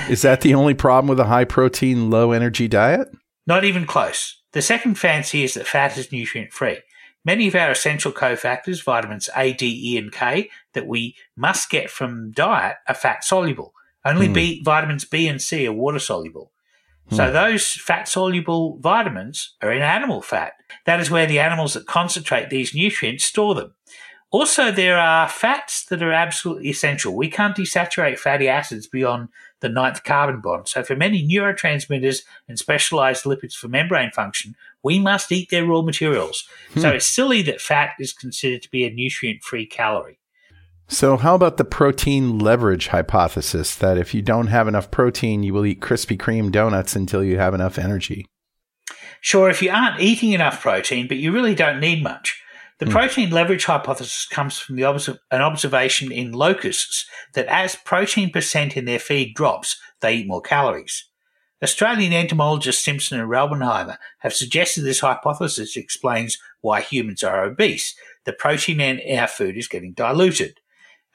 is 0.09 0.21
that 0.23 0.41
the 0.41 0.55
only 0.55 0.73
problem 0.73 1.07
with 1.07 1.19
a 1.19 1.25
high 1.25 1.45
protein, 1.45 2.09
low 2.09 2.31
energy 2.31 2.67
diet? 2.67 3.07
Not 3.45 3.63
even 3.63 3.85
close. 3.85 4.41
The 4.53 4.61
second 4.61 4.95
fancy 4.95 5.43
is 5.43 5.53
that 5.55 5.67
fat 5.67 5.97
is 5.97 6.11
nutrient 6.11 6.53
free. 6.53 6.79
Many 7.23 7.47
of 7.47 7.55
our 7.55 7.71
essential 7.71 8.11
cofactors, 8.11 8.83
vitamins 8.83 9.29
A, 9.35 9.53
D, 9.53 9.93
E, 9.93 9.97
and 9.97 10.11
K, 10.11 10.49
that 10.73 10.87
we 10.87 11.15
must 11.35 11.69
get 11.69 11.89
from 11.89 12.31
diet 12.31 12.77
are 12.87 12.95
fat 12.95 13.23
soluble. 13.23 13.73
Only 14.05 14.27
hmm. 14.27 14.33
B, 14.33 14.61
vitamins 14.63 15.03
B 15.03 15.27
and 15.27 15.41
C 15.41 15.67
are 15.67 15.73
water 15.73 15.99
soluble. 15.99 16.51
So 17.11 17.27
hmm. 17.27 17.33
those 17.33 17.73
fat 17.73 18.07
soluble 18.07 18.77
vitamins 18.79 19.55
are 19.61 19.71
in 19.71 19.81
animal 19.81 20.21
fat. 20.21 20.53
That 20.85 20.99
is 20.99 21.11
where 21.11 21.27
the 21.27 21.39
animals 21.39 21.73
that 21.73 21.87
concentrate 21.87 22.49
these 22.49 22.73
nutrients 22.73 23.25
store 23.25 23.55
them. 23.55 23.73
Also, 24.31 24.71
there 24.71 24.97
are 24.97 25.29
fats 25.29 25.85
that 25.85 26.03
are 26.03 26.11
absolutely 26.11 26.67
essential. 26.69 27.15
We 27.15 27.29
can't 27.29 27.55
desaturate 27.55 28.19
fatty 28.19 28.49
acids 28.49 28.85
beyond 28.87 29.29
the 29.61 29.69
ninth 29.69 30.03
carbon 30.03 30.41
bond. 30.41 30.67
So, 30.67 30.83
for 30.83 30.95
many 30.95 31.25
neurotransmitters 31.25 32.23
and 32.49 32.59
specialized 32.59 33.23
lipids 33.23 33.53
for 33.53 33.67
membrane 33.67 34.11
function, 34.11 34.55
we 34.83 34.99
must 34.99 35.31
eat 35.31 35.51
their 35.51 35.65
raw 35.65 35.81
materials. 35.81 36.47
So, 36.73 36.89
hmm. 36.89 36.95
it's 36.95 37.07
silly 37.07 37.43
that 37.43 37.61
fat 37.61 37.91
is 37.99 38.11
considered 38.11 38.63
to 38.63 38.71
be 38.71 38.83
a 38.83 38.91
nutrient 38.91 39.43
free 39.43 39.65
calorie. 39.65 40.19
So, 40.87 41.17
how 41.17 41.33
about 41.33 41.57
the 41.57 41.65
protein 41.65 42.37
leverage 42.37 42.87
hypothesis 42.87 43.75
that 43.75 43.97
if 43.97 44.13
you 44.13 44.21
don't 44.21 44.47
have 44.47 44.67
enough 44.67 44.91
protein, 44.91 45.41
you 45.41 45.53
will 45.53 45.65
eat 45.65 45.81
Krispy 45.81 46.17
Kreme 46.17 46.51
donuts 46.51 46.95
until 46.95 47.23
you 47.23 47.37
have 47.37 47.55
enough 47.55 47.79
energy? 47.79 48.27
Sure, 49.19 49.49
if 49.49 49.63
you 49.63 49.71
aren't 49.71 49.99
eating 49.99 50.33
enough 50.33 50.61
protein, 50.61 51.07
but 51.07 51.17
you 51.17 51.31
really 51.31 51.55
don't 51.55 51.79
need 51.79 52.03
much. 52.03 52.39
The 52.77 52.85
hmm. 52.85 52.91
protein 52.91 53.29
leverage 53.31 53.65
hypothesis 53.65 54.27
comes 54.27 54.59
from 54.59 54.75
the 54.75 54.83
obs- 54.83 55.09
an 55.31 55.41
observation 55.41 56.11
in 56.11 56.33
locusts 56.33 57.05
that 57.33 57.47
as 57.47 57.75
protein 57.75 58.29
percent 58.29 58.77
in 58.77 58.85
their 58.85 58.99
feed 58.99 59.33
drops, 59.33 59.79
they 60.01 60.17
eat 60.17 60.27
more 60.27 60.41
calories. 60.41 61.05
Australian 61.63 62.13
entomologists 62.13 62.85
Simpson 62.85 63.19
and 63.19 63.29
Raubenheimer 63.29 63.97
have 64.19 64.33
suggested 64.33 64.81
this 64.81 64.99
hypothesis 64.99 65.75
explains 65.75 66.37
why 66.61 66.81
humans 66.81 67.23
are 67.23 67.43
obese. 67.43 67.95
The 68.25 68.33
protein 68.33 68.81
in 68.81 69.17
our 69.17 69.27
food 69.27 69.57
is 69.57 69.67
getting 69.67 69.93
diluted. 69.93 70.59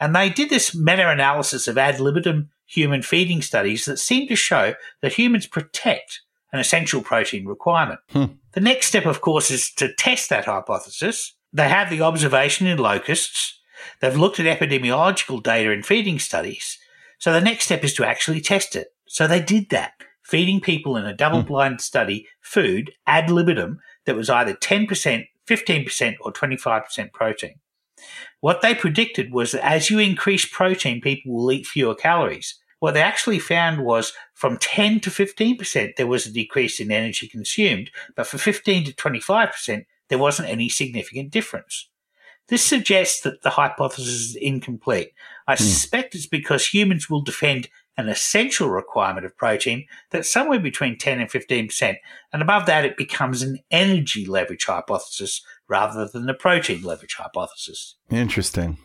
And 0.00 0.16
they 0.16 0.30
did 0.30 0.48
this 0.48 0.74
meta 0.74 1.08
analysis 1.08 1.68
of 1.68 1.76
ad 1.76 2.00
libitum 2.00 2.50
human 2.66 3.02
feeding 3.02 3.42
studies 3.42 3.84
that 3.84 3.98
seemed 3.98 4.28
to 4.28 4.36
show 4.36 4.74
that 5.02 5.12
humans 5.12 5.46
protect 5.46 6.22
an 6.52 6.58
essential 6.60 7.02
protein 7.02 7.46
requirement. 7.46 8.00
Hmm. 8.10 8.24
The 8.52 8.60
next 8.60 8.86
step, 8.86 9.06
of 9.06 9.20
course, 9.20 9.50
is 9.50 9.70
to 9.74 9.92
test 9.94 10.30
that 10.30 10.46
hypothesis. 10.46 11.34
They 11.52 11.68
have 11.68 11.90
the 11.90 12.00
observation 12.00 12.66
in 12.66 12.78
locusts. 12.78 13.60
They've 14.00 14.16
looked 14.16 14.40
at 14.40 14.58
epidemiological 14.58 15.42
data 15.42 15.70
in 15.70 15.82
feeding 15.82 16.18
studies. 16.18 16.78
So 17.18 17.32
the 17.32 17.40
next 17.40 17.64
step 17.64 17.84
is 17.84 17.94
to 17.94 18.04
actually 18.04 18.40
test 18.40 18.74
it. 18.74 18.88
So 19.06 19.26
they 19.26 19.40
did 19.40 19.70
that, 19.70 19.92
feeding 20.22 20.60
people 20.60 20.96
in 20.96 21.04
a 21.04 21.14
double 21.14 21.42
blind 21.42 21.74
hmm. 21.74 21.80
study 21.80 22.26
food 22.40 22.92
ad 23.06 23.30
libitum 23.30 23.80
that 24.06 24.16
was 24.16 24.30
either 24.30 24.54
10%, 24.54 25.26
15%, 25.48 26.16
or 26.20 26.32
25% 26.32 27.12
protein. 27.12 27.54
What 28.40 28.62
they 28.62 28.74
predicted 28.74 29.32
was 29.32 29.52
that 29.52 29.64
as 29.64 29.90
you 29.90 29.98
increase 29.98 30.46
protein, 30.46 31.00
people 31.00 31.32
will 31.34 31.52
eat 31.52 31.66
fewer 31.66 31.94
calories. 31.94 32.58
What 32.78 32.94
they 32.94 33.02
actually 33.02 33.38
found 33.38 33.84
was 33.84 34.14
from 34.32 34.56
10 34.56 35.00
to 35.00 35.10
15%, 35.10 35.96
there 35.96 36.06
was 36.06 36.26
a 36.26 36.32
decrease 36.32 36.80
in 36.80 36.90
energy 36.90 37.28
consumed, 37.28 37.90
but 38.16 38.26
for 38.26 38.38
15 38.38 38.84
to 38.84 38.92
25%, 38.94 39.84
there 40.08 40.18
wasn't 40.18 40.48
any 40.48 40.70
significant 40.70 41.30
difference. 41.30 41.88
This 42.48 42.64
suggests 42.64 43.20
that 43.20 43.42
the 43.42 43.50
hypothesis 43.50 44.30
is 44.30 44.36
incomplete. 44.36 45.12
I 45.46 45.54
hmm. 45.54 45.62
suspect 45.62 46.14
it's 46.14 46.26
because 46.26 46.66
humans 46.66 47.08
will 47.08 47.22
defend 47.22 47.68
an 47.96 48.08
essential 48.08 48.70
requirement 48.70 49.26
of 49.26 49.36
protein 49.36 49.86
that's 50.10 50.32
somewhere 50.32 50.58
between 50.58 50.96
10 50.96 51.20
and 51.20 51.30
15%, 51.30 51.96
and 52.32 52.42
above 52.42 52.66
that 52.66 52.86
it 52.86 52.96
becomes 52.96 53.42
an 53.42 53.58
energy 53.70 54.24
leverage 54.24 54.64
hypothesis 54.64 55.42
rather 55.70 56.06
than 56.06 56.26
the 56.26 56.34
protein 56.34 56.82
leverage 56.82 57.14
hypothesis. 57.14 57.96
Interesting. 58.10 58.76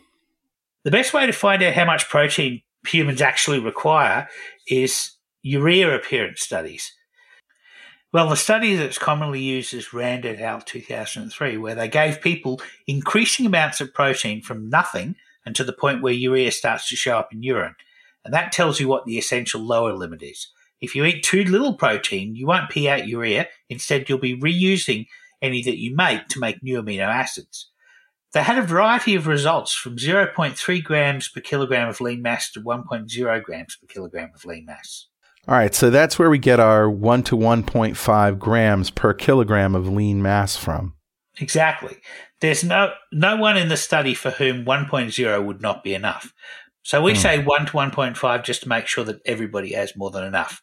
The 0.83 0.91
best 0.91 1.13
way 1.13 1.25
to 1.25 1.33
find 1.33 1.63
out 1.63 1.73
how 1.73 1.85
much 1.85 2.07
protein 2.07 2.61
humans 2.87 3.21
actually 3.21 3.59
require 3.59 4.29
is 4.67 5.11
urea 5.41 5.95
appearance 5.95 6.41
studies. 6.41 6.93
Well, 8.13 8.29
the 8.29 8.37
study 8.37 8.75
that's 8.75 8.99
commonly 8.99 9.41
used 9.41 9.73
is 9.73 9.93
Rand 9.93 10.25
et 10.25 10.39
al. 10.39 10.61
2003, 10.61 11.57
where 11.57 11.75
they 11.75 11.89
gave 11.89 12.21
people 12.21 12.61
increasing 12.87 13.45
amounts 13.45 13.81
of 13.81 13.93
protein 13.93 14.41
from 14.41 14.69
nothing 14.69 15.15
and 15.45 15.55
to 15.55 15.63
the 15.63 15.73
point 15.73 16.01
where 16.01 16.13
urea 16.13 16.51
starts 16.51 16.87
to 16.89 16.95
show 16.95 17.17
up 17.17 17.33
in 17.33 17.43
urine. 17.43 17.75
And 18.23 18.33
that 18.33 18.51
tells 18.51 18.79
you 18.79 18.87
what 18.87 19.05
the 19.05 19.17
essential 19.17 19.61
lower 19.61 19.93
limit 19.93 20.23
is. 20.23 20.47
If 20.81 20.95
you 20.95 21.03
eat 21.03 21.23
too 21.23 21.43
little 21.43 21.73
protein, 21.73 22.35
you 22.35 22.47
won't 22.47 22.69
pee 22.69 22.87
out 22.87 23.07
urea. 23.07 23.47
Instead, 23.69 24.07
you'll 24.07 24.17
be 24.19 24.39
reusing 24.39 25.07
any 25.45 25.61
that 25.63 25.79
you 25.79 25.95
make 25.95 26.27
to 26.29 26.39
make 26.39 26.61
new 26.61 26.81
amino 26.81 27.07
acids. 27.07 27.69
They 28.33 28.43
had 28.43 28.57
a 28.57 28.63
variety 28.63 29.15
of 29.15 29.27
results 29.27 29.73
from 29.73 29.95
0.3 29.95 30.83
grams 30.83 31.29
per 31.29 31.39
kilogram 31.39 31.87
of 31.87 32.01
lean 32.01 32.21
mass 32.21 32.51
to 32.51 32.61
1.0 32.61 33.43
grams 33.43 33.77
per 33.77 33.87
kilogram 33.87 34.31
of 34.35 34.43
lean 34.43 34.65
mass. 34.65 35.07
All 35.47 35.55
right, 35.55 35.73
so 35.73 35.89
that's 35.89 36.19
where 36.19 36.29
we 36.29 36.39
get 36.39 36.59
our 36.59 36.89
1 36.89 37.23
to 37.23 37.37
1.5 37.37 38.39
grams 38.39 38.89
per 38.89 39.13
kilogram 39.13 39.75
of 39.75 39.87
lean 39.87 40.21
mass 40.21 40.57
from. 40.57 40.95
Exactly. 41.39 41.97
There's 42.41 42.63
no 42.63 42.93
no 43.11 43.37
one 43.37 43.57
in 43.57 43.69
the 43.69 43.77
study 43.77 44.13
for 44.13 44.31
whom 44.31 44.65
1.0 44.65 45.45
would 45.45 45.61
not 45.61 45.83
be 45.83 45.93
enough. 45.93 46.33
So 46.83 47.01
we 47.01 47.13
hmm. 47.13 47.19
say 47.19 47.43
1 47.43 47.65
to 47.67 47.71
1.5 47.71 48.43
just 48.43 48.63
to 48.63 48.69
make 48.69 48.87
sure 48.87 49.03
that 49.03 49.21
everybody 49.25 49.73
has 49.73 49.95
more 49.95 50.11
than 50.11 50.23
enough. 50.23 50.61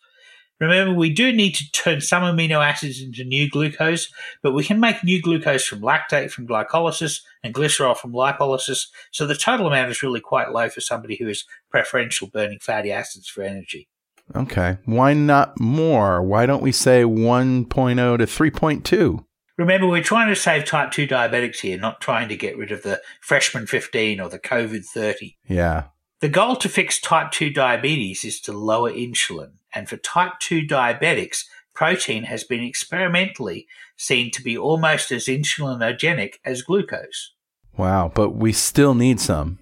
Remember, 0.60 0.94
we 0.94 1.10
do 1.10 1.32
need 1.32 1.56
to 1.56 1.70
turn 1.72 2.00
some 2.00 2.22
amino 2.22 2.64
acids 2.64 3.00
into 3.00 3.24
new 3.24 3.50
glucose, 3.50 4.08
but 4.42 4.52
we 4.52 4.62
can 4.62 4.78
make 4.78 5.02
new 5.02 5.20
glucose 5.20 5.66
from 5.66 5.80
lactate 5.80 6.30
from 6.30 6.46
glycolysis 6.46 7.20
and 7.42 7.52
glycerol 7.52 7.96
from 7.96 8.12
lipolysis, 8.12 8.86
so 9.10 9.26
the 9.26 9.34
total 9.34 9.66
amount 9.66 9.90
is 9.90 10.02
really 10.02 10.20
quite 10.20 10.52
low 10.52 10.68
for 10.68 10.80
somebody 10.80 11.16
who 11.16 11.28
is 11.28 11.44
preferential 11.70 12.28
burning 12.28 12.60
fatty 12.60 12.92
acids 12.92 13.28
for 13.28 13.42
energy. 13.42 13.88
Okay. 14.36 14.78
Why 14.84 15.14
not 15.14 15.58
more? 15.58 16.22
Why 16.22 16.46
don't 16.46 16.62
we 16.62 16.72
say 16.72 17.02
1.0 17.02 18.18
to 18.18 18.24
3.2? 18.24 19.24
Remember, 19.58 19.86
we're 19.86 20.02
trying 20.02 20.28
to 20.28 20.36
save 20.36 20.64
type 20.64 20.92
2 20.92 21.06
diabetics 21.06 21.60
here, 21.60 21.78
not 21.78 22.00
trying 22.00 22.28
to 22.28 22.36
get 22.36 22.56
rid 22.56 22.72
of 22.72 22.82
the 22.82 23.02
freshman 23.20 23.66
15 23.66 24.20
or 24.20 24.28
the 24.28 24.38
COVID 24.38 24.84
30. 24.84 25.36
Yeah. 25.46 25.84
The 26.20 26.28
goal 26.28 26.56
to 26.56 26.68
fix 26.68 27.00
type 27.00 27.32
2 27.32 27.50
diabetes 27.50 28.24
is 28.24 28.40
to 28.42 28.52
lower 28.52 28.90
insulin. 28.92 29.52
And 29.74 29.88
for 29.88 29.96
type 29.96 30.32
2 30.40 30.62
diabetics, 30.62 31.44
protein 31.74 32.24
has 32.24 32.44
been 32.44 32.62
experimentally 32.62 33.66
seen 33.96 34.30
to 34.32 34.42
be 34.42 34.56
almost 34.56 35.10
as 35.12 35.26
insulinogenic 35.26 36.34
as 36.44 36.62
glucose. 36.62 37.32
Wow. 37.76 38.10
But 38.14 38.30
we 38.30 38.52
still 38.52 38.94
need 38.94 39.20
some. 39.20 39.58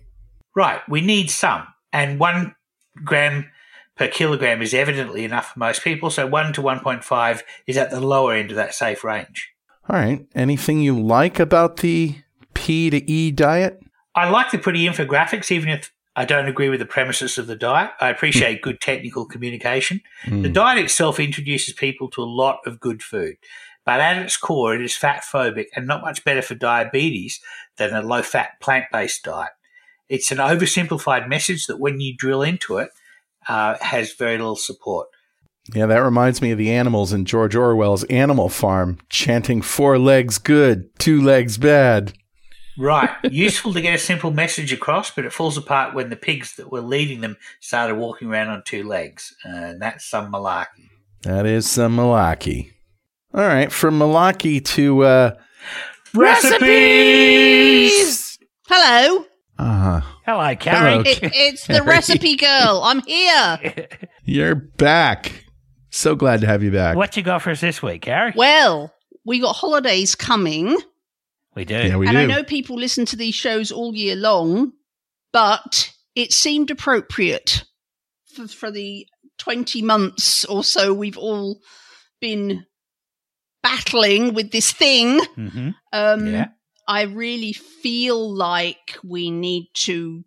Right, 0.56 0.80
we 0.88 1.00
need 1.00 1.30
some. 1.30 1.66
And 1.92 2.18
one 2.18 2.56
gram 3.04 3.50
per 3.96 4.08
kilogram 4.08 4.62
is 4.62 4.74
evidently 4.74 5.24
enough 5.24 5.52
for 5.52 5.58
most 5.58 5.84
people. 5.84 6.10
So 6.10 6.26
1 6.26 6.54
to 6.54 6.62
1.5 6.62 7.42
is 7.66 7.76
at 7.76 7.90
the 7.90 8.00
lower 8.00 8.34
end 8.34 8.50
of 8.50 8.56
that 8.56 8.74
safe 8.74 9.04
range. 9.04 9.50
All 9.88 9.96
right. 9.96 10.26
Anything 10.34 10.80
you 10.80 11.00
like 11.00 11.38
about 11.38 11.78
the 11.78 12.16
P 12.54 12.90
to 12.90 13.10
E 13.10 13.30
diet? 13.30 13.80
I 14.14 14.28
like 14.28 14.50
the 14.50 14.58
pretty 14.58 14.86
infographics, 14.86 15.50
even 15.50 15.68
if 15.68 15.92
I 16.16 16.24
don't 16.24 16.48
agree 16.48 16.68
with 16.68 16.80
the 16.80 16.86
premises 16.86 17.38
of 17.38 17.46
the 17.46 17.56
diet. 17.56 17.92
I 18.00 18.10
appreciate 18.10 18.62
good 18.62 18.80
technical 18.80 19.24
communication. 19.24 20.00
The 20.26 20.48
diet 20.48 20.84
itself 20.84 21.20
introduces 21.20 21.74
people 21.74 22.10
to 22.10 22.22
a 22.22 22.24
lot 22.24 22.60
of 22.66 22.80
good 22.80 23.02
food, 23.02 23.36
but 23.86 24.00
at 24.00 24.18
its 24.18 24.36
core, 24.36 24.74
it 24.74 24.82
is 24.82 24.96
fat 24.96 25.22
phobic 25.22 25.66
and 25.76 25.86
not 25.86 26.02
much 26.02 26.24
better 26.24 26.42
for 26.42 26.54
diabetes 26.54 27.40
than 27.76 27.94
a 27.94 28.02
low 28.02 28.22
fat 28.22 28.60
plant 28.60 28.86
based 28.92 29.22
diet. 29.22 29.52
It's 30.08 30.32
an 30.32 30.38
oversimplified 30.38 31.28
message 31.28 31.66
that 31.66 31.78
when 31.78 32.00
you 32.00 32.16
drill 32.16 32.42
into 32.42 32.78
it, 32.78 32.90
uh, 33.48 33.76
has 33.80 34.12
very 34.14 34.36
little 34.36 34.56
support. 34.56 35.08
Yeah, 35.72 35.86
that 35.86 35.98
reminds 35.98 36.42
me 36.42 36.50
of 36.50 36.58
the 36.58 36.72
animals 36.72 37.12
in 37.12 37.24
George 37.24 37.54
Orwell's 37.54 38.04
Animal 38.04 38.48
Farm 38.48 38.98
chanting 39.08 39.62
four 39.62 39.98
legs 39.98 40.38
good, 40.38 40.90
two 40.98 41.20
legs 41.20 41.58
bad. 41.58 42.12
Right. 42.80 43.10
Useful 43.24 43.74
to 43.74 43.82
get 43.82 43.94
a 43.94 43.98
simple 43.98 44.30
message 44.30 44.72
across, 44.72 45.10
but 45.10 45.26
it 45.26 45.34
falls 45.34 45.58
apart 45.58 45.94
when 45.94 46.08
the 46.08 46.16
pigs 46.16 46.56
that 46.56 46.72
were 46.72 46.80
leading 46.80 47.20
them 47.20 47.36
started 47.60 47.96
walking 47.96 48.28
around 48.28 48.48
on 48.48 48.62
two 48.64 48.84
legs. 48.84 49.34
And 49.44 49.82
that's 49.82 50.06
some 50.06 50.32
malarkey. 50.32 50.88
That 51.22 51.44
is 51.44 51.68
some 51.68 51.98
malarkey. 51.98 52.70
All 53.34 53.46
right, 53.46 53.70
from 53.70 53.98
malarkey 53.98 54.64
to 54.64 55.04
uh, 55.04 55.36
Recipes! 56.14 58.38
Hello. 58.66 59.26
uh 59.58 60.00
Hello, 60.24 60.56
Carrie. 60.56 60.90
Hello. 60.90 61.00
It, 61.02 61.18
it's 61.22 61.66
the 61.66 61.82
recipe 61.82 62.36
girl. 62.36 62.80
I'm 62.82 63.02
here. 63.02 63.88
you're 64.24 64.54
back. 64.54 65.44
So 65.90 66.14
glad 66.14 66.40
to 66.40 66.46
have 66.46 66.62
you 66.62 66.70
back. 66.70 66.96
What 66.96 67.16
you 67.16 67.22
got 67.22 67.42
for 67.42 67.50
us 67.50 67.60
this 67.60 67.82
week, 67.82 68.02
Carrie? 68.02 68.32
Well, 68.34 68.94
we 69.24 69.40
got 69.40 69.54
holidays 69.54 70.14
coming, 70.14 70.76
We 71.56 71.64
do. 71.64 71.74
Yeah, 71.74 71.96
we 71.96 72.06
and 72.06 72.16
do. 72.16 72.22
I 72.22 72.26
know 72.26 72.44
people 72.44 72.76
listen 72.76 73.04
to 73.06 73.16
these 73.16 73.34
shows 73.34 73.72
all 73.72 73.94
year 73.94 74.16
long, 74.16 74.72
but 75.32 75.92
it 76.14 76.32
seemed 76.32 76.70
appropriate 76.70 77.64
for, 78.34 78.46
for 78.46 78.70
the 78.70 79.06
20 79.38 79.82
months 79.82 80.44
or 80.44 80.62
so 80.62 80.92
we've 80.92 81.18
all 81.18 81.60
been 82.20 82.66
battling 83.62 84.34
with 84.34 84.52
this 84.52 84.72
thing. 84.72 85.20
hmm 85.34 85.70
Um, 85.92 86.26
Yeah. 86.26 86.48
I 86.86 87.02
really 87.02 87.52
feel 87.52 88.34
like 88.34 88.98
we 89.04 89.30
need 89.30 89.68
to 89.74 90.24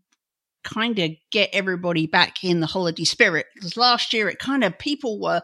kind 0.64 0.98
of 1.00 1.12
get 1.30 1.50
everybody 1.52 2.08
back 2.08 2.42
in 2.44 2.62
the 2.62 2.68
holiday 2.68 3.04
spirit 3.04 3.48
because 3.54 3.76
last 3.76 4.14
year 4.14 4.30
it 4.30 4.40
kind 4.40 4.64
of 4.64 4.80
people 4.80 5.20
were 5.20 5.42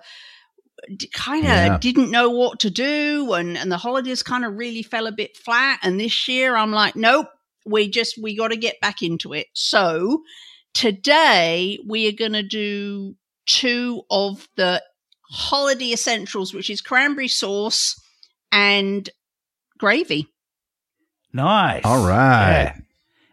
kind 1.13 1.45
of 1.45 1.51
Yeah. 1.51 1.77
didn't 1.79 2.11
know 2.11 2.29
what 2.29 2.59
to 2.61 2.69
do 2.69 3.33
and 3.33 3.57
and 3.57 3.71
the 3.71 3.77
holidays 3.77 4.23
kind 4.23 4.45
of 4.45 4.55
really 4.57 4.83
fell 4.83 5.07
a 5.07 5.11
bit 5.11 5.37
flat 5.37 5.79
and 5.83 5.99
this 5.99 6.27
year 6.27 6.55
I'm 6.55 6.71
like 6.71 6.95
nope 6.95 7.27
we 7.65 7.89
just 7.89 8.17
we 8.21 8.35
got 8.35 8.49
to 8.49 8.57
get 8.57 8.79
back 8.81 9.01
into 9.01 9.33
it 9.33 9.47
so 9.53 10.21
today 10.73 11.77
we 11.87 12.07
are 12.07 12.13
going 12.17 12.33
to 12.33 12.43
do 12.43 13.15
two 13.45 14.01
of 14.09 14.47
the 14.55 14.81
holiday 15.31 15.91
essentials 15.93 16.53
which 16.53 16.69
is 16.69 16.81
cranberry 16.81 17.27
sauce 17.27 17.95
and 18.51 19.09
gravy 19.77 20.27
Nice. 21.31 21.85
All 21.85 22.07
right. 22.07 22.73
Yeah. 22.75 22.77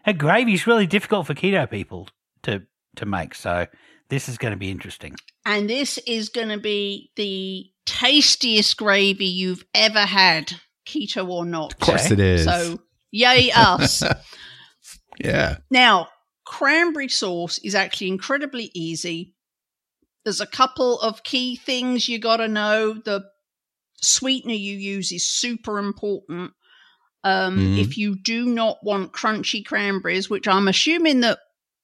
And 0.05 0.19
gravy's 0.19 0.67
really 0.67 0.85
difficult 0.85 1.25
for 1.25 1.33
keto 1.33 1.67
people 1.69 2.07
to 2.43 2.61
to 2.97 3.05
make, 3.07 3.33
so 3.33 3.65
this 4.09 4.29
is 4.29 4.37
going 4.37 4.51
to 4.51 4.57
be 4.57 4.69
interesting. 4.69 5.15
And 5.47 5.69
this 5.69 5.97
is 5.99 6.27
going 6.27 6.49
to 6.49 6.57
be 6.57 7.09
the 7.15 7.67
tastiest 7.85 8.75
gravy 8.75 9.27
you've 9.27 9.63
ever 9.73 10.01
had, 10.01 10.51
keto 10.85 11.29
or 11.29 11.45
not. 11.45 11.71
Of 11.71 11.79
course 11.79 12.11
it 12.11 12.19
is. 12.19 12.43
So, 12.43 12.79
yay 13.11 13.51
us. 13.55 14.03
yeah. 15.19 15.59
now, 15.71 16.09
cranberry 16.45 17.07
sauce 17.07 17.59
is 17.59 17.75
actually 17.75 18.09
incredibly 18.09 18.71
easy. 18.73 19.35
There's 20.25 20.41
a 20.41 20.45
couple 20.47 20.99
of 20.99 21.23
key 21.23 21.55
things 21.55 22.09
you 22.09 22.19
got 22.19 22.37
to 22.37 22.49
know. 22.49 22.95
The 22.95 23.23
sweetener 24.01 24.53
you 24.53 24.75
use 24.75 25.13
is 25.13 25.25
super 25.25 25.79
important. 25.79 26.51
Um, 27.23 27.57
Mhm. 27.57 27.79
If 27.79 27.97
you 27.97 28.17
do 28.21 28.47
not 28.47 28.79
want 28.83 29.13
crunchy 29.13 29.65
cranberries, 29.65 30.29
which 30.29 30.45
I'm 30.45 30.67
assuming 30.67 31.21
that 31.21 31.39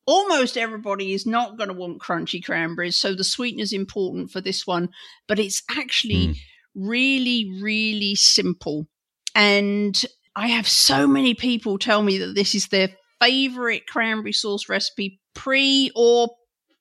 almost 0.05 0.57
everybody 0.57 1.13
is 1.13 1.25
not 1.25 1.57
going 1.57 1.69
to 1.69 1.73
want 1.73 2.01
crunchy 2.01 2.43
cranberries, 2.43 2.97
so 2.97 3.13
the 3.15 3.23
sweetener 3.23 3.63
is 3.63 3.73
important 3.73 4.31
for 4.31 4.41
this 4.41 4.65
one, 4.67 4.89
but 5.27 5.39
it's 5.39 5.63
actually 5.69 6.27
Mm. 6.29 6.35
really, 6.75 7.59
really 7.61 8.15
simple. 8.15 8.87
And 9.35 10.03
I 10.35 10.47
have 10.47 10.67
so 10.67 11.07
many 11.07 11.33
people 11.33 11.77
tell 11.77 12.01
me 12.03 12.17
that 12.19 12.35
this 12.35 12.55
is 12.55 12.67
their 12.67 12.89
favorite 13.21 13.87
cranberry 13.87 14.33
sauce 14.33 14.67
recipe 14.69 15.19
pre 15.33 15.91
or 15.95 16.29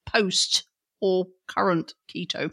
post 0.07 0.65
or 1.01 1.27
current 1.49 1.95
keto. 2.15 2.53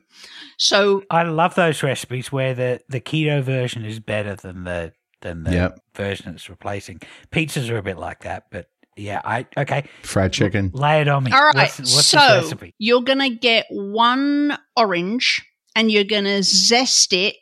So 0.57 1.03
I 1.09 1.23
love 1.23 1.55
those 1.55 1.83
recipes 1.83 2.31
where 2.31 2.53
the, 2.53 2.81
the 2.89 2.99
keto 3.01 3.41
version 3.43 3.85
is 3.85 3.99
better 3.99 4.35
than 4.35 4.63
the 4.63 4.93
than 5.21 5.43
the 5.43 5.51
Yep. 5.51 5.79
version 5.95 6.33
it's 6.35 6.49
replacing. 6.49 7.01
Pizzas 7.31 7.69
are 7.69 7.77
a 7.77 7.83
bit 7.83 7.97
like 7.97 8.21
that, 8.21 8.45
but 8.51 8.67
yeah, 8.99 9.21
I 9.23 9.45
okay. 9.57 9.87
Fried 10.03 10.33
chicken. 10.33 10.71
Lay 10.73 11.01
it 11.01 11.07
on 11.07 11.23
me. 11.23 11.31
All 11.31 11.41
right. 11.41 11.55
What's, 11.55 11.79
what's 11.79 12.07
so 12.07 12.17
recipe? 12.17 12.73
you're 12.77 13.01
going 13.03 13.19
to 13.19 13.29
get 13.29 13.65
one 13.69 14.57
orange 14.75 15.45
and 15.75 15.91
you're 15.91 16.03
going 16.03 16.25
to 16.25 16.43
zest 16.43 17.13
it. 17.13 17.35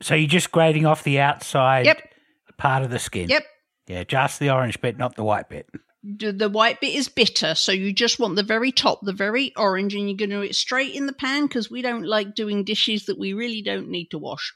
So 0.00 0.14
you're 0.14 0.28
just 0.28 0.52
grating 0.52 0.86
off 0.86 1.02
the 1.02 1.18
outside 1.20 1.86
Yep. 1.86 2.08
part 2.56 2.84
of 2.84 2.90
the 2.90 2.98
skin. 2.98 3.28
Yep. 3.28 3.44
Yeah, 3.88 4.04
just 4.04 4.38
the 4.38 4.50
orange 4.50 4.80
bit, 4.80 4.98
not 4.98 5.16
the 5.16 5.24
white 5.24 5.48
bit. 5.48 5.66
The 6.04 6.30
the 6.30 6.48
white 6.48 6.80
bit 6.80 6.94
is 6.94 7.08
bitter, 7.08 7.54
so 7.56 7.72
you 7.72 7.92
just 7.92 8.20
want 8.20 8.36
the 8.36 8.42
very 8.44 8.70
top, 8.70 9.00
the 9.02 9.12
very 9.12 9.52
orange, 9.56 9.94
and 9.94 10.08
you're 10.08 10.16
going 10.16 10.30
to 10.30 10.36
do 10.36 10.42
it 10.42 10.54
straight 10.54 10.94
in 10.94 11.06
the 11.06 11.12
pan 11.12 11.46
because 11.46 11.70
we 11.70 11.82
don't 11.82 12.06
like 12.06 12.36
doing 12.36 12.62
dishes 12.64 13.06
that 13.06 13.18
we 13.18 13.32
really 13.32 13.62
don't 13.62 13.88
need 13.88 14.06
to 14.10 14.18
wash. 14.18 14.54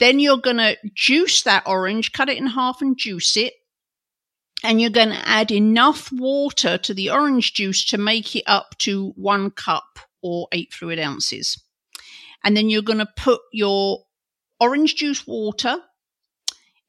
Then 0.00 0.18
you're 0.18 0.38
going 0.38 0.56
to 0.56 0.76
juice 0.94 1.42
that 1.44 1.62
orange, 1.66 2.10
cut 2.12 2.28
it 2.28 2.38
in 2.38 2.46
half 2.48 2.80
and 2.80 2.98
juice 2.98 3.36
it. 3.36 3.52
And 4.62 4.80
you're 4.80 4.90
going 4.90 5.08
to 5.08 5.28
add 5.28 5.50
enough 5.50 6.12
water 6.12 6.76
to 6.78 6.92
the 6.94 7.10
orange 7.10 7.54
juice 7.54 7.84
to 7.86 7.98
make 7.98 8.36
it 8.36 8.44
up 8.46 8.76
to 8.80 9.12
one 9.16 9.50
cup 9.50 9.98
or 10.22 10.48
eight 10.52 10.72
fluid 10.72 10.98
ounces. 10.98 11.62
And 12.44 12.56
then 12.56 12.68
you're 12.68 12.82
going 12.82 12.98
to 12.98 13.08
put 13.16 13.40
your 13.52 14.04
orange 14.60 14.96
juice 14.96 15.26
water 15.26 15.78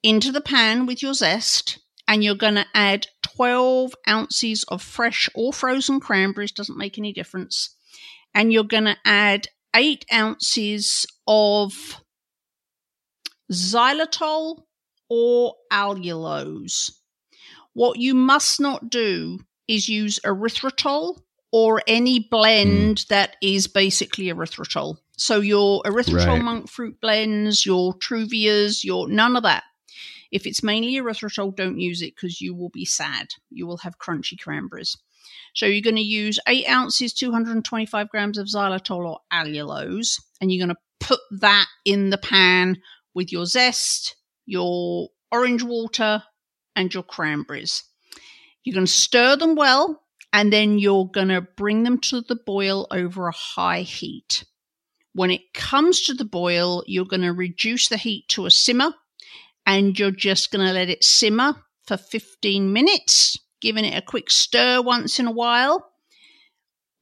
into 0.03 0.31
the 0.31 0.41
pan 0.41 0.85
with 0.85 1.01
your 1.01 1.13
zest, 1.13 1.79
and 2.07 2.23
you're 2.23 2.35
going 2.35 2.55
to 2.55 2.65
add 2.73 3.07
12 3.23 3.93
ounces 4.07 4.63
of 4.67 4.81
fresh 4.81 5.29
or 5.35 5.53
frozen 5.53 5.99
cranberries, 5.99 6.51
doesn't 6.51 6.77
make 6.77 6.97
any 6.97 7.13
difference. 7.13 7.75
And 8.33 8.51
you're 8.51 8.63
going 8.63 8.85
to 8.85 8.97
add 9.05 9.47
eight 9.75 10.05
ounces 10.11 11.05
of 11.27 12.01
xylitol 13.51 14.63
or 15.09 15.55
allulose. 15.71 16.91
What 17.73 17.99
you 17.99 18.13
must 18.13 18.59
not 18.59 18.89
do 18.89 19.39
is 19.67 19.87
use 19.87 20.19
erythritol 20.25 21.19
or 21.51 21.81
any 21.87 22.19
blend 22.19 22.97
mm. 22.97 23.07
that 23.07 23.35
is 23.41 23.67
basically 23.67 24.25
erythritol. 24.25 24.97
So 25.17 25.39
your 25.39 25.83
erythritol 25.83 26.27
Right. 26.27 26.43
monk 26.43 26.69
fruit 26.69 26.99
blends, 27.01 27.65
your 27.65 27.93
Truvias, 27.93 28.83
your 28.83 29.07
none 29.07 29.35
of 29.35 29.43
that. 29.43 29.63
If 30.31 30.47
it's 30.47 30.63
mainly 30.63 30.93
erythritol, 30.93 31.55
don't 31.55 31.79
use 31.79 32.01
it 32.01 32.15
because 32.15 32.41
you 32.41 32.55
will 32.55 32.69
be 32.69 32.85
sad. 32.85 33.27
You 33.49 33.67
will 33.67 33.77
have 33.77 33.99
crunchy 33.99 34.39
cranberries. 34.39 34.97
So 35.53 35.65
you're 35.65 35.81
going 35.81 35.97
to 35.97 36.01
use 36.01 36.39
eight 36.47 36.67
ounces, 36.69 37.13
225 37.13 38.09
grams 38.09 38.37
of 38.37 38.47
xylitol 38.47 39.05
or 39.05 39.19
allulose, 39.31 40.21
and 40.39 40.51
you're 40.51 40.65
going 40.65 40.75
to 40.75 41.05
put 41.05 41.19
that 41.39 41.67
in 41.83 42.09
the 42.09 42.17
pan 42.17 42.81
with 43.13 43.31
your 43.31 43.45
zest, 43.45 44.15
your 44.45 45.09
orange 45.31 45.63
water, 45.63 46.23
and 46.75 46.93
your 46.93 47.03
cranberries. 47.03 47.83
You're 48.63 48.75
going 48.75 48.85
to 48.85 48.91
stir 48.91 49.35
them 49.35 49.55
well, 49.55 50.03
and 50.33 50.51
then 50.51 50.79
you're 50.79 51.07
going 51.07 51.29
to 51.29 51.41
bring 51.41 51.83
them 51.83 51.99
to 51.99 52.21
the 52.21 52.35
boil 52.35 52.87
over 52.91 53.27
a 53.27 53.33
high 53.33 53.81
heat. 53.81 54.45
When 55.13 55.31
it 55.31 55.53
comes 55.53 56.01
to 56.03 56.13
the 56.13 56.25
boil, 56.25 56.83
you're 56.87 57.05
going 57.05 57.23
to 57.23 57.33
reduce 57.33 57.89
the 57.89 57.97
heat 57.97 58.27
to 58.29 58.45
a 58.45 58.51
simmer, 58.51 58.93
and 59.65 59.97
you're 59.97 60.11
just 60.11 60.51
going 60.51 60.65
to 60.65 60.73
let 60.73 60.89
it 60.89 61.03
simmer 61.03 61.55
for 61.85 61.97
15 61.97 62.71
minutes, 62.71 63.37
giving 63.59 63.85
it 63.85 63.97
a 63.97 64.01
quick 64.01 64.29
stir 64.29 64.81
once 64.81 65.19
in 65.19 65.27
a 65.27 65.31
while. 65.31 65.91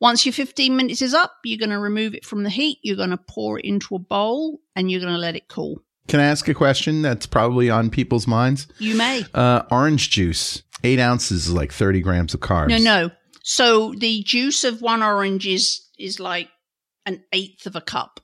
Once 0.02 0.26
your 0.26 0.34
15 0.34 0.76
minutes 0.76 1.02
is 1.02 1.14
up, 1.14 1.34
you're 1.44 1.60
going 1.60 1.70
to 1.70 1.80
remove 1.80 2.16
it 2.16 2.26
from 2.26 2.44
the 2.44 2.50
heat. 2.50 2.80
You're 2.82 2.96
going 2.96 3.10
to 3.10 3.18
pour 3.18 3.60
it 3.60 3.66
into 3.66 3.96
a 3.96 4.00
bowl 4.00 4.62
and 4.76 4.90
you're 4.90 5.02
going 5.02 5.14
to 5.14 5.20
let 5.20 5.36
it 5.36 5.50
cool. 5.50 5.84
Can 6.10 6.20
I 6.20 6.26
ask 6.26 6.48
a 6.48 6.54
question 6.54 7.02
that's 7.02 7.26
probably 7.28 7.70
on 7.70 7.90
people's 7.90 8.28
minds? 8.28 8.68
You 8.80 8.96
may. 8.96 9.24
Uh, 9.34 9.62
orange 9.72 10.10
juice, 10.10 10.64
eight 10.84 11.00
ounces 11.00 11.48
is 11.48 11.54
like 11.54 11.72
30 11.72 12.02
grams 12.02 12.34
of 12.34 12.40
carbs. 12.40 12.70
No, 12.70 12.78
no. 12.80 13.12
So 13.44 13.94
the 13.98 14.24
juice 14.24 14.64
of 14.64 14.82
one 14.82 15.02
orange 15.04 15.48
is 15.48 15.88
is 15.98 16.20
like 16.20 16.50
an 17.06 17.24
eighth 17.34 17.66
of 17.66 17.76
a 17.76 17.82
cup. 17.82 18.20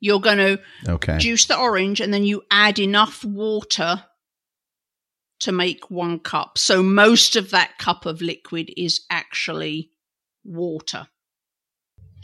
You're 0.00 0.20
going 0.20 0.38
to 0.38 0.60
Okay. 0.88 1.18
juice 1.18 1.46
the 1.46 1.58
orange 1.58 2.00
and 2.00 2.12
then 2.14 2.24
you 2.24 2.42
add 2.50 2.78
enough 2.78 3.24
water 3.24 4.04
to 5.40 5.52
make 5.52 5.90
one 5.90 6.18
cup. 6.20 6.56
So 6.58 6.82
most 6.82 7.36
of 7.36 7.50
that 7.50 7.78
cup 7.78 8.06
of 8.06 8.20
liquid 8.22 8.70
is 8.76 9.00
actually 9.10 9.90
water. 10.44 11.06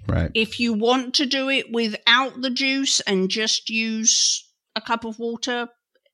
Right. 0.07 0.31
If 0.35 0.61
you 0.61 0.73
want 0.73 1.15
to 1.15 1.27
do 1.27 1.49
it 1.49 1.73
without 1.73 2.41
the 2.41 2.51
juice 2.51 3.01
and 3.01 3.31
just 3.31 3.71
use 3.71 4.49
a 4.77 4.81
cup 4.81 5.05
of 5.05 5.19
water, 5.19 5.69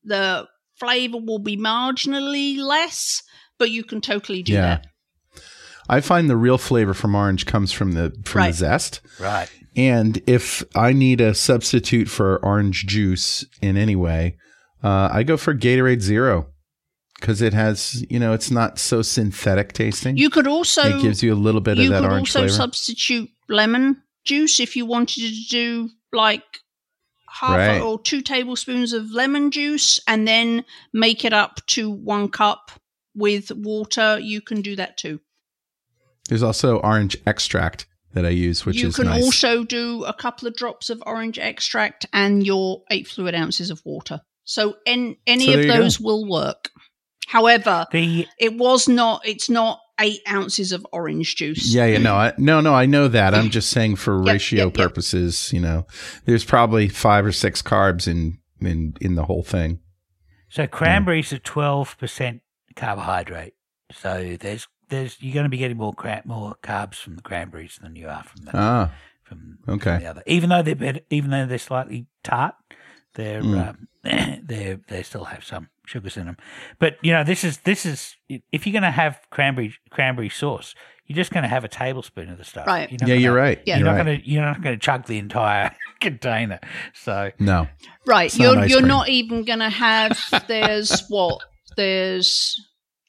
the 0.05 0.47
flavor 0.79 1.19
will 1.19 1.39
be 1.39 1.57
marginally 1.57 2.57
less, 2.57 3.23
but 3.59 3.71
you 3.71 3.85
can 3.85 4.01
totally 4.01 4.43
do 4.43 4.53
Yeah. 4.55 4.61
that. 4.63 4.87
I 5.89 6.01
find 6.01 6.31
the 6.31 6.37
real 6.37 6.59
flavor 6.59 6.95
from 6.95 7.15
orange 7.15 7.47
comes 7.47 7.73
from 7.73 7.93
the 7.93 8.13
from 8.25 8.47
the 8.47 8.53
zest. 8.53 9.01
Right. 9.19 9.49
And 9.77 10.23
if 10.27 10.63
I 10.75 10.93
need 10.93 11.21
a 11.21 11.35
substitute 11.35 12.09
for 12.09 12.39
orange 12.45 12.87
juice 12.87 13.45
in 13.61 13.77
any 13.77 13.97
way, 13.97 14.37
uh, 14.85 15.09
I 15.13 15.23
go 15.25 15.37
for 15.37 15.53
Gatorade 15.55 16.01
Zero 16.01 16.47
because 17.19 17.43
it 17.43 17.53
has, 17.55 18.05
you 18.09 18.19
know, 18.21 18.33
it's 18.33 18.51
not 18.51 18.79
so 18.79 19.03
synthetic 19.03 19.73
tasting. 19.73 20.17
You 20.17 20.31
could 20.31 20.47
also 20.47 20.83
it 20.99 21.03
gives 21.03 21.23
you 21.23 21.33
a 21.33 21.37
little 21.37 21.61
bit 21.61 21.79
of 21.79 21.85
you 21.85 21.91
that 21.91 22.03
could 22.03 22.11
orange 22.11 22.29
also 22.29 22.41
flavor. 22.41 22.53
substitute 22.53 23.29
lemon 23.49 24.03
juice 24.25 24.61
if 24.61 24.77
you 24.77 24.87
wanted 24.87 25.23
to 25.29 25.49
do 25.49 25.89
like 26.13 26.45
half 27.33 27.57
Right. 27.59 27.81
or 27.81 28.01
two 28.01 28.21
tablespoons 28.23 28.93
of 28.93 29.11
lemon 29.13 29.51
juice 29.51 29.99
and 30.07 30.27
then 30.27 30.65
make 30.93 31.25
it 31.25 31.33
up 31.33 31.65
to 31.69 31.91
one 31.91 32.29
cup 32.29 32.71
with 33.15 33.51
water. 33.53 34.19
You 34.21 34.41
can 34.41 34.63
do 34.63 34.77
that 34.77 34.97
too. 34.97 35.21
There's 36.29 36.43
also 36.43 36.79
orange 36.79 37.17
extract 37.27 37.87
that 38.13 38.25
I 38.27 38.31
use, 38.31 38.65
which 38.67 38.77
you 38.77 38.89
is 38.89 38.97
can 38.97 39.07
nice. 39.07 39.23
also 39.23 39.65
do 39.65 40.05
a 40.05 40.13
couple 40.13 40.47
of 40.49 40.55
drops 40.55 40.91
of 40.91 41.03
orange 41.07 41.39
extract 41.39 42.07
and 42.13 42.45
your 42.47 42.83
eight 42.91 43.07
fluid 43.09 43.35
ounces 43.35 43.71
of 43.71 43.81
water. 43.85 44.21
So 44.45 44.77
en- 44.87 45.17
any 45.27 45.47
So 45.47 45.55
of 45.55 45.61
you 45.61 45.67
go. 45.67 45.77
those 45.79 46.01
will 46.01 46.29
work. 46.29 46.71
However, 47.27 47.87
The 47.93 48.27
it 48.39 48.55
was 48.57 48.89
not. 48.89 49.27
It's 49.27 49.49
not 49.49 49.80
eight 50.01 50.21
ounces 50.29 50.73
of 50.73 50.87
orange 50.93 51.37
juice. 51.37 51.73
Yeah, 51.73 51.87
yeah, 51.87 51.99
no, 51.99 52.15
I, 52.17 52.33
no, 52.39 52.61
no. 52.61 52.75
I 52.75 52.87
know 52.87 53.07
that. 53.09 53.35
I'm 53.35 53.51
just 53.51 53.71
saying 53.71 53.97
for 53.97 54.19
Yep, 54.25 54.33
ratio 54.33 54.65
yep, 54.67 54.77
yep. 54.77 54.87
purposes. 54.89 55.53
You 55.53 55.61
know, 55.61 55.87
there's 56.25 56.45
probably 56.45 56.89
five 56.89 57.25
or 57.27 57.33
six 57.33 57.63
carbs 57.63 58.09
in 58.09 58.39
in 58.61 58.95
in 59.01 59.15
the 59.15 59.25
whole 59.25 59.43
thing. 59.43 59.81
so 60.49 60.67
cranberries 60.67 61.33
are 61.33 61.39
twelve 61.39 61.97
percent 61.99 62.41
carbohydrate. 62.77 63.55
So 63.93 64.37
there's 64.41 64.67
there's 64.89 65.17
you're 65.23 65.35
going 65.35 65.45
to 65.45 65.51
be 65.51 65.59
getting 65.59 65.77
more 65.77 65.93
cra- 65.95 66.23
more 66.25 66.57
carbs 66.63 66.97
from 66.97 67.17
the 67.17 67.23
cranberries 67.23 67.79
than 67.83 67.95
you 67.97 68.09
are 68.09 68.23
from 68.25 68.45
the 68.45 68.51
Ah, 68.55 68.93
from, 69.23 69.59
okay. 69.69 69.95
from 69.97 70.03
the 70.03 70.11
other. 70.11 70.23
Even 70.27 70.51
though 70.51 70.63
they're 70.63 70.75
better, 70.75 71.01
even 71.11 71.31
though 71.31 71.47
they're 71.47 71.59
slightly 71.59 72.07
tart, 72.25 72.55
they're 73.15 73.43
Mm. 73.43 73.69
um, 73.69 73.89
they 74.47 74.79
they 74.89 75.03
still 75.03 75.25
have 75.25 75.45
some 75.45 75.69
sugars 75.91 76.17
in 76.17 76.27
them. 76.27 76.37
But 76.79 76.97
you 77.03 77.13
know, 77.13 77.25
this 77.25 77.45
is 77.45 77.59
this 77.59 77.85
is 77.85 78.17
if 78.53 78.67
you're 78.67 78.73
going 78.73 78.83
to 78.85 78.91
have 78.91 79.19
cranberry 79.31 79.75
cranberry 79.91 80.29
sauce, 80.29 80.75
you're 81.07 81.17
just 81.17 81.33
going 81.33 81.43
to 81.43 81.49
have 81.49 81.65
a 81.65 81.69
tablespoon 81.69 82.31
of 82.31 82.39
the 82.39 82.45
stuff. 82.45 82.67
Right. 82.67 82.91
You're 82.91 82.99
yeah, 83.03 83.07
gonna- 83.09 83.21
you're 83.21 83.35
right. 83.35 83.61
Yeah. 83.67 83.77
You're 83.79 83.87
you're 83.87 83.95
not 83.97 84.05
going 84.05 84.21
to 84.21 84.29
you're 84.31 84.43
not 84.45 84.63
going 84.63 84.79
to 84.79 84.81
chug 84.85 85.07
the 85.07 85.19
entire 85.19 85.75
container. 86.01 86.61
So 86.95 87.31
No, 87.39 87.67
Right. 88.07 88.35
You're 88.39 88.59
ice 88.59 88.71
you're 88.71 88.79
cream. 88.79 88.89
not 88.89 89.09
even 89.09 89.45
going 89.45 89.59
to 89.59 89.69
have. 89.71 90.19
There's 90.49 91.01
what? 91.09 91.41
There's 91.77 92.57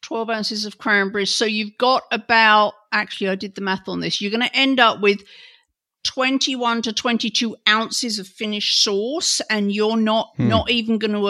twelve 0.02 0.30
ounces 0.30 0.66
of 0.66 0.78
cranberries. 0.80 1.34
So 1.36 1.46
you've 1.46 1.78
got 1.78 2.04
about. 2.12 2.74
Actually, 2.94 3.30
I 3.30 3.36
did 3.36 3.56
the 3.56 3.62
math 3.62 3.88
on 3.88 4.02
this. 4.02 4.20
You're 4.20 4.32
going 4.32 4.48
to 4.50 4.56
end 4.56 4.80
up 4.80 5.00
with. 5.02 5.22
21 6.04 6.82
to 6.82 6.94
22 6.94 7.56
ounces 7.70 8.18
of 8.18 8.28
finished 8.28 8.84
sauce 8.84 9.40
and 9.52 9.72
you're 9.72 9.96
not 9.98 10.30
Hmm. 10.36 10.48
not 10.48 10.72
even 10.72 10.98
going 10.98 11.12
to 11.14 11.28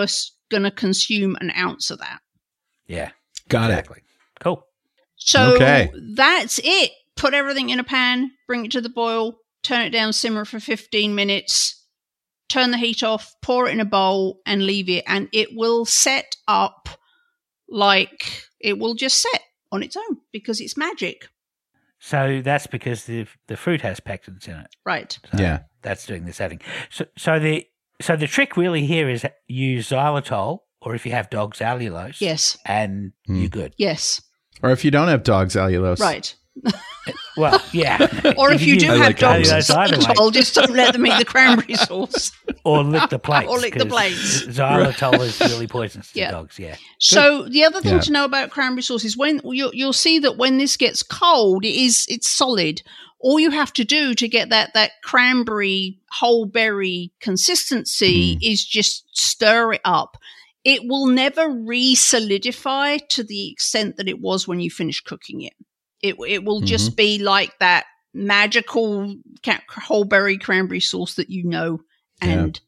going 0.52 0.64
to 0.64 0.72
consume 0.72 1.36
an 1.41 1.52
ounce 1.57 1.90
of 1.90 1.98
that 1.99 2.19
yeah, 2.88 3.11
got 3.48 3.72
it. 3.72 3.88
Cool. 4.41 4.65
So 5.15 5.53
Okay. 5.56 5.90
that's 6.15 6.60
it. 6.61 6.91
Put 7.15 7.34
everything 7.34 7.69
in 7.69 7.80
a 7.80 7.84
pan, 7.86 8.32
bring 8.48 8.65
it 8.65 8.72
to 8.72 8.82
the 8.82 8.90
boil, 8.90 9.38
turn 9.64 9.82
it 9.82 9.91
down, 9.91 10.11
simmer 10.11 10.44
for 10.44 10.60
15 10.60 11.15
minutes, 11.15 11.86
turn 12.49 12.72
the 12.72 12.78
heat 12.78 13.02
off, 13.02 13.34
pour 13.41 13.68
it 13.69 13.72
in 13.72 13.80
a 13.80 13.86
bowl, 13.86 14.41
and 14.45 14.65
leave 14.65 14.90
it. 14.90 15.06
And 15.07 15.30
it 15.32 15.49
will 15.56 15.86
set 15.86 16.36
up 16.49 16.90
like 17.69 18.44
it 18.60 18.78
will 18.78 18.95
just 18.95 19.22
set 19.22 19.41
on 19.72 19.84
its 19.84 19.95
own 19.95 20.18
because 20.34 20.60
it's 20.60 20.76
magic. 20.76 21.30
So 21.99 22.41
that's 22.44 22.68
because 22.68 23.06
the 23.06 23.26
the 23.48 23.56
fruit 23.56 23.82
has 23.82 23.99
pectins 24.02 24.48
in 24.49 24.56
it. 24.56 24.68
Right. 24.86 25.18
So 25.32 25.38
Yeah. 25.41 25.60
that's 25.82 26.06
doing 26.06 26.26
the 26.26 26.34
setting. 26.34 26.60
So 26.90 27.06
so 27.18 27.40
the 27.40 27.68
so 28.02 28.15
the 28.15 28.28
trick 28.28 28.57
really 28.57 28.86
here 28.86 29.10
is 29.10 29.26
use 29.48 29.90
xylitol, 29.90 30.60
or 30.82 30.95
if 30.95 31.06
you 31.06 31.11
have 31.14 31.30
dogs, 31.30 31.60
allulose. 31.60 32.19
Yes. 32.22 32.57
and 32.65 33.14
Hmm. 33.28 33.36
you're 33.38 33.49
good. 33.49 33.73
Yes. 33.78 34.22
Or 34.64 34.72
if 34.72 34.84
you 34.86 34.91
don't 34.91 35.07
have 35.07 35.23
dogs, 35.23 35.56
allulose. 35.56 35.99
Right. 35.99 36.36
Well, 37.38 37.61
yeah. 37.72 37.98
Or 38.38 38.52
if, 38.52 38.61
you 38.61 38.78
do 38.78 38.88
have 38.88 38.98
like 38.99 39.18
dogs, 39.18 39.49
allulose 39.52 39.76
either 39.76 39.98
way, 39.98 40.03
xylitol, 40.03 40.34
just 40.34 40.53
don't 40.53 40.72
let 40.72 40.91
them 40.94 41.07
eat 41.07 41.18
the 41.18 41.23
cranberry 41.26 41.73
sauce. 41.88 42.32
or 42.65 42.84
lick 42.84 43.10
the 43.10 43.18
plates, 43.19 43.49
Or 43.49 43.57
lick 43.57 43.73
the 43.76 43.86
plates. 43.86 44.44
Xylitol 44.48 45.19
is 45.22 45.40
really 45.40 45.65
poisonous 45.65 46.11
to 46.11 46.19
Yeah. 46.19 46.32
dogs. 46.32 46.60
Yeah. 46.60 46.76
So 46.99 47.48
the 47.48 47.64
other 47.64 47.80
thing 47.82 47.94
Yeah. 47.95 47.99
to 48.02 48.11
know 48.11 48.26
about 48.26 48.49
cranberry 48.52 48.82
sauce 48.84 49.06
is 49.06 49.15
when 49.18 49.40
you'll, 49.45 49.73
you'll 49.73 49.94
see 49.94 50.19
that 50.19 50.38
when 50.38 50.57
this 50.57 50.76
gets 50.78 51.02
cold, 51.03 51.64
it 51.64 51.73
is 51.73 52.06
it's 52.10 52.30
solid. 52.30 52.82
All 53.23 53.39
you 53.39 53.52
have 53.52 53.72
to 53.73 53.84
do 53.85 54.14
to 54.15 54.27
get 54.27 54.49
that 54.49 54.73
that 54.73 54.91
cranberry 55.03 55.99
whole 56.11 56.45
berry 56.45 57.11
consistency 57.22 58.38
is 58.41 58.65
just 58.65 59.06
stir 59.14 59.73
it 59.73 59.81
up. 59.85 60.18
It 60.64 60.81
will 60.88 61.07
never 61.07 61.49
re-solidify 61.49 62.98
to 63.10 63.23
the 63.23 63.52
extent 63.52 63.98
that 63.98 64.07
it 64.07 64.19
was 64.22 64.48
when 64.48 64.60
you 64.60 64.69
finish 64.69 65.02
cooking 65.02 65.41
it. 65.41 65.53
It 66.02 66.15
it 66.27 66.43
will 66.43 66.61
just 66.61 66.95
be 66.95 67.19
like 67.19 67.57
that 67.60 67.85
magical 68.14 69.15
ca- 69.45 69.61
whole 69.69 70.03
berry 70.03 70.38
cranberry 70.38 70.80
sauce 70.80 71.15
that 71.15 71.30
you 71.30 71.43
know 71.45 71.80
and 72.22 72.60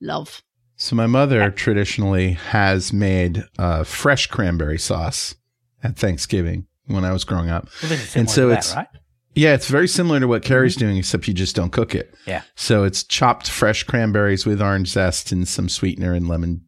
love. 0.00 0.42
So 0.76 0.96
my 0.96 1.06
mother 1.06 1.50
traditionally 1.50 2.32
has 2.32 2.92
made 2.92 3.44
uh, 3.58 3.84
fresh 3.84 4.26
cranberry 4.28 4.78
sauce 4.78 5.34
at 5.82 5.96
Thanksgiving 5.96 6.66
when 6.86 7.04
I 7.04 7.12
was 7.12 7.24
growing 7.24 7.48
up. 7.50 7.68
Well, 7.82 7.98
And 8.14 8.30
so 8.30 8.46
to 8.48 8.52
it's- 8.52 8.70
that, 8.70 8.76
right? 8.76 8.99
Yeah, 9.34 9.54
it's 9.54 9.68
very 9.68 9.88
similar 9.88 10.20
to 10.20 10.26
what 10.26 10.42
Carrie's 10.42 10.74
mm-hmm. 10.76 10.86
doing, 10.86 10.96
except 10.96 11.28
you 11.28 11.34
just 11.34 11.54
don't 11.54 11.70
cook 11.70 11.94
it. 11.94 12.14
Yeah. 12.26 12.42
So 12.56 12.84
it's 12.84 13.04
chopped 13.04 13.48
fresh 13.48 13.84
cranberries 13.84 14.44
with 14.44 14.60
orange 14.60 14.88
zest 14.88 15.32
and 15.32 15.46
some 15.46 15.68
sweetener 15.68 16.12
and 16.12 16.28
lemon. 16.28 16.64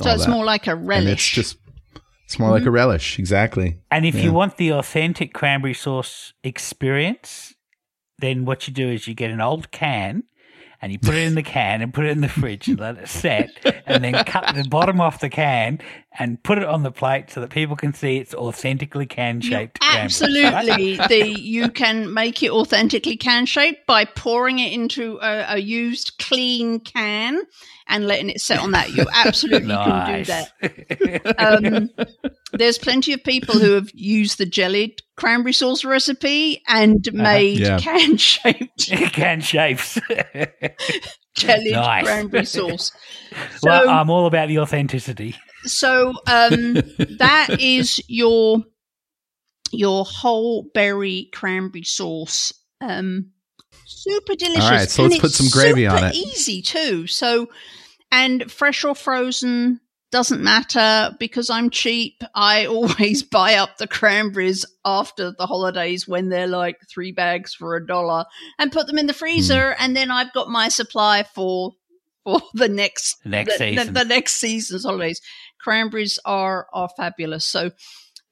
So 0.00 0.10
it's 0.10 0.24
that. 0.24 0.30
more 0.30 0.44
like 0.44 0.66
a 0.66 0.72
And 0.76 1.08
it's 1.08 1.26
just 1.26 1.58
it's 2.24 2.38
more 2.38 2.50
like 2.50 2.62
a 2.62 2.66
mm-hmm. 2.66 2.74
relish, 2.74 3.18
exactly. 3.18 3.78
And 3.90 4.06
if 4.06 4.14
Yeah. 4.14 4.22
you 4.22 4.32
want 4.32 4.56
the 4.56 4.72
authentic 4.72 5.34
cranberry 5.34 5.74
sauce 5.74 6.32
experience, 6.42 7.54
then 8.18 8.44
what 8.46 8.66
you 8.66 8.72
do 8.72 8.88
is 8.88 9.06
you 9.06 9.14
get 9.14 9.30
an 9.30 9.40
old 9.40 9.70
can 9.70 10.24
and 10.82 10.90
you 10.90 10.98
put 10.98 11.14
it 11.14 11.22
in 11.22 11.36
the 11.36 11.42
can 11.42 11.80
and 11.80 11.94
put 11.94 12.04
it 12.04 12.10
in 12.10 12.20
the 12.20 12.28
fridge 12.28 12.66
and 12.66 12.80
let 12.80 12.98
it 12.98 13.08
set 13.08 13.50
and 13.86 14.02
then 14.02 14.12
cut 14.24 14.54
the 14.54 14.64
bottom 14.68 15.00
off 15.00 15.20
the 15.20 15.30
can 15.30 15.80
and 16.18 16.42
put 16.42 16.58
it 16.58 16.64
on 16.64 16.82
the 16.82 16.90
plate 16.90 17.30
so 17.30 17.40
that 17.40 17.50
people 17.50 17.76
can 17.76 17.94
see 17.94 18.18
it's 18.18 18.34
authentically 18.34 19.06
can 19.06 19.40
shaped 19.40 19.78
Absolutely, 19.80 20.96
the 21.08 21.40
you 21.40 21.70
can 21.70 22.12
make 22.12 22.42
it 22.42 22.50
authentically 22.50 23.16
can 23.16 23.46
shaped 23.46 23.86
by 23.86 24.04
pouring 24.04 24.58
it 24.58 24.72
into 24.72 25.18
a, 25.22 25.54
a 25.54 25.58
used 25.58 26.18
clean 26.18 26.80
can 26.80 27.40
and 27.88 28.06
letting 28.06 28.30
it 28.30 28.40
set 28.40 28.58
on 28.60 28.72
that. 28.72 28.90
You 28.90 29.06
absolutely 29.14 29.68
can 29.74 30.18
do 30.18 30.24
that. 30.24 31.34
Um, 31.38 31.90
there's 32.52 32.78
plenty 32.78 33.12
of 33.12 33.22
people 33.24 33.58
who 33.58 33.72
have 33.72 33.90
used 33.94 34.38
the 34.38 34.46
jellied 34.46 35.00
cranberry 35.16 35.52
sauce 35.52 35.84
recipe 35.84 36.62
and 36.68 37.08
made 37.12 37.58
Yeah. 37.58 37.78
can 37.78 38.16
shaped 38.18 38.86
can 39.12 39.40
shapes. 39.40 39.98
jellied 41.36 41.72
Nice. 41.72 42.04
cranberry 42.04 42.44
sauce. 42.44 42.92
So, 43.58 43.68
well, 43.70 43.88
I'm 43.88 44.10
all 44.10 44.26
about 44.26 44.48
the 44.48 44.58
authenticity. 44.58 45.34
so 45.64 46.10
um, 46.26 46.74
that 47.18 47.56
is 47.60 48.02
your 48.08 48.58
your 49.72 50.04
whole 50.04 50.68
berry 50.74 51.30
cranberry 51.32 51.84
sauce. 51.84 52.52
Um, 52.80 53.30
super 53.96 54.34
delicious. 54.34 54.70
right, 54.70 54.90
so 54.90 55.04
and 55.04 55.12
let's 55.12 55.20
put 55.20 55.30
some 55.32 55.48
gravy 55.50 55.86
on 55.86 56.04
it. 56.04 56.14
Easy 56.14 56.62
too. 56.62 57.06
So, 57.06 57.48
and 58.10 58.50
fresh 58.50 58.84
or 58.84 58.94
frozen 58.94 59.80
doesn't 60.10 60.42
matter 60.42 61.14
because 61.18 61.48
I'm 61.48 61.70
cheap. 61.70 62.22
I 62.34 62.66
always 62.76 63.22
buy 63.22 63.54
up 63.54 63.78
the 63.78 63.86
cranberries 63.86 64.66
after 64.84 65.32
the 65.36 65.46
holidays 65.46 66.06
when 66.06 66.28
they're 66.28 66.46
like 66.46 66.76
three 66.92 67.12
bags 67.12 67.54
for 67.54 67.76
a 67.76 67.86
dollar 67.86 68.24
and 68.58 68.70
put 68.72 68.86
them 68.86 68.98
in 68.98 69.06
the 69.06 69.14
freezer, 69.14 69.72
Hmm. 69.72 69.82
and 69.84 69.96
then 69.96 70.10
I've 70.10 70.32
got 70.32 70.48
my 70.48 70.68
supply 70.68 71.22
for 71.22 71.72
for 72.24 72.40
the 72.54 72.68
next 72.68 73.16
Next 73.24 73.58
the, 73.58 73.64
the- 73.74 73.76
season. 73.78 73.94
the 73.94 74.04
next 74.04 74.34
season's 74.34 74.84
holidays. 74.84 75.20
Cranberries 75.60 76.18
are 76.24 76.66
are 76.72 76.88
fabulous. 76.96 77.46
So 77.46 77.70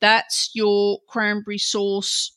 that's 0.01 0.51
your 0.55 0.99
cranberry 1.09 1.59
sauce. 1.59 2.37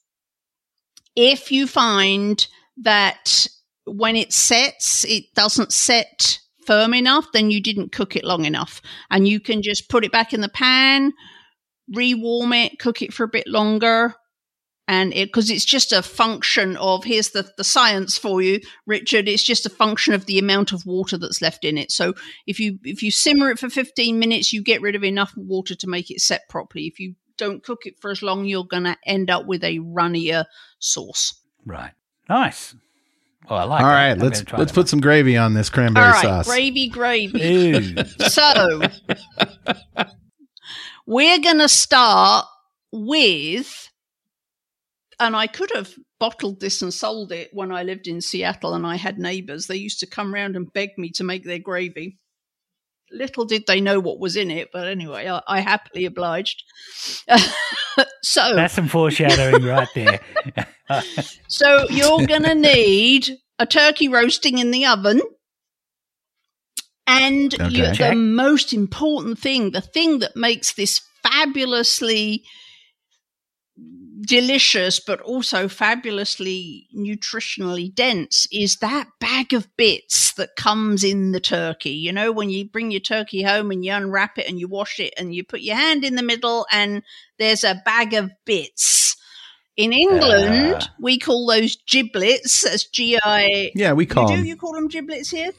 If 1.15 1.51
you 1.51 1.67
find 1.67 2.47
that 2.77 3.47
when 3.85 4.15
it 4.15 4.33
sets, 4.33 5.05
it 5.05 5.25
doesn't 5.35 5.71
set 5.71 6.39
firm 6.65 6.93
enough, 6.93 7.27
then 7.33 7.51
you 7.51 7.61
didn't 7.61 7.91
cook 7.91 8.15
it 8.15 8.23
long 8.23 8.45
enough. 8.45 8.81
And 9.09 9.27
you 9.27 9.39
can 9.39 9.61
just 9.61 9.89
put 9.89 10.05
it 10.05 10.11
back 10.11 10.33
in 10.33 10.41
the 10.41 10.49
pan, 10.49 11.13
rewarm 11.93 12.53
it, 12.53 12.79
cook 12.79 13.01
it 13.01 13.13
for 13.13 13.23
a 13.23 13.29
bit 13.29 13.47
longer. 13.47 14.15
And 14.87 15.13
it, 15.13 15.29
because 15.29 15.49
it's 15.49 15.63
just 15.63 15.93
a 15.93 16.01
function 16.01 16.75
of, 16.75 17.05
here's 17.05 17.29
the, 17.29 17.49
the 17.57 17.63
science 17.63 18.17
for 18.17 18.41
you, 18.41 18.59
Richard. 18.85 19.29
It's 19.29 19.43
just 19.43 19.65
a 19.65 19.69
function 19.69 20.13
of 20.13 20.25
the 20.25 20.39
amount 20.39 20.73
of 20.73 20.85
water 20.85 21.17
that's 21.17 21.41
left 21.41 21.63
in 21.63 21.77
it. 21.77 21.89
So 21.89 22.13
if 22.47 22.59
you, 22.59 22.79
if 22.83 23.01
you 23.01 23.09
simmer 23.09 23.49
it 23.49 23.59
for 23.59 23.69
15 23.69 24.19
minutes, 24.19 24.51
you 24.51 24.61
get 24.61 24.81
rid 24.81 24.95
of 24.95 25.03
enough 25.03 25.33
water 25.37 25.73
to 25.75 25.87
make 25.87 26.11
it 26.11 26.19
set 26.19 26.49
properly. 26.49 26.85
If 26.85 26.99
you 26.99 27.15
don't 27.37 27.63
cook 27.63 27.85
it 27.85 27.95
for 28.01 28.11
as 28.11 28.21
long, 28.21 28.43
you're 28.45 28.65
going 28.65 28.83
to 28.83 28.97
end 29.05 29.29
up 29.29 29.45
with 29.45 29.63
a 29.63 29.79
runnier 29.79 30.45
sauce. 30.79 31.33
Right. 31.65 31.93
Nice. 32.29 32.75
Oh, 33.49 33.55
I 33.55 33.63
like 33.65 33.81
All 33.81 33.87
that. 33.87 34.17
let's 34.19 34.39
let's 34.53 34.71
that 34.71 34.73
put 34.73 34.87
some 34.87 35.01
gravy 35.01 35.35
on 35.35 35.53
this 35.53 35.69
cranberry 35.69 36.05
All 36.05 36.11
right, 36.13 36.21
sauce. 36.21 36.47
gravy, 36.47 36.87
gravy. 36.89 37.95
So 38.29 38.81
we're 41.05 41.39
going 41.39 41.59
to 41.59 41.67
start 41.69 42.45
with, 42.91 43.89
and 45.19 45.35
I 45.35 45.47
could 45.47 45.71
have 45.75 45.93
bottled 46.19 46.61
this 46.61 46.81
and 46.81 46.93
sold 46.93 47.33
it 47.33 47.49
when 47.51 47.71
I 47.71 47.83
lived 47.83 48.07
in 48.07 48.21
Seattle 48.21 48.73
and 48.73 48.87
I 48.87 48.95
had 48.95 49.19
neighbors. 49.19 49.67
They 49.67 49.75
used 49.75 49.99
to 49.99 50.07
come 50.07 50.33
round 50.33 50.55
and 50.55 50.71
beg 50.71 50.91
me 50.97 51.09
to 51.15 51.23
make 51.25 51.43
their 51.43 51.59
gravy. 51.59 52.17
Little 53.13 53.45
did 53.45 53.63
they 53.67 53.79
know 53.79 53.99
what 53.99 54.19
was 54.19 54.35
in 54.35 54.49
it, 54.51 54.69
but 54.73 54.87
anyway, 54.87 55.27
I, 55.29 55.41
I 55.47 55.59
happily 55.59 56.05
obliged. 56.05 56.63
so, 58.21 58.55
That's 58.55 58.73
some 58.73 58.87
foreshadowing 58.87 59.63
right 59.63 59.87
there. 59.93 60.19
so 61.47 61.87
you're 61.89 62.25
going 62.25 62.43
to 62.43 62.55
need 62.55 63.29
a 63.59 63.65
turkey 63.65 64.07
roasting 64.07 64.57
in 64.57 64.71
the 64.71 64.85
oven. 64.85 65.21
And 67.05 67.53
Okay. 67.53 67.69
you, 67.69 67.93
the 67.95 68.15
most 68.15 68.73
important 68.73 69.37
thing, 69.37 69.71
the 69.71 69.81
thing 69.81 70.19
that 70.19 70.35
makes 70.35 70.73
this 70.73 71.01
fabulously 71.21 72.43
delicious, 74.25 74.99
but 74.99 75.19
also 75.21 75.67
fabulously 75.67 76.87
nutritionally 76.95 77.93
dense, 77.93 78.47
is 78.51 78.77
that 78.77 79.07
bag 79.19 79.53
of 79.53 79.67
bits 79.77 80.33
that 80.33 80.55
comes 80.55 81.03
in 81.03 81.31
the 81.31 81.39
turkey. 81.39 81.91
You 81.91 82.11
know, 82.13 82.31
when 82.31 82.49
you 82.49 82.65
bring 82.69 82.91
your 82.91 83.01
turkey 83.01 83.43
home 83.43 83.71
and 83.71 83.83
you 83.83 83.91
unwrap 83.93 84.37
it 84.37 84.47
and 84.47 84.59
you 84.59 84.67
wash 84.67 84.99
it 84.99 85.13
and 85.17 85.33
you 85.35 85.43
put 85.43 85.61
your 85.61 85.75
hand 85.75 86.03
in 86.05 86.15
the 86.15 86.23
middle 86.23 86.65
and 86.71 87.03
there's 87.37 87.63
a 87.63 87.81
bag 87.85 88.13
of 88.13 88.31
bits. 88.45 89.15
In 89.75 89.91
England, 89.91 90.75
Ah. 90.79 90.93
we 91.01 91.17
call 91.17 91.47
those 91.47 91.77
giblets. 91.87 92.61
That's 92.61 92.85
G 92.87 93.17
I. 93.23 93.71
Yeah, 93.73 93.93
we 93.93 94.05
call 94.05 94.29
You 94.29 94.37
do? 94.37 94.43
You 94.43 94.55
call 94.55 94.73
them 94.73 94.87
giblets 94.87 95.31
here? 95.31 95.51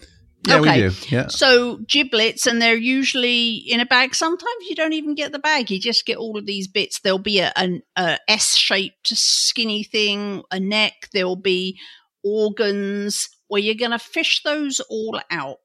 Yeah, 0.47 0.59
okay. 0.59 0.83
we 0.83 0.89
do. 0.89 0.95
Yeah. 1.09 1.27
So 1.29 1.79
giblets, 1.89 2.47
and 2.47 2.61
they're 2.61 2.77
usually 2.77 3.55
in 3.55 3.81
a 3.81 3.87
bag. 3.87 4.15
Sometimes 4.15 4.67
you 4.69 4.75
don't 4.75 4.93
even 4.93 5.15
get 5.15 5.33
the 5.33 5.39
bag; 5.39 5.71
you 5.71 5.81
just 5.81 6.07
get 6.07 6.17
all 6.17 6.37
of 6.39 6.47
these 6.47 6.69
bits. 6.69 7.01
There'll 7.01 7.19
be 7.19 7.41
a, 7.41 7.53
an 7.57 7.83
a 7.97 8.19
S-shaped 8.29 9.09
skinny 9.09 9.85
thing, 9.85 10.43
a 10.51 10.61
neck. 10.61 11.09
There'll 11.13 11.37
be 11.37 11.79
organs 12.23 13.29
where 13.49 13.61
you're 13.61 13.75
going 13.75 13.91
to 13.91 13.99
fish 13.99 14.43
those 14.45 14.81
all 14.81 15.21
out, 15.31 15.59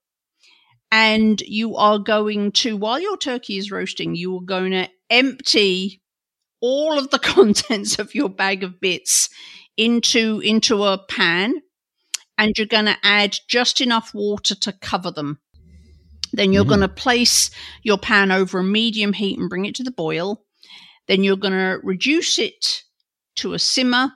and 0.92 1.42
you 1.42 1.76
are 1.76 2.00
going 2.00 2.52
to, 2.52 2.78
while 2.78 3.00
your 3.00 3.18
turkey 3.18 3.58
is 3.58 3.72
roasting, 3.72 4.16
you 4.16 4.36
are 4.38 4.46
going 4.46 4.72
to 4.72 4.88
empty 5.10 6.02
all 6.62 6.98
of 6.98 7.10
the 7.10 7.20
contents 7.20 8.00
of 8.00 8.16
your 8.16 8.30
bag 8.30 8.64
of 8.64 8.80
bits 8.80 9.30
into 9.78 10.42
into 10.42 10.84
a 10.84 10.98
pan 11.10 11.56
and 12.40 12.57
you're 12.57 12.66
going 12.66 12.86
to 12.86 12.95
add 13.03 13.36
just 13.49 13.82
enough 13.82 14.14
water 14.14 14.56
to 14.56 14.72
cover 14.72 15.11
them. 15.11 15.40
Then 16.32 16.53
you're 16.53 16.64
mm-hmm. 16.64 16.70
going 16.70 16.82
to 16.82 16.88
place 16.88 17.52
your 17.84 17.98
pan 17.98 18.32
over 18.32 18.60
a 18.60 18.64
medium 18.64 19.11
heat 19.11 19.38
and 19.38 19.49
bring 19.49 19.66
it 19.66 19.76
to 19.76 19.84
the 19.84 19.91
boil. 19.91 20.45
Then 21.07 21.22
you're 21.22 21.36
going 21.36 21.53
to 21.53 21.80
reduce 21.84 22.40
it 22.40 22.84
to 23.38 23.53
a 23.53 23.60
simmer 23.60 24.14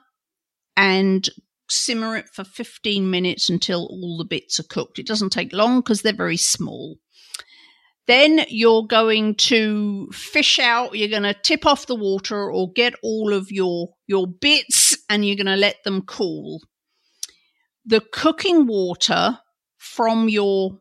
and 0.74 1.28
simmer 1.68 2.16
it 2.16 2.30
for 2.32 2.44
15 2.44 3.10
minutes 3.10 3.50
until 3.50 3.86
all 3.86 4.16
the 4.16 4.24
bits 4.24 4.58
are 4.58 4.64
cooked. 4.64 4.98
It 4.98 5.06
doesn't 5.06 5.30
take 5.30 5.52
long 5.52 5.80
because 5.80 6.00
they're 6.00 6.14
very 6.14 6.38
small. 6.38 6.96
Then 8.06 8.46
you're 8.48 8.86
going 8.86 9.34
to 9.34 10.08
fish 10.12 10.58
out, 10.58 10.96
you're 10.96 11.08
going 11.08 11.22
to 11.24 11.34
tip 11.34 11.66
off 11.66 11.86
the 11.86 11.94
water 11.94 12.50
or 12.50 12.72
get 12.72 12.94
all 13.02 13.34
of 13.34 13.50
your 13.50 13.90
your 14.06 14.26
bits 14.26 14.96
and 15.10 15.26
you're 15.26 15.36
going 15.36 15.46
to 15.46 15.56
let 15.56 15.84
them 15.84 16.02
cool 16.02 16.60
the 17.84 18.00
cooking 18.12 18.66
water 18.66 19.38
from 19.78 20.28
your 20.28 20.78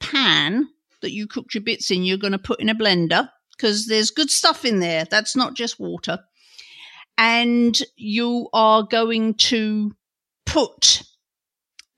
pan 0.00 0.68
that 1.02 1.12
you 1.12 1.26
cooked 1.26 1.54
your 1.54 1.62
bits 1.62 1.90
in, 1.90 2.04
you're 2.04 2.16
going 2.16 2.32
to 2.32 2.38
put 2.38 2.60
in 2.60 2.68
a 2.68 2.74
blender 2.74 3.28
because 3.56 3.86
there's 3.86 4.10
good 4.10 4.30
stuff 4.30 4.64
in 4.64 4.80
there. 4.80 5.04
That's 5.04 5.36
not 5.36 5.54
just 5.54 5.80
water. 5.80 6.18
And 7.18 7.78
you 7.96 8.48
are 8.52 8.82
going 8.82 9.34
to 9.34 9.92
put 10.44 11.02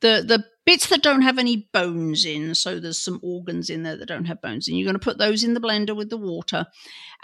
the 0.00 0.24
the 0.26 0.44
bits 0.64 0.88
that 0.88 1.02
don't 1.02 1.22
have 1.22 1.38
any 1.38 1.68
bones 1.72 2.24
in, 2.24 2.54
so 2.54 2.78
there's 2.78 3.02
some 3.02 3.18
organs 3.22 3.70
in 3.70 3.82
there 3.82 3.96
that 3.96 4.06
don't 4.06 4.26
have 4.26 4.40
bones 4.40 4.68
in. 4.68 4.76
You're 4.76 4.84
going 4.86 4.98
to 4.98 5.04
put 5.04 5.18
those 5.18 5.42
in 5.42 5.54
the 5.54 5.60
blender 5.60 5.96
with 5.96 6.10
the 6.10 6.16
water, 6.16 6.66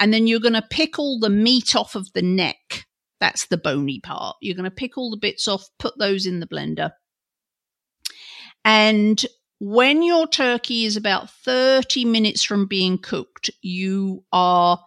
and 0.00 0.12
then 0.12 0.26
you're 0.26 0.40
going 0.40 0.54
to 0.54 0.66
pick 0.70 0.98
all 0.98 1.20
the 1.20 1.30
meat 1.30 1.76
off 1.76 1.94
of 1.94 2.12
the 2.14 2.22
neck. 2.22 2.86
That's 3.20 3.46
the 3.46 3.58
bony 3.58 4.00
part. 4.00 4.36
You're 4.40 4.56
going 4.56 4.64
to 4.64 4.70
pick 4.70 4.98
all 4.98 5.10
the 5.10 5.16
bits 5.16 5.46
off, 5.46 5.68
put 5.78 5.96
those 5.98 6.26
in 6.26 6.40
the 6.40 6.46
blender. 6.46 6.90
And 8.64 9.24
when 9.58 10.02
your 10.02 10.26
turkey 10.26 10.84
is 10.84 10.96
about 10.96 11.30
30 11.30 12.04
minutes 12.04 12.42
from 12.42 12.66
being 12.66 12.98
cooked, 12.98 13.50
you 13.62 14.24
are 14.32 14.78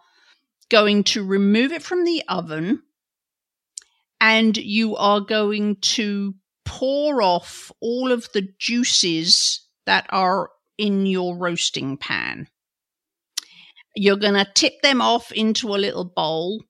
going 0.68 1.04
to 1.04 1.24
remove 1.24 1.72
it 1.72 1.82
from 1.82 2.04
the 2.04 2.22
oven 2.28 2.82
and 4.20 4.56
you 4.56 4.96
are 4.96 5.20
going 5.20 5.76
to 5.76 6.34
pour 6.64 7.22
off 7.22 7.72
all 7.80 8.12
of 8.12 8.28
the 8.34 8.46
juices 8.58 9.66
that 9.86 10.06
are 10.10 10.50
in 10.76 11.06
your 11.06 11.36
roasting 11.36 11.96
pan. 11.96 12.46
You're 13.96 14.16
going 14.16 14.34
to 14.34 14.46
tip 14.54 14.74
them 14.82 15.00
off 15.00 15.32
into 15.32 15.74
a 15.74 15.76
little 15.76 16.04
bowl. 16.04 16.62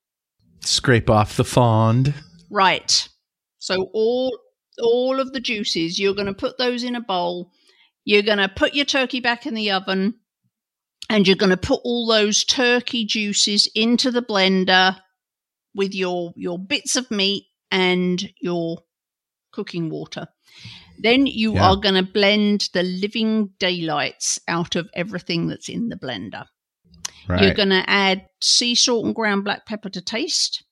Scrape 0.60 1.10
off 1.10 1.36
the 1.36 1.44
fond. 1.44 2.14
Right. 2.51 3.09
So 3.59 3.90
all 3.93 4.39
all 4.80 5.20
of 5.20 5.32
the 5.32 5.40
juices, 5.40 5.98
you're 5.98 6.14
going 6.14 6.26
to 6.26 6.34
put 6.34 6.59
those 6.59 6.82
in 6.84 6.94
a 6.96 7.00
bowl. 7.00 7.50
You're 8.05 8.22
going 8.22 8.38
to 8.38 8.48
put 8.48 8.74
your 8.74 8.84
turkey 8.84 9.20
back 9.20 9.46
in 9.46 9.55
the 9.55 9.70
oven 9.70 10.14
and 11.10 11.26
you're 11.26 11.36
going 11.36 11.50
to 11.50 11.56
put 11.56 11.80
all 11.84 12.06
those 12.06 12.44
turkey 12.44 13.05
juices 13.05 13.70
into 13.74 14.10
the 14.10 14.22
blender 14.22 14.98
with 15.74 15.94
your 15.94 16.32
your 16.36 16.59
bits 16.59 16.96
of 16.96 17.10
meat 17.10 17.44
and 17.70 18.30
your 18.40 18.78
cooking 19.52 19.90
water. 19.90 20.26
Then 21.00 21.26
you 21.26 21.55
Yeah. 21.55 21.70
are 21.70 21.76
going 21.76 21.94
to 21.94 22.10
blend 22.12 22.68
the 22.72 22.82
living 22.82 23.50
daylights 23.59 24.38
out 24.48 24.74
of 24.74 24.88
everything 24.94 25.46
that's 25.48 25.68
in 25.68 25.88
the 25.88 25.96
blender. 25.96 26.46
Right. 27.28 27.42
You're 27.42 27.55
going 27.55 27.68
to 27.70 27.84
add 27.88 28.26
sea 28.42 28.74
salt 28.74 29.05
and 29.05 29.14
ground 29.14 29.44
black 29.44 29.66
pepper 29.66 29.90
to 29.90 30.00
taste. 30.00 30.64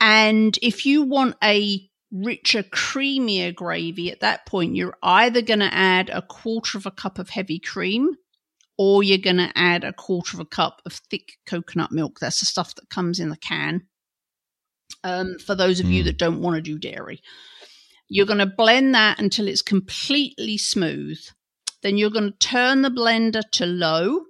And 0.00 0.58
if 0.62 0.86
you 0.86 1.02
want 1.02 1.36
a 1.42 1.88
richer, 2.12 2.62
creamier 2.62 3.54
gravy, 3.54 4.10
at 4.10 4.20
that 4.20 4.46
point, 4.46 4.76
you're 4.76 4.96
either 5.02 5.42
going 5.42 5.60
to 5.60 5.74
add 5.74 6.10
a 6.10 6.22
quarter 6.22 6.78
of 6.78 6.86
a 6.86 6.90
cup 6.90 7.18
of 7.18 7.30
heavy 7.30 7.58
cream 7.58 8.16
or 8.76 9.02
you're 9.02 9.18
going 9.18 9.36
to 9.36 9.52
add 9.54 9.84
a 9.84 9.92
quarter 9.92 10.36
of 10.36 10.40
a 10.40 10.44
cup 10.46 10.80
of 10.86 10.94
thick 11.10 11.32
coconut 11.46 11.92
milk. 11.92 12.18
That's 12.20 12.40
the 12.40 12.46
stuff 12.46 12.74
that 12.76 12.88
comes 12.88 13.20
in 13.20 13.28
the 13.28 13.36
can. 13.36 13.82
Um, 15.04 15.36
for 15.38 15.54
those 15.54 15.80
of 15.80 15.86
you 15.86 16.02
Mm. 16.02 16.06
that 16.06 16.18
don't 16.18 16.40
want 16.40 16.56
to 16.56 16.62
do 16.62 16.78
dairy, 16.78 17.22
you're 18.08 18.26
going 18.26 18.38
to 18.38 18.46
blend 18.46 18.94
that 18.94 19.18
until 19.20 19.46
it's 19.48 19.62
completely 19.62 20.58
smooth. 20.58 21.18
Then 21.82 21.96
you're 21.96 22.10
going 22.10 22.32
to 22.32 22.38
turn 22.38 22.82
the 22.82 22.90
blender 22.90 23.42
to 23.52 23.66
low 23.66 24.24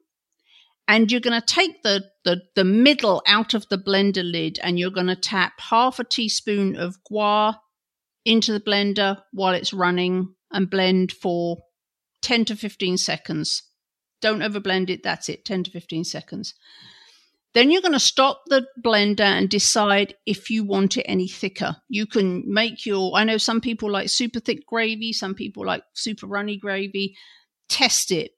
and 0.86 1.10
you're 1.10 1.20
going 1.20 1.40
to 1.40 1.46
take 1.46 1.82
the, 1.82 2.04
the, 2.24 2.42
the 2.56 2.64
middle 2.64 3.22
out 3.26 3.54
of 3.54 3.68
the 3.68 3.78
blender 3.78 4.28
lid 4.28 4.58
and 4.62 4.78
you're 4.78 4.90
going 4.90 5.06
to 5.06 5.16
tap 5.16 5.60
half 5.60 5.98
a 5.98 6.04
teaspoon 6.04 6.76
of 6.76 6.98
guar 7.10 7.56
into 8.24 8.52
the 8.52 8.60
blender 8.60 9.18
while 9.32 9.54
it's 9.54 9.72
running 9.72 10.34
and 10.52 10.70
blend 10.70 11.12
for 11.12 11.58
10 12.22 12.44
to 12.46 12.56
15 12.56 12.98
seconds. 12.98 13.62
Don't 14.20 14.40
overblend 14.40 14.90
it. 14.90 15.02
That's 15.02 15.28
it. 15.28 15.44
10 15.44 15.64
to 15.64 15.70
15 15.70 16.04
seconds. 16.04 16.54
Then 17.52 17.70
you're 17.70 17.82
going 17.82 17.92
to 17.92 18.00
stop 18.00 18.42
the 18.46 18.66
blender 18.84 19.22
and 19.22 19.48
decide 19.48 20.14
if 20.24 20.50
you 20.50 20.64
want 20.64 20.96
it 20.96 21.04
any 21.04 21.26
thicker. 21.26 21.76
You 21.88 22.06
can 22.06 22.44
make 22.46 22.86
your, 22.86 23.16
I 23.16 23.24
know 23.24 23.38
some 23.38 23.60
people 23.60 23.90
like 23.90 24.08
super 24.08 24.38
thick 24.38 24.66
gravy, 24.66 25.12
some 25.12 25.34
people 25.34 25.66
like 25.66 25.82
super 25.94 26.26
runny 26.26 26.56
gravy. 26.56 27.16
Test 27.68 28.12
it. 28.12 28.32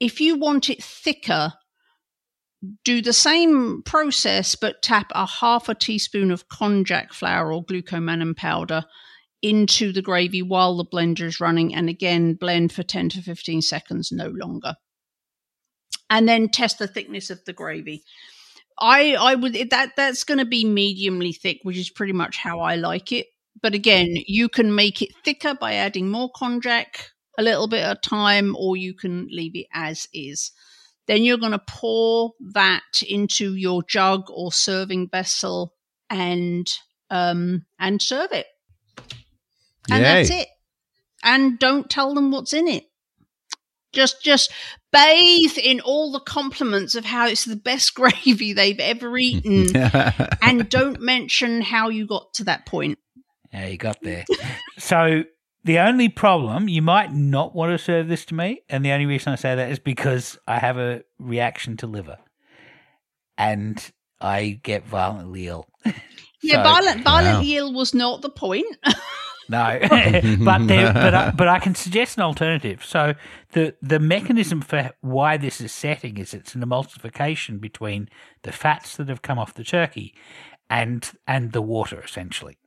If 0.00 0.20
you 0.20 0.36
want 0.36 0.68
it 0.68 0.82
thicker, 0.82 1.52
do 2.84 3.00
the 3.02 3.12
same 3.12 3.82
process, 3.84 4.56
but 4.56 4.82
tap 4.82 5.12
a 5.14 5.26
half 5.26 5.68
a 5.68 5.74
teaspoon 5.74 6.32
of 6.32 6.48
konjac 6.48 7.12
flour 7.12 7.52
or 7.52 7.64
glucomannan 7.64 8.36
powder 8.36 8.84
into 9.42 9.92
the 9.92 10.02
gravy 10.02 10.42
while 10.42 10.76
the 10.76 10.84
blender 10.84 11.22
is 11.22 11.40
running. 11.40 11.74
And 11.74 11.88
again, 11.88 12.34
blend 12.34 12.72
for 12.72 12.82
10 12.82 13.10
to 13.10 13.22
15 13.22 13.62
seconds, 13.62 14.10
no 14.12 14.28
longer. 14.28 14.76
And 16.08 16.28
then 16.28 16.48
test 16.48 16.78
the 16.78 16.86
thickness 16.86 17.30
of 17.30 17.44
the 17.44 17.52
gravy. 17.52 18.04
I, 18.78 19.14
I 19.14 19.34
would 19.34 19.54
that 19.70 19.92
that's 19.96 20.24
going 20.24 20.38
to 20.38 20.44
be 20.44 20.64
mediumly 20.64 21.36
thick, 21.36 21.60
which 21.62 21.78
is 21.78 21.90
pretty 21.90 22.12
much 22.12 22.36
how 22.36 22.60
I 22.60 22.76
like 22.76 23.10
it. 23.12 23.26
But 23.62 23.74
again, 23.74 24.08
you 24.26 24.48
can 24.48 24.74
make 24.74 25.00
it 25.00 25.14
thicker 25.24 25.54
by 25.54 25.74
adding 25.74 26.10
more 26.10 26.30
konjac 26.30 27.08
a 27.38 27.42
little 27.42 27.68
bit 27.68 27.82
at 27.82 27.96
a 27.96 28.08
time, 28.08 28.54
or 28.56 28.76
you 28.76 28.94
can 28.94 29.28
leave 29.30 29.56
it 29.56 29.66
as 29.72 30.06
is. 30.12 30.52
Then 31.06 31.22
you're 31.22 31.38
going 31.38 31.52
to 31.52 31.62
pour 31.66 32.32
that 32.52 33.02
into 33.08 33.54
your 33.54 33.82
jug 33.82 34.24
or 34.28 34.52
serving 34.52 35.08
vessel 35.08 35.72
and 36.10 36.66
um 37.10 37.64
and 37.78 38.02
serve 38.02 38.32
it. 38.32 38.46
And 39.90 40.04
that's 40.04 40.30
it. 40.30 40.48
And 41.22 41.58
don't 41.58 41.88
tell 41.90 42.14
them 42.14 42.30
what's 42.30 42.52
in 42.52 42.68
it. 42.68 42.84
Just 43.92 44.22
just 44.22 44.52
bathe 44.92 45.56
in 45.58 45.80
all 45.80 46.12
the 46.12 46.20
compliments 46.20 46.94
of 46.94 47.04
how 47.04 47.26
it's 47.26 47.44
the 47.44 47.56
best 47.56 47.94
gravy 47.96 48.52
they've 48.52 48.78
ever 48.80 49.16
eaten 49.16 49.74
and 50.42 50.68
don't 50.68 51.00
mention 51.00 51.62
how 51.62 51.88
you 51.88 52.06
got 52.06 52.34
to 52.34 52.44
that 52.44 52.66
point. 52.66 52.98
Yeah, 53.52 53.66
you 53.68 53.78
got 53.78 53.96
there. 54.02 54.24
so 54.78 55.22
the 55.64 55.78
only 55.78 56.08
problem, 56.10 56.68
you 56.68 56.82
might 56.82 57.12
not 57.12 57.54
want 57.54 57.72
to 57.72 57.78
serve 57.82 58.06
this 58.08 58.24
to 58.26 58.34
me, 58.34 58.60
and 58.68 58.84
the 58.84 58.92
only 58.92 59.06
reason 59.06 59.32
I 59.32 59.36
say 59.36 59.54
that 59.54 59.70
is 59.70 59.78
because 59.78 60.36
I 60.46 60.58
have 60.58 60.76
a 60.78 61.02
reaction 61.18 61.76
to 61.78 61.86
liver, 61.86 62.18
and 63.38 63.82
I 64.20 64.60
get 64.62 64.86
violently 64.86 65.46
ill. 65.48 65.66
Yeah, 66.42 66.56
So- 66.56 66.62
violent 66.64 67.02
violent 67.02 67.36
Wow. 67.38 67.42
yield 67.42 67.74
was 67.74 67.94
not 67.94 68.20
the 68.20 68.28
point. 68.30 68.76
No, 69.48 69.78
but 70.44 70.66
there, 70.66 70.92
but 70.94 71.14
I, 71.14 71.30
but 71.30 71.48
I 71.48 71.58
can 71.58 71.74
suggest 71.74 72.16
an 72.16 72.24
alternative. 72.24 72.84
So 72.84 73.14
the 73.52 73.74
the 73.80 73.98
mechanism 73.98 74.60
for 74.60 74.90
why 75.00 75.36
this 75.36 75.60
is 75.60 75.72
setting 75.72 76.18
is 76.18 76.34
it's 76.34 76.54
an 76.54 76.62
emulsification 76.62 77.60
between 77.60 78.08
the 78.42 78.52
fats 78.52 78.96
that 78.96 79.08
have 79.08 79.22
come 79.22 79.38
off 79.38 79.54
the 79.54 79.64
turkey 79.64 80.14
and 80.68 81.10
and 81.26 81.52
the 81.52 81.62
water 81.62 82.00
essentially. 82.00 82.58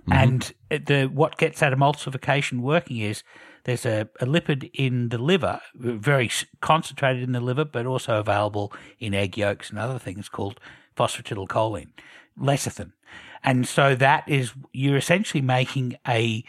Mm-hmm. 0.00 0.12
And 0.12 0.54
the 0.86 1.06
what 1.06 1.36
gets 1.38 1.60
that 1.60 1.72
emulsification 1.72 2.60
working 2.60 2.98
is 2.98 3.22
there's 3.64 3.86
a, 3.86 4.08
a 4.20 4.26
lipid 4.26 4.70
in 4.74 5.08
the 5.08 5.18
liver, 5.18 5.60
very 5.74 6.30
concentrated 6.60 7.22
in 7.22 7.32
the 7.32 7.40
liver, 7.40 7.64
but 7.64 7.86
also 7.86 8.18
available 8.18 8.72
in 8.98 9.14
egg 9.14 9.38
yolks 9.38 9.70
and 9.70 9.78
other 9.78 9.98
things 9.98 10.28
called 10.28 10.60
phosphatidylcholine, 10.96 11.90
lecithin. 12.38 12.92
And 13.44 13.68
so 13.68 13.94
that 13.94 14.28
is 14.28 14.52
you're 14.72 14.96
essentially 14.96 15.42
making 15.42 15.96
a 16.08 16.44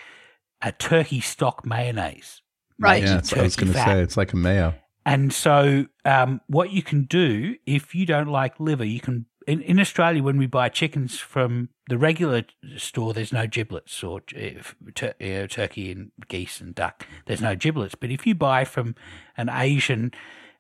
a 0.62 0.72
turkey 0.72 1.22
stock 1.22 1.66
mayonnaise. 1.66 2.42
Right. 2.80 3.04
yeah, 3.04 3.16
that's 3.16 3.32
what 3.32 3.42
I 3.42 3.44
was 3.44 3.56
going 3.56 3.72
to 3.72 3.78
say. 3.78 4.02
It's 4.02 4.18
like 4.18 4.34
a 4.34 4.38
mayo. 4.38 4.74
And 5.06 5.32
so, 5.32 5.86
um, 6.04 6.42
what 6.48 6.72
you 6.72 6.82
can 6.82 7.04
do 7.04 7.56
if 7.66 7.94
you 7.94 8.06
don't 8.06 8.28
like 8.28 8.60
liver, 8.60 8.84
you 8.84 9.00
can 9.00 9.28
in, 9.48 9.62
in 9.62 9.80
Australia 9.80 10.24
when 10.24 10.38
we 10.38 10.48
buy 10.48 10.70
chickens 10.70 11.20
from 11.20 11.70
the 11.88 11.98
regular 11.98 12.44
store, 12.78 13.14
there's 13.14 13.32
no 13.32 13.46
giblets 13.46 14.04
or 14.04 14.22
uh, 14.36 14.62
tur- 14.96 15.14
you 15.20 15.34
know, 15.34 15.48
turkey 15.48 15.92
and 15.92 16.12
geese 16.28 16.60
and 16.60 16.74
duck. 16.74 17.06
There's 17.28 17.42
no 17.42 17.56
giblets. 17.56 17.96
But 17.96 18.10
if 18.10 18.26
you 18.26 18.34
buy 18.34 18.66
from 18.66 18.96
an 19.38 19.50
Asian, 19.50 20.12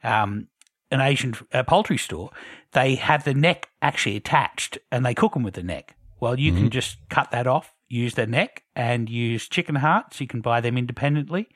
um, 0.04 0.48
an 0.92 1.02
Asian 1.02 1.36
uh, 1.52 1.64
poultry 1.64 1.98
store, 1.98 2.30
they 2.74 2.96
have 2.96 3.24
the 3.24 3.34
neck 3.34 3.70
actually 3.82 4.16
attached 4.16 4.78
and 4.92 5.06
they 5.06 5.16
cook 5.16 5.34
them 5.34 5.44
with 5.44 5.56
the 5.56 5.64
neck. 5.64 5.96
Well, 6.20 6.40
you 6.40 6.52
can 6.52 6.62
mm-hmm. 6.62 6.70
just 6.70 6.98
cut 7.10 7.32
that 7.32 7.48
off, 7.48 7.74
use 7.88 8.16
the 8.16 8.26
neck, 8.26 8.64
and 8.76 9.10
use 9.10 9.48
chicken 9.48 9.76
hearts. 9.76 10.22
You 10.22 10.28
can 10.28 10.42
buy 10.42 10.62
them 10.62 10.78
independently 10.78 11.50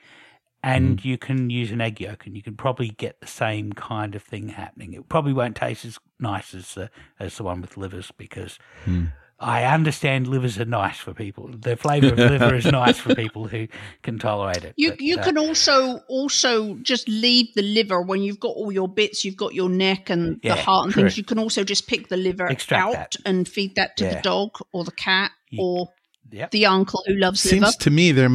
and 0.64 0.98
mm-hmm. 0.98 1.08
you 1.08 1.18
can 1.18 1.50
use 1.50 1.72
an 1.72 1.82
egg 1.82 2.02
yolk, 2.02 2.26
and 2.26 2.36
you 2.36 2.44
can 2.44 2.56
probably 2.56 2.90
get 2.90 3.22
the 3.22 3.28
same 3.28 3.74
kind 3.74 4.16
of 4.16 4.22
thing 4.22 4.50
happening. 4.50 4.94
It 4.94 5.08
probably 5.08 5.34
won't 5.34 5.56
taste 5.56 5.86
as 5.86 6.00
nice 6.20 6.54
as 6.54 6.74
the 6.74 6.90
as 7.20 7.38
the 7.38 7.44
one 7.44 7.62
with 7.62 7.78
livers 7.78 8.12
because 8.18 8.60
hmm. 8.84 9.06
I 9.42 9.64
understand 9.64 10.28
livers 10.28 10.60
are 10.60 10.66
nice 10.66 10.98
for 10.98 11.14
people. 11.14 11.48
The 11.48 11.78
flavour 11.78 12.08
of 12.08 12.18
liver 12.20 12.56
is 12.56 12.66
nice 12.72 12.98
for 13.00 13.16
people 13.16 13.48
who 13.48 13.68
can 14.04 14.20
tolerate 14.20 14.64
it. 14.66 14.74
You 14.76 14.92
but, 14.92 15.02
you 15.02 15.18
uh, 15.18 15.24
can 15.24 15.38
also 15.38 16.00
also 16.10 16.76
just 16.76 17.08
leave 17.08 17.54
the 17.56 17.62
liver 17.62 18.02
when 18.02 18.22
you've 18.22 18.40
got 18.40 18.50
all 18.50 18.72
your 18.72 18.90
bits. 18.90 19.24
You've 19.24 19.38
got 19.38 19.54
your 19.54 19.70
neck 19.70 20.10
and 20.10 20.40
Yeah, 20.44 20.56
the 20.56 20.62
heart 20.62 20.86
and 20.86 20.94
true. 20.94 21.04
things. 21.04 21.18
You 21.18 21.24
can 21.24 21.40
also 21.40 21.64
just 21.64 21.88
pick 21.88 22.10
the 22.10 22.18
liver 22.18 22.48
Extract 22.48 22.84
out 22.86 22.94
that. 22.94 23.16
and 23.26 23.48
feed 23.48 23.76
that 23.76 23.96
to 23.98 24.06
the 24.06 24.20
dog 24.22 24.58
or 24.74 24.84
the 24.84 24.92
cat 24.92 25.32
You- 25.50 25.64
or 25.64 25.88
Yep. 26.32 26.52
the 26.52 26.68
uncle 26.68 27.02
who 27.08 27.16
loves 27.16 27.44
liver. 27.46 27.66
Seems 27.66 27.76
to 27.78 27.90
me 27.90 28.12
there 28.12 28.30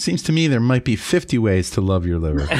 seems 0.00 0.22
to 0.24 0.32
me 0.32 0.46
there 0.46 0.60
might 0.60 0.84
be 0.84 0.96
50 0.96 1.38
ways 1.38 1.70
to 1.72 1.80
love 1.80 2.06
your 2.06 2.18
liver. 2.18 2.46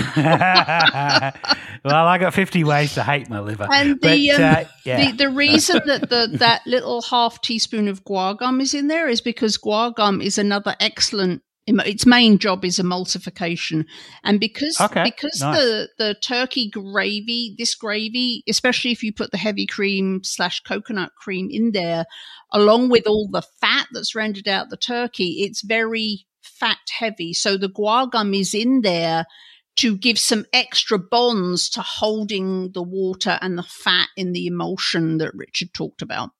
well, 1.84 2.06
I 2.06 2.18
got 2.18 2.34
fifty 2.34 2.64
ways 2.64 2.94
to 2.94 3.02
hate 3.02 3.28
my 3.28 3.40
liver. 3.40 3.66
And 3.70 4.00
but, 4.00 4.10
the, 4.10 4.30
um, 4.32 4.42
uh, 4.42 4.64
yeah. 4.84 5.10
The 5.10 5.16
the 5.16 5.30
reason 5.30 5.80
that 5.86 6.10
the 6.10 6.28
that 6.38 6.62
little 6.66 7.02
half 7.02 7.40
teaspoon 7.40 7.88
of 7.88 8.04
guar 8.04 8.36
gum 8.36 8.60
is 8.60 8.74
in 8.74 8.88
there 8.88 9.08
is 9.08 9.20
because 9.20 9.56
guar 9.56 9.94
gum 9.94 10.20
is 10.20 10.38
another 10.38 10.76
excellent. 10.80 11.42
Its 11.66 12.04
main 12.04 12.38
job 12.38 12.64
is 12.64 12.78
emulsification, 12.78 13.84
and 14.24 14.40
because 14.40 14.80
Okay, 14.80 15.04
because 15.04 15.40
nice. 15.40 15.56
the 15.56 15.88
the 15.98 16.14
turkey 16.20 16.68
gravy, 16.68 17.54
this 17.58 17.74
gravy, 17.74 18.42
especially 18.48 18.90
if 18.90 19.02
you 19.02 19.12
put 19.12 19.30
the 19.30 19.38
heavy 19.38 19.66
cream 19.66 20.22
slash 20.24 20.60
coconut 20.60 21.12
cream 21.16 21.48
in 21.50 21.70
there, 21.72 22.06
along 22.52 22.88
with 22.88 23.06
all 23.06 23.28
the 23.30 23.42
fat 23.60 23.86
that's 23.92 24.16
rendered 24.16 24.48
out 24.48 24.70
the 24.70 24.76
turkey, 24.76 25.42
it's 25.44 25.62
very 25.62 26.26
fat 26.60 26.78
heavy. 26.90 27.32
So 27.32 27.56
the 27.56 27.68
guar 27.70 28.10
gum 28.10 28.34
is 28.34 28.54
in 28.54 28.82
there 28.82 29.24
to 29.76 29.96
give 29.96 30.18
some 30.18 30.44
extra 30.52 30.98
bonds 30.98 31.70
to 31.70 31.80
holding 31.80 32.72
the 32.72 32.82
water 32.82 33.38
and 33.40 33.56
the 33.58 33.62
fat 33.62 34.08
in 34.16 34.32
the 34.32 34.46
emulsion 34.46 35.18
that 35.18 35.32
Richard 35.34 35.72
talked 35.74 36.02
about. 36.02 36.30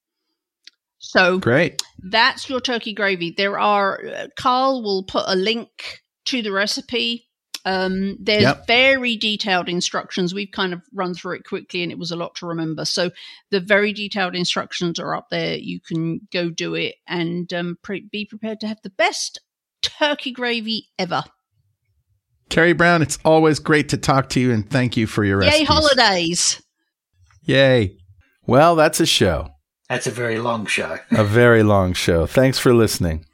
So 0.98 1.38
Great. 1.38 1.82
that's 2.02 2.48
your 2.50 2.60
turkey 2.60 2.92
gravy. 2.92 3.32
There 3.34 3.58
are, 3.58 4.00
uh, 4.06 4.26
Carl 4.36 4.82
will 4.82 5.04
put 5.04 5.24
a 5.26 5.36
link 5.36 6.02
to 6.26 6.42
the 6.42 6.52
recipe 6.52 7.26
Um, 7.66 8.16
there's 8.18 8.44
Yep. 8.44 8.66
very 8.66 9.16
detailed 9.18 9.68
instructions. 9.68 10.32
We've 10.32 10.50
kind 10.50 10.72
of 10.72 10.80
run 10.94 11.12
through 11.14 11.36
it 11.36 11.44
quickly, 11.44 11.82
and 11.82 11.92
it 11.92 11.98
was 11.98 12.10
a 12.10 12.16
lot 12.16 12.34
to 12.36 12.46
remember. 12.46 12.86
So 12.86 13.10
the 13.50 13.60
very 13.60 13.92
detailed 13.92 14.34
instructions 14.34 14.98
are 14.98 15.14
up 15.14 15.28
there. 15.30 15.56
You 15.58 15.78
can 15.78 16.26
go 16.32 16.48
do 16.48 16.74
it 16.74 16.94
and 17.06 17.52
um, 17.52 17.76
pre- 17.82 18.08
be 18.10 18.24
prepared 18.24 18.60
to 18.60 18.66
have 18.66 18.80
the 18.82 18.90
best 18.90 19.40
turkey 19.82 20.32
gravy 20.32 20.88
ever. 20.98 21.24
Carrie 22.48 22.72
Brown, 22.72 23.00
it's 23.02 23.18
always 23.24 23.58
great 23.58 23.88
to 23.90 23.96
talk 23.96 24.28
to 24.30 24.40
you 24.40 24.52
and 24.52 24.68
thank 24.68 24.96
you 24.96 25.06
for 25.06 25.24
your 25.24 25.38
recipes. 25.38 25.60
Yay 25.60 25.64
holidays! 25.64 26.62
Yay. 27.44 27.96
Well, 28.46 28.74
that's 28.76 29.00
a 29.00 29.06
show. 29.06 29.48
That's 29.88 30.06
a 30.06 30.10
very 30.10 30.38
long 30.38 30.66
show. 30.66 30.98
A 31.10 31.24
very 31.24 31.64
long 31.64 31.94
show. 31.94 32.24
Thanks 32.24 32.60
for 32.60 32.72
listening. 32.72 33.24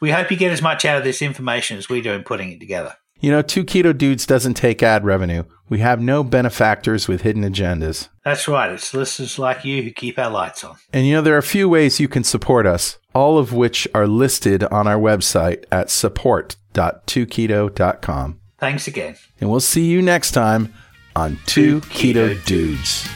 We 0.00 0.10
hope 0.10 0.32
you 0.32 0.36
get 0.36 0.50
as 0.50 0.60
much 0.60 0.84
out 0.84 0.98
of 0.98 1.04
this 1.04 1.22
information 1.22 1.78
as 1.78 1.88
we 1.88 2.00
do 2.00 2.10
in 2.12 2.24
putting 2.24 2.50
it 2.50 2.58
together. 2.58 2.96
You 3.20 3.30
know, 3.30 3.40
Two 3.40 3.64
Keto 3.64 3.96
Dudes 3.96 4.26
doesn't 4.26 4.54
take 4.54 4.82
ad 4.82 5.04
revenue. 5.04 5.44
We 5.68 5.78
have 5.78 6.00
no 6.00 6.24
benefactors 6.24 7.06
with 7.06 7.22
hidden 7.22 7.44
agendas. 7.44 8.08
That's 8.24 8.48
right. 8.48 8.72
It's 8.72 8.92
listeners 8.92 9.38
like 9.38 9.64
you 9.64 9.84
who 9.84 9.92
keep 9.92 10.18
our 10.18 10.28
lights 10.28 10.64
on. 10.64 10.74
And 10.92 11.06
you 11.06 11.14
know, 11.14 11.22
there 11.22 11.36
are 11.36 11.38
a 11.38 11.42
few 11.42 11.68
ways 11.68 12.00
you 12.00 12.08
can 12.08 12.24
support 12.24 12.66
us, 12.66 12.98
all 13.14 13.38
of 13.38 13.52
which 13.52 13.86
are 13.94 14.06
listed 14.06 14.64
on 14.64 14.86
our 14.86 14.98
website 14.98 15.64
at 15.70 15.90
support.2keto.com. 15.90 18.40
Thanks 18.58 18.86
again. 18.86 19.16
And 19.40 19.50
we'll 19.50 19.60
see 19.60 19.86
you 19.86 20.02
next 20.02 20.32
time 20.32 20.74
on 21.16 21.38
Two 21.46 21.80
Keto 21.82 22.42
Dudes. 22.44 23.08